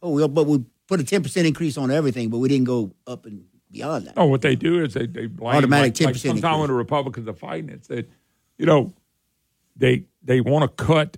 Oh, 0.00 0.10
well, 0.10 0.28
but 0.28 0.46
we 0.46 0.64
put 0.86 1.00
a 1.00 1.04
ten 1.04 1.22
percent 1.22 1.46
increase 1.46 1.76
on 1.76 1.90
everything, 1.90 2.30
but 2.30 2.38
we 2.38 2.48
didn't 2.48 2.66
go 2.66 2.94
up 3.06 3.26
and 3.26 3.44
beyond 3.70 4.06
that. 4.06 4.14
Oh, 4.16 4.26
what 4.26 4.40
they 4.42 4.56
do 4.56 4.82
is 4.82 4.94
they 4.94 5.06
they 5.06 5.26
blame 5.26 5.56
Automatic 5.56 6.00
like, 6.00 6.06
like 6.06 6.14
10% 6.14 6.18
sometime 6.18 6.36
increase. 6.36 6.60
when 6.60 6.68
the 6.68 6.74
Republicans 6.74 7.28
are 7.28 7.34
fighting 7.34 7.68
it, 7.68 7.84
said, 7.84 8.08
you 8.56 8.66
know, 8.66 8.92
they 9.76 10.04
they 10.28 10.40
want 10.40 10.62
to 10.76 10.84
cut 10.84 11.16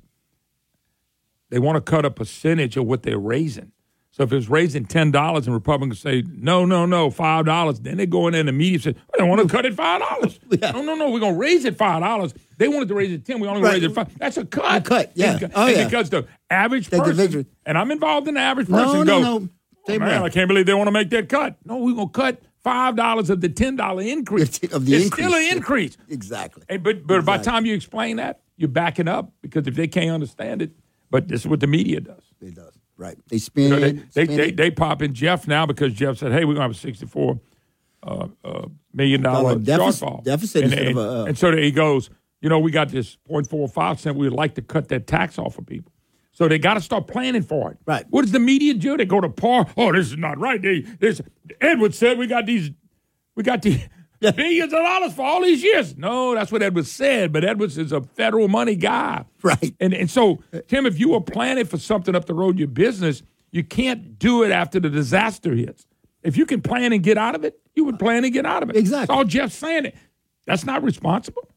they 1.50 1.58
want 1.58 1.76
to 1.76 1.80
cut 1.90 2.04
a 2.04 2.10
percentage 2.10 2.76
of 2.76 2.86
what 2.86 3.02
they're 3.02 3.18
raising. 3.18 3.72
So 4.12 4.22
if 4.24 4.32
it's 4.32 4.48
raising 4.48 4.84
ten 4.86 5.10
dollars 5.10 5.46
and 5.46 5.54
Republicans 5.54 6.00
say 6.00 6.22
no, 6.26 6.64
no, 6.64 6.84
no, 6.86 7.10
five 7.10 7.44
dollars, 7.44 7.80
then 7.80 7.96
they 7.96 8.06
go 8.06 8.26
in 8.26 8.32
there 8.32 8.40
and 8.40 8.48
the 8.48 8.52
media 8.52 8.78
say, 8.78 8.94
I 9.14 9.18
don't 9.18 9.28
want 9.28 9.40
to 9.42 9.48
cut 9.48 9.64
it 9.66 9.74
five 9.74 10.00
dollars. 10.00 10.38
No, 10.60 10.82
no, 10.82 10.94
no, 10.94 11.10
we're 11.10 11.20
gonna 11.20 11.36
raise 11.36 11.64
it 11.64 11.76
five 11.76 12.00
dollars. 12.02 12.34
They 12.58 12.68
wanted 12.68 12.88
to 12.88 12.94
raise 12.94 13.12
it 13.12 13.24
ten, 13.24 13.40
we 13.40 13.48
only 13.48 13.62
Right. 13.62 13.74
raise 13.74 13.84
it 13.84 13.94
five. 13.94 14.16
That's 14.18 14.36
a 14.36 14.44
cut. 14.44 14.84
cut, 14.84 15.12
yeah. 15.14 15.38
Oh, 15.54 15.66
and 15.66 15.76
yeah. 15.76 15.84
because 15.84 16.10
the 16.10 16.26
average 16.50 16.88
the 16.88 16.98
person, 16.98 17.46
and 17.66 17.78
I'm 17.78 17.90
involved 17.90 18.28
in 18.28 18.34
the 18.34 18.40
average 18.40 18.68
person, 18.68 18.98
no, 18.98 19.04
goes, 19.04 19.22
no. 19.42 19.48
"Oh, 19.88 19.98
man. 19.98 20.22
I 20.22 20.28
can't 20.28 20.48
believe 20.48 20.66
they 20.66 20.74
want 20.74 20.88
to 20.88 20.92
make 20.92 21.10
that 21.10 21.28
cut. 21.28 21.56
No, 21.64 21.78
we're 21.78 21.94
gonna 21.94 22.08
cut 22.10 22.42
five 22.64 22.96
dollars 22.96 23.30
of 23.30 23.40
the 23.40 23.48
ten 23.48 23.76
dollar 23.76 24.02
increase. 24.02 24.60
Of 24.72 24.86
the 24.86 24.94
it's 24.94 25.04
increase. 25.06 25.26
still 25.26 25.34
an 25.38 25.56
increase. 25.56 25.96
Exactly. 26.08 26.62
Hey, 26.68 26.76
but 26.78 27.06
but 27.06 27.24
by 27.24 27.38
the 27.38 27.44
time 27.44 27.64
you 27.64 27.74
explain 27.74 28.16
that, 28.16 28.40
you're 28.60 28.68
backing 28.68 29.08
up 29.08 29.32
because 29.40 29.66
if 29.66 29.74
they 29.74 29.88
can't 29.88 30.10
understand 30.10 30.60
it, 30.62 30.70
but 31.10 31.26
this 31.28 31.40
is 31.40 31.46
what 31.48 31.60
the 31.60 31.66
media 31.66 32.00
does. 32.00 32.22
It 32.40 32.54
does. 32.54 32.74
Right. 32.96 33.16
They 33.28 33.36
You 33.36 33.40
spin. 33.40 33.70
know, 33.70 33.80
they, 33.80 33.92
they, 33.92 34.24
spin 34.24 34.36
they, 34.36 34.50
they 34.50 34.70
pop 34.70 35.00
in 35.00 35.14
Jeff 35.14 35.48
now 35.48 35.64
because 35.64 35.94
Jeff 35.94 36.18
said, 36.18 36.32
"Hey, 36.32 36.44
we're 36.44 36.52
gonna 36.54 36.64
have 36.64 36.70
a 36.72 36.74
sixty-four 36.74 37.40
uh, 38.02 38.28
uh, 38.44 38.66
million 38.92 39.22
dollar 39.22 39.56
deficit- 39.58 40.02
shortfall 40.06 40.22
deficit 40.24 40.64
And, 40.64 40.74
and, 40.74 40.88
of 40.90 40.96
a, 40.98 41.00
uh, 41.22 41.24
and 41.24 41.38
so 41.38 41.56
he 41.56 41.70
goes, 41.70 42.10
you 42.42 42.48
know, 42.48 42.58
we 42.58 42.70
got 42.70 42.88
this 42.90 43.18
0.45 43.30 43.98
cent. 43.98 44.16
We'd 44.16 44.30
like 44.30 44.54
to 44.54 44.62
cut 44.62 44.88
that 44.88 45.06
tax 45.06 45.38
off 45.38 45.58
of 45.58 45.66
people. 45.66 45.92
So 46.32 46.48
they 46.48 46.58
got 46.58 46.74
to 46.74 46.80
start 46.80 47.06
planning 47.06 47.42
for 47.42 47.70
it. 47.72 47.78
Right. 47.86 48.06
What 48.08 48.22
does 48.22 48.32
the 48.32 48.38
media 48.38 48.72
do? 48.74 48.96
They 48.96 49.04
go 49.04 49.20
to 49.20 49.28
PAR. 49.28 49.66
Oh, 49.76 49.92
this 49.92 50.06
is 50.06 50.16
not 50.16 50.38
right. 50.38 50.60
They, 50.62 50.80
this 50.80 51.20
Edward 51.60 51.94
said 51.94 52.16
we 52.16 52.26
got 52.26 52.46
these, 52.46 52.70
we 53.34 53.42
got 53.42 53.60
the 53.62 53.80
billions 54.36 54.72
of 54.72 54.78
dollars 54.80 55.14
for 55.14 55.22
all 55.22 55.42
these 55.42 55.62
years. 55.62 55.96
No, 55.96 56.34
that's 56.34 56.52
what 56.52 56.62
Edwards 56.62 56.90
said. 56.90 57.32
But 57.32 57.44
Edwards 57.44 57.78
is 57.78 57.92
a 57.92 58.00
federal 58.02 58.48
money 58.48 58.76
guy. 58.76 59.24
Right. 59.42 59.74
And 59.80 59.94
and 59.94 60.10
so 60.10 60.42
Tim, 60.68 60.86
if 60.86 60.98
you 61.00 61.10
were 61.10 61.20
planning 61.20 61.64
for 61.64 61.78
something 61.78 62.14
up 62.14 62.26
the 62.26 62.34
road 62.34 62.50
in 62.52 62.58
your 62.58 62.68
business, 62.68 63.22
you 63.50 63.64
can't 63.64 64.18
do 64.18 64.42
it 64.42 64.50
after 64.50 64.78
the 64.80 64.90
disaster 64.90 65.54
hits. 65.54 65.86
If 66.22 66.36
you 66.36 66.44
can 66.46 66.60
plan 66.60 66.92
and 66.92 67.02
get 67.02 67.16
out 67.16 67.34
of 67.34 67.44
it, 67.44 67.58
you 67.74 67.84
would 67.84 67.98
plan 67.98 68.24
and 68.24 68.32
get 68.32 68.44
out 68.44 68.62
of 68.62 68.70
it. 68.70 68.76
Exactly. 68.76 69.06
That's 69.06 69.16
all 69.18 69.24
Jeff's 69.24 69.54
saying. 69.56 69.86
It. 69.86 69.96
That's 70.46 70.64
not 70.64 70.82
responsible. 70.82 71.48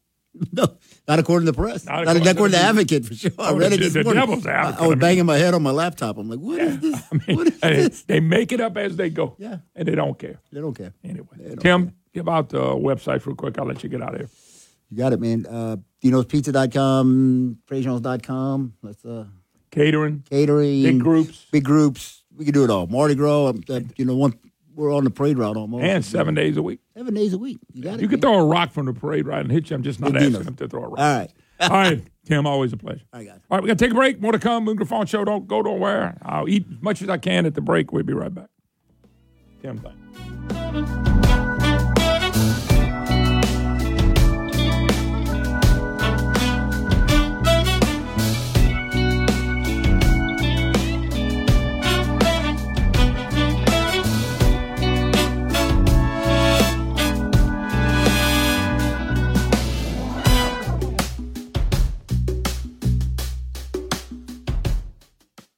No, 0.51 0.65
not 1.07 1.19
according 1.19 1.45
to 1.45 1.51
the 1.51 1.55
press. 1.55 1.85
Not 1.85 2.05
Not, 2.05 2.15
according 2.17 2.53
to 2.53 2.57
the- 2.57 2.57
Advocate 2.57 3.05
for 3.05 3.13
sure. 3.13 3.29
I 3.37 3.49
Oh, 3.51 3.55
read 3.55 3.71
it 3.73 3.79
this 3.81 3.93
the 3.93 4.03
morning. 4.03 4.19
devil's 4.25 4.47
I, 4.47 4.51
I 4.51 4.69
was 4.71 4.77
I 4.79 4.87
mean- 4.89 4.97
banging 4.99 5.25
my 5.27 5.37
head 5.37 5.53
on 5.53 5.61
my 5.61 5.69
laptop. 5.69 6.17
I'm 6.17 6.27
like, 6.27 6.39
what 6.39 6.59
is 6.59 6.79
this? 6.79 6.99
what 7.27 7.47
is 7.49 7.59
They, 7.59 7.75
this? 7.75 8.01
they 8.05 8.19
make 8.19 8.51
it 8.51 8.59
up 8.59 8.75
as 8.75 8.95
they 8.95 9.11
go. 9.11 9.35
Yeah. 9.37 9.57
And 9.75 9.87
they 9.87 9.93
don't 9.93 10.17
care. 10.17 10.39
They 10.51 10.59
don't 10.59 10.73
care. 10.75 10.91
Anyway. 11.03 11.27
don't 11.37 11.59
Tim, 11.59 11.93
give 12.13 12.29
out 12.29 12.49
the 12.49 12.61
website 12.61 13.25
real 13.25 13.35
quick. 13.35 13.57
I'll 13.57 13.65
let 13.65 13.83
you 13.83 13.89
get 13.89 14.01
out 14.01 14.13
of 14.13 14.19
here. 14.21 14.29
You 14.89 14.97
got 14.97 15.13
it, 15.13 15.19
man. 15.19 15.45
Uh, 15.47 15.77
Deano'sPizza.com, 16.03 17.57
FraserJones.com. 17.67 18.73
Let's 18.83 19.03
uh, 19.05 19.25
Catering. 19.71 20.23
catering, 20.29 20.83
Big 20.83 20.99
groups. 20.99 21.45
big 21.51 21.63
groups. 21.63 22.23
We 22.35 22.45
can 22.45 22.53
do 22.53 22.63
it 22.63 22.69
all. 22.69 22.87
Mardi 22.87 23.15
Gras. 23.15 23.53
uh, 23.69 23.79
you 23.97 24.05
know, 24.05 24.15
one 24.15 24.33
we're 24.75 24.93
on 24.93 25.03
the 25.03 25.09
parade 25.09 25.37
route 25.37 25.55
almost. 25.57 25.83
And 25.83 26.03
seven 26.03 26.33
days 26.35 26.57
a 26.57 26.61
week. 26.63 26.79
Seven 26.95 27.13
days 27.13 27.33
a 27.33 27.37
week. 27.37 27.59
You 27.73 27.83
got 27.83 27.95
it. 27.95 28.01
You 28.01 28.07
can 28.07 28.17
man. 28.19 28.21
throw 28.21 28.39
a 28.39 28.45
rock 28.45 28.71
from 28.71 28.87
the 28.87 28.93
parade 28.93 29.27
right 29.27 29.41
and 29.41 29.51
hit 29.51 29.69
you. 29.69 29.75
I'm 29.75 29.83
just 29.83 29.99
not 29.99 30.15
asking 30.15 30.31
them 30.43 30.55
to 30.55 30.67
throw 30.67 30.83
a 30.85 30.87
rock. 30.89 30.99
All 30.99 31.17
right. 31.17 31.31
All 31.59 31.69
right, 31.69 32.03
Tim, 32.25 32.45
always 32.47 32.73
a 32.73 32.77
pleasure. 32.77 33.03
I 33.13 33.23
got 33.23 33.35
it. 33.37 33.41
All 33.49 33.57
right, 33.57 33.63
we 33.63 33.67
got 33.67 33.77
to 33.77 33.85
take 33.85 33.91
a 33.91 33.95
break. 33.95 34.19
More 34.19 34.31
to 34.31 34.39
come. 34.39 34.65
Moon 34.65 34.75
Griffon 34.75 35.05
Show. 35.05 35.23
Don't 35.23 35.47
go 35.47 35.61
nowhere. 35.61 36.17
I'll 36.23 36.49
eat 36.49 36.65
as 36.69 36.81
much 36.81 37.01
as 37.01 37.09
I 37.09 37.17
can 37.17 37.45
at 37.45 37.53
the 37.53 37.61
break. 37.61 37.93
We'll 37.93 38.03
be 38.03 38.13
right 38.13 38.33
back. 38.33 38.49
Tim, 39.61 39.79
thanks. 39.79 41.19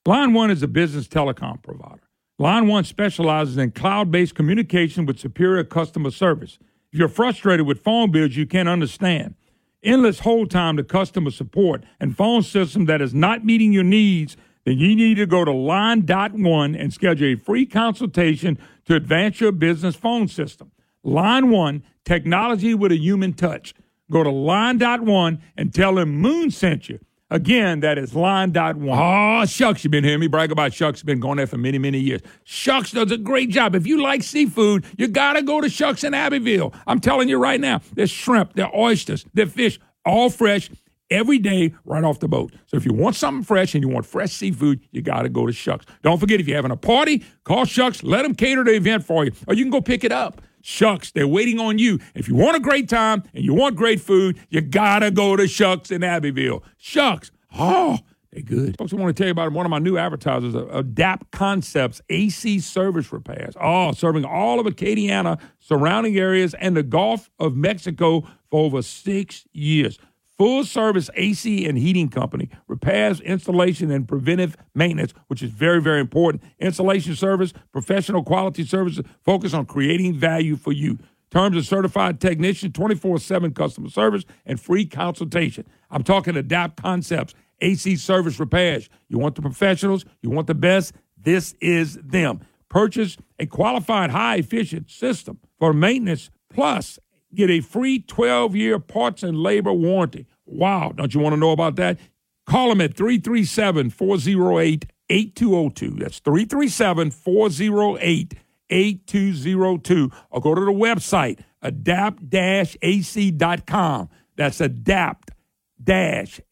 Line 0.07 0.33
One 0.33 0.51
is 0.51 0.61
a 0.61 0.67
business 0.67 1.07
telecom 1.07 1.63
provider. 1.63 2.03
Line 2.37 2.67
One 2.67 2.83
specializes 2.83 3.57
in 3.57 3.71
cloud 3.71 4.11
based 4.11 4.35
communication 4.35 5.07
with 5.07 5.19
superior 5.19 5.63
customer 5.63 6.11
service. 6.11 6.59
If 6.93 6.99
you're 6.99 7.07
frustrated 7.07 7.65
with 7.65 7.83
phone 7.83 8.11
bills 8.11 8.35
you 8.35 8.45
can't 8.45 8.69
understand, 8.69 9.33
endless 9.81 10.19
hold 10.19 10.51
time 10.51 10.77
to 10.77 10.83
customer 10.83 11.31
support, 11.31 11.83
and 11.99 12.15
phone 12.15 12.43
system 12.43 12.85
that 12.85 13.01
is 13.01 13.15
not 13.15 13.43
meeting 13.43 13.73
your 13.73 13.83
needs, 13.83 14.37
then 14.63 14.77
you 14.77 14.95
need 14.95 15.15
to 15.15 15.25
go 15.25 15.43
to 15.43 15.51
Line.one 15.51 16.75
and 16.75 16.93
schedule 16.93 17.33
a 17.33 17.35
free 17.35 17.65
consultation 17.65 18.59
to 18.85 18.95
advance 18.95 19.41
your 19.41 19.51
business 19.51 19.95
phone 19.95 20.27
system. 20.27 20.71
Line 21.03 21.49
One, 21.49 21.81
technology 22.03 22.75
with 22.75 22.91
a 22.91 22.97
human 22.97 23.33
touch. 23.33 23.73
Go 24.11 24.23
to 24.23 24.29
Line.one 24.29 25.41
and 25.57 25.73
tell 25.73 25.95
them 25.95 26.15
Moon 26.15 26.51
sent 26.51 26.89
you. 26.89 26.99
Again, 27.31 27.79
that 27.79 27.97
is 27.97 28.13
line 28.13 28.51
dot 28.51 28.75
one. 28.75 28.99
Oh, 29.01 29.45
Shucks, 29.45 29.83
you've 29.83 29.89
been 29.89 30.03
hearing 30.03 30.19
me 30.19 30.27
brag 30.27 30.51
about 30.51 30.73
Shucks. 30.73 31.01
Been 31.01 31.19
going 31.19 31.37
there 31.37 31.47
for 31.47 31.57
many, 31.57 31.79
many 31.79 31.97
years. 31.97 32.21
Shucks 32.43 32.91
does 32.91 33.11
a 33.11 33.17
great 33.17 33.49
job. 33.49 33.73
If 33.73 33.87
you 33.87 33.99
like 33.99 34.21
seafood, 34.21 34.85
you 34.97 35.07
got 35.07 35.33
to 35.33 35.41
go 35.41 35.59
to 35.59 35.67
Shucks 35.67 36.03
in 36.03 36.13
Abbeville. 36.13 36.71
I'm 36.85 36.99
telling 36.99 37.27
you 37.27 37.39
right 37.39 37.59
now, 37.59 37.81
there's 37.93 38.11
shrimp, 38.11 38.53
there's 38.53 38.69
oysters, 38.75 39.25
there's 39.33 39.51
fish, 39.51 39.79
all 40.05 40.29
fresh 40.29 40.69
every 41.09 41.39
day 41.39 41.73
right 41.83 42.03
off 42.03 42.19
the 42.19 42.27
boat. 42.27 42.53
So 42.67 42.77
if 42.77 42.85
you 42.85 42.93
want 42.93 43.15
something 43.15 43.43
fresh 43.43 43.73
and 43.73 43.83
you 43.83 43.89
want 43.89 44.05
fresh 44.05 44.31
seafood, 44.31 44.81
you 44.91 45.01
got 45.01 45.23
to 45.23 45.29
go 45.29 45.47
to 45.47 45.51
Shucks. 45.51 45.87
Don't 46.03 46.19
forget, 46.19 46.39
if 46.39 46.47
you're 46.47 46.57
having 46.57 46.71
a 46.71 46.77
party, 46.77 47.25
call 47.43 47.65
Shucks. 47.65 48.03
Let 48.03 48.21
them 48.21 48.35
cater 48.35 48.63
the 48.63 48.75
event 48.75 49.03
for 49.03 49.25
you, 49.25 49.31
or 49.47 49.55
you 49.55 49.63
can 49.63 49.71
go 49.71 49.81
pick 49.81 50.03
it 50.03 50.11
up. 50.11 50.43
Shucks, 50.67 51.11
they're 51.11 51.27
waiting 51.27 51.59
on 51.59 51.77
you. 51.77 51.99
If 52.15 52.27
you 52.27 52.33
want 52.33 52.57
a 52.57 52.59
great 52.59 52.89
time 52.89 53.21
and 53.35 53.45
you 53.45 53.53
want 53.53 53.75
great 53.75 54.01
food, 54.01 54.39
you 54.49 54.61
gotta 54.61 55.11
go 55.11 55.35
to 55.35 55.47
Shucks 55.47 55.91
in 55.91 56.03
Abbeville. 56.03 56.63
Shucks, 56.77 57.29
oh, 57.55 57.99
they're 58.31 58.41
good. 58.41 58.75
Folks, 58.75 58.91
I 58.91 58.95
want 58.95 59.15
to 59.15 59.21
tell 59.21 59.27
you 59.27 59.31
about 59.31 59.51
one 59.51 59.67
of 59.67 59.69
my 59.69 59.77
new 59.77 59.99
advertisers, 59.99 60.55
uh, 60.55 60.65
Adapt 60.69 61.29
Concepts 61.29 62.01
AC 62.09 62.59
Service 62.61 63.13
Repairs. 63.13 63.53
Oh, 63.61 63.91
serving 63.91 64.25
all 64.25 64.59
of 64.59 64.65
Acadiana, 64.65 65.39
surrounding 65.59 66.17
areas, 66.17 66.55
and 66.55 66.75
the 66.75 66.81
Gulf 66.81 67.29
of 67.37 67.55
Mexico 67.55 68.21
for 68.49 68.61
over 68.61 68.81
six 68.81 69.45
years 69.53 69.99
full 70.37 70.63
service 70.63 71.09
AC 71.15 71.65
and 71.65 71.77
heating 71.77 72.09
company, 72.09 72.49
repairs, 72.67 73.21
installation, 73.21 73.91
and 73.91 74.07
preventive 74.07 74.55
maintenance, 74.73 75.13
which 75.27 75.41
is 75.41 75.49
very, 75.49 75.81
very 75.81 75.99
important. 75.99 76.43
Installation 76.59 77.15
service, 77.15 77.53
professional 77.71 78.23
quality 78.23 78.65
services, 78.65 79.05
focus 79.23 79.53
on 79.53 79.65
creating 79.65 80.15
value 80.15 80.55
for 80.55 80.71
you. 80.71 80.97
Terms 81.31 81.57
of 81.57 81.65
certified 81.65 82.21
technician, 82.21 82.71
24 82.71 83.19
7 83.19 83.53
customer 83.53 83.89
service, 83.89 84.23
and 84.45 84.59
free 84.59 84.85
consultation. 84.85 85.65
I'm 85.89 86.03
talking 86.03 86.37
Adapt 86.37 86.81
Concepts, 86.81 87.33
AC 87.61 87.95
service 87.97 88.39
repairs. 88.39 88.89
You 89.09 89.17
want 89.17 89.35
the 89.35 89.41
professionals, 89.41 90.05
you 90.21 90.29
want 90.29 90.47
the 90.47 90.55
best, 90.55 90.93
this 91.17 91.55
is 91.59 91.95
them. 92.03 92.41
Purchase 92.69 93.17
a 93.39 93.45
qualified, 93.45 94.11
high 94.11 94.37
efficient 94.37 94.89
system 94.89 95.39
for 95.59 95.73
maintenance 95.73 96.29
plus 96.49 96.99
Get 97.35 97.49
a 97.49 97.59
free 97.61 97.99
12 97.99 98.55
year 98.55 98.79
parts 98.79 99.21
and 99.21 99.37
labor 99.37 99.73
warranty. 99.73 100.25
Wow, 100.45 100.93
don't 100.95 101.13
you 101.13 101.19
want 101.19 101.33
to 101.33 101.37
know 101.37 101.51
about 101.51 101.75
that? 101.75 101.99
Call 102.45 102.69
them 102.69 102.79
at 102.81 102.95
337 102.95 103.89
408 103.89 104.85
8202. 105.09 105.89
That's 105.99 106.19
337 106.19 107.11
408 107.11 108.33
8202. 108.69 110.11
Or 110.29 110.41
go 110.41 110.55
to 110.55 110.61
the 110.61 110.71
website 110.71 111.39
adapt 111.61 112.33
ac.com. 112.33 114.09
That's 114.35 114.61
adapt 114.61 115.31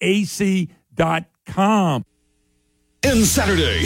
ac.com. 0.02 0.76
In 3.04 3.26
Saturday. 3.26 3.84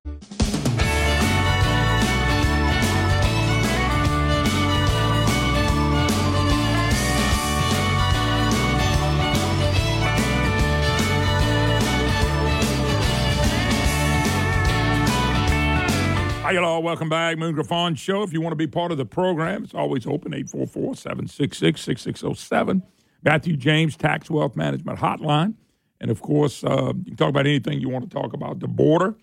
Welcome 16.98 17.10
back. 17.10 17.38
Moon 17.38 17.54
Griffon 17.54 17.94
Show. 17.94 18.24
If 18.24 18.34
you 18.34 18.42
want 18.42 18.54
to 18.54 18.58
be 18.58 18.66
part 18.66 18.92
of 18.92 18.98
the 18.98 19.06
program, 19.06 19.64
it's 19.64 19.76
always 19.76 20.08
open 20.08 20.34
844 20.34 20.96
766 20.96 21.80
6607. 21.80 22.82
Matthew 23.22 23.56
James 23.56 23.96
Tax 23.96 24.32
Wealth 24.32 24.56
Management 24.56 24.98
Hotline. 24.98 25.54
And 26.02 26.10
of 26.10 26.24
course, 26.24 26.64
uh, 26.64 26.94
you 26.98 27.04
can 27.06 27.16
talk 27.16 27.30
about 27.30 27.46
anything 27.46 27.80
you 27.80 27.88
want 27.88 28.10
to 28.10 28.12
talk 28.12 28.34
about. 28.34 28.62
The 28.62 28.68
border. 28.68 29.16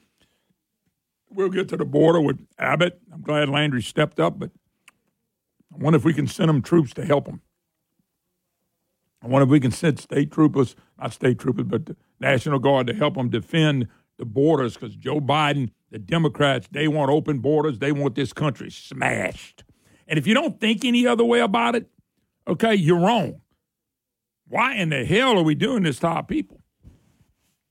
We'll 1.30 1.48
get 1.48 1.68
to 1.70 1.76
the 1.76 1.84
border 1.84 2.20
with 2.20 2.46
Abbott. 2.60 3.00
I'm 3.12 3.22
glad 3.22 3.48
Landry 3.48 3.82
stepped 3.82 4.20
up, 4.20 4.38
but 4.38 4.52
I 5.74 5.82
wonder 5.82 5.96
if 5.96 6.04
we 6.04 6.14
can 6.14 6.28
send 6.28 6.50
them 6.50 6.62
troops 6.62 6.94
to 6.94 7.04
help 7.04 7.24
them. 7.24 7.40
I 9.20 9.26
wonder 9.26 9.46
if 9.46 9.50
we 9.50 9.58
can 9.58 9.72
send 9.72 9.98
state 9.98 10.30
troopers, 10.30 10.76
not 10.96 11.12
state 11.12 11.40
troopers, 11.40 11.64
but 11.64 11.86
the 11.86 11.96
National 12.20 12.60
Guard 12.60 12.86
to 12.86 12.94
help 12.94 13.16
them 13.16 13.30
defend 13.30 13.88
the 14.16 14.24
borders 14.24 14.74
because 14.74 14.94
Joe 14.94 15.20
Biden 15.20 15.70
the 15.94 16.00
Democrats, 16.00 16.66
they 16.72 16.88
want 16.88 17.08
open 17.08 17.38
borders. 17.38 17.78
They 17.78 17.92
want 17.92 18.16
this 18.16 18.32
country 18.32 18.68
smashed. 18.68 19.62
And 20.08 20.18
if 20.18 20.26
you 20.26 20.34
don't 20.34 20.58
think 20.60 20.84
any 20.84 21.06
other 21.06 21.24
way 21.24 21.38
about 21.38 21.76
it, 21.76 21.88
okay, 22.48 22.74
you're 22.74 22.98
wrong. 22.98 23.40
Why 24.48 24.74
in 24.74 24.88
the 24.88 25.04
hell 25.04 25.38
are 25.38 25.44
we 25.44 25.54
doing 25.54 25.84
this 25.84 26.00
to 26.00 26.08
our 26.08 26.24
people? 26.24 26.60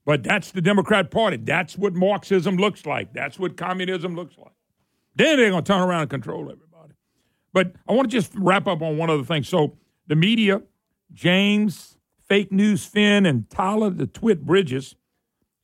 But 0.06 0.24
that's 0.24 0.52
the 0.52 0.62
Democrat 0.62 1.12
Party. 1.12 1.36
That's 1.36 1.78
what 1.78 1.96
Marxism 1.96 2.56
looks 2.56 2.86
like. 2.86 3.14
That's 3.14 3.38
what 3.38 3.58
communism 3.58 4.16
looks 4.16 4.38
like. 4.38 4.54
Then 5.16 5.36
they're 5.36 5.50
going 5.50 5.66
to 5.66 5.74
turn 5.74 5.82
around 5.82 6.04
and 6.04 6.10
control 6.10 6.44
everybody. 6.44 6.94
But 7.52 7.74
I 7.90 7.92
want 7.92 8.10
to 8.10 8.18
just 8.18 8.32
wrap 8.36 8.68
up 8.68 8.82
on 8.82 8.98
one 8.98 9.10
other 9.10 9.26
thing. 9.26 9.44
So 9.44 9.78
the 10.08 10.16
media, 10.16 10.62
James, 11.12 11.98
fake 12.30 12.54
news 12.54 12.86
Finn, 12.86 13.26
and 13.26 13.50
Tyler 13.50 13.90
the 13.90 14.08
Twit 14.08 14.46
Bridges 14.46 14.96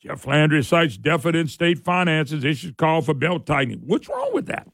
Jeff 0.01 0.25
Landry 0.25 0.63
cites 0.63 0.97
deficit 0.97 1.49
state 1.49 1.79
finances, 1.79 2.43
issues 2.43 2.73
call 2.77 3.01
for 3.01 3.13
belt 3.13 3.45
tightening. 3.45 3.79
What's 3.85 4.07
wrong 4.07 4.31
with 4.33 4.45
that? 4.47 4.67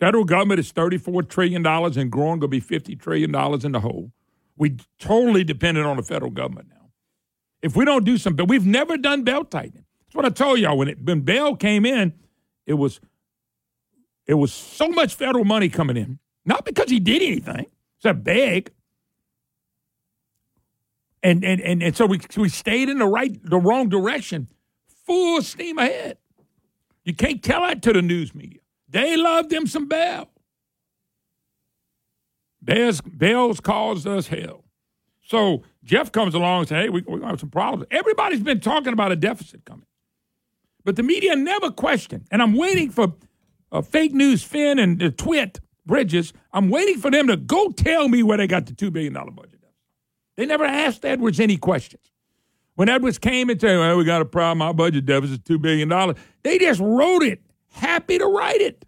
Federal 0.00 0.24
government 0.24 0.58
is 0.58 0.72
$34 0.72 1.28
trillion 1.28 1.64
and 1.64 2.10
growing, 2.10 2.40
going 2.40 2.40
to 2.40 2.48
be 2.48 2.60
$50 2.60 3.00
trillion 3.00 3.34
in 3.64 3.72
the 3.72 3.80
hole. 3.80 4.12
We 4.56 4.76
totally 4.98 5.44
dependent 5.44 5.86
on 5.86 5.96
the 5.96 6.02
federal 6.02 6.32
government 6.32 6.68
now. 6.70 6.90
If 7.62 7.76
we 7.76 7.84
don't 7.84 8.04
do 8.04 8.18
something, 8.18 8.46
we've 8.46 8.66
never 8.66 8.96
done 8.96 9.22
belt 9.22 9.50
tightening. 9.50 9.84
That's 10.06 10.14
what 10.14 10.24
I 10.24 10.28
told 10.28 10.58
y'all 10.58 10.76
when 10.76 10.88
it, 10.88 11.02
when 11.02 11.20
Bel 11.20 11.56
came 11.56 11.86
in. 11.86 12.12
It 12.66 12.74
was 12.74 13.00
it 14.26 14.34
was 14.34 14.52
so 14.52 14.88
much 14.88 15.14
federal 15.14 15.44
money 15.44 15.68
coming 15.68 15.96
in, 15.96 16.18
not 16.44 16.64
because 16.64 16.90
he 16.90 16.98
did 16.98 17.22
anything, 17.22 17.66
except 17.98 18.24
beg 18.24 18.70
and 21.24 21.44
and 21.44 21.60
and, 21.60 21.82
and 21.82 21.96
so 21.96 22.06
we 22.06 22.20
we 22.36 22.48
stayed 22.48 22.88
in 22.88 22.98
the 22.98 23.06
right 23.06 23.36
the 23.42 23.58
wrong 23.58 23.88
direction, 23.88 24.48
full 25.06 25.42
steam 25.42 25.78
ahead. 25.78 26.18
You 27.04 27.14
can't 27.14 27.42
tell 27.42 27.62
that 27.62 27.82
to 27.82 27.92
the 27.92 28.02
news 28.02 28.34
media. 28.34 28.60
They 28.88 29.16
love 29.16 29.48
them 29.48 29.66
some 29.66 29.88
Bel. 29.88 30.28
Bel's, 32.62 33.00
Bel's 33.02 33.60
caused 33.60 34.06
us 34.06 34.28
hell. 34.28 34.64
So 35.26 35.64
Jeff 35.84 36.12
comes 36.12 36.34
along 36.34 36.60
and 36.60 36.68
says, 36.68 36.84
hey, 36.84 36.88
we, 36.88 37.00
we're 37.02 37.18
going 37.18 37.22
to 37.22 37.26
have 37.28 37.40
some 37.40 37.50
problems. 37.50 37.86
Everybody's 37.90 38.40
been 38.40 38.60
talking 38.60 38.92
about 38.92 39.12
a 39.12 39.16
deficit 39.16 39.64
coming. 39.64 39.86
But 40.84 40.96
the 40.96 41.02
media 41.02 41.36
never 41.36 41.70
questioned. 41.70 42.26
And 42.30 42.42
I'm 42.42 42.54
waiting 42.54 42.90
for 42.90 43.14
uh, 43.72 43.82
fake 43.82 44.12
news 44.12 44.42
Finn 44.42 44.78
and 44.78 44.98
the 44.98 45.10
twit 45.10 45.60
Bridges. 45.86 46.32
I'm 46.52 46.70
waiting 46.70 46.98
for 46.98 47.10
them 47.10 47.26
to 47.26 47.36
go 47.36 47.70
tell 47.70 48.08
me 48.08 48.22
where 48.22 48.38
they 48.38 48.46
got 48.46 48.66
the 48.66 48.72
$2 48.72 48.92
billion 48.92 49.12
budget. 49.12 49.53
They 50.36 50.46
never 50.46 50.64
asked 50.64 51.04
Edwards 51.04 51.40
any 51.40 51.56
questions. 51.56 52.02
When 52.76 52.88
Edwards 52.88 53.18
came 53.18 53.50
and 53.50 53.60
said, 53.60 53.78
well, 53.78 53.96
we 53.96 54.04
got 54.04 54.20
a 54.20 54.24
problem, 54.24 54.62
our 54.62 54.74
budget 54.74 55.06
deficit 55.06 55.48
is 55.48 55.58
$2 55.58 55.62
billion, 55.62 56.16
they 56.42 56.58
just 56.58 56.80
wrote 56.80 57.22
it, 57.22 57.40
happy 57.70 58.18
to 58.18 58.26
write 58.26 58.60
it. 58.60 58.84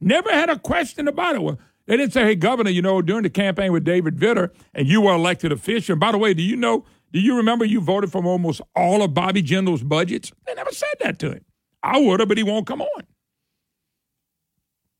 Never 0.00 0.30
had 0.30 0.50
a 0.50 0.58
question 0.58 1.08
about 1.08 1.36
it. 1.36 1.42
Well, 1.42 1.58
they 1.86 1.96
didn't 1.96 2.12
say, 2.12 2.22
hey, 2.24 2.34
Governor, 2.34 2.70
you 2.70 2.82
know, 2.82 3.00
during 3.02 3.22
the 3.22 3.30
campaign 3.30 3.72
with 3.72 3.84
David 3.84 4.16
Vitter 4.16 4.50
and 4.74 4.86
you 4.86 5.00
were 5.00 5.14
elected 5.14 5.52
official. 5.52 5.94
And 5.94 6.00
by 6.00 6.12
the 6.12 6.18
way, 6.18 6.34
do 6.34 6.42
you 6.42 6.56
know, 6.56 6.84
do 7.12 7.20
you 7.20 7.36
remember 7.36 7.64
you 7.64 7.80
voted 7.80 8.12
for 8.12 8.24
almost 8.24 8.60
all 8.76 9.02
of 9.02 9.14
Bobby 9.14 9.42
Jindal's 9.42 9.82
budgets? 9.82 10.32
They 10.46 10.54
never 10.54 10.70
said 10.72 10.94
that 11.00 11.18
to 11.20 11.32
him. 11.32 11.44
I 11.82 11.98
would 11.98 12.20
have, 12.20 12.28
but 12.28 12.38
he 12.38 12.44
won't 12.44 12.66
come 12.66 12.82
on. 12.82 13.02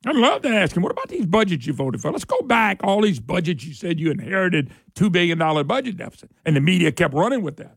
I'd 0.07 0.17
love 0.17 0.43
to 0.43 0.49
ask 0.49 0.75
him, 0.75 0.83
what 0.83 0.93
about 0.93 1.09
these 1.09 1.27
budgets 1.27 1.67
you 1.67 1.75
voted 1.75 2.01
for? 2.01 2.11
Let's 2.11 2.25
go 2.25 2.41
back, 2.41 2.81
all 2.83 3.03
these 3.03 3.21
budgets 3.21 3.65
you 3.65 3.75
said 3.75 4.01
you 4.01 4.11
inherited 4.11 4.71
$2 4.95 5.13
billion 5.13 5.39
budget 5.67 5.99
deficit. 5.99 6.31
And 6.47 6.57
the 6.57 6.61
media 6.61 6.91
kept 6.91 7.13
running 7.13 7.43
with 7.43 7.57
that. 7.59 7.77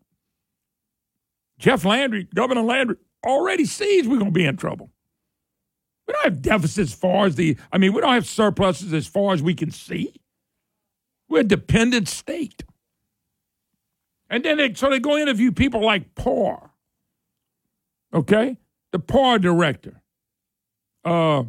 Jeff 1.59 1.83
Landry, 1.83 2.27
Governor 2.33 2.61
Landry, 2.61 2.95
already 3.25 3.65
sees 3.65 4.07
we're 4.07 4.19
going 4.19 4.31
to 4.31 4.39
be 4.39 4.45
in 4.45 4.55
trouble. 4.55 4.89
We 6.07 6.13
don't 6.13 6.23
have 6.23 6.41
deficits 6.41 6.91
as 6.91 6.93
far 6.93 7.25
as 7.25 7.35
the, 7.35 7.57
I 7.71 7.77
mean, 7.77 7.93
we 7.93 8.01
don't 8.01 8.13
have 8.13 8.27
surpluses 8.27 8.93
as 8.93 9.05
far 9.05 9.33
as 9.33 9.41
we 9.41 9.53
can 9.53 9.71
see. 9.71 10.13
We're 11.27 11.41
a 11.41 11.45
dependent 11.45 12.07
state. 12.07 12.63
And 14.29 14.43
then 14.43 14.57
they, 14.57 14.73
so 14.73 14.89
they 14.89 14.99
go 14.99 15.17
interview 15.17 15.51
people 15.51 15.83
like 15.83 16.15
PAR, 16.15 16.71
okay? 18.13 18.57
The 18.91 18.99
PAR 18.99 19.39
director 19.39 20.01
uh, 21.05 21.43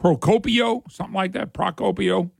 Procopio, 0.00 0.82
something 0.90 1.14
like 1.14 1.32
that, 1.32 1.52
Procopio. 1.52 2.30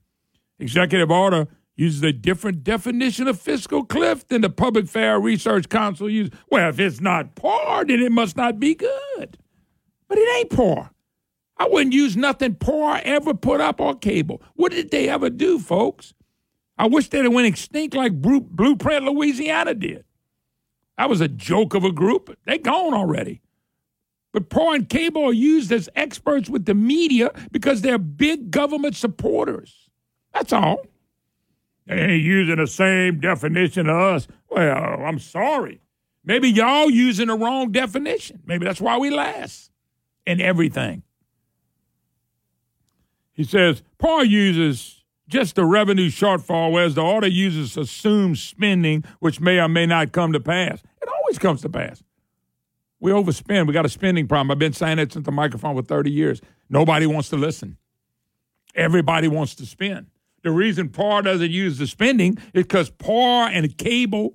Executive 0.59 1.11
order 1.11 1.47
uses 1.75 2.01
a 2.03 2.11
different 2.11 2.63
definition 2.63 3.27
of 3.27 3.39
fiscal 3.39 3.83
cliff 3.85 4.27
than 4.27 4.41
the 4.41 4.49
Public 4.49 4.85
Affairs 4.85 5.21
Research 5.21 5.69
Council 5.69 6.09
uses. 6.09 6.33
Well, 6.49 6.69
if 6.69 6.79
it's 6.79 6.99
not 6.99 7.35
PAR, 7.35 7.85
then 7.85 7.99
it 7.99 8.11
must 8.11 8.35
not 8.35 8.59
be 8.59 8.73
good. 8.73 9.37
But 10.07 10.17
it 10.17 10.37
ain't 10.37 10.49
PAR. 10.49 10.91
I 11.57 11.67
wouldn't 11.67 11.93
use 11.93 12.15
nothing 12.15 12.55
PAR 12.55 13.01
ever 13.03 13.33
put 13.33 13.61
up 13.61 13.81
on 13.81 13.99
CABL. 13.99 14.41
What 14.55 14.71
did 14.71 14.91
they 14.91 15.09
ever 15.09 15.29
do, 15.29 15.59
folks? 15.59 16.13
I 16.77 16.87
wish 16.87 17.09
they'd 17.09 17.23
have 17.23 17.33
went 17.33 17.47
extinct 17.47 17.95
like 17.95 18.21
Blueprint 18.21 19.03
Louisiana 19.03 19.73
did. 19.73 20.05
That 20.97 21.09
was 21.09 21.21
a 21.21 21.27
joke 21.27 21.73
of 21.73 21.83
a 21.83 21.91
group. 21.91 22.35
They 22.45 22.57
gone 22.59 22.93
already. 22.93 23.41
But 24.37 24.49
PAR 24.49 24.75
and 24.75 24.87
CABL 24.87 25.29
are 25.29 25.33
used 25.33 25.71
as 25.71 25.89
experts 25.95 26.47
with 26.47 26.65
the 26.65 26.75
media 26.75 27.31
because 27.51 27.81
they're 27.81 27.97
big 27.97 28.51
government 28.51 28.95
supporters. 28.95 29.89
That's 30.31 30.53
all. 30.53 30.85
They 31.87 31.95
ain't 31.95 32.23
using 32.23 32.57
the 32.57 32.67
same 32.67 33.19
definition 33.19 33.89
of 33.89 33.95
us. 33.95 34.27
Well, 34.47 35.01
I'm 35.03 35.17
sorry. 35.17 35.81
Maybe 36.23 36.51
y'all 36.51 36.91
using 36.91 37.29
the 37.29 37.33
wrong 37.33 37.71
definition. 37.71 38.43
Maybe 38.45 38.63
that's 38.63 38.79
why 38.79 38.99
we 38.99 39.09
last 39.09 39.71
in 40.27 40.39
everything. 40.39 41.01
He 43.33 43.43
says 43.43 43.81
PAR 43.97 44.23
uses 44.23 45.03
just 45.27 45.55
the 45.55 45.65
revenue 45.65 46.11
shortfall, 46.11 46.71
whereas 46.71 46.93
the 46.93 47.01
order 47.01 47.25
uses 47.25 47.75
assumed 47.75 48.37
spending, 48.37 49.03
which 49.19 49.41
may 49.41 49.57
or 49.59 49.67
may 49.67 49.87
not 49.87 50.11
come 50.11 50.31
to 50.33 50.39
pass. 50.39 50.83
It 51.01 51.09
always 51.09 51.39
comes 51.39 51.63
to 51.63 51.69
pass. 51.69 52.03
We 52.99 53.11
overspend. 53.11 53.67
We 53.67 53.73
got 53.73 53.85
a 53.85 53.89
spending 53.89 54.27
problem. 54.27 54.51
I've 54.51 54.59
been 54.59 54.73
saying 54.73 54.99
it 54.99 55.13
since 55.13 55.25
the 55.25 55.31
microphone 55.31 55.75
for 55.75 55.83
30 55.83 56.11
years. 56.11 56.41
Nobody 56.69 57.05
wants 57.05 57.29
to 57.29 57.35
listen. 57.35 57.77
Everybody 58.75 59.27
wants 59.27 59.55
to 59.55 59.65
spend. 59.65 60.07
The 60.43 60.51
reason 60.51 60.89
PAR 60.89 61.21
doesn't 61.21 61.51
use 61.51 61.77
the 61.77 61.87
spending 61.87 62.37
is 62.53 62.63
because 62.63 62.89
PAR 62.89 63.47
and 63.47 63.65
CABL 63.77 64.33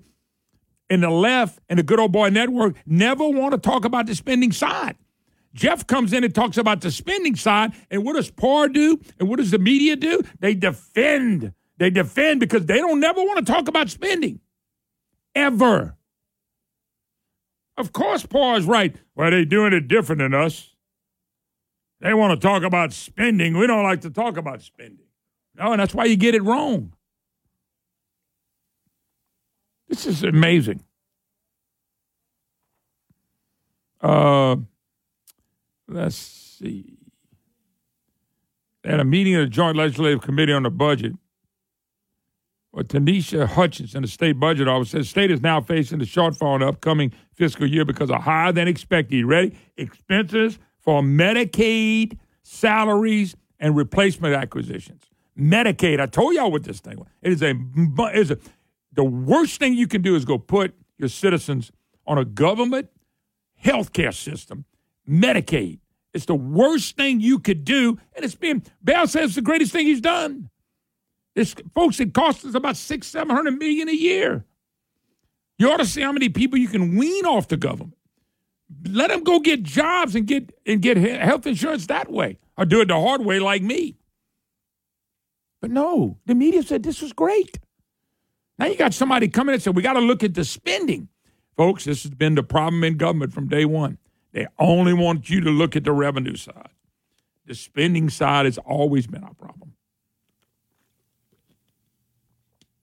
and 0.91 1.03
the 1.03 1.11
left 1.11 1.59
and 1.69 1.79
the 1.79 1.83
good 1.83 1.99
old 1.99 2.13
boy 2.13 2.29
network 2.29 2.77
never 2.87 3.27
want 3.29 3.53
to 3.53 3.59
talk 3.59 3.85
about 3.85 4.07
the 4.07 4.15
spending 4.15 4.53
side. 4.53 4.97
Jeff 5.55 5.87
comes 5.87 6.13
in 6.13 6.25
and 6.25 6.35
talks 6.35 6.57
about 6.57 6.81
the 6.81 6.91
spending 6.91 7.37
side, 7.37 7.73
and 7.91 8.05
what 8.05 8.15
does 8.15 8.31
PAR 8.31 8.69
do? 8.69 9.01
And 9.19 9.29
what 9.29 9.37
does 9.37 9.51
the 9.51 9.59
media 9.59 9.97
do? 9.97 10.23
They 10.41 10.55
defend. 10.55 11.53
They 11.79 11.91
defend 11.91 12.41
because 12.41 12.67
they 12.67 12.79
don't 12.79 13.01
never 13.01 13.23
want 13.23 13.45
to 13.45 13.53
talk 13.53 13.69
about 13.69 13.91
spending. 13.91 14.41
Ever. 15.35 15.97
Of 17.77 17.93
course, 17.93 18.27
PAR 18.27 18.57
is 18.59 18.67
right. 18.67 18.95
Well, 19.15 19.31
they're 19.31 19.45
doing 19.45 19.73
it 19.73 19.89
different 19.89 20.21
than 20.21 20.35
us. 20.35 20.75
They 22.01 22.15
want 22.15 22.39
to 22.39 22.47
talk 22.47 22.63
about 22.63 22.93
spending. 22.93 23.57
We 23.57 23.67
don't 23.67 23.85
like 23.85 24.01
to 24.03 24.11
talk 24.11 24.37
about 24.37 24.61
spending. 24.63 25.07
No, 25.55 25.73
and 25.73 25.81
that's 25.81 25.95
why 25.95 26.05
you 26.05 26.17
get 26.17 26.35
it 26.35 26.43
wrong. 26.43 26.93
This 29.89 30.07
is 30.07 30.23
amazing. 30.23 30.83
Uh, 34.01 34.57
let's 35.87 36.17
see. 36.17 36.99
At 38.85 38.99
a 38.99 39.05
meeting 39.05 39.37
of 39.37 39.43
the 39.43 39.51
Joint 39.51 39.77
Legislative 39.77 40.23
Committee 40.23 40.53
on 40.53 40.65
the 40.65 40.71
Budget, 40.71 41.13
Ternisa 42.75 43.47
Hutchinson, 43.47 44.03
the 44.03 44.09
state 44.09 44.41
budget 44.41 44.67
office 44.67 44.91
says 44.91 45.09
state 45.09 45.31
is 45.31 45.43
now 45.43 45.61
facing 45.61 45.99
the 45.99 46.07
shortfall 46.07 46.55
in 46.55 46.61
the 46.61 46.69
upcoming 46.69 47.13
fiscal 47.35 47.67
year 47.67 47.85
because 47.85 48.11
of 48.11 48.23
higher 48.23 48.51
than 48.53 48.67
expected. 48.67 49.25
ready? 49.27 49.57
Expenses 49.77 50.59
for 50.79 51.03
Medicaid, 51.03 52.19
salaries, 52.43 53.37
and 53.61 53.77
replacement 53.77 54.35
acquisitions. 54.35 55.03
Medicaid. 55.39 56.01
I 56.01 56.07
told 56.07 56.35
y'all 56.35 56.51
what 56.51 56.65
this 56.65 56.81
thing 56.81 56.99
was. 56.99 57.09
It 57.21 57.33
is 57.33 57.43
a, 57.43 57.51
it 57.51 58.19
is 58.19 58.31
a 58.31 58.39
the 58.95 59.05
worst 59.05 59.59
thing 59.59 59.75
you 59.75 59.87
can 59.87 60.03
do 60.03 60.15
is 60.15 60.25
go 60.25 60.39
put 60.39 60.75
your 60.99 61.09
citizens 61.09 61.73
on 62.07 62.19
a 62.19 62.25
government 62.25 62.91
health 63.57 63.93
care 63.93 64.13
system, 64.13 64.65
Medicaid. 65.09 65.79
It's 66.13 66.27
the 66.27 66.35
worst 66.35 66.97
thing 66.97 67.21
you 67.21 67.39
could 67.39 67.65
do, 67.65 67.99
and 68.15 68.25
it's 68.25 68.35
been. 68.35 68.63
Bel 68.83 69.07
says 69.07 69.31
it's 69.31 69.35
the 69.37 69.43
greatest 69.43 69.73
thing 69.73 69.87
he's 69.87 70.01
done. 70.01 70.51
This, 71.35 71.55
folks, 71.75 71.99
it 72.01 72.13
costs 72.13 72.45
us 72.45 72.55
about 72.55 72.77
six, 72.77 73.07
seven 73.07 73.35
hundred 73.35 73.59
million 73.59 73.89
a 73.89 73.93
year. 73.93 74.45
You 75.59 75.71
ought 75.71 75.79
to 75.79 75.87
see 75.87 76.03
how 76.03 76.13
many 76.13 76.29
people 76.29 76.59
you 76.59 76.69
can 76.69 76.97
wean 76.97 77.25
off 77.25 77.49
the 77.49 77.57
government. 77.57 77.97
Let 78.89 79.11
them 79.11 79.23
go 79.23 79.39
get 79.39 79.63
jobs 79.63 80.15
and 80.15 80.27
get 80.27 80.53
and 80.67 80.81
get 80.83 80.97
health 80.97 81.47
insurance 81.47 81.87
that 81.87 82.11
way, 82.11 82.39
or 82.57 82.65
do 82.65 82.81
it 82.81 82.89
the 82.89 83.01
hard 83.01 83.25
way 83.25 83.39
like 83.39 83.63
me. 83.63 83.97
But 85.61 85.71
no, 85.71 86.19
the 86.27 86.35
media 86.35 86.63
said 86.63 86.83
this 86.83 87.01
was 87.01 87.13
great. 87.13 87.59
Now 88.59 88.67
you 88.67 88.77
got 88.77 88.95
somebody 88.95 89.29
coming 89.29 89.55
and 89.55 89.63
said 89.63 89.77
we 89.77 89.83
got 89.83 89.95
to 89.95 90.01
look 90.01 90.23
at 90.23 90.35
the 90.35 90.45
spending, 90.45 91.09
folks. 91.57 91.85
This 91.85 92.03
has 92.03 92.11
been 92.11 92.35
the 92.35 92.43
problem 92.43 92.83
in 92.85 92.97
government 92.97 93.33
from 93.33 93.49
day 93.49 93.65
one. 93.65 93.99
They 94.33 94.47
only 94.59 94.95
want 94.95 95.31
you 95.31 95.41
to 95.43 95.51
look 95.51 95.77
at 95.77 95.85
the 95.85 95.93
revenue 95.93 96.37
side. 96.37 96.71
The 97.47 97.55
spending 97.55 98.09
side 98.09 98.47
has 98.47 98.59
always 98.59 99.07
been 99.07 99.23
our 99.25 99.35
problem. 99.35 99.75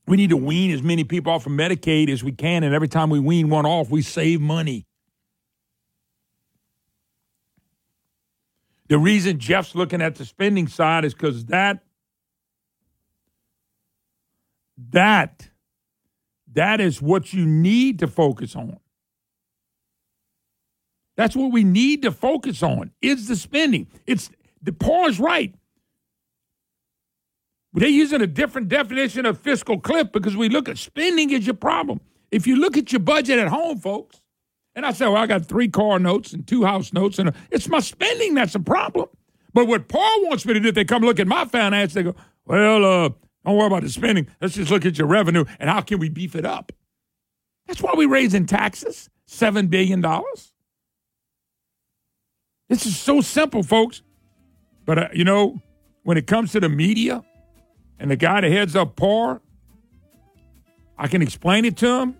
We 0.09 0.17
need 0.17 0.31
to 0.31 0.37
wean 0.37 0.71
as 0.71 0.81
many 0.81 1.03
people 1.03 1.31
off 1.31 1.45
of 1.45 1.51
Medicaid 1.51 2.09
as 2.09 2.23
we 2.23 2.31
can, 2.31 2.63
and 2.63 2.73
every 2.73 2.87
time 2.87 3.11
we 3.11 3.19
wean 3.19 3.47
one 3.47 3.67
off, 3.67 3.91
we 3.91 4.01
save 4.01 4.41
money. 4.41 4.87
The 8.87 8.97
reason 8.97 9.37
Jeff's 9.37 9.75
looking 9.75 10.01
at 10.01 10.15
the 10.15 10.25
spending 10.25 10.67
side 10.67 11.05
is 11.05 11.13
because 11.13 11.45
that 11.45 11.83
that 14.89 15.47
that 16.53 16.81
is 16.81 16.99
what 16.99 17.31
you 17.31 17.45
need 17.45 17.99
to 17.99 18.07
focus 18.07 18.55
on. 18.55 18.79
That's 21.17 21.35
what 21.35 21.51
we 21.51 21.63
need 21.63 22.01
to 22.01 22.11
focus 22.11 22.63
on 22.63 22.89
is 22.99 23.27
the 23.27 23.35
spending. 23.35 23.85
It's 24.07 24.31
the 24.63 24.73
PAR's 24.73 25.19
right. 25.19 25.53
They're 27.73 27.87
using 27.87 28.21
a 28.21 28.27
different 28.27 28.67
definition 28.69 29.25
of 29.25 29.39
fiscal 29.39 29.79
cliff 29.79 30.11
because 30.11 30.35
we 30.35 30.49
look 30.49 30.67
at 30.67 30.77
spending 30.77 31.29
is 31.29 31.45
your 31.45 31.55
problem. 31.55 32.01
If 32.31 32.47
you 32.47 32.55
look 32.55 32.77
at 32.77 32.91
your 32.91 32.99
budget 32.99 33.39
at 33.39 33.47
home, 33.47 33.79
folks, 33.79 34.21
and 34.75 34.85
I 34.85 34.91
say, 34.91 35.05
well, 35.05 35.17
I 35.17 35.27
got 35.27 35.45
three 35.45 35.67
car 35.67 35.99
notes 35.99 36.33
and 36.33 36.47
two 36.47 36.63
house 36.63 36.93
notes, 36.93 37.19
and 37.19 37.33
it's 37.51 37.67
my 37.67 37.79
spending 37.79 38.33
that's 38.33 38.55
a 38.55 38.59
problem. 38.59 39.07
But 39.53 39.67
what 39.67 39.87
PAR 39.87 40.01
wants 40.21 40.45
me 40.45 40.53
to 40.53 40.59
do, 40.59 40.69
if 40.69 40.75
they 40.75 40.85
come 40.85 41.01
look 41.01 41.19
at 41.19 41.27
my 41.27 41.45
finance, 41.45 41.93
they 41.93 42.03
go, 42.03 42.15
well, 42.45 42.85
uh, 42.85 43.09
don't 43.45 43.57
worry 43.57 43.67
about 43.67 43.83
the 43.83 43.89
spending. 43.89 44.27
Let's 44.41 44.55
just 44.55 44.71
look 44.71 44.85
at 44.85 44.97
your 44.97 45.07
revenue 45.07 45.45
and 45.59 45.69
how 45.69 45.81
can 45.81 45.99
we 45.99 46.09
beef 46.09 46.35
it 46.35 46.45
up. 46.45 46.71
That's 47.67 47.81
why 47.81 47.93
we're 47.95 48.09
raising 48.09 48.45
taxes, 48.45 49.09
$7 49.27 49.69
billion. 49.69 50.01
This 52.67 52.85
is 52.85 52.97
so 52.97 53.21
simple, 53.21 53.63
folks. 53.63 54.01
But, 54.85 54.97
uh, 54.97 55.07
you 55.13 55.23
know, 55.23 55.61
when 56.03 56.17
it 56.17 56.27
comes 56.27 56.51
to 56.53 56.59
the 56.59 56.69
media, 56.69 57.23
and 57.99 58.09
the 58.09 58.15
guy 58.15 58.41
that 58.41 58.51
heads 58.51 58.75
up 58.75 58.95
PAR, 58.95 59.41
I 60.97 61.07
can 61.07 61.21
explain 61.21 61.65
it 61.65 61.77
to 61.77 61.99
him, 61.99 62.15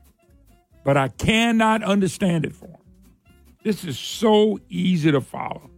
but 0.84 0.98
I 0.98 1.08
cannot 1.10 1.84
understand 1.84 2.46
it 2.46 2.56
for 2.56 2.68
him. 2.68 2.76
This 3.64 3.84
is 3.84 4.00
so 4.00 4.60
easy 4.70 5.12
to 5.12 5.22
follow. 5.22 5.70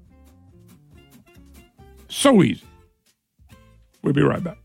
So 2.10 2.44
easy. 2.44 2.66
We'll 4.04 4.14
be 4.14 4.22
right 4.22 4.44
back. 4.44 4.61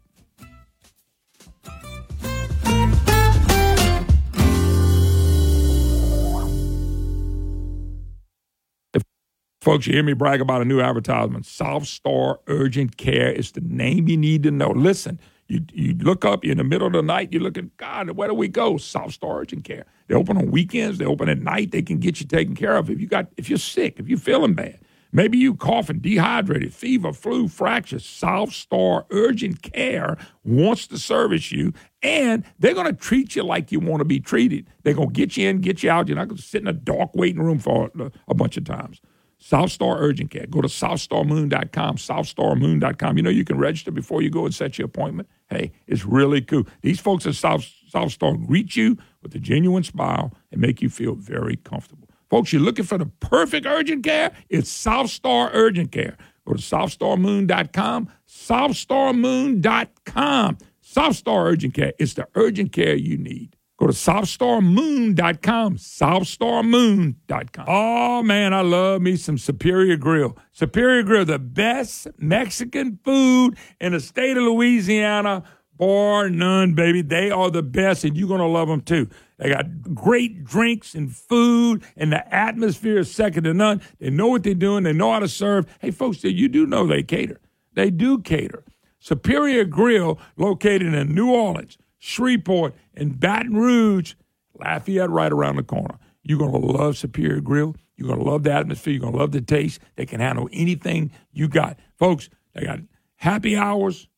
Folks, 9.66 9.88
you 9.88 9.94
hear 9.94 10.04
me 10.04 10.12
brag 10.12 10.40
about 10.40 10.62
a 10.62 10.64
new 10.64 10.80
advertisement. 10.80 11.44
South 11.44 11.88
Star 11.88 12.38
Urgent 12.46 12.98
Care 12.98 13.32
is 13.32 13.50
the 13.50 13.60
name 13.62 14.06
you 14.06 14.16
need 14.16 14.44
to 14.44 14.52
know. 14.52 14.70
Listen, 14.70 15.18
you, 15.48 15.60
you 15.72 15.92
look 15.94 16.24
up, 16.24 16.44
you're 16.44 16.52
in 16.52 16.58
the 16.58 16.62
middle 16.62 16.86
of 16.86 16.92
the 16.92 17.02
night, 17.02 17.32
you 17.32 17.40
look 17.40 17.58
at, 17.58 17.76
God, 17.76 18.08
where 18.10 18.28
do 18.28 18.34
we 18.34 18.46
go? 18.46 18.76
South 18.76 19.12
Star 19.12 19.40
Urgent 19.40 19.64
Care. 19.64 19.84
They 20.06 20.14
open 20.14 20.36
on 20.36 20.52
weekends, 20.52 20.98
they 20.98 21.04
open 21.04 21.28
at 21.28 21.40
night, 21.40 21.72
they 21.72 21.82
can 21.82 21.98
get 21.98 22.20
you 22.20 22.26
taken 22.26 22.54
care 22.54 22.76
of. 22.76 22.88
If 22.90 23.00
you 23.00 23.08
got 23.08 23.26
if 23.36 23.48
you're 23.48 23.58
sick, 23.58 23.98
if 23.98 24.06
you're 24.08 24.20
feeling 24.20 24.54
bad, 24.54 24.78
maybe 25.10 25.36
you 25.36 25.56
coughing, 25.56 25.98
dehydrated, 25.98 26.72
fever, 26.72 27.12
flu, 27.12 27.48
fracture, 27.48 27.98
South 27.98 28.52
Star 28.52 29.04
Urgent 29.10 29.62
Care 29.62 30.16
wants 30.44 30.86
to 30.86 30.96
service 30.96 31.50
you, 31.50 31.72
and 32.02 32.44
they're 32.60 32.72
to 32.86 32.92
treat 32.92 33.34
you 33.34 33.42
like 33.42 33.72
you 33.72 33.80
want 33.80 33.98
to 33.98 34.04
be 34.04 34.20
treated. 34.20 34.68
They're 34.84 34.94
to 34.94 35.06
get 35.08 35.36
you 35.36 35.48
in, 35.48 35.60
get 35.60 35.82
you 35.82 35.90
out. 35.90 36.06
You're 36.06 36.16
not 36.16 36.28
to 36.28 36.40
sit 36.40 36.62
in 36.62 36.68
a 36.68 36.72
dark 36.72 37.16
waiting 37.16 37.42
room 37.42 37.58
for 37.58 37.90
a 38.28 38.34
bunch 38.34 38.56
of 38.56 38.62
times. 38.62 39.00
South 39.38 39.70
Star 39.70 39.98
Urgent 39.98 40.30
Care. 40.30 40.46
Go 40.46 40.60
to 40.60 40.68
southstarmoon.com, 40.68 41.96
southstarmoon.com. 41.96 43.16
You 43.16 43.22
know, 43.22 43.30
you 43.30 43.44
can 43.44 43.58
register 43.58 43.90
before 43.90 44.22
you 44.22 44.30
go 44.30 44.44
and 44.44 44.54
set 44.54 44.78
your 44.78 44.86
appointment. 44.86 45.28
Hey, 45.48 45.72
it's 45.86 46.04
really 46.04 46.40
cool. 46.40 46.66
These 46.82 47.00
folks 47.00 47.26
at 47.26 47.34
South, 47.34 47.66
South 47.88 48.12
Star 48.12 48.34
greet 48.34 48.76
you 48.76 48.96
with 49.22 49.34
a 49.34 49.38
genuine 49.38 49.84
smile 49.84 50.32
and 50.50 50.60
make 50.60 50.82
you 50.82 50.88
feel 50.88 51.14
very 51.14 51.56
comfortable. 51.56 52.08
Folks, 52.28 52.52
you're 52.52 52.62
looking 52.62 52.84
for 52.84 52.98
the 52.98 53.06
perfect 53.06 53.66
urgent 53.66 54.04
care? 54.04 54.32
It's 54.48 54.70
South 54.70 55.10
Star 55.10 55.50
Urgent 55.52 55.92
Care. 55.92 56.16
Go 56.44 56.54
to 56.54 56.58
SouthStarMoon.com, 56.58 58.08
SouthStarMoon.com. 58.28 60.58
SouthStar 60.84 61.46
Urgent 61.46 61.74
Care. 61.74 61.92
It's 61.98 62.14
the 62.14 62.28
urgent 62.36 62.72
care 62.72 62.94
you 62.94 63.18
need. 63.18 63.55
Go 63.78 63.86
to 63.88 63.92
SouthStarMoon.com, 63.92 65.76
SouthStarMoon.com. 65.76 67.64
Oh, 67.68 68.22
man, 68.22 68.54
I 68.54 68.62
love 68.62 69.02
me 69.02 69.16
some 69.16 69.36
Superior 69.36 69.98
Grill. 69.98 70.38
Superior 70.52 71.02
Grill, 71.02 71.26
the 71.26 71.38
best 71.38 72.08
Mexican 72.18 72.98
food 73.04 73.58
in 73.78 73.92
the 73.92 74.00
state 74.00 74.38
of 74.38 74.44
Louisiana, 74.44 75.42
bar 75.76 76.30
none, 76.30 76.72
baby. 76.72 77.02
They 77.02 77.30
are 77.30 77.50
the 77.50 77.62
best, 77.62 78.04
and 78.04 78.16
you're 78.16 78.28
going 78.28 78.40
to 78.40 78.46
love 78.46 78.68
them 78.68 78.80
too. 78.80 79.10
They 79.36 79.50
got 79.50 79.94
great 79.94 80.42
drinks 80.44 80.94
and 80.94 81.14
food, 81.14 81.84
and 81.98 82.10
the 82.10 82.34
atmosphere 82.34 83.00
is 83.00 83.14
second 83.14 83.44
to 83.44 83.52
none. 83.52 83.82
They 83.98 84.08
know 84.08 84.28
what 84.28 84.42
they're 84.42 84.54
doing. 84.54 84.84
They 84.84 84.94
know 84.94 85.12
how 85.12 85.18
to 85.18 85.28
serve. 85.28 85.66
Hey, 85.80 85.90
folks, 85.90 86.24
you 86.24 86.48
do 86.48 86.66
know 86.66 86.86
they 86.86 87.02
cater. 87.02 87.40
They 87.74 87.90
do 87.90 88.20
cater. 88.20 88.64
Superior 88.98 89.66
Grill, 89.66 90.18
located 90.36 90.94
in 90.94 91.14
New 91.14 91.30
Orleans, 91.30 91.76
Shreveport, 91.98 92.74
and 92.94 93.18
Baton 93.18 93.56
Rouge, 93.56 94.14
Lafayette 94.58 95.10
right 95.10 95.32
around 95.32 95.56
the 95.56 95.62
corner. 95.62 95.98
You're 96.22 96.38
going 96.38 96.52
to 96.52 96.58
love 96.58 96.96
Superior 96.96 97.40
Grill. 97.40 97.76
You're 97.96 98.08
going 98.08 98.20
to 98.20 98.30
love 98.30 98.42
the 98.42 98.52
atmosphere. 98.52 98.94
You're 98.94 99.00
going 99.00 99.14
to 99.14 99.18
love 99.18 99.32
the 99.32 99.40
taste. 99.40 99.80
They 99.96 100.06
can 100.06 100.20
handle 100.20 100.48
anything 100.52 101.12
you 101.32 101.48
got. 101.48 101.78
Folks, 101.98 102.28
they 102.54 102.64
got 102.64 102.80
happy 103.16 103.56
hours. 103.56 104.08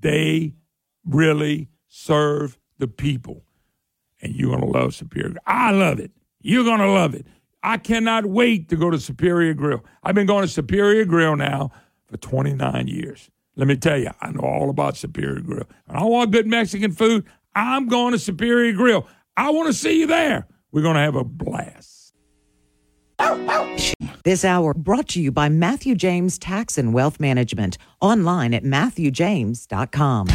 They 0.00 0.54
really 1.04 1.68
serve 1.88 2.58
the 2.78 2.86
people 2.86 3.44
and 4.20 4.34
you're 4.34 4.56
going 4.56 4.72
to 4.72 4.78
love 4.78 4.94
Superior. 4.94 5.36
I 5.46 5.70
love 5.72 6.00
it. 6.00 6.10
You're 6.40 6.64
going 6.64 6.80
to 6.80 6.90
love 6.90 7.14
it. 7.14 7.26
I 7.62 7.76
cannot 7.76 8.26
wait 8.26 8.68
to 8.68 8.76
go 8.76 8.90
to 8.90 8.98
Superior 8.98 9.54
Grill. 9.54 9.84
I've 10.02 10.14
been 10.14 10.26
going 10.26 10.42
to 10.42 10.48
Superior 10.48 11.04
Grill 11.04 11.36
now 11.36 11.70
for 12.06 12.16
29 12.16 12.88
years. 12.88 13.30
Let 13.58 13.66
me 13.66 13.76
tell 13.76 13.98
you, 13.98 14.10
I 14.20 14.30
know 14.30 14.42
all 14.42 14.70
about 14.70 14.96
Superior 14.96 15.40
Grill. 15.40 15.66
And 15.88 15.98
I 15.98 16.04
want 16.04 16.30
good 16.30 16.46
Mexican 16.46 16.92
food. 16.92 17.26
I'm 17.56 17.88
going 17.88 18.12
to 18.12 18.18
Superior 18.18 18.72
Grill. 18.72 19.06
I 19.36 19.50
want 19.50 19.66
to 19.66 19.72
see 19.72 19.98
you 19.98 20.06
there. 20.06 20.46
We're 20.70 20.82
going 20.82 20.94
to 20.94 21.00
have 21.00 21.16
a 21.16 21.24
blast. 21.24 22.14
This 24.22 24.44
hour 24.44 24.74
brought 24.74 25.08
to 25.08 25.20
you 25.20 25.32
by 25.32 25.48
Matthew 25.48 25.96
James 25.96 26.38
Tax 26.38 26.78
and 26.78 26.94
Wealth 26.94 27.18
Management. 27.18 27.78
Online 28.00 28.54
at 28.54 28.62
MatthewJames.com. 28.62 30.28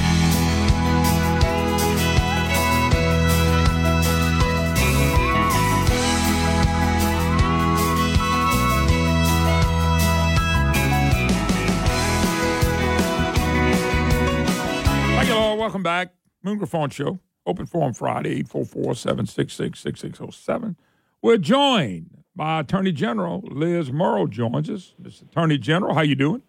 Welcome 15.83 16.07
back. 16.07 16.15
Moon 16.43 16.59
Griffon 16.59 16.89
Show. 16.91 17.19
Open 17.45 17.65
Forum 17.65 17.93
Friday, 17.93 18.41
844-766-6607. 18.43 20.77
We're 21.21 21.37
joined 21.37 22.23
by 22.33 22.61
Attorney 22.61 22.93
General 22.93 23.41
Liz 23.51 23.91
Murrill 23.91 24.27
joins 24.27 24.69
us. 24.69 24.93
Mr. 25.01 25.23
Attorney 25.23 25.57
General, 25.57 25.93
how 25.93 25.99
you 25.99 26.15
doing? 26.15 26.41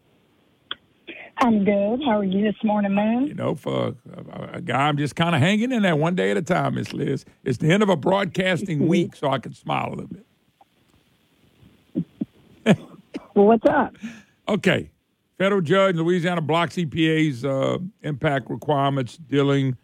I'm 1.38 1.64
good. 1.64 2.00
How 2.04 2.20
are 2.20 2.24
you 2.24 2.44
this 2.44 2.54
morning, 2.62 2.94
Moon? 2.94 3.26
You 3.26 3.34
know, 3.34 3.56
for 3.56 3.96
a, 4.16 4.58
a 4.58 4.60
guy, 4.60 4.86
I'm 4.86 4.96
just 4.96 5.16
kind 5.16 5.34
of 5.34 5.40
hanging 5.40 5.72
in 5.72 5.82
there 5.82 5.96
one 5.96 6.14
day 6.14 6.30
at 6.30 6.36
a 6.36 6.42
time, 6.42 6.76
Miss 6.76 6.92
Liz. 6.92 7.24
It's 7.42 7.58
the 7.58 7.72
end 7.72 7.82
of 7.82 7.88
a 7.88 7.96
broadcasting 7.96 8.86
week, 8.94 9.16
so 9.16 9.30
I 9.30 9.38
can 9.38 9.52
smile 9.52 9.88
a 9.88 9.94
little 9.96 10.06
bit. 10.06 10.24
well, 13.34 13.46
what's 13.46 13.66
up? 13.66 13.96
Okay. 14.46 14.90
Federal 15.38 15.60
judge 15.60 15.96
in 15.96 16.02
Louisiana 16.02 16.40
blocks 16.40 16.76
EPA's 16.76 17.44
uh, 17.44 17.78
impact 18.02 18.48
requirements 18.48 19.16
dealing 19.16 19.76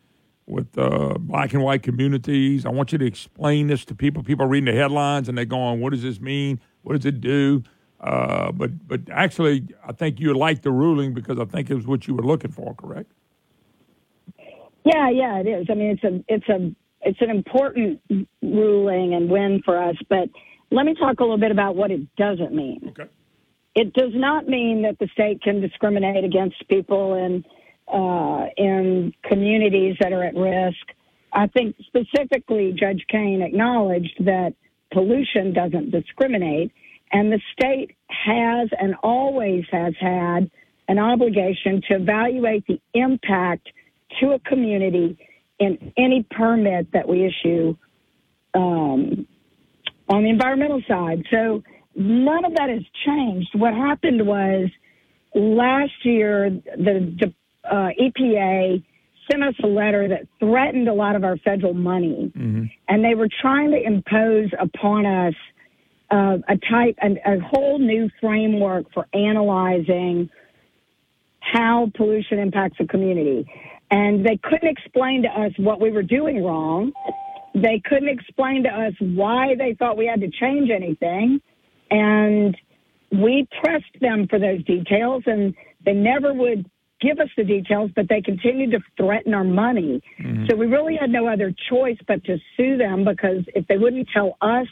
with 0.47 0.77
uh, 0.79 1.15
black 1.19 1.53
and 1.55 1.63
white 1.63 1.83
communities. 1.83 2.65
I 2.65 2.71
want 2.71 2.93
you 2.93 2.99
to 2.99 3.07
explain 3.07 3.67
this 3.67 3.85
to 3.87 3.95
people. 3.95 4.23
People 4.23 4.45
are 4.47 4.49
reading 4.49 4.73
the 4.73 4.81
headlines 4.81 5.29
and 5.29 5.37
they're 5.37 5.45
going, 5.45 5.81
"What 5.81 5.91
does 5.91 6.03
this 6.03 6.21
mean? 6.21 6.61
What 6.83 6.97
does 6.97 7.05
it 7.07 7.21
do?" 7.21 7.63
Uh, 8.01 8.53
but 8.53 8.87
but 8.87 9.01
actually, 9.11 9.67
I 9.87 9.93
think 9.93 10.21
you 10.21 10.33
like 10.35 10.63
the 10.63 10.71
ruling 10.71 11.15
because 11.15 11.39
I 11.39 11.45
think 11.45 11.71
it 11.71 11.75
was 11.75 11.87
what 11.87 12.07
you 12.07 12.15
were 12.15 12.23
looking 12.23 12.53
for. 12.53 12.75
Correct? 12.75 13.11
Yeah, 14.85 15.11
yeah, 15.11 15.41
it 15.41 15.47
is. 15.47 15.67
I 15.69 15.75
mean, 15.75 15.99
it's 15.99 16.05
a 16.05 16.25
it's 16.29 16.49
a 16.49 16.75
it's 17.03 17.21
an 17.21 17.31
important 17.31 18.01
ruling 18.43 19.15
and 19.15 19.29
win 19.29 19.63
for 19.65 19.83
us. 19.83 19.97
But 20.09 20.29
let 20.71 20.87
me 20.87 20.95
talk 20.95 21.21
a 21.21 21.23
little 21.23 21.39
bit 21.39 21.51
about 21.51 21.77
what 21.77 21.91
it 21.91 22.15
doesn't 22.17 22.55
mean. 22.55 22.87
Okay. 22.91 23.11
It 23.75 23.93
does 23.93 24.13
not 24.15 24.49
mean 24.49 24.83
that 24.83 24.99
the 24.99 25.09
state 25.13 25.43
can 25.43 25.61
discriminate 25.61 26.25
against 26.25 26.57
people 26.69 27.15
in 27.15 27.45
uh, 27.93 28.47
in 28.57 29.13
communities 29.25 29.97
that 30.01 30.13
are 30.13 30.23
at 30.23 30.35
risk. 30.35 30.95
I 31.33 31.47
think 31.49 31.77
specifically, 31.87 32.73
Judge 32.79 33.05
Cain 33.09 33.43
acknowledged 33.43 34.25
that 34.25 34.55
pollution 34.93 35.53
doesn't 35.53 35.91
discriminate, 35.91 36.73
and 37.13 37.33
the 37.33 37.41
state 37.53 37.97
has 38.09 38.69
and 38.79 38.95
always 39.03 39.65
has 39.71 39.95
had 40.01 40.51
an 40.89 40.99
obligation 40.99 41.83
to 41.89 41.97
evaluate 41.97 42.67
the 42.67 42.81
impact 42.95 43.69
to 44.21 44.33
a 44.33 44.39
community 44.41 45.17
in 45.61 45.93
any 45.97 46.27
permit 46.29 46.91
that 46.93 47.09
we 47.09 47.25
issue 47.25 47.77
um, 48.55 49.27
on 50.09 50.25
the 50.25 50.29
environmental 50.29 50.83
side. 50.89 51.23
So 51.31 51.63
none 52.01 52.45
of 52.45 52.55
that 52.55 52.71
has 52.71 52.83
changed. 53.05 53.51
What 53.55 53.75
happened 53.75 54.27
was 54.27 54.69
last 55.35 56.05
year, 56.05 56.51
the 56.51 57.33
uh, 57.65 57.89
EPA 58.01 58.83
sent 59.31 59.45
us 59.45 59.55
a 59.63 59.67
letter 59.67 60.09
that 60.09 60.27
threatened 60.39 60.89
a 60.89 60.95
lot 60.95 61.15
of 61.15 61.25
our 61.25 61.37
federal 61.39 61.75
money, 61.75 62.33
mm-hmm. 62.37 62.65
and 62.89 63.05
they 63.05 63.15
were 63.15 63.29
trying 63.41 63.71
to 63.71 63.81
impose 63.81 64.51
upon 64.59 65.07
us 65.07 65.35
uh, 66.11 66.39
a 66.49 66.57
type, 66.57 66.97
a, 67.03 67.35
a 67.35 67.41
whole 67.41 67.79
new 67.79 68.09
framework 68.21 68.93
for 68.93 69.07
analyzing 69.13 70.29
how 71.41 71.91
pollution 71.95 72.39
impacts 72.39 72.77
a 72.81 72.87
community. 72.87 73.47
And 73.91 74.25
they 74.25 74.39
couldn't 74.43 74.69
explain 74.69 75.23
to 75.23 75.29
us 75.29 75.53
what 75.59 75.81
we 75.81 75.91
were 75.91 76.03
doing 76.03 76.45
wrong. 76.45 76.93
They 77.55 77.81
couldn't 77.85 78.09
explain 78.09 78.65
to 78.65 78.69
us 78.69 78.95
why 79.01 79.55
they 79.57 79.75
thought 79.75 79.97
we 79.97 80.07
had 80.07 80.21
to 80.21 80.31
change 80.31 80.71
anything. 80.71 81.41
And 81.91 82.57
we 83.11 83.47
pressed 83.63 84.01
them 84.01 84.27
for 84.29 84.39
those 84.39 84.65
details, 84.65 85.25
and 85.27 85.55
they 85.85 85.93
never 85.93 86.33
would 86.33 86.69
give 87.01 87.19
us 87.19 87.29
the 87.37 87.45
details, 87.45 87.91
but 87.97 88.09
they 88.09 88.21
continued 88.21 88.73
to 88.73 88.81
threaten 88.97 89.35
our 89.35 89.45
money. 89.45 90.03
Mm-hmm. 90.21 90.47
So 90.49 90.57
we 90.57 90.67
really 90.67 90.97
had 90.97 91.11
no 91.11 91.27
other 91.27 91.53
choice 91.71 91.97
but 92.07 92.23
to 92.25 92.39
sue 92.57 92.77
them 92.77 93.05
because 93.05 93.45
if 93.55 93.67
they 93.69 93.79
wouldn't 93.79 94.09
tell 94.13 94.37
us 94.41 94.67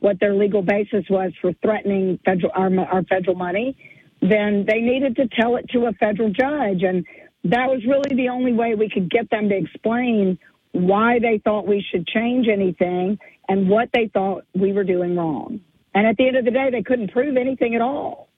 what 0.00 0.18
their 0.20 0.34
legal 0.34 0.62
basis 0.62 1.04
was 1.08 1.32
for 1.40 1.52
threatening 1.62 2.18
federal 2.24 2.52
our, 2.54 2.70
our 2.86 3.04
federal 3.04 3.36
money, 3.36 3.76
then 4.20 4.64
they 4.66 4.80
needed 4.80 5.16
to 5.16 5.28
tell 5.28 5.56
it 5.56 5.68
to 5.70 5.86
a 5.86 5.92
federal 5.92 6.30
judge, 6.30 6.82
and 6.82 7.06
that 7.44 7.68
was 7.68 7.84
really 7.86 8.16
the 8.16 8.28
only 8.28 8.52
way 8.52 8.74
we 8.74 8.90
could 8.90 9.10
get 9.10 9.30
them 9.30 9.48
to 9.48 9.56
explain 9.56 10.38
why 10.72 11.18
they 11.20 11.40
thought 11.44 11.66
we 11.66 11.84
should 11.90 12.06
change 12.06 12.48
anything 12.48 13.18
and 13.48 13.68
what 13.68 13.88
they 13.94 14.10
thought 14.12 14.44
we 14.54 14.72
were 14.72 14.84
doing 14.84 15.16
wrong. 15.16 15.60
And 15.98 16.06
at 16.06 16.16
the 16.16 16.28
end 16.28 16.36
of 16.36 16.44
the 16.44 16.52
day, 16.52 16.70
they 16.70 16.84
couldn't 16.84 17.10
prove 17.10 17.36
anything 17.36 17.74
at 17.74 17.80
all. 17.80 18.28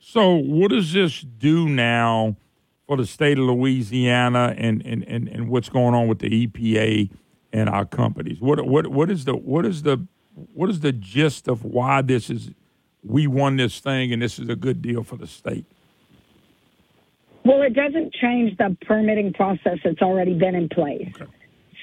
So, 0.00 0.34
what 0.34 0.72
does 0.72 0.92
this 0.92 1.20
do 1.20 1.68
now 1.68 2.34
for 2.88 2.96
the 2.96 3.06
state 3.06 3.38
of 3.38 3.44
Louisiana 3.44 4.52
and, 4.58 4.84
and, 4.84 5.04
and, 5.04 5.28
and 5.28 5.48
what's 5.48 5.68
going 5.68 5.94
on 5.94 6.08
with 6.08 6.18
the 6.18 6.44
EPA 6.44 7.08
and 7.52 7.68
our 7.68 7.84
companies? 7.84 8.40
What 8.40 8.66
what 8.66 8.88
what 8.88 9.12
is 9.12 9.26
the 9.26 9.36
what 9.36 9.64
is 9.64 9.84
the 9.84 10.04
what 10.54 10.70
is 10.70 10.80
the 10.80 10.90
gist 10.90 11.46
of 11.46 11.64
why 11.64 12.02
this 12.02 12.28
is 12.28 12.50
we 13.04 13.28
won 13.28 13.58
this 13.58 13.78
thing 13.78 14.12
and 14.12 14.20
this 14.20 14.40
is 14.40 14.48
a 14.48 14.56
good 14.56 14.82
deal 14.82 15.04
for 15.04 15.14
the 15.14 15.28
state? 15.28 15.66
Well, 17.44 17.62
it 17.62 17.74
doesn't 17.74 18.12
change 18.14 18.56
the 18.56 18.76
permitting 18.84 19.34
process 19.34 19.78
that's 19.84 20.02
already 20.02 20.36
been 20.36 20.56
in 20.56 20.68
place. 20.68 21.12
Okay. 21.14 21.30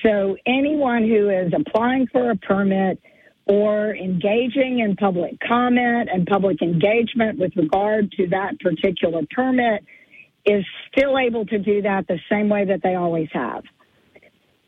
So 0.03 0.35
anyone 0.45 1.03
who 1.03 1.29
is 1.29 1.53
applying 1.55 2.07
for 2.07 2.31
a 2.31 2.35
permit 2.35 3.01
or 3.49 3.95
engaging 3.95 4.79
in 4.79 4.95
public 4.95 5.35
comment 5.45 6.07
and 6.13 6.27
public 6.27 6.61
engagement 6.61 7.39
with 7.39 7.51
regard 7.55 8.11
to 8.11 8.27
that 8.27 8.59
particular 8.59 9.23
permit 9.31 9.83
is 10.45 10.63
still 10.91 11.17
able 11.17 11.45
to 11.47 11.57
do 11.57 11.81
that 11.81 12.07
the 12.07 12.19
same 12.29 12.47
way 12.47 12.63
that 12.63 12.81
they 12.83 12.93
always 12.93 13.27
have. 13.33 13.63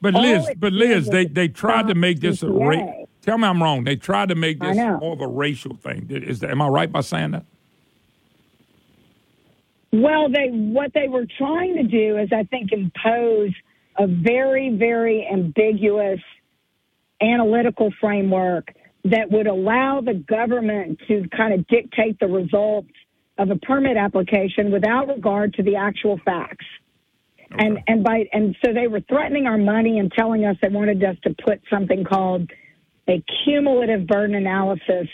But 0.02 0.16
All 0.16 0.24
Liz, 0.24 0.50
but 0.58 0.74
Liz, 0.74 1.08
they 1.08 1.26
they 1.26 1.48
tried 1.48 1.88
to 1.90 1.96
make 1.96 2.20
this 2.22 2.42
a 2.42 2.50
ra- 2.50 2.92
Tell 3.22 3.38
me 3.38 3.48
I'm 3.48 3.62
wrong. 3.62 3.84
They 3.84 3.96
tried 3.96 4.30
to 4.30 4.36
make 4.36 4.60
this 4.60 4.76
more 4.76 5.14
of 5.14 5.22
a 5.22 5.28
racial 5.28 5.76
thing. 5.76 6.08
Is 6.10 6.40
that, 6.40 6.50
am 6.50 6.60
I 6.60 6.68
right 6.68 6.92
by 6.92 7.02
saying 7.02 7.32
that? 7.32 7.46
Well, 9.94 10.28
they 10.28 10.48
what 10.50 10.92
they 10.96 11.08
were 11.08 11.28
trying 11.38 11.76
to 11.76 11.84
do 11.84 12.18
is, 12.18 12.30
I 12.34 12.46
think, 12.46 12.72
impose 12.72 13.52
a 14.00 14.08
very, 14.08 14.76
very 14.76 15.28
ambiguous 15.32 16.20
analytical 17.22 17.92
framework 18.00 18.74
that 19.06 19.32
would 19.32 19.48
allow 19.48 20.02
the 20.02 20.14
government 20.14 21.00
to 21.08 21.28
kind 21.36 21.54
of 21.54 21.68
dictate 21.68 22.20
the 22.20 22.28
results 22.28 22.92
of 23.38 23.50
a 23.50 23.56
permit 23.56 23.98
application 23.98 24.72
without 24.72 25.08
regard 25.08 25.54
to 25.56 25.64
the 25.64 25.76
actual 25.76 26.20
facts. 26.24 26.66
And 27.52 27.80
and 27.88 28.04
by 28.04 28.30
and 28.32 28.56
so 28.64 28.72
they 28.74 28.88
were 28.88 29.02
threatening 29.02 29.46
our 29.46 29.58
money 29.58 30.00
and 30.00 30.12
telling 30.12 30.46
us 30.46 30.56
they 30.62 30.70
wanted 30.70 31.04
us 31.04 31.18
to 31.24 31.36
put 31.46 31.62
something 31.70 32.06
called 32.06 32.50
a 33.10 33.22
cumulative 33.44 34.08
burden 34.08 34.36
analysis 34.36 35.08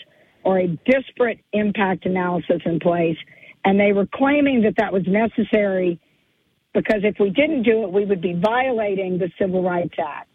or 0.44 0.60
a 0.60 0.68
disparate 0.86 1.40
impact 1.52 2.06
analysis 2.06 2.60
in 2.64 2.78
place. 2.78 3.16
And 3.64 3.80
they 3.80 3.92
were 3.92 4.06
claiming 4.14 4.62
that 4.62 4.74
that 4.76 4.92
was 4.92 5.02
necessary 5.06 6.00
because 6.74 7.00
if 7.02 7.16
we 7.18 7.30
didn't 7.30 7.64
do 7.64 7.82
it, 7.82 7.92
we 7.92 8.04
would 8.04 8.20
be 8.20 8.34
violating 8.34 9.18
the 9.18 9.30
Civil 9.38 9.62
Rights 9.62 9.96
Act. 9.98 10.27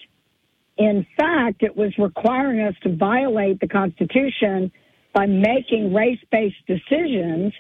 In 0.77 1.05
fact, 1.17 1.61
it 1.61 1.75
was 1.75 1.91
requiring 1.97 2.61
us 2.61 2.73
to 2.83 2.95
violate 2.95 3.59
the 3.59 3.67
Constitution 3.67 4.71
by 5.13 5.25
making 5.27 5.93
race 5.93 6.19
based 6.31 6.55
decisions 6.67 7.53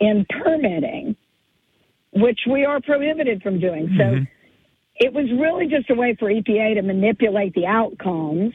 in 0.00 0.26
permitting, 0.42 1.16
which 2.12 2.40
we 2.50 2.64
are 2.64 2.80
prohibited 2.80 3.42
from 3.42 3.60
doing. 3.60 3.94
So 3.96 4.04
mm-hmm. 4.04 4.24
it 4.96 5.12
was 5.12 5.26
really 5.38 5.68
just 5.68 5.88
a 5.90 5.94
way 5.94 6.16
for 6.18 6.28
EPA 6.28 6.74
to 6.74 6.82
manipulate 6.82 7.54
the 7.54 7.66
outcomes 7.66 8.52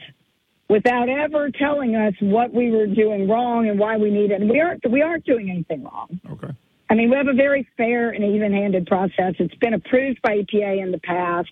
without 0.68 1.08
ever 1.08 1.50
telling 1.50 1.96
us 1.96 2.14
what 2.20 2.52
we 2.52 2.70
were 2.70 2.86
doing 2.86 3.28
wrong 3.28 3.68
and 3.68 3.78
why 3.78 3.96
we 3.96 4.10
needed. 4.10 4.40
And 4.40 4.50
we 4.50 4.60
aren't 4.60 4.82
we 4.90 5.02
aren't 5.02 5.24
doing 5.24 5.50
anything 5.50 5.84
wrong. 5.84 6.20
Okay. 6.30 6.54
I 6.90 6.94
mean, 6.94 7.08
we 7.08 7.16
have 7.16 7.28
a 7.28 7.32
very 7.32 7.66
fair 7.78 8.10
and 8.10 8.22
even-handed 8.22 8.86
process. 8.86 9.34
It's 9.38 9.54
been 9.54 9.72
approved 9.72 10.20
by 10.20 10.36
EPA 10.36 10.82
in 10.82 10.92
the 10.92 10.98
past. 10.98 11.48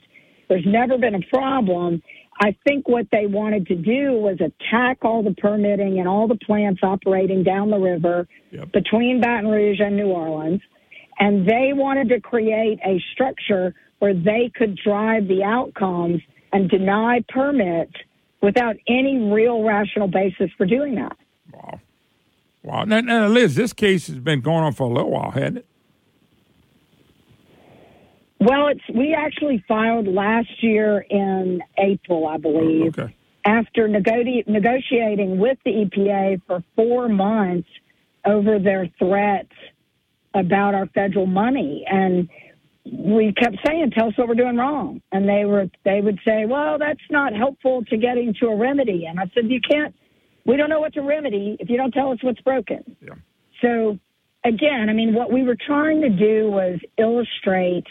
There's 0.51 0.67
never 0.67 0.99
been 0.99 1.15
a 1.15 1.23
problem. 1.33 2.03
I 2.41 2.57
think 2.67 2.89
what 2.89 3.07
they 3.13 3.27
wanted 3.27 3.69
to 3.69 3.77
do 3.77 4.15
was 4.15 4.39
attack 4.41 4.99
all 5.03 5.23
the 5.23 5.35
permitting 5.35 6.01
and 6.01 6.09
all 6.09 6.27
the 6.27 6.35
plants 6.35 6.81
operating 6.83 7.45
down 7.45 7.71
the 7.71 7.79
river 7.79 8.27
between 8.73 9.21
Baton 9.21 9.49
Rouge 9.49 9.79
and 9.79 9.97
New 9.97 10.09
Orleans. 10.09 10.61
And 11.21 11.47
they 11.47 11.71
wanted 11.73 12.09
to 12.09 12.21
create 12.21 12.81
a 12.85 13.01
structure 13.13 13.75
where 14.01 14.13
they 14.13 14.51
could 14.55 14.77
drive 14.77 15.29
the 15.29 15.45
outcomes 15.45 16.21
and 16.53 16.69
deny 16.69 17.25
permits 17.29 17.93
without 18.43 18.75
any 18.89 19.31
real 19.31 19.63
rational 19.63 20.09
basis 20.09 20.51
for 20.59 20.67
doing 20.67 20.97
that. 20.97 21.17
Wow. 22.63 22.85
Now, 22.85 23.01
now, 23.01 23.29
Liz, 23.29 23.55
this 23.55 23.73
case 23.73 24.09
has 24.09 24.19
been 24.19 24.41
going 24.41 24.65
on 24.65 24.73
for 24.73 24.85
a 24.85 24.93
little 24.93 25.11
while, 25.11 25.31
hasn't 25.31 25.59
it? 25.59 25.67
Well, 28.41 28.69
it's 28.69 28.81
we 28.95 29.15
actually 29.15 29.63
filed 29.69 30.09
last 30.09 30.63
year 30.63 31.01
in 31.11 31.63
April, 31.79 32.27
I 32.27 32.39
believe, 32.39 32.95
oh, 32.99 33.03
Okay. 33.03 33.15
after 33.45 33.87
nego- 33.87 34.43
negotiating 34.47 35.39
with 35.39 35.59
the 35.65 35.85
EPA 35.85 36.41
for 36.47 36.63
four 36.75 37.09
months 37.09 37.69
over 38.25 38.59
their 38.59 38.89
threats 38.99 39.53
about 40.35 40.75
our 40.75 40.87
federal 40.87 41.27
money, 41.27 41.85
and 41.91 42.29
we 42.91 43.33
kept 43.33 43.57
saying, 43.67 43.91
"Tell 43.91 44.09
us 44.09 44.17
what 44.17 44.27
we're 44.29 44.35
doing 44.35 44.57
wrong," 44.57 45.03
and 45.13 45.29
they 45.29 45.45
were 45.45 45.69
they 45.85 46.01
would 46.01 46.19
say, 46.25 46.47
"Well, 46.47 46.79
that's 46.79 47.01
not 47.11 47.35
helpful 47.35 47.85
to 47.87 47.97
getting 47.99 48.33
to 48.35 48.49
a 48.49 48.57
remedy," 48.57 49.05
and 49.05 49.21
I 49.21 49.27
said, 49.35 49.51
"You 49.51 49.61
can't. 49.61 49.95
We 50.47 50.57
don't 50.57 50.71
know 50.71 50.81
what 50.81 50.95
to 50.95 51.03
remedy 51.03 51.57
if 51.61 51.69
you 51.69 51.77
don't 51.77 51.93
tell 51.93 52.11
us 52.11 52.23
what's 52.23 52.41
broken." 52.41 52.97
Yeah. 53.03 53.15
So, 53.61 53.99
again, 54.45 54.89
I 54.89 54.95
mean, 54.95 55.13
what 55.13 55.31
we 55.31 55.43
were 55.43 55.57
trying 55.57 56.01
to 56.01 56.09
do 56.09 56.51
was 56.51 56.81
illustrate 56.97 57.87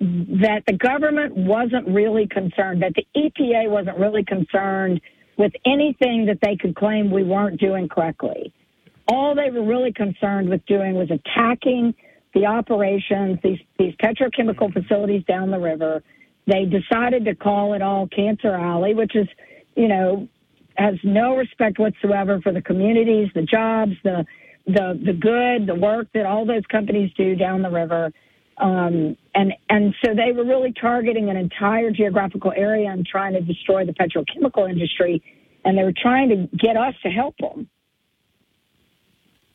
that 0.00 0.62
the 0.66 0.72
government 0.72 1.36
wasn't 1.36 1.86
really 1.88 2.26
concerned, 2.26 2.82
that 2.82 2.94
the 2.94 3.06
EPA 3.16 3.70
wasn't 3.70 3.96
really 3.98 4.24
concerned 4.24 5.00
with 5.36 5.52
anything 5.64 6.26
that 6.26 6.38
they 6.42 6.56
could 6.56 6.74
claim 6.74 7.10
we 7.10 7.22
weren't 7.22 7.60
doing 7.60 7.88
correctly. 7.88 8.52
All 9.08 9.34
they 9.34 9.50
were 9.50 9.64
really 9.64 9.92
concerned 9.92 10.48
with 10.48 10.64
doing 10.66 10.94
was 10.94 11.10
attacking 11.10 11.94
the 12.34 12.46
operations, 12.46 13.38
these, 13.42 13.60
these 13.78 13.94
petrochemical 13.96 14.72
facilities 14.72 15.24
down 15.24 15.50
the 15.50 15.58
river. 15.58 16.02
They 16.46 16.64
decided 16.64 17.24
to 17.26 17.34
call 17.34 17.74
it 17.74 17.82
all 17.82 18.08
Cancer 18.08 18.54
Alley, 18.54 18.94
which 18.94 19.14
is, 19.14 19.28
you 19.76 19.88
know, 19.88 20.28
has 20.76 20.94
no 21.04 21.36
respect 21.36 21.78
whatsoever 21.78 22.40
for 22.40 22.52
the 22.52 22.60
communities, 22.60 23.28
the 23.34 23.42
jobs, 23.42 23.92
the 24.02 24.26
the 24.66 24.98
the 25.04 25.12
good, 25.12 25.66
the 25.66 25.74
work 25.74 26.08
that 26.14 26.26
all 26.26 26.44
those 26.46 26.64
companies 26.70 27.12
do 27.16 27.34
down 27.36 27.62
the 27.62 27.70
river. 27.70 28.12
Um, 28.58 29.16
and 29.34 29.52
and 29.68 29.94
so 30.04 30.14
they 30.14 30.32
were 30.32 30.44
really 30.44 30.72
targeting 30.72 31.28
an 31.28 31.36
entire 31.36 31.90
geographical 31.90 32.52
area 32.54 32.90
and 32.90 33.04
trying 33.04 33.32
to 33.32 33.40
destroy 33.40 33.84
the 33.84 33.92
petrochemical 33.92 34.70
industry, 34.70 35.22
and 35.64 35.76
they 35.76 35.82
were 35.82 35.94
trying 35.96 36.28
to 36.28 36.56
get 36.56 36.76
us 36.76 36.94
to 37.02 37.10
help 37.10 37.36
them. 37.38 37.68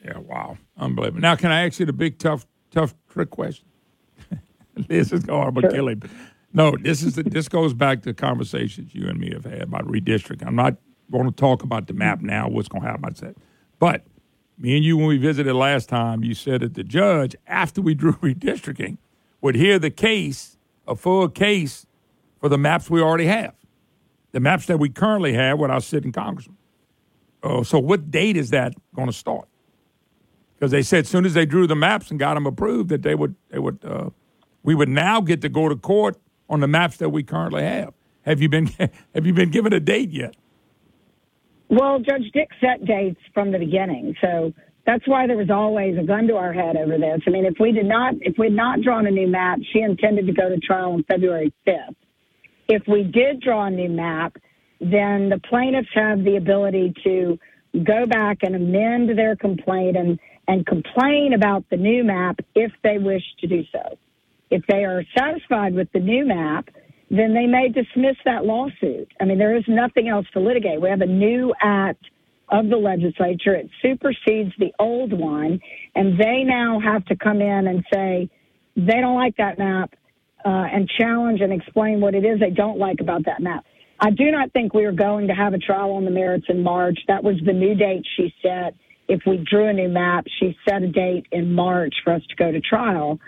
Yeah, 0.03 0.17
wow. 0.17 0.57
Unbelievable. 0.77 1.21
Now, 1.21 1.35
can 1.35 1.51
I 1.51 1.65
ask 1.65 1.79
you 1.79 1.85
the 1.85 1.93
big, 1.93 2.19
tough, 2.19 2.45
tough 2.71 2.93
trick 3.09 3.29
question? 3.29 3.65
this 4.87 5.11
is 5.11 5.23
going 5.23 5.55
to 5.55 5.69
kill 5.69 5.89
him. 5.89 6.01
No, 6.53 6.75
this 6.77 7.03
is 7.03 7.15
the, 7.15 7.23
this 7.23 7.47
goes 7.47 7.73
back 7.73 8.01
to 8.03 8.13
conversations 8.13 8.95
you 8.95 9.07
and 9.07 9.19
me 9.19 9.31
have 9.33 9.45
had 9.45 9.61
about 9.61 9.85
redistricting. 9.85 10.47
I'm 10.47 10.55
not 10.55 10.77
going 11.11 11.25
to 11.25 11.35
talk 11.35 11.63
about 11.63 11.87
the 11.87 11.93
map 11.93 12.21
now, 12.21 12.47
what's 12.47 12.67
going 12.67 12.83
to 12.83 12.89
happen. 12.89 13.05
I 13.05 13.13
said, 13.13 13.35
but 13.77 14.03
me 14.59 14.75
and 14.75 14.83
you, 14.85 14.97
when 14.97 15.07
we 15.07 15.17
visited 15.17 15.53
last 15.53 15.87
time, 15.87 16.23
you 16.23 16.33
said 16.33 16.61
that 16.61 16.73
the 16.73 16.83
judge, 16.83 17.35
after 17.47 17.81
we 17.81 17.95
drew 17.95 18.13
redistricting, 18.21 18.97
would 19.41 19.55
hear 19.55 19.79
the 19.79 19.89
case, 19.89 20.57
a 20.85 20.95
full 20.95 21.29
case 21.29 21.85
for 22.41 22.49
the 22.49 22.57
maps 22.57 22.89
we 22.89 23.01
already 23.01 23.25
have, 23.25 23.53
the 24.33 24.39
maps 24.39 24.65
that 24.65 24.77
we 24.77 24.89
currently 24.89 25.33
have 25.33 25.57
with 25.57 25.71
our 25.71 25.79
sitting 25.79 26.11
congressman. 26.11 26.57
Uh, 27.41 27.63
so, 27.63 27.79
what 27.79 28.11
date 28.11 28.35
is 28.35 28.49
that 28.49 28.73
going 28.93 29.07
to 29.07 29.13
start? 29.13 29.47
Because 30.55 30.71
they 30.71 30.81
said 30.81 31.05
as 31.05 31.09
soon 31.09 31.25
as 31.25 31.33
they 31.33 31.45
drew 31.45 31.67
the 31.67 31.75
maps 31.75 32.11
and 32.11 32.19
got 32.19 32.33
them 32.33 32.45
approved, 32.45 32.89
that 32.89 33.01
they 33.01 33.15
would 33.15 33.35
they 33.49 33.59
would 33.59 33.79
uh, 33.85 34.09
we 34.61 34.75
would 34.75 34.89
now 34.89 35.21
get 35.21 35.39
to 35.41 35.47
go 35.47 35.69
to 35.69 35.75
court 35.77 36.17
on 36.49 36.59
the 36.59 36.67
maps 36.67 36.97
that 36.97 37.09
we 37.09 37.23
currently 37.23 37.63
have. 37.63 37.93
Have 38.23 38.41
you 38.41 38.49
been 38.49 38.67
have 39.15 39.25
you 39.25 39.33
been 39.33 39.51
given 39.51 39.71
a 39.71 39.79
date 39.79 40.11
yet? 40.11 40.35
Well, 41.69 41.99
Judge 41.99 42.31
Dick 42.33 42.49
set 42.59 42.83
dates 42.85 43.19
from 43.33 43.51
the 43.51 43.59
beginning, 43.59 44.15
so 44.21 44.51
that's 44.85 45.07
why 45.07 45.27
there 45.27 45.37
was 45.37 45.51
always 45.51 45.97
a 45.99 46.03
gun 46.03 46.27
to 46.27 46.35
our 46.35 46.51
head 46.51 46.75
over 46.75 46.97
this. 46.97 47.21
I 47.27 47.29
mean, 47.29 47.45
if 47.45 47.55
we 47.59 47.71
did 47.71 47.85
not, 47.85 48.15
if 48.21 48.37
we 48.39 48.47
had 48.47 48.55
not 48.55 48.81
drawn 48.81 49.05
a 49.05 49.11
new 49.11 49.27
map, 49.27 49.59
she 49.71 49.81
intended 49.81 50.25
to 50.25 50.33
go 50.33 50.49
to 50.49 50.57
trial 50.57 50.93
on 50.93 51.03
February 51.03 51.53
fifth. 51.63 51.95
If 52.67 52.83
we 52.87 53.03
did 53.03 53.41
draw 53.41 53.65
a 53.65 53.69
new 53.69 53.89
map, 53.89 54.35
then 54.81 55.29
the 55.29 55.39
plaintiffs 55.47 55.89
have 55.93 56.23
the 56.23 56.37
ability 56.37 56.93
to 57.03 57.37
go 57.83 58.07
back 58.07 58.39
and 58.41 58.55
amend 58.55 59.17
their 59.17 59.35
complaint 59.35 59.95
and 59.95 60.19
and 60.47 60.65
complain 60.65 61.33
about 61.33 61.63
the 61.69 61.77
new 61.77 62.03
map 62.03 62.39
if 62.55 62.71
they 62.83 62.97
wish 62.97 63.21
to 63.41 63.47
do 63.47 63.63
so. 63.71 63.99
If 64.49 64.65
they 64.67 64.83
are 64.83 65.03
satisfied 65.15 65.75
with 65.75 65.91
the 65.91 65.99
new 65.99 66.25
map, 66.25 66.69
then 67.09 67.33
they 67.33 67.47
may 67.47 67.69
dismiss 67.69 68.15
that 68.25 68.45
lawsuit. 68.45 69.11
I 69.19 69.25
mean, 69.25 69.37
there 69.37 69.55
is 69.55 69.63
nothing 69.67 70.07
else 70.07 70.27
to 70.33 70.39
litigate. 70.39 70.81
We 70.81 70.89
have 70.89 71.01
a 71.01 71.07
new 71.07 71.53
act 71.61 72.05
of 72.49 72.69
the 72.69 72.77
legislature. 72.77 73.55
It 73.55 73.69
supersedes 73.81 74.53
the 74.57 74.73
old 74.79 75.13
one, 75.13 75.59
and 75.95 76.19
they 76.19 76.43
now 76.43 76.79
have 76.79 77.05
to 77.05 77.15
come 77.15 77.41
in 77.41 77.67
and 77.67 77.83
say 77.93 78.29
they 78.75 79.01
don't 79.01 79.15
like 79.15 79.37
that 79.37 79.57
map 79.57 79.93
uh, 80.45 80.49
and 80.49 80.89
challenge 80.97 81.41
and 81.41 81.51
explain 81.51 81.99
what 81.99 82.15
it 82.15 82.25
is 82.25 82.39
they 82.39 82.49
don't 82.49 82.77
like 82.77 83.01
about 83.01 83.25
that 83.25 83.41
map. 83.41 83.65
I 83.99 84.11
do 84.11 84.31
not 84.31 84.53
think 84.53 84.73
we 84.73 84.85
are 84.85 84.93
going 84.93 85.27
to 85.27 85.33
have 85.33 85.53
a 85.53 85.57
trial 85.57 85.91
on 85.91 86.05
the 86.05 86.11
merits 86.11 86.45
in 86.47 86.63
March. 86.63 86.97
That 87.07 87.23
was 87.23 87.35
the 87.45 87.51
new 87.51 87.75
date 87.75 88.05
she 88.15 88.33
set. 88.41 88.75
If 89.09 89.21
we 89.25 89.37
drew 89.37 89.67
a 89.67 89.73
new 89.73 89.89
map, 89.89 90.25
she 90.39 90.55
set 90.67 90.83
a 90.83 90.87
date 90.87 91.25
in 91.31 91.53
March 91.53 91.95
for 92.03 92.13
us 92.13 92.21
to 92.29 92.35
go 92.35 92.51
to 92.51 92.61
trial. 92.61 93.19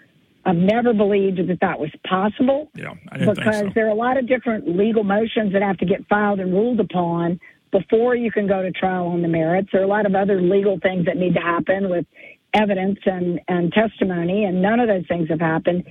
I've 0.45 0.55
never 0.55 0.93
believed 0.93 1.37
that 1.37 1.59
that 1.61 1.79
was 1.79 1.91
possible 2.07 2.69
Yeah, 2.75 2.95
because 3.11 3.37
so. 3.37 3.69
there 3.75 3.85
are 3.85 3.91
a 3.91 3.95
lot 3.95 4.17
of 4.17 4.27
different 4.27 4.75
legal 4.75 5.03
motions 5.03 5.53
that 5.53 5.61
have 5.61 5.77
to 5.77 5.85
get 5.85 6.07
filed 6.07 6.39
and 6.39 6.51
ruled 6.51 6.79
upon 6.79 7.39
before 7.71 8.15
you 8.15 8.31
can 8.31 8.47
go 8.47 8.61
to 8.61 8.71
trial 8.71 9.07
on 9.07 9.21
the 9.21 9.27
merits. 9.27 9.69
There 9.71 9.81
are 9.81 9.85
a 9.85 9.87
lot 9.87 10.05
of 10.05 10.15
other 10.15 10.41
legal 10.41 10.79
things 10.81 11.05
that 11.05 11.17
need 11.17 11.35
to 11.35 11.41
happen 11.41 11.89
with 11.89 12.05
evidence 12.53 12.99
and, 13.05 13.39
and 13.47 13.71
testimony, 13.71 14.45
and 14.45 14.61
none 14.61 14.79
of 14.79 14.87
those 14.87 15.05
things 15.07 15.29
have 15.29 15.39
happened. 15.39 15.83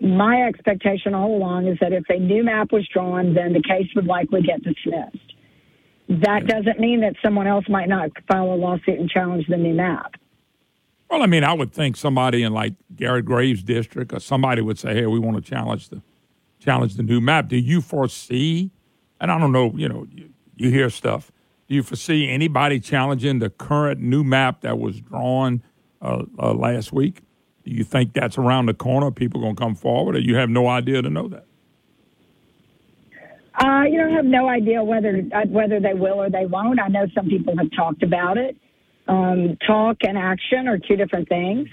My 0.00 0.42
expectation 0.42 1.14
all 1.14 1.34
along 1.34 1.68
is 1.68 1.78
that 1.80 1.92
if 1.92 2.04
a 2.08 2.18
new 2.18 2.44
map 2.44 2.72
was 2.72 2.86
drawn, 2.92 3.34
then 3.34 3.52
the 3.52 3.62
case 3.62 3.86
would 3.94 4.06
likely 4.06 4.42
get 4.42 4.62
dismissed. 4.62 5.32
That 6.08 6.46
doesn't 6.46 6.80
mean 6.80 7.00
that 7.00 7.14
someone 7.24 7.46
else 7.46 7.64
might 7.68 7.88
not 7.88 8.10
file 8.28 8.52
a 8.52 8.56
lawsuit 8.56 8.98
and 8.98 9.08
challenge 9.08 9.46
the 9.48 9.56
new 9.56 9.74
map. 9.74 10.12
Well, 11.12 11.22
I 11.22 11.26
mean, 11.26 11.44
I 11.44 11.52
would 11.52 11.74
think 11.74 11.98
somebody 11.98 12.42
in 12.42 12.54
like 12.54 12.72
Garrett 12.96 13.26
Graves' 13.26 13.62
district 13.62 14.14
or 14.14 14.18
somebody 14.18 14.62
would 14.62 14.78
say, 14.78 14.94
"Hey, 14.94 15.04
we 15.04 15.18
want 15.18 15.36
to 15.36 15.42
challenge 15.42 15.90
the 15.90 16.00
challenge 16.58 16.94
the 16.94 17.02
new 17.02 17.20
map." 17.20 17.48
Do 17.48 17.58
you 17.58 17.82
foresee? 17.82 18.70
And 19.20 19.30
I 19.30 19.38
don't 19.38 19.52
know, 19.52 19.74
you 19.76 19.90
know, 19.90 20.06
you, 20.10 20.30
you 20.56 20.70
hear 20.70 20.88
stuff. 20.88 21.30
Do 21.68 21.74
you 21.74 21.82
foresee 21.82 22.30
anybody 22.30 22.80
challenging 22.80 23.40
the 23.40 23.50
current 23.50 24.00
new 24.00 24.24
map 24.24 24.62
that 24.62 24.78
was 24.78 25.02
drawn 25.02 25.62
uh, 26.00 26.22
uh, 26.38 26.54
last 26.54 26.94
week? 26.94 27.20
Do 27.66 27.72
you 27.72 27.84
think 27.84 28.14
that's 28.14 28.38
around 28.38 28.66
the 28.66 28.74
corner? 28.74 29.10
People 29.10 29.42
going 29.42 29.54
to 29.54 29.62
come 29.62 29.74
forward, 29.74 30.16
or 30.16 30.20
you 30.20 30.36
have 30.36 30.48
no 30.48 30.66
idea 30.66 31.02
to 31.02 31.10
know 31.10 31.28
that? 31.28 31.44
Uh, 33.62 33.82
you 33.82 33.98
know, 33.98 34.08
I 34.08 34.12
have 34.12 34.24
no 34.24 34.48
idea 34.48 34.82
whether 34.82 35.22
uh, 35.34 35.44
whether 35.48 35.78
they 35.78 35.92
will 35.92 36.22
or 36.22 36.30
they 36.30 36.46
won't. 36.46 36.80
I 36.80 36.88
know 36.88 37.06
some 37.14 37.28
people 37.28 37.54
have 37.58 37.70
talked 37.76 38.02
about 38.02 38.38
it. 38.38 38.56
Um, 39.08 39.56
talk 39.66 39.98
and 40.02 40.16
action 40.16 40.68
are 40.68 40.78
two 40.78 40.96
different 40.96 41.28
things. 41.28 41.68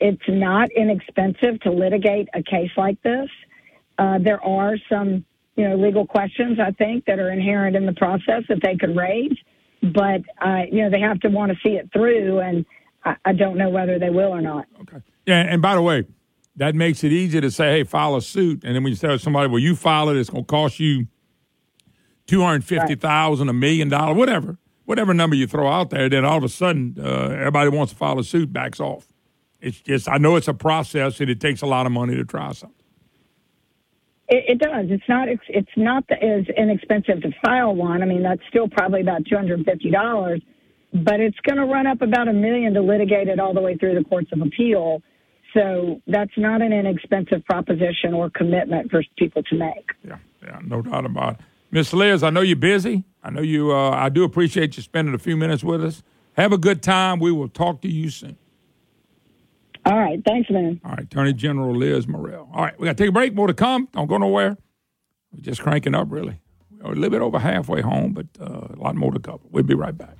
It's 0.00 0.22
not 0.28 0.70
inexpensive 0.70 1.60
to 1.62 1.70
litigate 1.70 2.28
a 2.32 2.42
case 2.42 2.70
like 2.76 3.02
this. 3.02 3.28
Uh, 3.98 4.18
there 4.18 4.42
are 4.42 4.76
some, 4.90 5.24
you 5.56 5.68
know, 5.68 5.76
legal 5.76 6.06
questions 6.06 6.58
I 6.58 6.70
think 6.70 7.04
that 7.04 7.18
are 7.18 7.30
inherent 7.30 7.76
in 7.76 7.84
the 7.84 7.92
process 7.92 8.44
that 8.48 8.60
they 8.62 8.76
could 8.76 8.96
raise, 8.96 9.36
but 9.82 10.22
uh, 10.40 10.62
you 10.70 10.82
know 10.82 10.90
they 10.90 11.00
have 11.00 11.20
to 11.20 11.28
want 11.28 11.52
to 11.52 11.58
see 11.62 11.74
it 11.74 11.90
through, 11.92 12.38
and 12.38 12.64
I, 13.04 13.16
I 13.26 13.32
don't 13.32 13.58
know 13.58 13.68
whether 13.68 13.98
they 13.98 14.10
will 14.10 14.30
or 14.30 14.40
not. 14.40 14.66
Okay. 14.82 14.98
Yeah, 15.26 15.40
and 15.40 15.60
by 15.60 15.74
the 15.74 15.82
way, 15.82 16.06
that 16.56 16.74
makes 16.74 17.04
it 17.04 17.12
easy 17.12 17.40
to 17.40 17.50
say, 17.50 17.78
hey, 17.78 17.84
file 17.84 18.16
a 18.16 18.22
suit. 18.22 18.64
And 18.64 18.74
then 18.74 18.82
when 18.82 18.92
you 18.92 18.96
tell 18.96 19.18
somebody, 19.18 19.48
well, 19.48 19.58
you 19.58 19.76
file 19.76 20.08
it, 20.08 20.16
it's 20.16 20.30
going 20.30 20.44
to 20.44 20.48
cost 20.48 20.80
you 20.80 21.08
two 22.26 22.42
hundred 22.42 22.64
fifty 22.64 22.94
thousand, 22.94 23.48
a 23.48 23.52
million 23.52 23.88
dollar, 23.88 24.14
whatever, 24.14 24.56
whatever 24.90 25.14
number 25.14 25.36
you 25.36 25.46
throw 25.46 25.68
out 25.68 25.90
there. 25.90 26.08
Then 26.08 26.24
all 26.24 26.36
of 26.36 26.42
a 26.42 26.48
sudden, 26.48 26.96
uh, 26.98 27.28
everybody 27.28 27.70
wants 27.70 27.92
to 27.92 27.96
file 27.96 28.18
a 28.18 28.24
suit, 28.24 28.52
backs 28.52 28.80
off. 28.80 29.06
It's 29.60 29.80
just, 29.80 30.08
I 30.08 30.18
know 30.18 30.34
it's 30.34 30.48
a 30.48 30.54
process 30.54 31.20
and 31.20 31.30
it 31.30 31.40
takes 31.40 31.62
a 31.62 31.66
lot 31.66 31.86
of 31.86 31.92
money 31.92 32.16
to 32.16 32.24
try 32.24 32.50
something. 32.50 32.76
It, 34.28 34.44
it 34.48 34.58
does. 34.58 34.86
It's 34.88 35.08
not. 35.08 35.28
It's 35.28 35.42
it's 35.48 35.76
not 35.76 36.02
as 36.10 36.44
inexpensive 36.56 37.22
to 37.22 37.30
file 37.44 37.74
one. 37.74 38.02
I 38.02 38.06
mean, 38.06 38.24
that's 38.24 38.42
still 38.48 38.68
probably 38.68 39.00
about 39.00 39.26
two 39.26 39.36
hundred 39.36 39.58
and 39.58 39.64
fifty 39.64 39.90
dollars, 39.90 40.40
but 40.92 41.20
it's 41.20 41.38
going 41.46 41.58
to 41.58 41.66
run 41.66 41.86
up 41.86 42.02
about 42.02 42.26
a 42.26 42.32
million 42.32 42.74
to 42.74 42.80
litigate 42.80 43.28
it 43.28 43.38
all 43.38 43.54
the 43.54 43.60
way 43.60 43.76
through 43.76 43.94
the 43.94 44.04
courts 44.04 44.30
of 44.32 44.40
appeal. 44.40 45.02
So 45.54 46.00
that's 46.06 46.36
not 46.36 46.62
an 46.62 46.72
inexpensive 46.72 47.44
proposition 47.44 48.14
or 48.14 48.30
commitment 48.30 48.90
for 48.90 49.02
people 49.18 49.42
to 49.44 49.56
make. 49.56 49.90
Yeah, 50.04 50.18
yeah, 50.42 50.58
no 50.64 50.82
doubt 50.82 51.06
about 51.06 51.34
it. 51.34 51.40
Miss 51.70 51.92
Liz, 51.92 52.22
I 52.22 52.30
know 52.30 52.40
you're 52.40 52.56
busy. 52.56 53.04
I 53.22 53.30
know 53.30 53.42
you. 53.42 53.72
Uh, 53.72 53.90
I 53.90 54.08
do 54.08 54.24
appreciate 54.24 54.76
you 54.76 54.82
spending 54.82 55.14
a 55.14 55.18
few 55.18 55.36
minutes 55.36 55.62
with 55.62 55.84
us. 55.84 56.02
Have 56.34 56.52
a 56.52 56.58
good 56.58 56.82
time. 56.82 57.20
We 57.20 57.32
will 57.32 57.48
talk 57.48 57.80
to 57.82 57.88
you 57.88 58.10
soon. 58.10 58.36
All 59.86 59.98
right. 59.98 60.20
Thanks, 60.26 60.50
man. 60.50 60.80
All 60.84 60.92
right, 60.92 61.00
Attorney 61.00 61.32
General 61.32 61.74
Liz 61.74 62.06
Murrill. 62.06 62.48
All 62.52 62.64
right, 62.64 62.78
we 62.78 62.86
got 62.86 62.96
to 62.96 63.02
take 63.02 63.08
a 63.08 63.12
break. 63.12 63.34
More 63.34 63.46
to 63.46 63.54
come. 63.54 63.88
Don't 63.92 64.08
go 64.08 64.18
nowhere. 64.18 64.56
We're 65.32 65.42
just 65.42 65.62
cranking 65.62 65.94
up, 65.94 66.08
really. 66.10 66.40
We're 66.82 66.92
a 66.92 66.94
little 66.94 67.10
bit 67.10 67.22
over 67.22 67.38
halfway 67.38 67.82
home, 67.82 68.12
but 68.12 68.26
uh, 68.40 68.68
a 68.74 68.76
lot 68.76 68.96
more 68.96 69.12
to 69.12 69.18
cover. 69.20 69.42
We'll 69.50 69.62
be 69.64 69.74
right 69.74 69.96
back. 69.96 70.16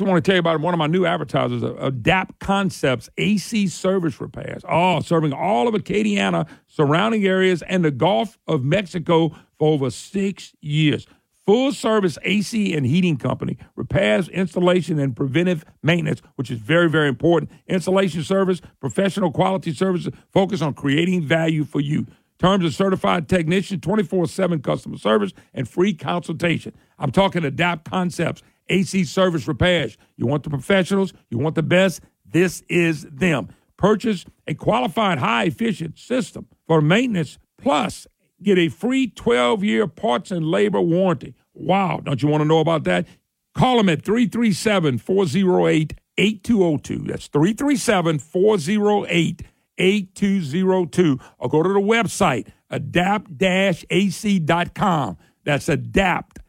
I 0.00 0.04
want 0.04 0.24
to 0.24 0.28
tell 0.28 0.36
you 0.36 0.40
about 0.40 0.60
one 0.60 0.74
of 0.74 0.78
my 0.78 0.86
new 0.86 1.06
advertisers, 1.06 1.62
Adapt 1.62 2.38
Concepts 2.38 3.08
AC 3.18 3.66
Service 3.68 4.20
Repairs. 4.20 4.62
Oh, 4.68 5.00
serving 5.00 5.32
all 5.32 5.68
of 5.68 5.74
Acadiana, 5.74 6.48
surrounding 6.66 7.26
areas, 7.26 7.62
and 7.62 7.84
the 7.84 7.90
Gulf 7.90 8.38
of 8.46 8.64
Mexico 8.64 9.30
for 9.58 9.72
over 9.72 9.90
six 9.90 10.54
years. 10.60 11.06
Full 11.46 11.72
service 11.72 12.18
AC 12.22 12.74
and 12.74 12.84
heating 12.84 13.16
company, 13.16 13.56
repairs, 13.74 14.28
installation, 14.28 14.98
and 14.98 15.16
preventive 15.16 15.64
maintenance, 15.82 16.20
which 16.36 16.50
is 16.50 16.58
very, 16.58 16.90
very 16.90 17.08
important. 17.08 17.50
Installation 17.66 18.22
service, 18.22 18.60
professional 18.80 19.32
quality 19.32 19.72
services, 19.72 20.12
focus 20.30 20.60
on 20.60 20.74
creating 20.74 21.22
value 21.22 21.64
for 21.64 21.80
you. 21.80 22.06
Terms 22.38 22.64
of 22.64 22.74
certified 22.74 23.28
technician, 23.28 23.80
24 23.80 24.26
7 24.26 24.60
customer 24.60 24.98
service, 24.98 25.32
and 25.54 25.68
free 25.68 25.94
consultation. 25.94 26.72
I'm 26.98 27.10
talking 27.10 27.44
Adapt 27.44 27.90
Concepts. 27.90 28.42
AC 28.68 29.04
Service 29.04 29.48
Repairs. 29.48 29.96
You 30.16 30.26
want 30.26 30.42
the 30.42 30.50
professionals, 30.50 31.12
you 31.30 31.38
want 31.38 31.54
the 31.54 31.62
best, 31.62 32.00
this 32.24 32.62
is 32.68 33.04
them. 33.04 33.48
Purchase 33.76 34.24
a 34.46 34.54
qualified 34.54 35.18
high 35.18 35.44
efficient 35.44 35.98
system 35.98 36.46
for 36.66 36.80
maintenance, 36.80 37.38
plus 37.56 38.06
get 38.42 38.58
a 38.58 38.68
free 38.68 39.08
12 39.08 39.64
year 39.64 39.86
parts 39.86 40.30
and 40.30 40.46
labor 40.46 40.80
warranty. 40.80 41.34
Wow, 41.54 42.00
don't 42.02 42.22
you 42.22 42.28
want 42.28 42.42
to 42.42 42.48
know 42.48 42.60
about 42.60 42.84
that? 42.84 43.06
Call 43.54 43.78
them 43.78 43.88
at 43.88 44.02
337 44.02 44.98
408 44.98 45.94
8202. 46.16 46.98
That's 47.10 47.28
337 47.28 48.18
408 48.18 49.42
8202. 49.78 51.18
Or 51.38 51.48
go 51.48 51.62
to 51.62 51.68
the 51.68 51.80
website, 51.80 52.48
adapt 52.70 53.30
ac.com. 53.40 55.18
That's 55.44 55.68
adapt 55.68 56.40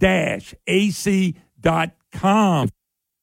ac.com 0.00 1.43
com. 2.12 2.68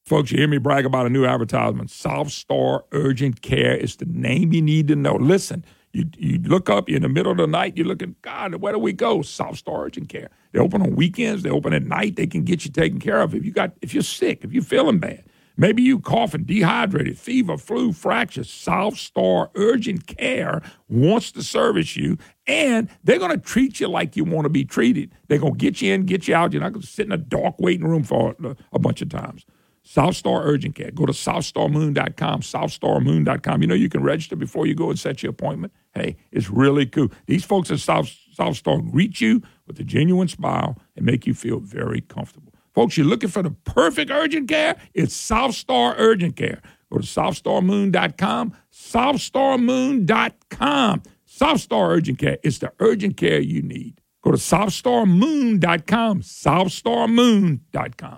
Folks, 0.05 0.31
you 0.31 0.39
hear 0.39 0.47
me 0.47 0.57
brag 0.57 0.85
about 0.85 1.05
a 1.05 1.09
new 1.09 1.25
advertisement. 1.25 1.91
South 1.91 2.31
Star 2.31 2.83
Urgent 2.91 3.41
Care 3.41 3.75
is 3.75 3.97
the 3.97 4.05
name 4.05 4.51
you 4.51 4.61
need 4.61 4.87
to 4.87 4.95
know. 4.95 5.15
Listen, 5.15 5.63
you, 5.93 6.05
you 6.17 6.39
look 6.39 6.69
up, 6.69 6.89
you're 6.89 6.97
in 6.97 7.03
the 7.03 7.09
middle 7.09 7.31
of 7.31 7.37
the 7.37 7.47
night, 7.47 7.77
you're 7.77 7.85
looking, 7.85 8.15
God, 8.21 8.55
where 8.55 8.73
do 8.73 8.79
we 8.79 8.93
go? 8.93 9.21
South 9.21 9.57
Star 9.57 9.85
Urgent 9.85 10.09
Care. 10.09 10.29
They 10.51 10.59
open 10.59 10.81
on 10.81 10.95
weekends, 10.95 11.43
they 11.43 11.49
open 11.49 11.73
at 11.73 11.83
night, 11.83 12.15
they 12.15 12.27
can 12.27 12.43
get 12.43 12.65
you 12.65 12.71
taken 12.71 12.99
care 12.99 13.21
of. 13.21 13.35
If 13.35 13.45
you 13.45 13.51
got 13.51 13.73
if 13.81 13.93
you're 13.93 14.03
sick, 14.03 14.43
if 14.43 14.51
you're 14.51 14.63
feeling 14.63 14.99
bad, 14.99 15.23
maybe 15.55 15.83
you 15.83 15.99
coughing, 15.99 16.43
dehydrated, 16.43 17.19
fever, 17.19 17.57
flu, 17.57 17.93
fracture, 17.93 18.43
South 18.43 18.97
Star 18.97 19.51
Urgent 19.55 20.07
Care 20.07 20.61
wants 20.89 21.31
to 21.33 21.43
service 21.43 21.95
you 21.95 22.17
and 22.51 22.89
they're 23.03 23.19
going 23.19 23.31
to 23.31 23.37
treat 23.37 23.79
you 23.79 23.87
like 23.87 24.17
you 24.17 24.25
want 24.25 24.45
to 24.45 24.49
be 24.49 24.65
treated. 24.65 25.11
They're 25.27 25.39
going 25.39 25.53
to 25.53 25.57
get 25.57 25.81
you 25.81 25.93
in, 25.93 26.05
get 26.05 26.27
you 26.27 26.35
out. 26.35 26.51
You're 26.51 26.61
not 26.61 26.73
going 26.73 26.81
to 26.81 26.87
sit 26.87 27.05
in 27.05 27.13
a 27.13 27.17
dark 27.17 27.55
waiting 27.59 27.87
room 27.87 28.03
for 28.03 28.35
a, 28.73 28.79
bunch 28.79 29.01
of 29.01 29.09
times. 29.09 29.45
South 29.83 30.15
Star 30.15 30.43
Urgent 30.43 30.75
Care. 30.75 30.91
Go 30.91 31.05
to 31.05 31.13
SouthStarMoon.com, 31.13 32.41
SouthStarMoon.com. 32.41 33.61
You 33.61 33.67
know, 33.67 33.75
you 33.75 33.89
can 33.89 34.03
register 34.03 34.35
before 34.35 34.67
you 34.67 34.75
go 34.75 34.89
and 34.89 34.99
set 34.99 35.23
your 35.23 35.29
appointment. 35.29 35.71
Hey, 35.93 36.17
it's 36.31 36.49
really 36.49 36.85
cool. 36.85 37.07
These 37.25 37.45
folks 37.45 37.71
at 37.71 37.79
South, 37.79 38.13
South 38.33 38.57
Star 38.57 38.79
greet 38.79 39.21
you 39.21 39.41
with 39.65 39.79
a 39.79 39.83
genuine 39.83 40.27
smile 40.27 40.77
and 40.95 41.05
make 41.05 41.25
you 41.25 41.33
feel 41.33 41.59
very 41.59 42.01
comfortable. 42.01 42.53
Folks, 42.73 42.97
you're 42.97 43.07
looking 43.07 43.29
for 43.29 43.43
the 43.43 43.51
perfect 43.51 44.11
urgent 44.11 44.49
care? 44.49 44.75
It's 44.93 45.15
South 45.15 45.55
Star 45.55 45.95
Urgent 45.97 46.35
Care. 46.35 46.61
Go 46.91 46.99
to 46.99 47.03
SouthStarMoon.com, 47.03 48.53
SouthStarMoon.com. 48.71 51.03
South 51.41 51.59
Star 51.59 51.89
Urgent 51.89 52.19
Care. 52.19 52.37
It's 52.43 52.59
the 52.59 52.71
urgent 52.79 53.17
care 53.17 53.39
you 53.39 53.63
need. 53.63 53.99
Go 54.23 54.29
to 54.29 54.37
SouthStarMoon.com, 54.37 56.21
SouthStarMoon.com. 56.21 58.17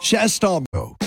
Shasta. 0.00 1.05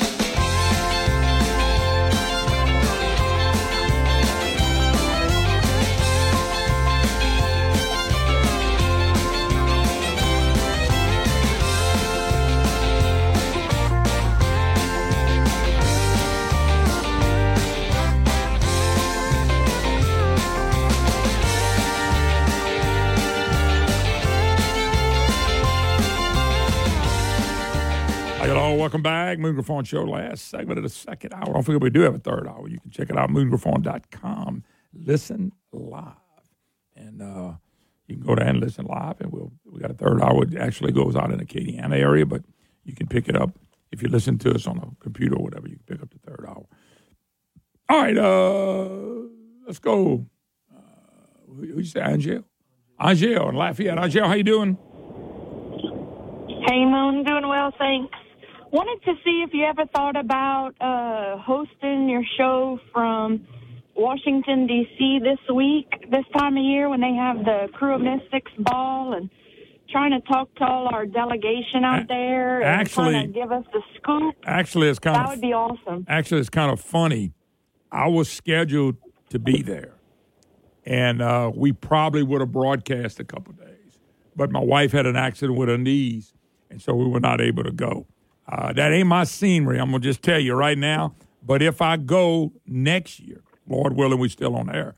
Hello, 28.49 28.73
welcome 28.73 29.03
back. 29.03 29.37
Moon 29.37 29.53
Griffon 29.53 29.83
Show, 29.83 30.03
last 30.03 30.49
segment 30.49 30.79
of 30.79 30.83
the 30.83 30.89
second 30.89 31.33
hour. 31.35 31.53
Don't 31.53 31.61
forget, 31.61 31.81
we 31.81 31.91
do 31.91 32.01
have 32.01 32.15
a 32.15 32.19
third 32.19 32.47
hour. 32.47 32.67
You 32.67 32.79
can 32.79 32.89
check 32.89 33.11
it 33.11 33.17
out, 33.17 33.29
moongriffon.com. 33.29 34.63
Listen 34.91 35.51
live. 35.71 36.15
And 36.95 37.21
uh, 37.21 37.53
you 38.07 38.15
can 38.15 38.25
go 38.25 38.33
there 38.33 38.47
and 38.47 38.59
listen 38.59 38.85
live. 38.85 39.21
And 39.21 39.31
we'll, 39.31 39.51
we 39.65 39.79
got 39.79 39.91
a 39.91 39.93
third 39.93 40.19
hour. 40.23 40.43
It 40.43 40.57
actually 40.57 40.91
goes 40.91 41.15
out 41.15 41.31
in 41.31 41.37
the 41.37 41.45
Acadiana 41.45 41.93
area, 41.93 42.25
but 42.25 42.41
you 42.85 42.95
can 42.95 43.05
pick 43.05 43.29
it 43.29 43.35
up. 43.35 43.51
If 43.91 44.01
you 44.01 44.09
listen 44.09 44.39
to 44.39 44.55
us 44.55 44.65
on 44.65 44.79
a 44.79 45.03
computer 45.03 45.35
or 45.35 45.43
whatever, 45.43 45.67
you 45.67 45.75
can 45.75 45.97
pick 45.97 46.01
up 46.01 46.09
the 46.09 46.19
third 46.19 46.45
hour. 46.47 46.65
All 47.87 48.01
right, 48.01 48.17
uh, 48.17 49.27
let's 49.67 49.79
go. 49.79 50.25
Uh, 50.75 50.79
who 51.47 51.67
who 51.67 51.79
you 51.79 51.85
say, 51.85 52.01
Angel? 52.01 52.43
Angel 52.99 53.49
in 53.49 53.55
Lafayette. 53.55 53.99
Angel, 53.99 54.27
how 54.27 54.33
you 54.33 54.43
doing? 54.43 54.77
Hey, 56.67 56.85
Moon, 56.85 57.23
doing 57.23 57.47
well, 57.47 57.71
thanks. 57.77 58.15
Wanted 58.71 59.03
to 59.05 59.13
see 59.23 59.43
if 59.45 59.51
you 59.53 59.65
ever 59.65 59.85
thought 59.95 60.15
about 60.15 60.73
uh, 60.79 61.37
hosting 61.41 62.07
your 62.07 62.21
show 62.37 62.79
from 62.93 63.47
Washington, 63.95 64.67
D.C. 64.67 65.19
this 65.23 65.39
week, 65.55 65.87
this 66.11 66.23
time 66.37 66.55
of 66.55 66.63
year 66.63 66.87
when 66.87 67.01
they 67.01 67.13
have 67.13 67.37
the 67.37 67.67
Crew 67.73 67.95
of 67.95 68.01
Mystics 68.01 68.51
ball 68.59 69.13
and 69.13 69.29
trying 69.91 70.11
to 70.11 70.21
talk 70.27 70.53
to 70.55 70.63
all 70.65 70.87
our 70.93 71.07
delegation 71.07 71.83
out 71.83 72.07
there 72.07 72.61
and 72.61 72.69
actually- 72.69 73.27
give 73.27 73.51
us 73.51 73.65
the 73.73 73.81
scoop. 73.97 74.35
Actually, 74.45 74.89
it's 74.89 74.99
kind 74.99 75.15
That 75.15 75.25
of 75.25 75.29
would 75.31 75.41
be 75.41 75.53
awesome. 75.53 76.05
Actually, 76.07 76.41
it's 76.41 76.49
kind 76.51 76.71
of 76.71 76.79
funny. 76.79 77.33
I 77.91 78.07
was 78.07 78.29
scheduled 78.29 78.97
to 79.29 79.39
be 79.39 79.63
there, 79.63 79.95
and 80.85 81.23
uh, 81.23 81.51
we 81.55 81.71
probably 81.71 82.21
would 82.21 82.41
have 82.41 82.51
broadcast 82.51 83.19
a 83.19 83.23
couple 83.23 83.53
days. 83.53 83.97
But 84.35 84.51
my 84.51 84.59
wife 84.59 84.91
had 84.91 85.07
an 85.07 85.15
accident 85.15 85.57
with 85.57 85.69
her 85.69 85.77
knees, 85.79 86.33
and 86.69 86.79
so 86.79 86.93
we 86.93 87.07
were 87.07 87.19
not 87.19 87.41
able 87.41 87.63
to 87.63 87.71
go. 87.71 88.05
Uh, 88.51 88.73
that 88.73 88.91
ain't 88.91 89.07
my 89.07 89.23
scenery. 89.23 89.79
I'm 89.79 89.91
gonna 89.91 89.99
just 89.99 90.23
tell 90.23 90.39
you 90.39 90.55
right 90.55 90.77
now. 90.77 91.13
But 91.45 91.61
if 91.61 91.81
I 91.81 91.97
go 91.97 92.51
next 92.65 93.19
year, 93.19 93.43
Lord 93.67 93.93
willing, 93.93 94.19
we 94.19 94.27
still 94.29 94.55
on 94.55 94.73
air. 94.73 94.95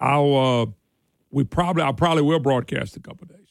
I'll 0.00 0.36
uh, 0.36 0.66
we 1.30 1.44
probably 1.44 1.82
I 1.82 1.92
probably 1.92 2.22
will 2.22 2.38
broadcast 2.38 2.96
a 2.96 3.00
couple 3.00 3.26
days, 3.26 3.48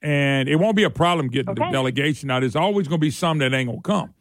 and 0.00 0.48
it 0.48 0.56
won't 0.56 0.76
be 0.76 0.84
a 0.84 0.90
problem 0.90 1.28
getting 1.28 1.54
the 1.54 1.70
delegation. 1.70 2.28
Now, 2.28 2.40
there's 2.40 2.56
always 2.56 2.88
going 2.88 3.00
to 3.00 3.04
be 3.04 3.10
some 3.10 3.38
that 3.38 3.52
ain't 3.52 3.68
gonna 3.68 3.82
come, 3.82 4.14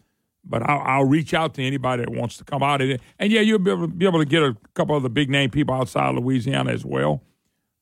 but 0.43 0.61
I'll, 0.61 0.81
I'll 0.81 1.05
reach 1.05 1.33
out 1.33 1.53
to 1.53 1.63
anybody 1.63 2.03
that 2.03 2.11
wants 2.11 2.37
to 2.37 2.43
come 2.43 2.61
out. 2.61 2.81
And, 2.81 2.99
and 3.17 3.31
yeah, 3.31 3.41
you'll 3.41 3.59
be 3.59 3.71
able, 3.71 3.87
be 3.87 4.05
able 4.05 4.19
to 4.19 4.25
get 4.25 4.43
a 4.43 4.57
couple 4.73 4.95
of 4.95 5.03
the 5.03 5.09
big 5.09 5.29
name 5.29 5.49
people 5.49 5.73
outside 5.73 6.15
Louisiana 6.15 6.71
as 6.71 6.83
well. 6.83 7.23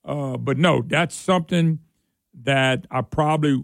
Uh, 0.05 0.37
but 0.37 0.57
no, 0.57 0.83
that's 0.85 1.15
something 1.15 1.79
that 2.43 2.85
I 2.91 3.01
probably 3.01 3.63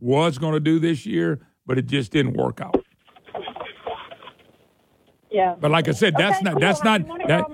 was 0.00 0.38
going 0.38 0.54
to 0.54 0.60
do 0.60 0.78
this 0.78 1.06
year, 1.06 1.40
but 1.66 1.78
it 1.78 1.86
just 1.86 2.12
didn't 2.12 2.34
work 2.34 2.60
out. 2.60 2.84
Yeah. 5.30 5.56
But 5.58 5.70
like 5.70 5.88
I 5.88 5.92
said, 5.92 6.14
that's 6.16 6.36
Okay, 6.36 6.44
not 6.44 6.52
cool. 6.54 6.60
that's 6.60 6.84
not 6.84 7.02
that, 7.28 7.46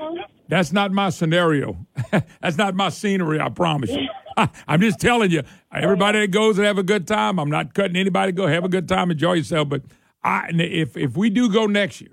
that's 0.48 0.72
not 0.72 0.92
my 0.92 1.10
scenario. 1.10 1.86
that's 2.42 2.58
not 2.58 2.74
my 2.74 2.88
scenery. 2.90 3.40
I 3.40 3.48
promise 3.48 3.90
you. 3.90 4.06
I'm 4.68 4.80
just 4.80 5.00
telling 5.00 5.30
you. 5.30 5.42
Everybody 5.72 6.20
that 6.20 6.28
goes 6.30 6.58
and 6.58 6.66
have 6.66 6.78
a 6.78 6.82
good 6.82 7.06
time. 7.06 7.38
I'm 7.38 7.50
not 7.50 7.74
cutting 7.74 7.96
anybody. 7.96 8.32
Go 8.32 8.46
have 8.46 8.64
a 8.64 8.68
good 8.68 8.88
time, 8.88 9.10
enjoy 9.10 9.34
yourself. 9.34 9.68
But 9.68 9.82
I, 10.22 10.50
if 10.54 10.96
if 10.96 11.16
we 11.16 11.30
do 11.30 11.50
go 11.50 11.66
next 11.66 12.00
year, 12.00 12.12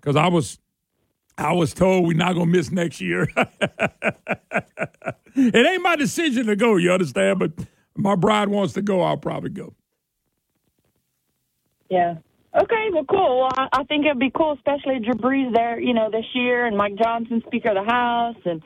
because 0.00 0.16
I 0.16 0.28
was 0.28 0.58
I 1.36 1.52
was 1.52 1.74
told 1.74 2.06
we're 2.06 2.16
not 2.16 2.34
gonna 2.34 2.46
miss 2.46 2.70
next 2.70 3.00
year. 3.00 3.28
it 5.36 5.66
ain't 5.66 5.82
my 5.82 5.96
decision 5.96 6.46
to 6.46 6.56
go. 6.56 6.76
You 6.76 6.92
understand? 6.92 7.40
But 7.40 7.52
my 7.96 8.14
bride 8.14 8.48
wants 8.48 8.72
to 8.74 8.82
go. 8.82 9.02
I'll 9.02 9.16
probably 9.16 9.50
go. 9.50 9.74
Yeah. 11.90 12.14
Okay, 12.60 12.88
well, 12.92 13.04
cool. 13.04 13.40
Well, 13.40 13.50
I, 13.56 13.68
I 13.80 13.84
think 13.84 14.06
it'd 14.06 14.18
be 14.20 14.30
cool, 14.30 14.52
especially 14.52 15.00
Drew 15.00 15.14
Brees 15.14 15.52
there, 15.52 15.80
you 15.80 15.92
know, 15.92 16.08
this 16.10 16.24
year, 16.34 16.66
and 16.66 16.76
Mike 16.76 16.94
Johnson, 16.96 17.42
Speaker 17.46 17.70
of 17.70 17.84
the 17.84 17.90
House, 17.90 18.36
and 18.44 18.62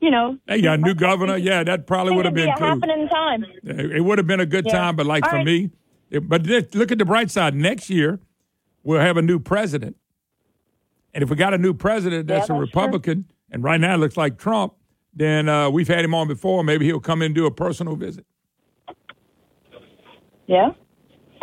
you 0.00 0.10
know, 0.10 0.36
Hey, 0.46 0.56
you 0.56 0.62
got 0.64 0.78
a 0.78 0.82
new 0.82 0.94
governor. 0.94 1.38
Yeah, 1.38 1.64
that 1.64 1.86
probably 1.86 2.14
would 2.14 2.26
have 2.26 2.34
be 2.34 2.42
been 2.42 2.50
a 2.50 2.56
cool. 2.58 2.66
happening 2.66 3.08
time. 3.08 3.46
It 3.62 4.04
would 4.04 4.18
have 4.18 4.26
been 4.26 4.40
a 4.40 4.46
good 4.46 4.66
Yeah. 4.66 4.72
time, 4.72 4.96
but 4.96 5.06
like 5.06 5.24
All 5.24 5.30
for 5.30 5.36
right. 5.36 5.46
me, 5.46 5.70
it, 6.10 6.28
but 6.28 6.44
look 6.46 6.92
at 6.92 6.98
the 6.98 7.06
bright 7.06 7.30
side. 7.30 7.54
Next 7.54 7.88
year, 7.88 8.20
we'll 8.82 9.00
have 9.00 9.16
a 9.16 9.22
new 9.22 9.38
president, 9.38 9.96
and 11.14 11.22
if 11.24 11.30
we 11.30 11.36
got 11.36 11.54
a 11.54 11.58
new 11.58 11.72
president 11.72 12.26
that's 12.26 12.50
Yeah, 12.50 12.56
a 12.56 12.58
that's 12.60 12.70
true. 12.72 12.80
Republican, 12.82 13.24
and 13.50 13.64
right 13.64 13.80
now 13.80 13.94
it 13.94 13.98
looks 13.98 14.18
like 14.18 14.36
Trump, 14.36 14.74
then 15.14 15.48
uh, 15.48 15.70
we've 15.70 15.88
had 15.88 16.04
him 16.04 16.12
on 16.14 16.28
before. 16.28 16.62
Maybe 16.62 16.84
he'll 16.84 17.00
come 17.00 17.22
in 17.22 17.26
and 17.26 17.34
do 17.34 17.46
a 17.46 17.50
personal 17.50 17.96
visit. 17.96 18.26
Yeah. 20.46 20.72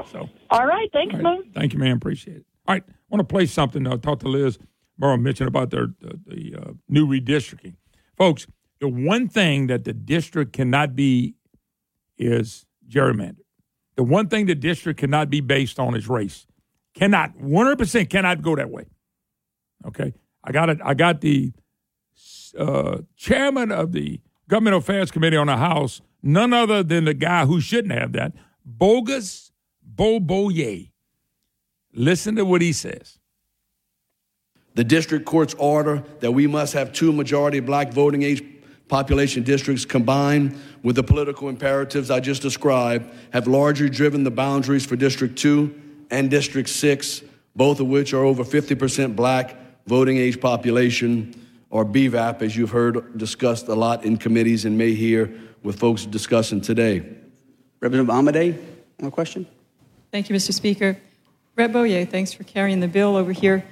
So. 0.05 0.29
All 0.51 0.65
right. 0.65 0.89
Thanks, 0.93 1.15
All 1.15 1.21
right. 1.21 1.39
Moon. 1.39 1.51
Thank 1.55 1.73
you, 1.73 1.79
man. 1.79 1.97
Appreciate 1.97 2.37
it. 2.37 2.45
All 2.67 2.75
right, 2.75 2.83
I 2.87 2.93
want 3.09 3.27
to 3.27 3.31
play 3.33 3.47
something. 3.47 3.87
I 3.87 3.97
talked 3.97 4.21
to 4.21 4.27
Liz 4.27 4.59
Burrow 4.97 5.17
mentioned 5.17 5.47
about 5.47 5.71
their 5.71 5.87
the, 5.99 6.19
the 6.27 6.55
uh, 6.55 6.71
new 6.87 7.07
redistricting, 7.07 7.75
folks. 8.17 8.45
The 8.79 8.87
one 8.87 9.27
thing 9.27 9.67
that 9.67 9.83
the 9.83 9.93
district 9.93 10.53
cannot 10.53 10.95
be 10.95 11.35
is 12.17 12.65
gerrymandered. 12.87 13.45
The 13.95 14.03
one 14.03 14.27
thing 14.27 14.45
the 14.45 14.55
district 14.55 14.99
cannot 14.99 15.29
be 15.29 15.41
based 15.41 15.79
on 15.79 15.95
is 15.95 16.07
race. 16.07 16.45
Cannot 16.93 17.35
one 17.37 17.65
hundred 17.65 17.79
percent 17.79 18.09
cannot 18.09 18.41
go 18.41 18.55
that 18.55 18.69
way. 18.69 18.85
Okay, 19.87 20.13
I 20.43 20.51
got 20.51 20.69
it. 20.69 20.79
I 20.83 20.93
got 20.93 21.21
the 21.21 21.53
uh, 22.57 22.99
chairman 23.15 23.71
of 23.71 23.91
the 23.91 24.19
Government 24.47 24.75
Affairs 24.75 25.09
Committee 25.09 25.37
on 25.37 25.47
the 25.47 25.57
House, 25.57 26.01
none 26.21 26.53
other 26.53 26.83
than 26.83 27.05
the 27.05 27.13
guy 27.13 27.45
who 27.45 27.59
shouldn't 27.61 27.93
have 27.93 28.11
that, 28.13 28.33
Bogus 28.65 29.50
Beaullieu. 29.95 30.89
Listen 31.93 32.35
to 32.35 32.45
what 32.45 32.61
he 32.61 32.73
says. 32.73 33.17
The 34.75 34.83
district 34.83 35.25
court's 35.25 35.53
order 35.55 36.03
that 36.21 36.31
we 36.31 36.47
must 36.47 36.73
have 36.73 36.93
two 36.93 37.11
majority 37.11 37.59
black 37.59 37.91
voting 37.91 38.23
age 38.23 38.41
population 38.87 39.43
districts 39.43 39.85
combined 39.85 40.57
with 40.83 40.95
the 40.95 41.03
political 41.03 41.49
imperatives 41.49 42.09
I 42.09 42.19
just 42.19 42.41
described 42.41 43.13
have 43.31 43.47
largely 43.47 43.89
driven 43.89 44.23
the 44.23 44.31
boundaries 44.31 44.85
for 44.85 44.95
District 44.95 45.37
2 45.37 45.73
and 46.11 46.29
District 46.29 46.69
6, 46.69 47.23
both 47.55 47.79
of 47.79 47.87
which 47.87 48.13
are 48.13 48.23
over 48.23 48.43
50% 48.43 49.15
black 49.15 49.57
voting 49.87 50.17
age 50.17 50.39
population, 50.39 51.33
or 51.69 51.85
BVAP, 51.85 52.41
as 52.41 52.55
you've 52.55 52.69
heard 52.69 53.17
discussed 53.17 53.69
a 53.69 53.75
lot 53.75 54.03
in 54.03 54.17
committees 54.17 54.65
and 54.65 54.77
may 54.77 54.93
hear 54.93 55.33
with 55.63 55.79
folks 55.79 56.05
discussing 56.05 56.59
today. 56.59 56.99
Representative 57.79 58.13
Amedée, 58.13 58.57
on 58.99 59.05
the 59.05 59.11
question. 59.11 59.47
Thank 60.11 60.29
you, 60.29 60.35
Mr. 60.35 60.53
Speaker. 60.53 60.97
Brett 61.55 61.71
Beaullieu, 61.71 62.09
thanks 62.09 62.33
for 62.33 62.43
carrying 62.43 62.79
the 62.79 62.87
bill 62.87 63.15
over 63.15 63.31
here. 63.31 63.63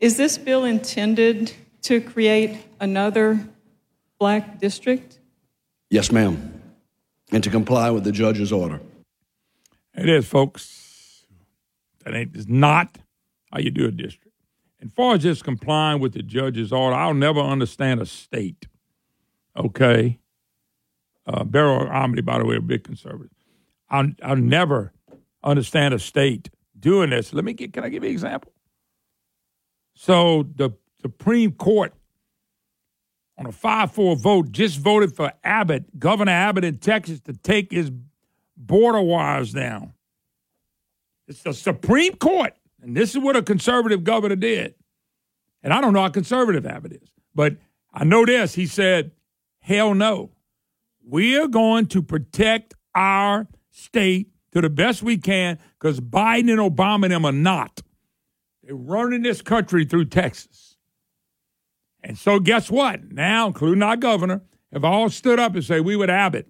Is 0.00 0.16
this 0.16 0.36
bill 0.36 0.64
intended 0.64 1.52
to 1.82 2.00
create 2.00 2.58
another 2.80 3.46
black 4.18 4.58
district? 4.58 5.18
Yes, 5.90 6.10
ma'am. 6.10 6.62
And 7.30 7.42
to 7.44 7.50
comply 7.50 7.90
with 7.90 8.04
the 8.04 8.12
judge's 8.12 8.52
order. 8.52 8.80
It 9.94 10.08
is, 10.08 10.26
folks. 10.26 11.24
That 12.04 12.14
ain't 12.14 12.36
is 12.36 12.48
not 12.48 12.98
how 13.50 13.60
you 13.60 13.70
do 13.70 13.86
a 13.86 13.90
district. 13.90 14.36
And 14.80 14.92
far 14.92 15.14
as 15.14 15.22
just 15.22 15.44
complying 15.44 16.00
with 16.00 16.12
the 16.12 16.22
judge's 16.22 16.72
order, 16.72 16.96
I'll 16.96 17.14
never 17.14 17.40
understand 17.40 18.00
a 18.00 18.06
state. 18.06 18.66
Okay. 19.56 20.18
Uh, 21.26 21.44
Beryl 21.44 21.86
Amedée, 21.86 22.24
by 22.24 22.38
the 22.38 22.44
way, 22.44 22.56
a 22.56 22.60
big 22.60 22.84
conservative. 22.84 23.30
I'll, 23.88 24.10
I'll 24.22 24.36
never 24.36 24.92
understand 25.44 25.94
a 25.94 25.98
state 25.98 26.50
doing 26.78 27.10
this. 27.10 27.32
Let 27.32 27.44
me 27.44 27.52
get. 27.52 27.72
Can 27.72 27.84
I 27.84 27.88
give 27.88 28.02
you 28.02 28.08
an 28.08 28.14
example? 28.14 28.52
So 29.94 30.48
the 30.56 30.70
Supreme 31.00 31.52
Court, 31.52 31.94
on 33.38 33.46
a 33.46 33.52
five-four 33.52 34.16
vote, 34.16 34.50
just 34.50 34.78
voted 34.78 35.14
for 35.14 35.32
Abbott, 35.44 35.98
Governor 35.98 36.32
Abbott 36.32 36.64
in 36.64 36.78
Texas, 36.78 37.20
to 37.20 37.32
take 37.32 37.70
his 37.70 37.92
border 38.56 39.00
wires 39.00 39.52
down. 39.52 39.92
It's 41.28 41.42
the 41.42 41.54
Supreme 41.54 42.14
Court, 42.16 42.54
and 42.82 42.96
this 42.96 43.10
is 43.10 43.18
what 43.18 43.36
a 43.36 43.42
conservative 43.42 44.04
governor 44.04 44.36
did. 44.36 44.74
And 45.62 45.72
I 45.72 45.80
don't 45.80 45.92
know 45.92 46.02
how 46.02 46.10
conservative 46.10 46.66
Abbott 46.66 46.92
is, 46.92 47.08
but 47.34 47.56
I 47.92 48.04
know 48.04 48.26
this. 48.26 48.54
He 48.54 48.66
said, 48.66 49.12
hell 49.60 49.94
no. 49.94 50.32
We're 51.02 51.48
going 51.48 51.86
to 51.86 52.02
protect 52.02 52.74
our 52.94 53.46
state 53.70 54.33
to 54.54 54.60
the 54.60 54.70
best 54.70 55.02
we 55.02 55.18
can 55.18 55.58
because 55.78 56.00
Biden 56.00 56.50
and 56.50 56.60
Obama 56.60 57.04
and 57.04 57.12
them 57.12 57.24
are 57.24 57.32
not. 57.32 57.82
They're 58.62 58.74
running 58.74 59.22
this 59.22 59.42
country 59.42 59.84
through 59.84 60.06
Texas. 60.06 60.76
And 62.02 62.16
so 62.16 62.38
guess 62.38 62.70
what? 62.70 63.12
Now, 63.12 63.48
including 63.48 63.82
our 63.82 63.96
governor, 63.96 64.42
have 64.72 64.84
all 64.84 65.10
stood 65.10 65.40
up 65.40 65.54
and 65.54 65.64
say 65.64 65.80
we 65.80 65.96
would 65.96 66.08
have 66.08 66.34
it. 66.34 66.48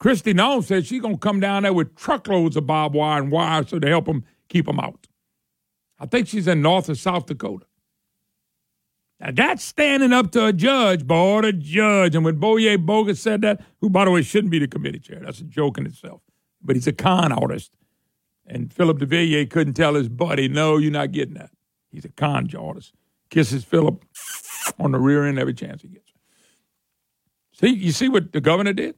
Kristi 0.00 0.34
Noem 0.34 0.64
says 0.64 0.86
she's 0.86 1.00
going 1.00 1.14
to 1.14 1.20
come 1.20 1.40
down 1.40 1.62
there 1.62 1.72
with 1.72 1.94
truckloads 1.96 2.56
of 2.56 2.66
barbed 2.66 2.94
wire 2.94 3.22
and 3.22 3.30
wire 3.30 3.66
so 3.66 3.78
to 3.78 3.88
help 3.88 4.06
them 4.06 4.24
keep 4.48 4.66
them 4.66 4.80
out. 4.80 5.06
I 5.98 6.06
think 6.06 6.26
she's 6.26 6.48
in 6.48 6.62
North 6.62 6.88
or 6.88 6.94
South 6.94 7.26
Dakota. 7.26 7.66
Now 9.22 9.30
that's 9.30 9.62
standing 9.62 10.12
up 10.12 10.32
to 10.32 10.46
a 10.46 10.52
judge, 10.52 11.06
boy, 11.06 11.38
a 11.40 11.52
judge. 11.52 12.16
And 12.16 12.24
when 12.24 12.40
Beaullieu 12.40 12.84
Bogus 12.84 13.20
said 13.20 13.42
that, 13.42 13.60
who, 13.80 13.88
by 13.88 14.04
the 14.04 14.10
way, 14.10 14.22
shouldn't 14.22 14.50
be 14.50 14.58
the 14.58 14.66
committee 14.66 14.98
chair, 14.98 15.20
that's 15.24 15.38
a 15.38 15.44
joke 15.44 15.78
in 15.78 15.86
itself. 15.86 16.20
But 16.60 16.74
he's 16.74 16.88
a 16.88 16.92
con 16.92 17.30
artist. 17.30 17.72
And 18.46 18.72
Phillip 18.72 18.98
DeVillier 18.98 19.48
couldn't 19.48 19.74
tell 19.74 19.94
his 19.94 20.08
buddy, 20.08 20.48
no, 20.48 20.76
you're 20.76 20.90
not 20.90 21.12
getting 21.12 21.34
that. 21.34 21.50
He's 21.90 22.04
a 22.04 22.08
con 22.08 22.48
artist. 22.58 22.94
Kisses 23.30 23.64
Phillip 23.64 24.04
on 24.80 24.90
the 24.90 24.98
rear 24.98 25.24
end 25.24 25.38
every 25.38 25.54
chance 25.54 25.82
he 25.82 25.88
gets. 25.88 26.12
See, 27.52 27.68
you 27.68 27.92
see 27.92 28.08
what 28.08 28.32
the 28.32 28.40
governor 28.40 28.72
did? 28.72 28.96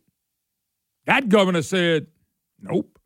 That 1.04 1.28
governor 1.28 1.60
said, 1.60 2.06
nope. 2.60 2.98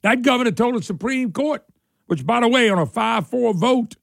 That 0.00 0.22
governor 0.22 0.52
told 0.52 0.76
the 0.76 0.82
Supreme 0.82 1.32
Court, 1.32 1.64
which, 2.06 2.24
by 2.24 2.40
the 2.40 2.48
way, 2.48 2.70
on 2.70 2.78
a 2.78 2.86
5 2.86 3.26
4 3.26 3.54
vote 3.54 3.96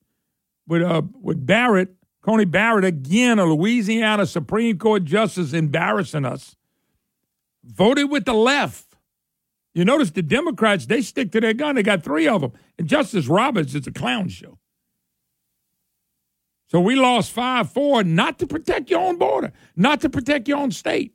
with, 0.71 0.81
uh, 0.81 1.01
with 1.21 1.45
Barrett, 1.45 1.89
Coney 2.21 2.45
Barrett, 2.45 2.85
again, 2.85 3.39
a 3.39 3.45
Louisiana 3.45 4.25
Supreme 4.25 4.77
Court 4.77 5.03
justice 5.03 5.51
embarrassing 5.51 6.23
us, 6.23 6.55
voted 7.61 8.09
with 8.09 8.23
the 8.23 8.33
left. 8.33 8.95
You 9.73 9.83
notice 9.83 10.11
the 10.11 10.21
Democrats, 10.21 10.85
they 10.85 11.01
stick 11.01 11.33
to 11.33 11.41
their 11.41 11.53
gun. 11.53 11.75
They 11.75 11.83
got 11.83 12.03
three 12.03 12.25
of 12.25 12.39
them. 12.39 12.53
And 12.79 12.87
Justice 12.87 13.27
Roberts 13.27 13.75
is 13.75 13.85
a 13.85 13.91
clown 13.91 14.29
show. 14.29 14.59
So 16.67 16.79
we 16.79 16.95
lost 16.95 17.33
5 17.33 17.69
4, 17.69 18.05
not 18.05 18.39
to 18.39 18.47
protect 18.47 18.89
your 18.89 19.01
own 19.01 19.17
border, 19.17 19.51
not 19.75 19.99
to 20.01 20.09
protect 20.09 20.47
your 20.47 20.57
own 20.57 20.71
state. 20.71 21.13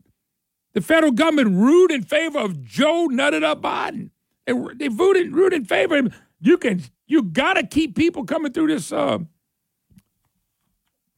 The 0.74 0.83
federal 0.83 1.12
government 1.12 1.57
ruled 1.57 1.93
in 1.93 2.03
favor 2.03 2.41
of 2.41 2.62
Joe 2.62 3.09
Nutted 3.11 3.43
Up 3.43 3.62
Biden. 3.62 4.11
They, 4.45 4.53
they 4.74 4.89
voted 4.89 5.33
ruled 5.33 5.55
in 5.55 5.65
favor 5.65 5.97
of 5.97 6.07
him. 6.07 6.12
You 6.41 6.59
can 6.59 6.83
you 7.07 7.23
got 7.23 7.55
to 7.55 7.66
keep 7.66 7.97
people 7.97 8.24
coming 8.24 8.53
through 8.53 8.66
this 8.66 8.93
uh, 8.93 9.20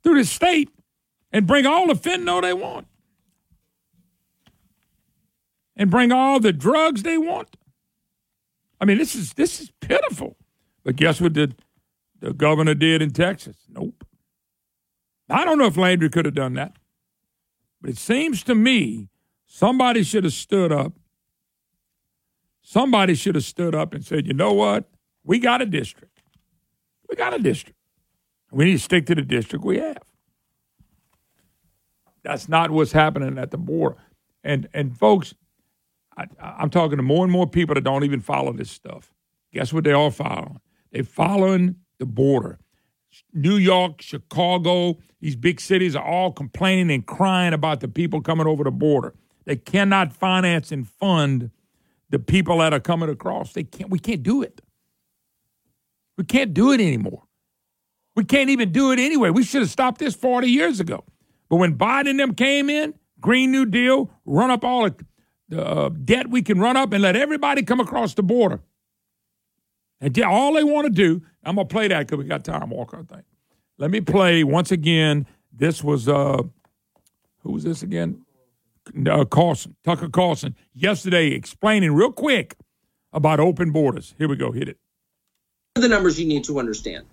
through 0.03 0.19
the 0.19 0.25
state 0.25 0.71
and 1.33 1.47
bring 1.47 1.67
all 1.67 1.87
the 1.87 1.95
fentanyl 1.95 2.43
they 2.43 2.55
want 2.55 2.87
and 5.77 5.91
bring 5.91 6.13
all 6.13 6.41
the 6.41 6.53
drugs 6.53 7.03
they 7.05 7.17
want. 7.17 7.57
I 8.81 8.85
mean, 8.85 8.99
this 8.99 9.15
is 9.15 9.33
this 9.35 9.61
is 9.61 9.71
pitiful. 9.81 10.37
But 10.85 10.97
guess 10.97 11.21
what 11.21 11.35
the 11.35 11.55
the 12.21 12.33
governor 12.33 12.75
did 12.75 13.01
in 13.01 13.11
Texas? 13.11 13.57
Nope. 13.69 14.05
I 15.31 15.45
don't 15.45 15.59
know 15.59 15.67
if 15.67 15.77
Landry 15.77 16.11
could 16.11 16.25
have 16.25 16.35
done 16.35 16.55
that. 16.55 16.77
But 17.81 17.91
it 17.91 17.99
seems 17.99 18.43
to 18.45 18.55
me 18.55 19.09
somebody 19.47 20.03
should 20.03 20.25
have 20.25 20.33
stood 20.33 20.73
up. 20.73 20.95
Somebody 22.63 23.15
should 23.15 23.35
have 23.35 23.45
stood 23.45 23.75
up 23.75 23.95
and 23.95 24.05
said, 24.05 24.27
you 24.27 24.35
know 24.35 24.53
what? 24.53 24.91
We 25.25 25.39
got 25.39 25.63
a 25.63 25.67
district. 25.67 26.21
We 27.09 27.17
got 27.17 27.35
a 27.35 27.39
district. 27.39 27.78
We 28.51 28.65
need 28.67 28.73
to 28.73 28.79
stick 28.79 29.07
to 29.07 29.15
the 29.15 29.23
district 29.23 29.65
we 29.65 29.79
have. 29.79 30.03
That's 32.23 32.49
not 32.49 32.71
what's 32.71 32.93
happening 32.93 33.39
at 33.39 33.51
the 33.51 33.59
border. 33.59 33.97
And 34.45 34.69
and 34.75 34.97
folks, 34.97 35.35
I, 36.17 36.27
I'm 36.41 36.71
talking 36.71 36.97
to 36.97 37.03
more 37.03 37.25
and 37.25 37.33
more 37.33 37.47
people 37.47 37.75
that 37.75 37.85
don't 37.85 38.05
even 38.05 38.21
follow 38.21 38.53
this 38.53 38.71
stuff. 38.71 39.15
Guess 39.53 39.73
what 39.73 39.85
they 39.85 39.93
all 39.93 40.11
following? 40.11 40.61
They're 40.93 41.05
following 41.05 41.77
the 41.99 42.07
border. 42.07 42.59
New 43.33 43.57
York, 43.57 44.03
Chicago, 44.03 44.99
these 45.21 45.37
big 45.37 45.61
cities 45.61 45.97
are 45.97 46.05
all 46.05 46.33
complaining 46.33 46.91
and 46.91 47.07
crying 47.07 47.55
about 47.55 47.81
the 47.81 47.89
people 47.89 48.21
coming 48.21 48.47
over 48.47 48.65
the 48.65 48.71
border. 48.71 49.15
They 49.45 49.57
cannot 49.57 50.13
finance 50.13 50.71
and 50.71 50.87
fund 50.87 51.51
the 52.11 52.19
people 52.19 52.59
that 52.59 52.73
are 52.73 52.81
coming 52.81 53.09
across. 53.09 53.53
They 53.53 53.65
can't. 53.65 53.91
We 53.91 53.99
can't 53.99 54.23
do 54.23 54.43
it. 54.43 54.61
We 56.17 56.25
can't 56.25 56.53
do 56.53 56.73
it 56.73 56.81
anymore. 56.81 57.23
We 58.19 58.25
can't 58.25 58.51
even 58.51 58.73
do 58.73 58.91
it 58.91 58.99
anyway. 58.99 59.31
We 59.31 59.45
should 59.45 59.63
have 59.63 59.71
stopped 59.71 60.01
this 60.01 60.13
40 60.13 60.49
years 60.49 60.81
ago. 60.81 61.05
But 61.49 61.59
when 61.59 61.79
Biden 61.79 62.11
and 62.11 62.19
them 62.19 62.35
came 62.35 62.69
in, 62.69 62.95
Green 63.21 63.53
New 63.53 63.65
Deal, 63.65 64.11
run 64.27 64.51
up 64.51 64.65
all 64.65 64.91
the 65.49 65.65
uh, 65.65 65.91
debt 65.91 66.29
we 66.29 66.43
can 66.43 66.59
run 66.59 66.77
up 66.77 66.93
and 66.93 67.01
let 67.01 67.15
everybody 67.15 67.63
come 67.63 67.79
across 67.79 68.15
the 68.15 68.25
border. 68.25 68.61
And 70.01 70.19
all 70.21 70.55
they 70.55 70.65
want 70.65 70.87
to 70.87 70.93
do, 70.93 71.23
I'm 71.45 71.55
going 71.55 71.69
to 71.69 71.73
play 71.73 71.87
that 71.87 72.09
because 72.09 72.19
we 72.19 72.25
got 72.25 72.43
time, 72.43 72.71
Walker, 72.71 73.07
I 73.09 73.15
think. 73.15 73.25
Let 73.79 73.93
me 73.93 74.01
play 74.01 74.43
once 74.43 74.73
again. 74.73 75.25
This 75.53 75.85
was, 75.85 76.09
uh, 76.09 76.43
who 77.43 77.53
was 77.53 77.63
this 77.63 77.85
again? 77.85 78.27
Uh, 79.09 79.27
Carlson, 79.27 79.77
Tucker 79.85 80.09
Carlson, 80.09 80.57
yesterday 80.75 81.29
explaining 81.29 81.93
real 81.93 82.11
quick 82.11 82.57
about 83.13 83.39
open 83.39 83.71
borders. 83.71 84.17
Here 84.19 84.27
we 84.27 84.35
go. 84.35 84.51
Hit 84.51 84.69
it. 84.69 84.79
The 85.77 85.87
numbers 85.87 86.19
you 86.19 86.27
need 86.27 86.43
to 86.43 86.59
understand. 86.59 87.07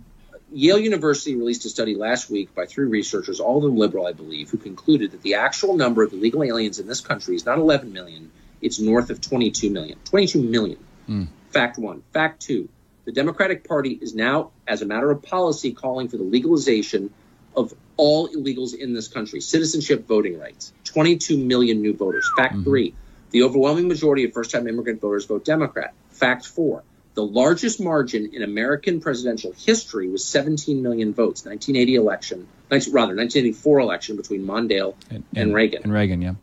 Yale 0.56 0.80
University 0.80 1.36
released 1.36 1.66
a 1.66 1.70
study 1.70 1.96
last 1.96 2.30
week 2.30 2.56
by 2.56 2.66
three 2.66 2.86
researchers, 2.86 3.42
all 3.42 3.58
of 3.58 3.64
them 3.64 3.76
liberal, 3.76 4.08
I 4.08 4.14
believe, 4.14 4.50
who 4.50 4.58
concluded 4.58 5.12
that 5.12 5.22
the 5.22 5.36
actual 5.36 5.76
number 5.76 6.02
of 6.02 6.14
illegal 6.14 6.44
aliens 6.44 6.80
in 6.80 6.88
this 6.88 7.02
country 7.02 7.36
is 7.36 7.46
not 7.46 7.58
11 7.58 7.92
million, 7.92 8.32
it's 8.62 8.80
north 8.80 9.10
of 9.10 9.20
22 9.20 9.70
million. 9.70 10.00
22 10.06 10.42
million. 10.42 10.78
Mm. 11.10 11.28
Fact 11.50 11.78
one. 11.78 12.04
Fact 12.14 12.42
two 12.42 12.70
the 13.04 13.12
Democratic 13.12 13.68
Party 13.68 14.00
is 14.02 14.16
now, 14.16 14.52
as 14.68 14.82
a 14.82 14.86
matter 14.86 15.12
of 15.12 15.22
policy, 15.22 15.74
calling 15.74 16.08
for 16.08 16.18
the 16.18 16.24
legalization 16.24 17.12
of 17.56 17.74
all 17.98 18.30
illegals 18.30 18.74
in 18.74 18.94
this 18.94 19.08
country, 19.08 19.42
citizenship 19.42 20.08
voting 20.08 20.40
rights, 20.40 20.74
22 20.86 21.38
million 21.38 21.82
new 21.82 21.94
voters. 21.94 22.30
Fact 22.36 22.54
mm-hmm. 22.54 22.64
three, 22.64 22.94
the 23.30 23.44
overwhelming 23.44 23.88
majority 23.88 24.24
of 24.24 24.34
first 24.34 24.52
time 24.52 24.68
immigrant 24.68 25.02
voters 25.02 25.26
vote 25.26 25.46
Democrat. 25.46 25.94
Fact 26.10 26.48
four, 26.48 26.84
the 27.16 27.24
largest 27.24 27.82
margin 27.82 28.32
in 28.34 28.44
American 28.44 29.00
presidential 29.00 29.54
history 29.54 30.10
was 30.10 30.24
17 30.26 30.84
million 30.84 31.14
votes, 31.14 31.46
1980 31.46 31.96
election, 31.96 32.48
rather, 32.70 33.16
1984 33.16 33.80
election 33.80 34.18
between 34.18 34.46
Mondale 34.46 34.96
and, 35.10 35.24
and, 35.32 35.38
and 35.38 35.56
Reagan. 35.56 35.84
And 35.84 35.94
Reagan, 35.94 36.22
yeah. 36.22 36.36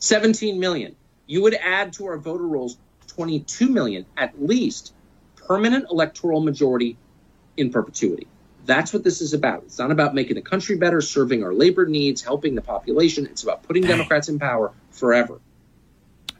17 0.00 0.58
million. 0.58 0.96
You 1.26 1.42
would 1.42 1.54
add 1.54 1.92
to 1.94 2.06
our 2.06 2.18
voter 2.18 2.46
rolls 2.46 2.76
22 3.08 3.68
million 3.68 4.04
at 4.16 4.42
least 4.42 4.92
permanent 5.36 5.86
electoral 5.90 6.40
majority 6.40 6.96
in 7.56 7.70
perpetuity. 7.70 8.26
That's 8.66 8.92
what 8.92 9.04
this 9.04 9.20
is 9.20 9.32
about. 9.32 9.62
It's 9.64 9.78
not 9.78 9.92
about 9.92 10.14
making 10.14 10.34
the 10.34 10.42
country 10.42 10.76
better, 10.76 11.00
serving 11.00 11.44
our 11.44 11.54
labor 11.54 11.86
needs, 11.86 12.20
helping 12.20 12.56
the 12.56 12.62
population. 12.62 13.26
It's 13.26 13.42
about 13.42 13.62
putting 13.62 13.84
Democrats 13.84 14.28
in 14.28 14.38
power 14.38 14.72
forever. 14.90 15.40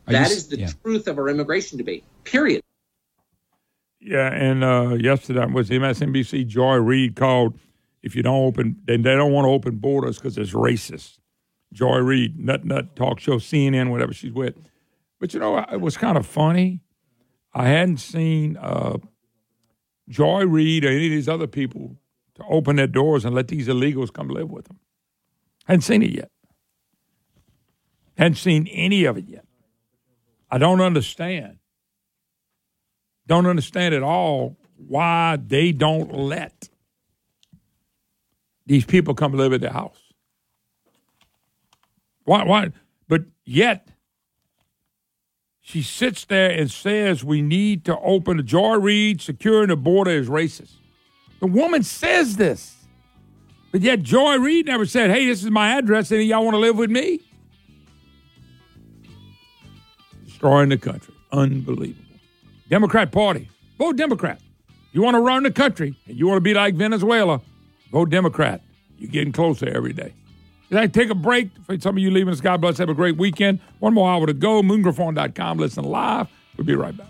Are 0.06 0.12
that 0.12 0.28
you, 0.28 0.36
is 0.36 0.48
the 0.48 0.59
yeah. 0.59 0.70
truth 0.82 1.06
of 1.06 1.18
our 1.18 1.28
immigration 1.28 1.78
debate, 1.78 2.05
period. 2.24 2.62
Yeah, 4.01 4.32
and 4.32 4.64
uh, 4.64 4.94
yesterday 4.94 5.44
was 5.47 5.68
MSNBC. 5.68 6.47
Joy 6.47 6.77
Reid 6.77 7.16
called 7.16 7.59
if 8.02 8.16
you 8.16 8.22
don't 8.22 8.43
open, 8.47 8.77
they, 8.85 8.97
they 8.97 9.14
don't 9.14 9.32
want 9.32 9.44
to 9.44 9.51
open 9.51 9.77
borders 9.77 10.16
because 10.16 10.39
it's 10.39 10.52
racist. 10.52 11.18
Joy 11.72 11.98
Reid, 11.98 12.39
nut 12.39 12.64
nut 12.64 12.97
talk 12.97 13.20
show, 13.20 13.36
CNN, 13.36 13.90
whatever 13.90 14.12
she's 14.12 14.32
with. 14.32 14.55
But 15.20 15.35
you 15.35 15.40
know, 15.40 15.59
it 15.59 15.81
was 15.81 15.97
kind 15.97 16.16
of 16.16 16.27
funny 16.27 16.81
I 17.52 17.68
hadn't 17.68 17.98
seen 17.98 18.56
uh, 18.56 18.98
Joy 20.09 20.47
Reid 20.47 20.85
or 20.85 20.89
any 20.89 21.06
of 21.06 21.10
these 21.10 21.28
other 21.28 21.47
people 21.47 21.97
to 22.36 22.44
open 22.48 22.77
their 22.77 22.86
doors 22.86 23.24
and 23.24 23.35
let 23.35 23.48
these 23.48 23.68
illegals 23.68 24.12
come 24.12 24.28
live 24.28 24.51
with 24.51 24.66
them. 24.66 24.78
Hadn't 25.66 25.82
seen 25.82 26.02
it 26.02 26.10
yet. 26.10 26.31
Hadn't 28.16 28.36
seen 28.36 28.66
any 28.68 29.05
of 29.05 29.16
it 29.16 29.28
yet. 29.28 29.44
I 30.51 30.59
don't 30.59 30.81
understand. 30.81 31.59
Don't 33.31 33.47
understand 33.47 33.94
at 33.94 34.02
all 34.02 34.57
why 34.89 35.39
they 35.47 35.70
don't 35.70 36.12
let 36.12 36.69
these 38.66 38.85
people 38.85 39.15
come 39.15 39.35
live 39.35 39.52
at 39.52 39.61
their 39.61 39.70
house. 39.70 40.01
Why? 42.24 42.43
Why? 42.43 42.73
But 43.07 43.27
yet 43.44 43.86
she 45.61 45.81
sits 45.81 46.24
there 46.24 46.51
and 46.51 46.73
says 46.73 47.23
we 47.23 47.40
need 47.40 47.85
to 47.85 47.97
open 48.01 48.40
a 48.40 48.43
Joy 48.43 48.74
Reid 48.78 49.20
securing 49.23 49.69
the 49.69 49.77
border 49.77 50.11
is 50.11 50.28
racist. 50.28 50.73
The 51.39 51.47
woman 51.47 51.85
says 51.85 52.35
this. 52.35 52.74
But 53.70 53.82
yet 53.82 54.02
Joy 54.02 54.39
Reid 54.39 54.66
never 54.66 54.86
said, 54.86 55.11
hey, 55.11 55.27
this 55.27 55.44
is 55.44 55.52
my 55.52 55.78
address. 55.78 56.11
Any 56.11 56.24
y'all 56.24 56.43
want 56.43 56.55
to 56.55 56.59
live 56.59 56.77
with 56.77 56.90
me? 56.90 57.20
Destroying 60.24 60.70
the 60.70 60.78
country. 60.78 61.15
Unbelievable. 61.31 62.10
Democrat 62.70 63.10
Party. 63.10 63.51
Vote 63.78 63.97
Democrat. 63.97 64.40
You 64.92 65.02
want 65.02 65.16
to 65.16 65.20
run 65.20 65.42
the 65.42 65.51
country 65.51 65.97
and 66.06 66.16
you 66.16 66.28
want 66.28 66.36
to 66.36 66.40
be 66.40 66.55
like 66.55 66.74
Venezuela, 66.74 67.40
vote 67.90 68.10
Democrat. 68.10 68.62
You're 68.97 69.10
getting 69.10 69.32
closer 69.32 69.68
every 69.68 69.92
day. 69.92 70.14
I 70.72 70.86
take 70.86 71.10
a 71.10 71.16
break? 71.16 71.51
For 71.66 71.78
some 71.80 71.97
of 71.97 72.02
you 72.02 72.12
leaving 72.12 72.32
us, 72.32 72.40
God 72.40 72.60
bless. 72.60 72.78
Have 72.78 72.88
a 72.88 72.94
great 72.94 73.16
weekend. 73.16 73.59
One 73.80 73.92
more 73.92 74.09
hour 74.09 74.24
to 74.26 74.32
go. 74.32 74.62
Moongriffon.com. 74.62 75.59
Listen 75.59 75.82
live. 75.82 76.28
We'll 76.56 76.64
be 76.64 76.76
right 76.76 76.97
back. 76.97 77.09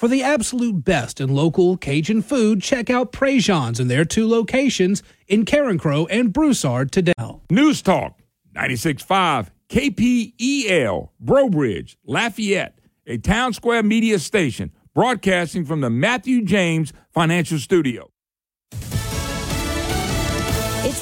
For 0.00 0.08
the 0.08 0.22
absolute 0.22 0.82
best 0.82 1.20
in 1.20 1.28
local 1.34 1.76
Cajun 1.76 2.22
food, 2.22 2.62
check 2.62 2.88
out 2.88 3.12
Prejean's 3.12 3.78
in 3.78 3.88
their 3.88 4.06
two 4.06 4.26
locations 4.26 5.02
in 5.28 5.44
Carencro 5.44 6.06
and 6.08 6.32
Broussard 6.32 6.90
today. 6.90 7.12
News 7.50 7.82
Talk 7.82 8.18
96.5 8.56 9.48
KPEL, 9.68 11.10
Breaux 11.20 11.50
Bridge, 11.50 11.98
Lafayette, 12.06 12.78
a 13.06 13.18
town 13.18 13.52
square 13.52 13.82
media 13.82 14.18
station 14.18 14.72
broadcasting 14.94 15.66
from 15.66 15.82
the 15.82 15.90
Matthew 15.90 16.46
James 16.46 16.94
Financial 17.12 17.58
Studio. 17.58 18.09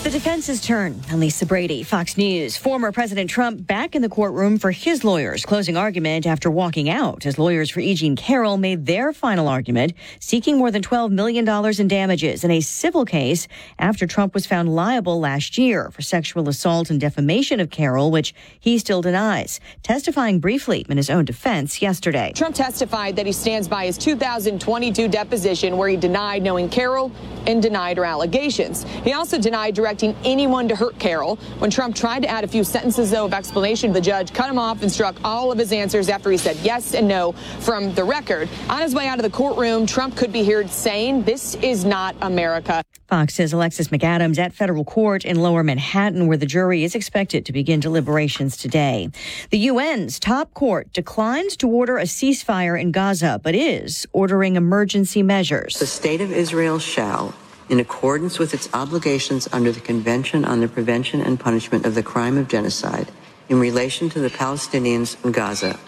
The 0.09 0.13
defense's 0.13 0.63
turn. 0.63 0.99
I'm 1.11 1.21
Lisa 1.21 1.45
Brady, 1.45 1.83
Fox 1.83 2.17
News. 2.17 2.57
Former 2.57 2.93
President 2.93 3.29
Trump 3.29 3.67
back 3.67 3.95
in 3.95 4.01
the 4.01 4.09
courtroom 4.09 4.57
for 4.57 4.71
his 4.71 5.05
lawyers' 5.05 5.45
closing 5.45 5.77
argument 5.77 6.25
after 6.25 6.51
walking 6.51 6.89
out 6.89 7.27
as 7.27 7.39
lawyers 7.39 7.69
for 7.69 7.81
E. 7.81 7.93
Jean 7.93 8.17
Carroll 8.17 8.57
made 8.57 8.87
their 8.87 9.13
final 9.13 9.49
argument, 9.49 9.93
seeking 10.19 10.57
more 10.57 10.71
than 10.71 10.81
$12 10.81 11.11
million 11.11 11.47
in 11.79 11.89
damages 11.89 12.43
in 12.43 12.51
a 12.51 12.63
civil 12.63 13.05
case 13.05 13.49
after 13.79 14.07
Trump 14.07 14.33
was 14.33 14.47
found 14.47 14.75
liable 14.75 15.21
last 15.21 15.59
year 15.59 15.91
for 15.91 16.01
sexual 16.01 16.49
assault 16.49 16.89
and 16.89 16.99
defamation 16.99 17.61
of 17.61 17.69
Carroll, 17.69 18.11
which 18.11 18.35
he 18.59 18.79
still 18.79 19.03
denies, 19.03 19.61
testifying 19.83 20.41
briefly 20.41 20.87
in 20.89 20.97
his 20.97 21.11
own 21.11 21.27
defense 21.27 21.83
yesterday. 21.83 22.33
Trump 22.35 22.55
testified 22.55 23.15
that 23.15 23.27
he 23.27 23.33
stands 23.33 23.69
by 23.69 23.85
his 23.85 23.99
2022 23.99 25.07
deposition 25.07 25.77
where 25.77 25.91
he 25.91 25.99
denied 25.99 26.43
knowing 26.43 26.67
Carroll 26.67 27.13
and 27.47 27.61
denied 27.61 27.99
her 27.99 28.07
allegations. 28.07 28.85
He 29.05 29.13
also 29.13 29.39
denied 29.39 29.75
direct 29.75 29.98
expecting 29.99 30.31
anyone 30.31 30.69
to 30.69 30.77
hurt 30.77 30.97
Carroll. 31.01 31.37
When 31.59 31.71
Trump 31.71 31.97
tried 31.97 32.23
to 32.23 32.29
add 32.29 32.45
a 32.45 32.49
few 32.49 32.63
sentences, 32.63 33.11
though, 33.11 33.25
of 33.25 33.35
explanation, 33.35 33.93
the 33.93 34.01
judge 34.01 34.33
cut 34.33 34.49
him 34.49 34.59
off 34.59 34.83
and 34.83 34.93
struck 34.93 35.17
all 35.25 35.51
of 35.51 35.59
his 35.59 35.73
answers 35.73 36.09
after 36.09 36.31
he 36.31 36.37
said 36.37 36.57
yes 36.59 36.95
and 36.95 37.09
no 37.09 37.33
from 37.61 37.93
the 37.95 38.05
record. 38.05 38.49
On 38.69 38.81
his 38.81 38.95
way 38.95 39.09
out 39.09 39.19
of 39.19 39.25
the 39.25 39.31
courtroom, 39.31 39.87
Trump 39.87 40.17
could 40.17 40.33
be 40.33 40.45
heard 40.45 40.71
saying, 40.71 41.25
This 41.25 41.57
is 41.57 41.85
not 41.85 42.15
America. 42.23 42.85
Fox's 43.09 43.53
Alexis 43.53 43.89
McAdams 43.89 44.39
at 44.39 44.53
federal 44.53 44.85
court 44.85 45.25
in 45.25 45.41
lower 45.41 45.65
Manhattan, 45.65 46.29
where 46.29 46.37
the 46.37 46.47
jury 46.47 46.85
is 46.85 46.95
expected 46.95 47.45
to 47.47 47.53
begin 47.53 47.81
deliberations 47.81 48.57
today. 48.57 49.11
The 49.51 49.69
UN's 49.69 50.21
top 50.21 50.55
court 50.55 50.93
declines 50.93 51.57
to 51.57 51.69
order 51.69 51.97
a 51.99 52.05
ceasefire 52.05 52.81
in 52.81 52.93
Gaza, 52.93 53.41
but 53.43 53.57
is 53.57 54.07
ordering 54.13 54.55
emergency 54.55 55.25
measures. 55.25 55.79
The 55.79 55.87
state 55.87 56.21
of 56.21 56.31
Israel 56.31 56.79
shall, 56.79 57.35
in 57.69 57.81
accordance 57.81 58.39
with 58.39 58.55
its 58.55 58.69
obligations 58.73 59.49
under 59.53 59.71
the 59.71 59.81
Convention 59.81 60.45
on 60.45 60.61
the 60.61 60.69
Prevention 60.69 61.21
and 61.21 61.39
Punishment 61.39 61.85
of 61.85 61.95
the 61.95 62.03
Crime 62.03 62.39
of 62.39 62.49
Genocide, 62.49 63.11
in 63.49 63.61
relation 63.61 64.09
to 64.11 64.21
the 64.21 64.31
Palestinians 64.31 65.23
in 65.25 65.33
Gaza, 65.33 65.79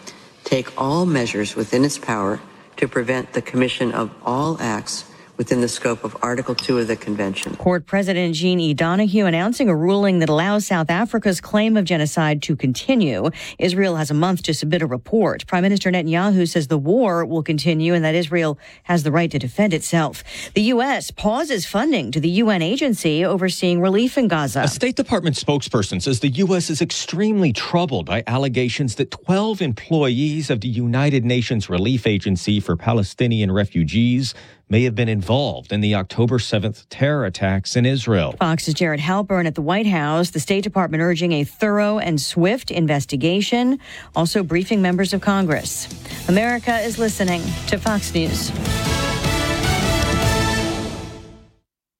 take 0.44 0.72
all 0.80 1.06
measures 1.06 1.56
within 1.56 1.84
its 1.84 1.98
power 1.98 2.40
to 2.76 2.88
prevent 2.88 3.32
the 3.32 3.42
commission 3.42 3.92
of 3.92 4.10
all 4.24 4.56
acts 4.60 5.04
within 5.40 5.62
the 5.62 5.68
scope 5.68 6.04
of 6.04 6.14
Article 6.20 6.54
2 6.54 6.80
of 6.80 6.86
the 6.86 6.96
Convention. 6.96 7.56
Court 7.56 7.86
President 7.86 8.34
Jean 8.34 8.60
E. 8.60 8.74
Donahue 8.74 9.24
announcing 9.24 9.70
a 9.70 9.74
ruling 9.74 10.18
that 10.18 10.28
allows 10.28 10.66
South 10.66 10.90
Africa's 10.90 11.40
claim 11.40 11.78
of 11.78 11.86
genocide 11.86 12.42
to 12.42 12.54
continue. 12.54 13.30
Israel 13.58 13.96
has 13.96 14.10
a 14.10 14.14
month 14.14 14.42
to 14.42 14.52
submit 14.52 14.82
a 14.82 14.86
report. 14.86 15.46
Prime 15.46 15.62
Minister 15.62 15.90
Netanyahu 15.90 16.46
says 16.46 16.68
the 16.68 16.76
war 16.76 17.24
will 17.24 17.42
continue 17.42 17.94
and 17.94 18.04
that 18.04 18.14
Israel 18.14 18.58
has 18.82 19.02
the 19.02 19.10
right 19.10 19.30
to 19.30 19.38
defend 19.38 19.72
itself. 19.72 20.22
The 20.52 20.60
U.S. 20.74 21.10
pauses 21.10 21.64
funding 21.64 22.12
to 22.12 22.20
the 22.20 22.28
UN 22.42 22.60
agency 22.60 23.24
overseeing 23.24 23.80
relief 23.80 24.18
in 24.18 24.28
Gaza. 24.28 24.64
A 24.64 24.68
State 24.68 24.96
Department 24.96 25.36
spokesperson 25.36 26.02
says 26.02 26.20
the 26.20 26.28
U.S. 26.44 26.68
is 26.68 26.82
extremely 26.82 27.54
troubled 27.54 28.04
by 28.04 28.22
allegations 28.26 28.96
that 28.96 29.10
12 29.10 29.62
employees 29.62 30.50
of 30.50 30.60
the 30.60 30.68
United 30.68 31.24
Nations 31.24 31.70
Relief 31.70 32.06
Agency 32.06 32.60
for 32.60 32.76
Palestinian 32.76 33.50
Refugees 33.50 34.34
may 34.70 34.84
have 34.84 34.94
been 34.94 35.08
involved 35.08 35.72
in 35.72 35.80
the 35.80 35.96
October 35.96 36.38
7th 36.38 36.86
terror 36.88 37.26
attacks 37.26 37.74
in 37.76 37.84
Israel. 37.84 38.34
Fox's 38.38 38.72
Jared 38.72 39.00
Halpern 39.00 39.46
at 39.46 39.56
the 39.56 39.62
White 39.62 39.86
House, 39.86 40.30
the 40.30 40.40
State 40.40 40.62
Department 40.62 41.02
urging 41.02 41.32
a 41.32 41.44
thorough 41.44 41.98
and 41.98 42.20
swift 42.20 42.70
investigation, 42.70 43.80
also 44.14 44.42
briefing 44.44 44.80
members 44.80 45.12
of 45.12 45.20
Congress. 45.20 45.88
America 46.28 46.78
is 46.78 46.98
listening 46.98 47.42
to 47.66 47.76
Fox 47.76 48.14
News. 48.14 48.52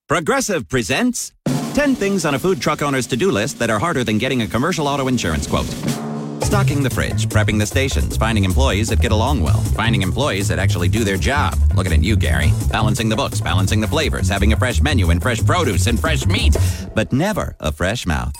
Progressive 0.07 0.67
presents 0.67 1.33
10 1.73 1.95
things 1.95 2.25
on 2.25 2.35
a 2.35 2.39
food 2.39 2.61
truck 2.61 2.81
owner's 2.81 3.07
to 3.07 3.17
do 3.17 3.31
list 3.31 3.59
that 3.59 3.69
are 3.69 3.79
harder 3.79 4.03
than 4.03 4.17
getting 4.17 4.41
a 4.41 4.47
commercial 4.47 4.87
auto 4.87 5.07
insurance 5.07 5.47
quote. 5.47 6.10
Stocking 6.43 6.83
the 6.83 6.89
fridge, 6.89 7.27
prepping 7.27 7.59
the 7.59 7.65
stations, 7.65 8.17
finding 8.17 8.43
employees 8.43 8.89
that 8.89 8.99
get 8.99 9.11
along 9.11 9.41
well, 9.41 9.61
finding 9.75 10.01
employees 10.01 10.47
that 10.47 10.59
actually 10.59 10.89
do 10.89 11.03
their 11.03 11.17
job. 11.17 11.55
Looking 11.75 11.93
at 11.93 12.03
you, 12.03 12.15
Gary. 12.15 12.51
Balancing 12.69 13.09
the 13.09 13.15
books, 13.15 13.39
balancing 13.39 13.79
the 13.79 13.87
flavors, 13.87 14.27
having 14.27 14.51
a 14.51 14.57
fresh 14.57 14.81
menu 14.81 15.11
and 15.11 15.21
fresh 15.21 15.45
produce 15.45 15.87
and 15.87 15.99
fresh 15.99 16.25
meat, 16.25 16.57
but 16.93 17.13
never 17.13 17.55
a 17.59 17.71
fresh 17.71 18.05
mouth. 18.05 18.35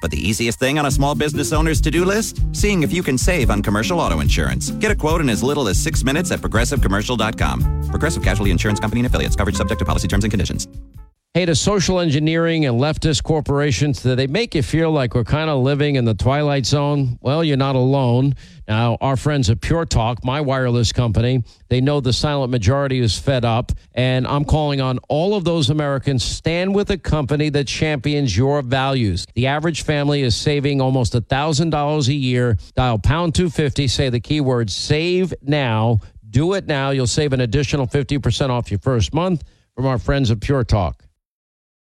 But 0.00 0.10
the 0.10 0.28
easiest 0.28 0.58
thing 0.58 0.78
on 0.78 0.86
a 0.86 0.90
small 0.90 1.14
business 1.14 1.52
owner's 1.52 1.80
to 1.80 1.90
do 1.90 2.04
list? 2.04 2.40
Seeing 2.52 2.82
if 2.82 2.92
you 2.92 3.02
can 3.02 3.18
save 3.18 3.50
on 3.50 3.62
commercial 3.62 3.98
auto 3.98 4.20
insurance. 4.20 4.70
Get 4.70 4.90
a 4.90 4.94
quote 4.94 5.20
in 5.20 5.28
as 5.28 5.42
little 5.42 5.68
as 5.68 5.78
six 5.78 6.04
minutes 6.04 6.30
at 6.30 6.40
progressivecommercial.com. 6.40 7.88
Progressive 7.88 8.22
Casualty 8.22 8.52
Insurance 8.52 8.78
Company 8.78 9.00
and 9.00 9.06
affiliates. 9.06 9.34
Coverage 9.34 9.56
subject 9.56 9.80
to 9.80 9.84
policy 9.84 10.06
terms 10.06 10.24
and 10.24 10.30
conditions. 10.30 10.68
Hey, 11.38 11.46
to 11.46 11.54
social 11.54 12.00
engineering 12.00 12.66
and 12.66 12.80
leftist 12.80 13.22
corporations, 13.22 14.02
that 14.02 14.16
they 14.16 14.26
make 14.26 14.56
you 14.56 14.62
feel 14.64 14.90
like 14.90 15.14
we're 15.14 15.22
kind 15.22 15.48
of 15.48 15.62
living 15.62 15.94
in 15.94 16.04
the 16.04 16.12
twilight 16.12 16.66
zone? 16.66 17.16
Well, 17.20 17.44
you're 17.44 17.56
not 17.56 17.76
alone. 17.76 18.34
Now, 18.66 18.98
our 19.00 19.16
friends 19.16 19.48
at 19.48 19.60
Pure 19.60 19.84
Talk, 19.84 20.24
my 20.24 20.40
wireless 20.40 20.90
company, 20.90 21.44
they 21.68 21.80
know 21.80 22.00
the 22.00 22.12
silent 22.12 22.50
majority 22.50 22.98
is 22.98 23.16
fed 23.16 23.44
up, 23.44 23.70
and 23.94 24.26
I'm 24.26 24.44
calling 24.44 24.80
on 24.80 24.98
all 25.08 25.36
of 25.36 25.44
those 25.44 25.70
Americans 25.70 26.24
stand 26.24 26.74
with 26.74 26.90
a 26.90 26.98
company 26.98 27.50
that 27.50 27.68
champions 27.68 28.36
your 28.36 28.60
values. 28.60 29.24
The 29.36 29.46
average 29.46 29.82
family 29.82 30.22
is 30.22 30.34
saving 30.34 30.80
almost 30.80 31.14
a 31.14 31.20
$1,000 31.20 32.08
a 32.08 32.12
year. 32.12 32.58
Dial 32.74 32.98
pound 32.98 33.36
250, 33.36 33.86
say 33.86 34.10
the 34.10 34.18
keyword 34.18 34.70
save 34.70 35.32
now. 35.40 36.00
Do 36.28 36.54
it 36.54 36.66
now. 36.66 36.90
You'll 36.90 37.06
save 37.06 37.32
an 37.32 37.42
additional 37.42 37.86
50% 37.86 38.50
off 38.50 38.72
your 38.72 38.80
first 38.80 39.14
month 39.14 39.44
from 39.76 39.86
our 39.86 39.98
friends 39.98 40.32
at 40.32 40.40
Pure 40.40 40.64
Talk. 40.64 41.04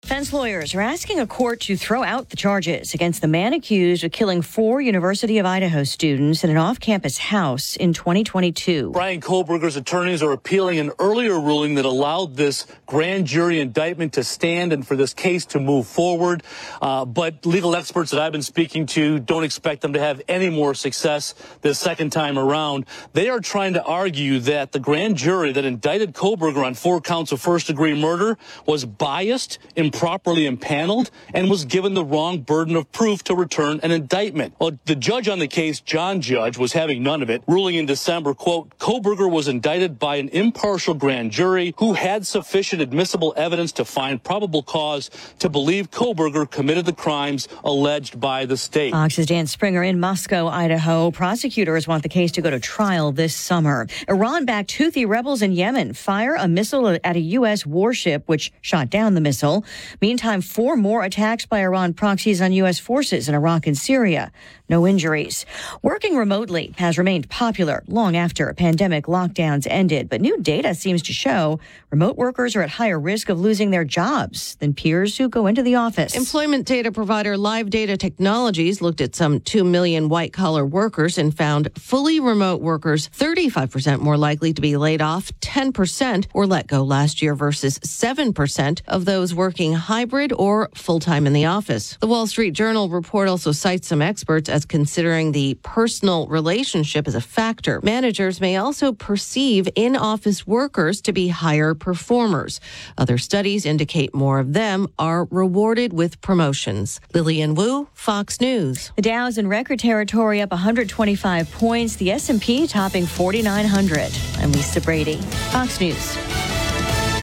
Defense 0.02 0.34
lawyers 0.34 0.73
are 0.73 0.82
asking 0.82 1.19
a 1.19 1.28
court 1.28 1.60
to 1.61 1.78
throw 1.78 2.02
out 2.02 2.30
the 2.30 2.36
charges 2.36 2.95
against 2.95 3.22
the 3.22 3.28
man 3.28 3.53
accused 3.53 4.03
of 4.03 4.11
killing 4.11 4.41
four 4.41 4.82
University 4.82 5.38
of 5.38 5.45
Idaho 5.45 5.84
students 5.84 6.44
in 6.44 6.49
an 6.49 6.57
off 6.57 6.80
campus 6.80 7.19
house 7.19 7.76
in 7.76 7.94
2022. 7.94 8.90
Brian 8.91 9.22
Kohberger's 9.22 9.76
attorneys 9.76 10.23
are 10.23 10.32
appealing 10.32 10.80
an 10.80 10.91
earlier 10.98 11.40
ruling 11.40 11.76
that 11.76 11.86
allowed 11.86 12.36
this 12.36 12.65
grand 12.88 13.28
jury 13.28 13.60
indictment 13.60 14.14
to 14.14 14.23
stand 14.23 14.73
and 14.73 14.86
for 14.86 14.95
this 14.95 15.14
case 15.14 15.45
to 15.45 15.60
move 15.60 15.86
forward. 15.86 16.41
Uh, 16.82 17.06
but 17.06 17.45
legal 17.45 17.76
experts 17.76 18.10
that 18.10 18.19
I've 18.19 18.32
been 18.32 18.41
speaking 18.41 18.88
to 18.88 19.19
don't 19.19 19.44
expect 19.44 19.82
them 19.82 19.94
to 19.94 19.99
have 19.99 20.19
any 20.28 20.49
more 20.49 20.73
success 20.73 21.36
this 21.61 21.78
second 21.78 22.10
time 22.10 22.40
around. 22.40 22.88
They 23.14 23.30
are 23.30 23.40
trying 23.40 23.73
to 23.73 23.84
argue 23.84 24.40
that 24.40 24.72
the 24.72 24.80
grand 24.80 25.18
jury 25.18 25.52
that 25.52 25.64
indicted 25.64 26.14
Kohberger 26.15 26.65
on 26.65 26.73
four 26.73 27.02
counts 27.02 27.32
of 27.32 27.40
first 27.40 27.68
degree 27.68 27.94
murder 27.94 28.40
was 28.65 28.84
biased, 28.84 29.60
improperly 29.91 30.45
impaneled, 30.45 31.11
and 31.34 31.49
was 31.49 31.65
given 31.65 31.93
the 31.95 32.05
wrong 32.05 32.39
burden 32.39 32.77
of 32.77 32.89
proof 32.93 33.23
to 33.26 33.35
return 33.35 33.80
an 33.84 33.91
indictment. 33.91 34.53
Well, 34.57 34.80
the 34.85 34.95
judge 34.95 35.27
on 35.27 35.39
the 35.39 35.47
case, 35.47 35.81
John 35.81 36.22
Judge, 36.22 36.57
was 36.57 36.72
having 36.72 37.03
none 37.03 37.22
of 37.22 37.30
it, 37.30 37.43
ruling 37.45 37.76
in 37.76 37.85
December, 37.85 38.34
quote, 38.34 38.77
Kohberger 38.80 39.30
was 39.30 39.49
indicted 39.49 39.99
by 39.99 40.15
an 40.15 40.30
impartial 40.30 40.93
grand 40.93 41.31
jury 41.31 41.73
who 41.77 41.91
had 41.93 42.26
sufficient 42.26 42.81
admissible 42.81 43.34
evidence 43.35 43.73
to 43.73 43.84
find 43.84 44.23
probable 44.23 44.63
cause 44.63 45.09
to 45.39 45.49
believe 45.49 45.91
Kohberger 45.91 46.49
committed 46.49 46.85
the 46.85 46.93
crimes 46.93 47.49
alleged 47.65 48.18
by 48.18 48.45
the 48.45 48.55
state. 48.55 48.91
Fox's 48.91 49.26
Dan 49.26 49.45
Springer 49.45 49.84
in 49.84 49.99
Moscow, 49.99 50.47
Idaho. 50.47 51.11
Prosecutors 51.11 51.85
want 51.85 52.03
the 52.03 52.09
case 52.09 52.31
to 52.34 52.41
go 52.41 52.49
to 52.49 52.61
trial 52.61 53.11
this 53.11 53.35
summer. 53.35 53.88
Iran 54.07 54.45
backed 54.45 54.72
Houthi 54.72 55.05
rebels 55.05 55.41
in 55.41 55.51
Yemen 55.51 55.93
fire 55.93 56.35
a 56.35 56.47
missile 56.47 56.88
at 57.03 57.15
a 57.18 57.19
U.S. 57.19 57.65
warship, 57.65 58.23
which 58.27 58.53
shot 58.61 58.89
down 58.89 59.15
the 59.15 59.22
missile. 59.22 59.65
Meantime, 60.02 60.41
four 60.41 60.76
more 60.76 61.03
attacks 61.03 61.45
by 61.45 61.60
Iran 61.60 61.94
proxies 61.94 62.41
on 62.41 62.52
U.S. 62.53 62.80
forces 62.80 63.28
in 63.28 63.36
Iraq 63.36 63.68
and 63.68 63.78
Syria. 63.78 64.32
No 64.70 64.88
injuries. 64.88 65.45
Working 65.82 66.16
remotely 66.16 66.74
has 66.78 66.98
remained 66.98 67.30
popular 67.30 67.84
long 67.88 68.16
after 68.16 68.53
pandemic 68.53 69.06
lockdowns 69.06 69.68
ended, 69.70 70.08
but 70.08 70.22
new 70.22 70.41
data 70.41 70.74
seems 70.74 71.02
to 71.03 71.14
show 71.14 71.60
remote 71.90 72.16
workers 72.16 72.56
are 72.56 72.62
at 72.62 72.70
higher 72.70 72.99
risk 72.99 73.28
of 73.28 73.40
losing 73.40 73.72
their 73.72 73.84
jobs 73.84 74.56
than 74.56 74.74
peers 74.74 75.18
who 75.18 75.28
go 75.28 75.48
into 75.48 75.62
the 75.62 75.76
office. 75.76 76.16
Employment 76.16 76.66
data 76.66 76.91
provider 76.91 77.36
Live 77.38 77.70
Data 77.70 77.98
Technologies 77.98 78.82
looked 78.82 79.02
at 79.02 79.14
some 79.16 79.41
2 79.41 79.64
million 79.66 80.08
white 80.08 80.32
collar 80.32 80.66
workers 80.66 81.18
and 81.18 81.36
found 81.36 81.70
fully 81.78 82.20
remote 82.20 82.62
workers 82.62 83.10
35% 83.10 83.99
more 83.99 84.18
likely 84.18 84.53
to 84.53 84.62
be 84.62 84.78
laid 84.78 85.02
off, 85.02 85.32
10% 85.41 86.28
were 86.34 86.48
let 86.48 86.68
go 86.68 86.84
last 86.84 87.22
year 87.22 87.36
versus 87.36 87.78
7% 87.80 88.82
of 88.88 89.06
those 89.06 89.34
working 89.34 89.70
hybrid 89.73 90.34
or 90.34 90.69
full 90.76 90.99
time 90.99 91.27
in 91.27 91.34
the 91.34 91.45
office. 91.45 91.98
The 91.99 92.07
Wall 92.07 92.27
Street 92.27 92.52
Journal 92.52 92.89
report 92.89 93.27
also 93.27 93.52
cites 93.52 93.88
some 93.88 94.02
experts 94.02 94.49
as 94.49 94.65
considering 94.65 95.31
the 95.31 95.56
personal 95.64 96.27
relationship 96.27 97.07
as 97.07 97.15
a 97.15 97.22
factor. 97.22 97.80
Managers 97.84 98.39
may 98.41 98.57
also 98.57 98.91
perceive 98.91 99.68
in 99.76 99.95
office 99.95 100.45
workers 100.45 101.02
to 101.02 101.14
be 101.14 101.27
higher 101.30 101.73
performers. 101.73 102.60
Other 102.98 103.18
studies 103.18 103.65
indicate 103.65 104.14
more 104.14 104.39
of 104.39 104.53
them 104.53 104.88
are 104.99 105.26
rewarded 105.26 105.93
with 105.93 106.22
promotions. 106.22 106.99
Lillian 107.14 107.56
Wu, 107.56 107.88
Fox 107.93 108.39
News. 108.41 108.91
The 108.95 109.02
Dow's 109.02 109.38
in 109.38 109.48
record 109.48 109.80
territory 109.80 110.41
up 110.41 110.52
125 110.52 111.52
points, 111.52 111.95
the 111.95 112.11
S&P 112.11 112.68
topping 112.68 113.06
4900. 113.06 114.11
I'm 114.38 114.52
Lisa 114.52 114.81
Brady. 114.81 115.18
Fox 115.52 115.80
News. 115.80 116.60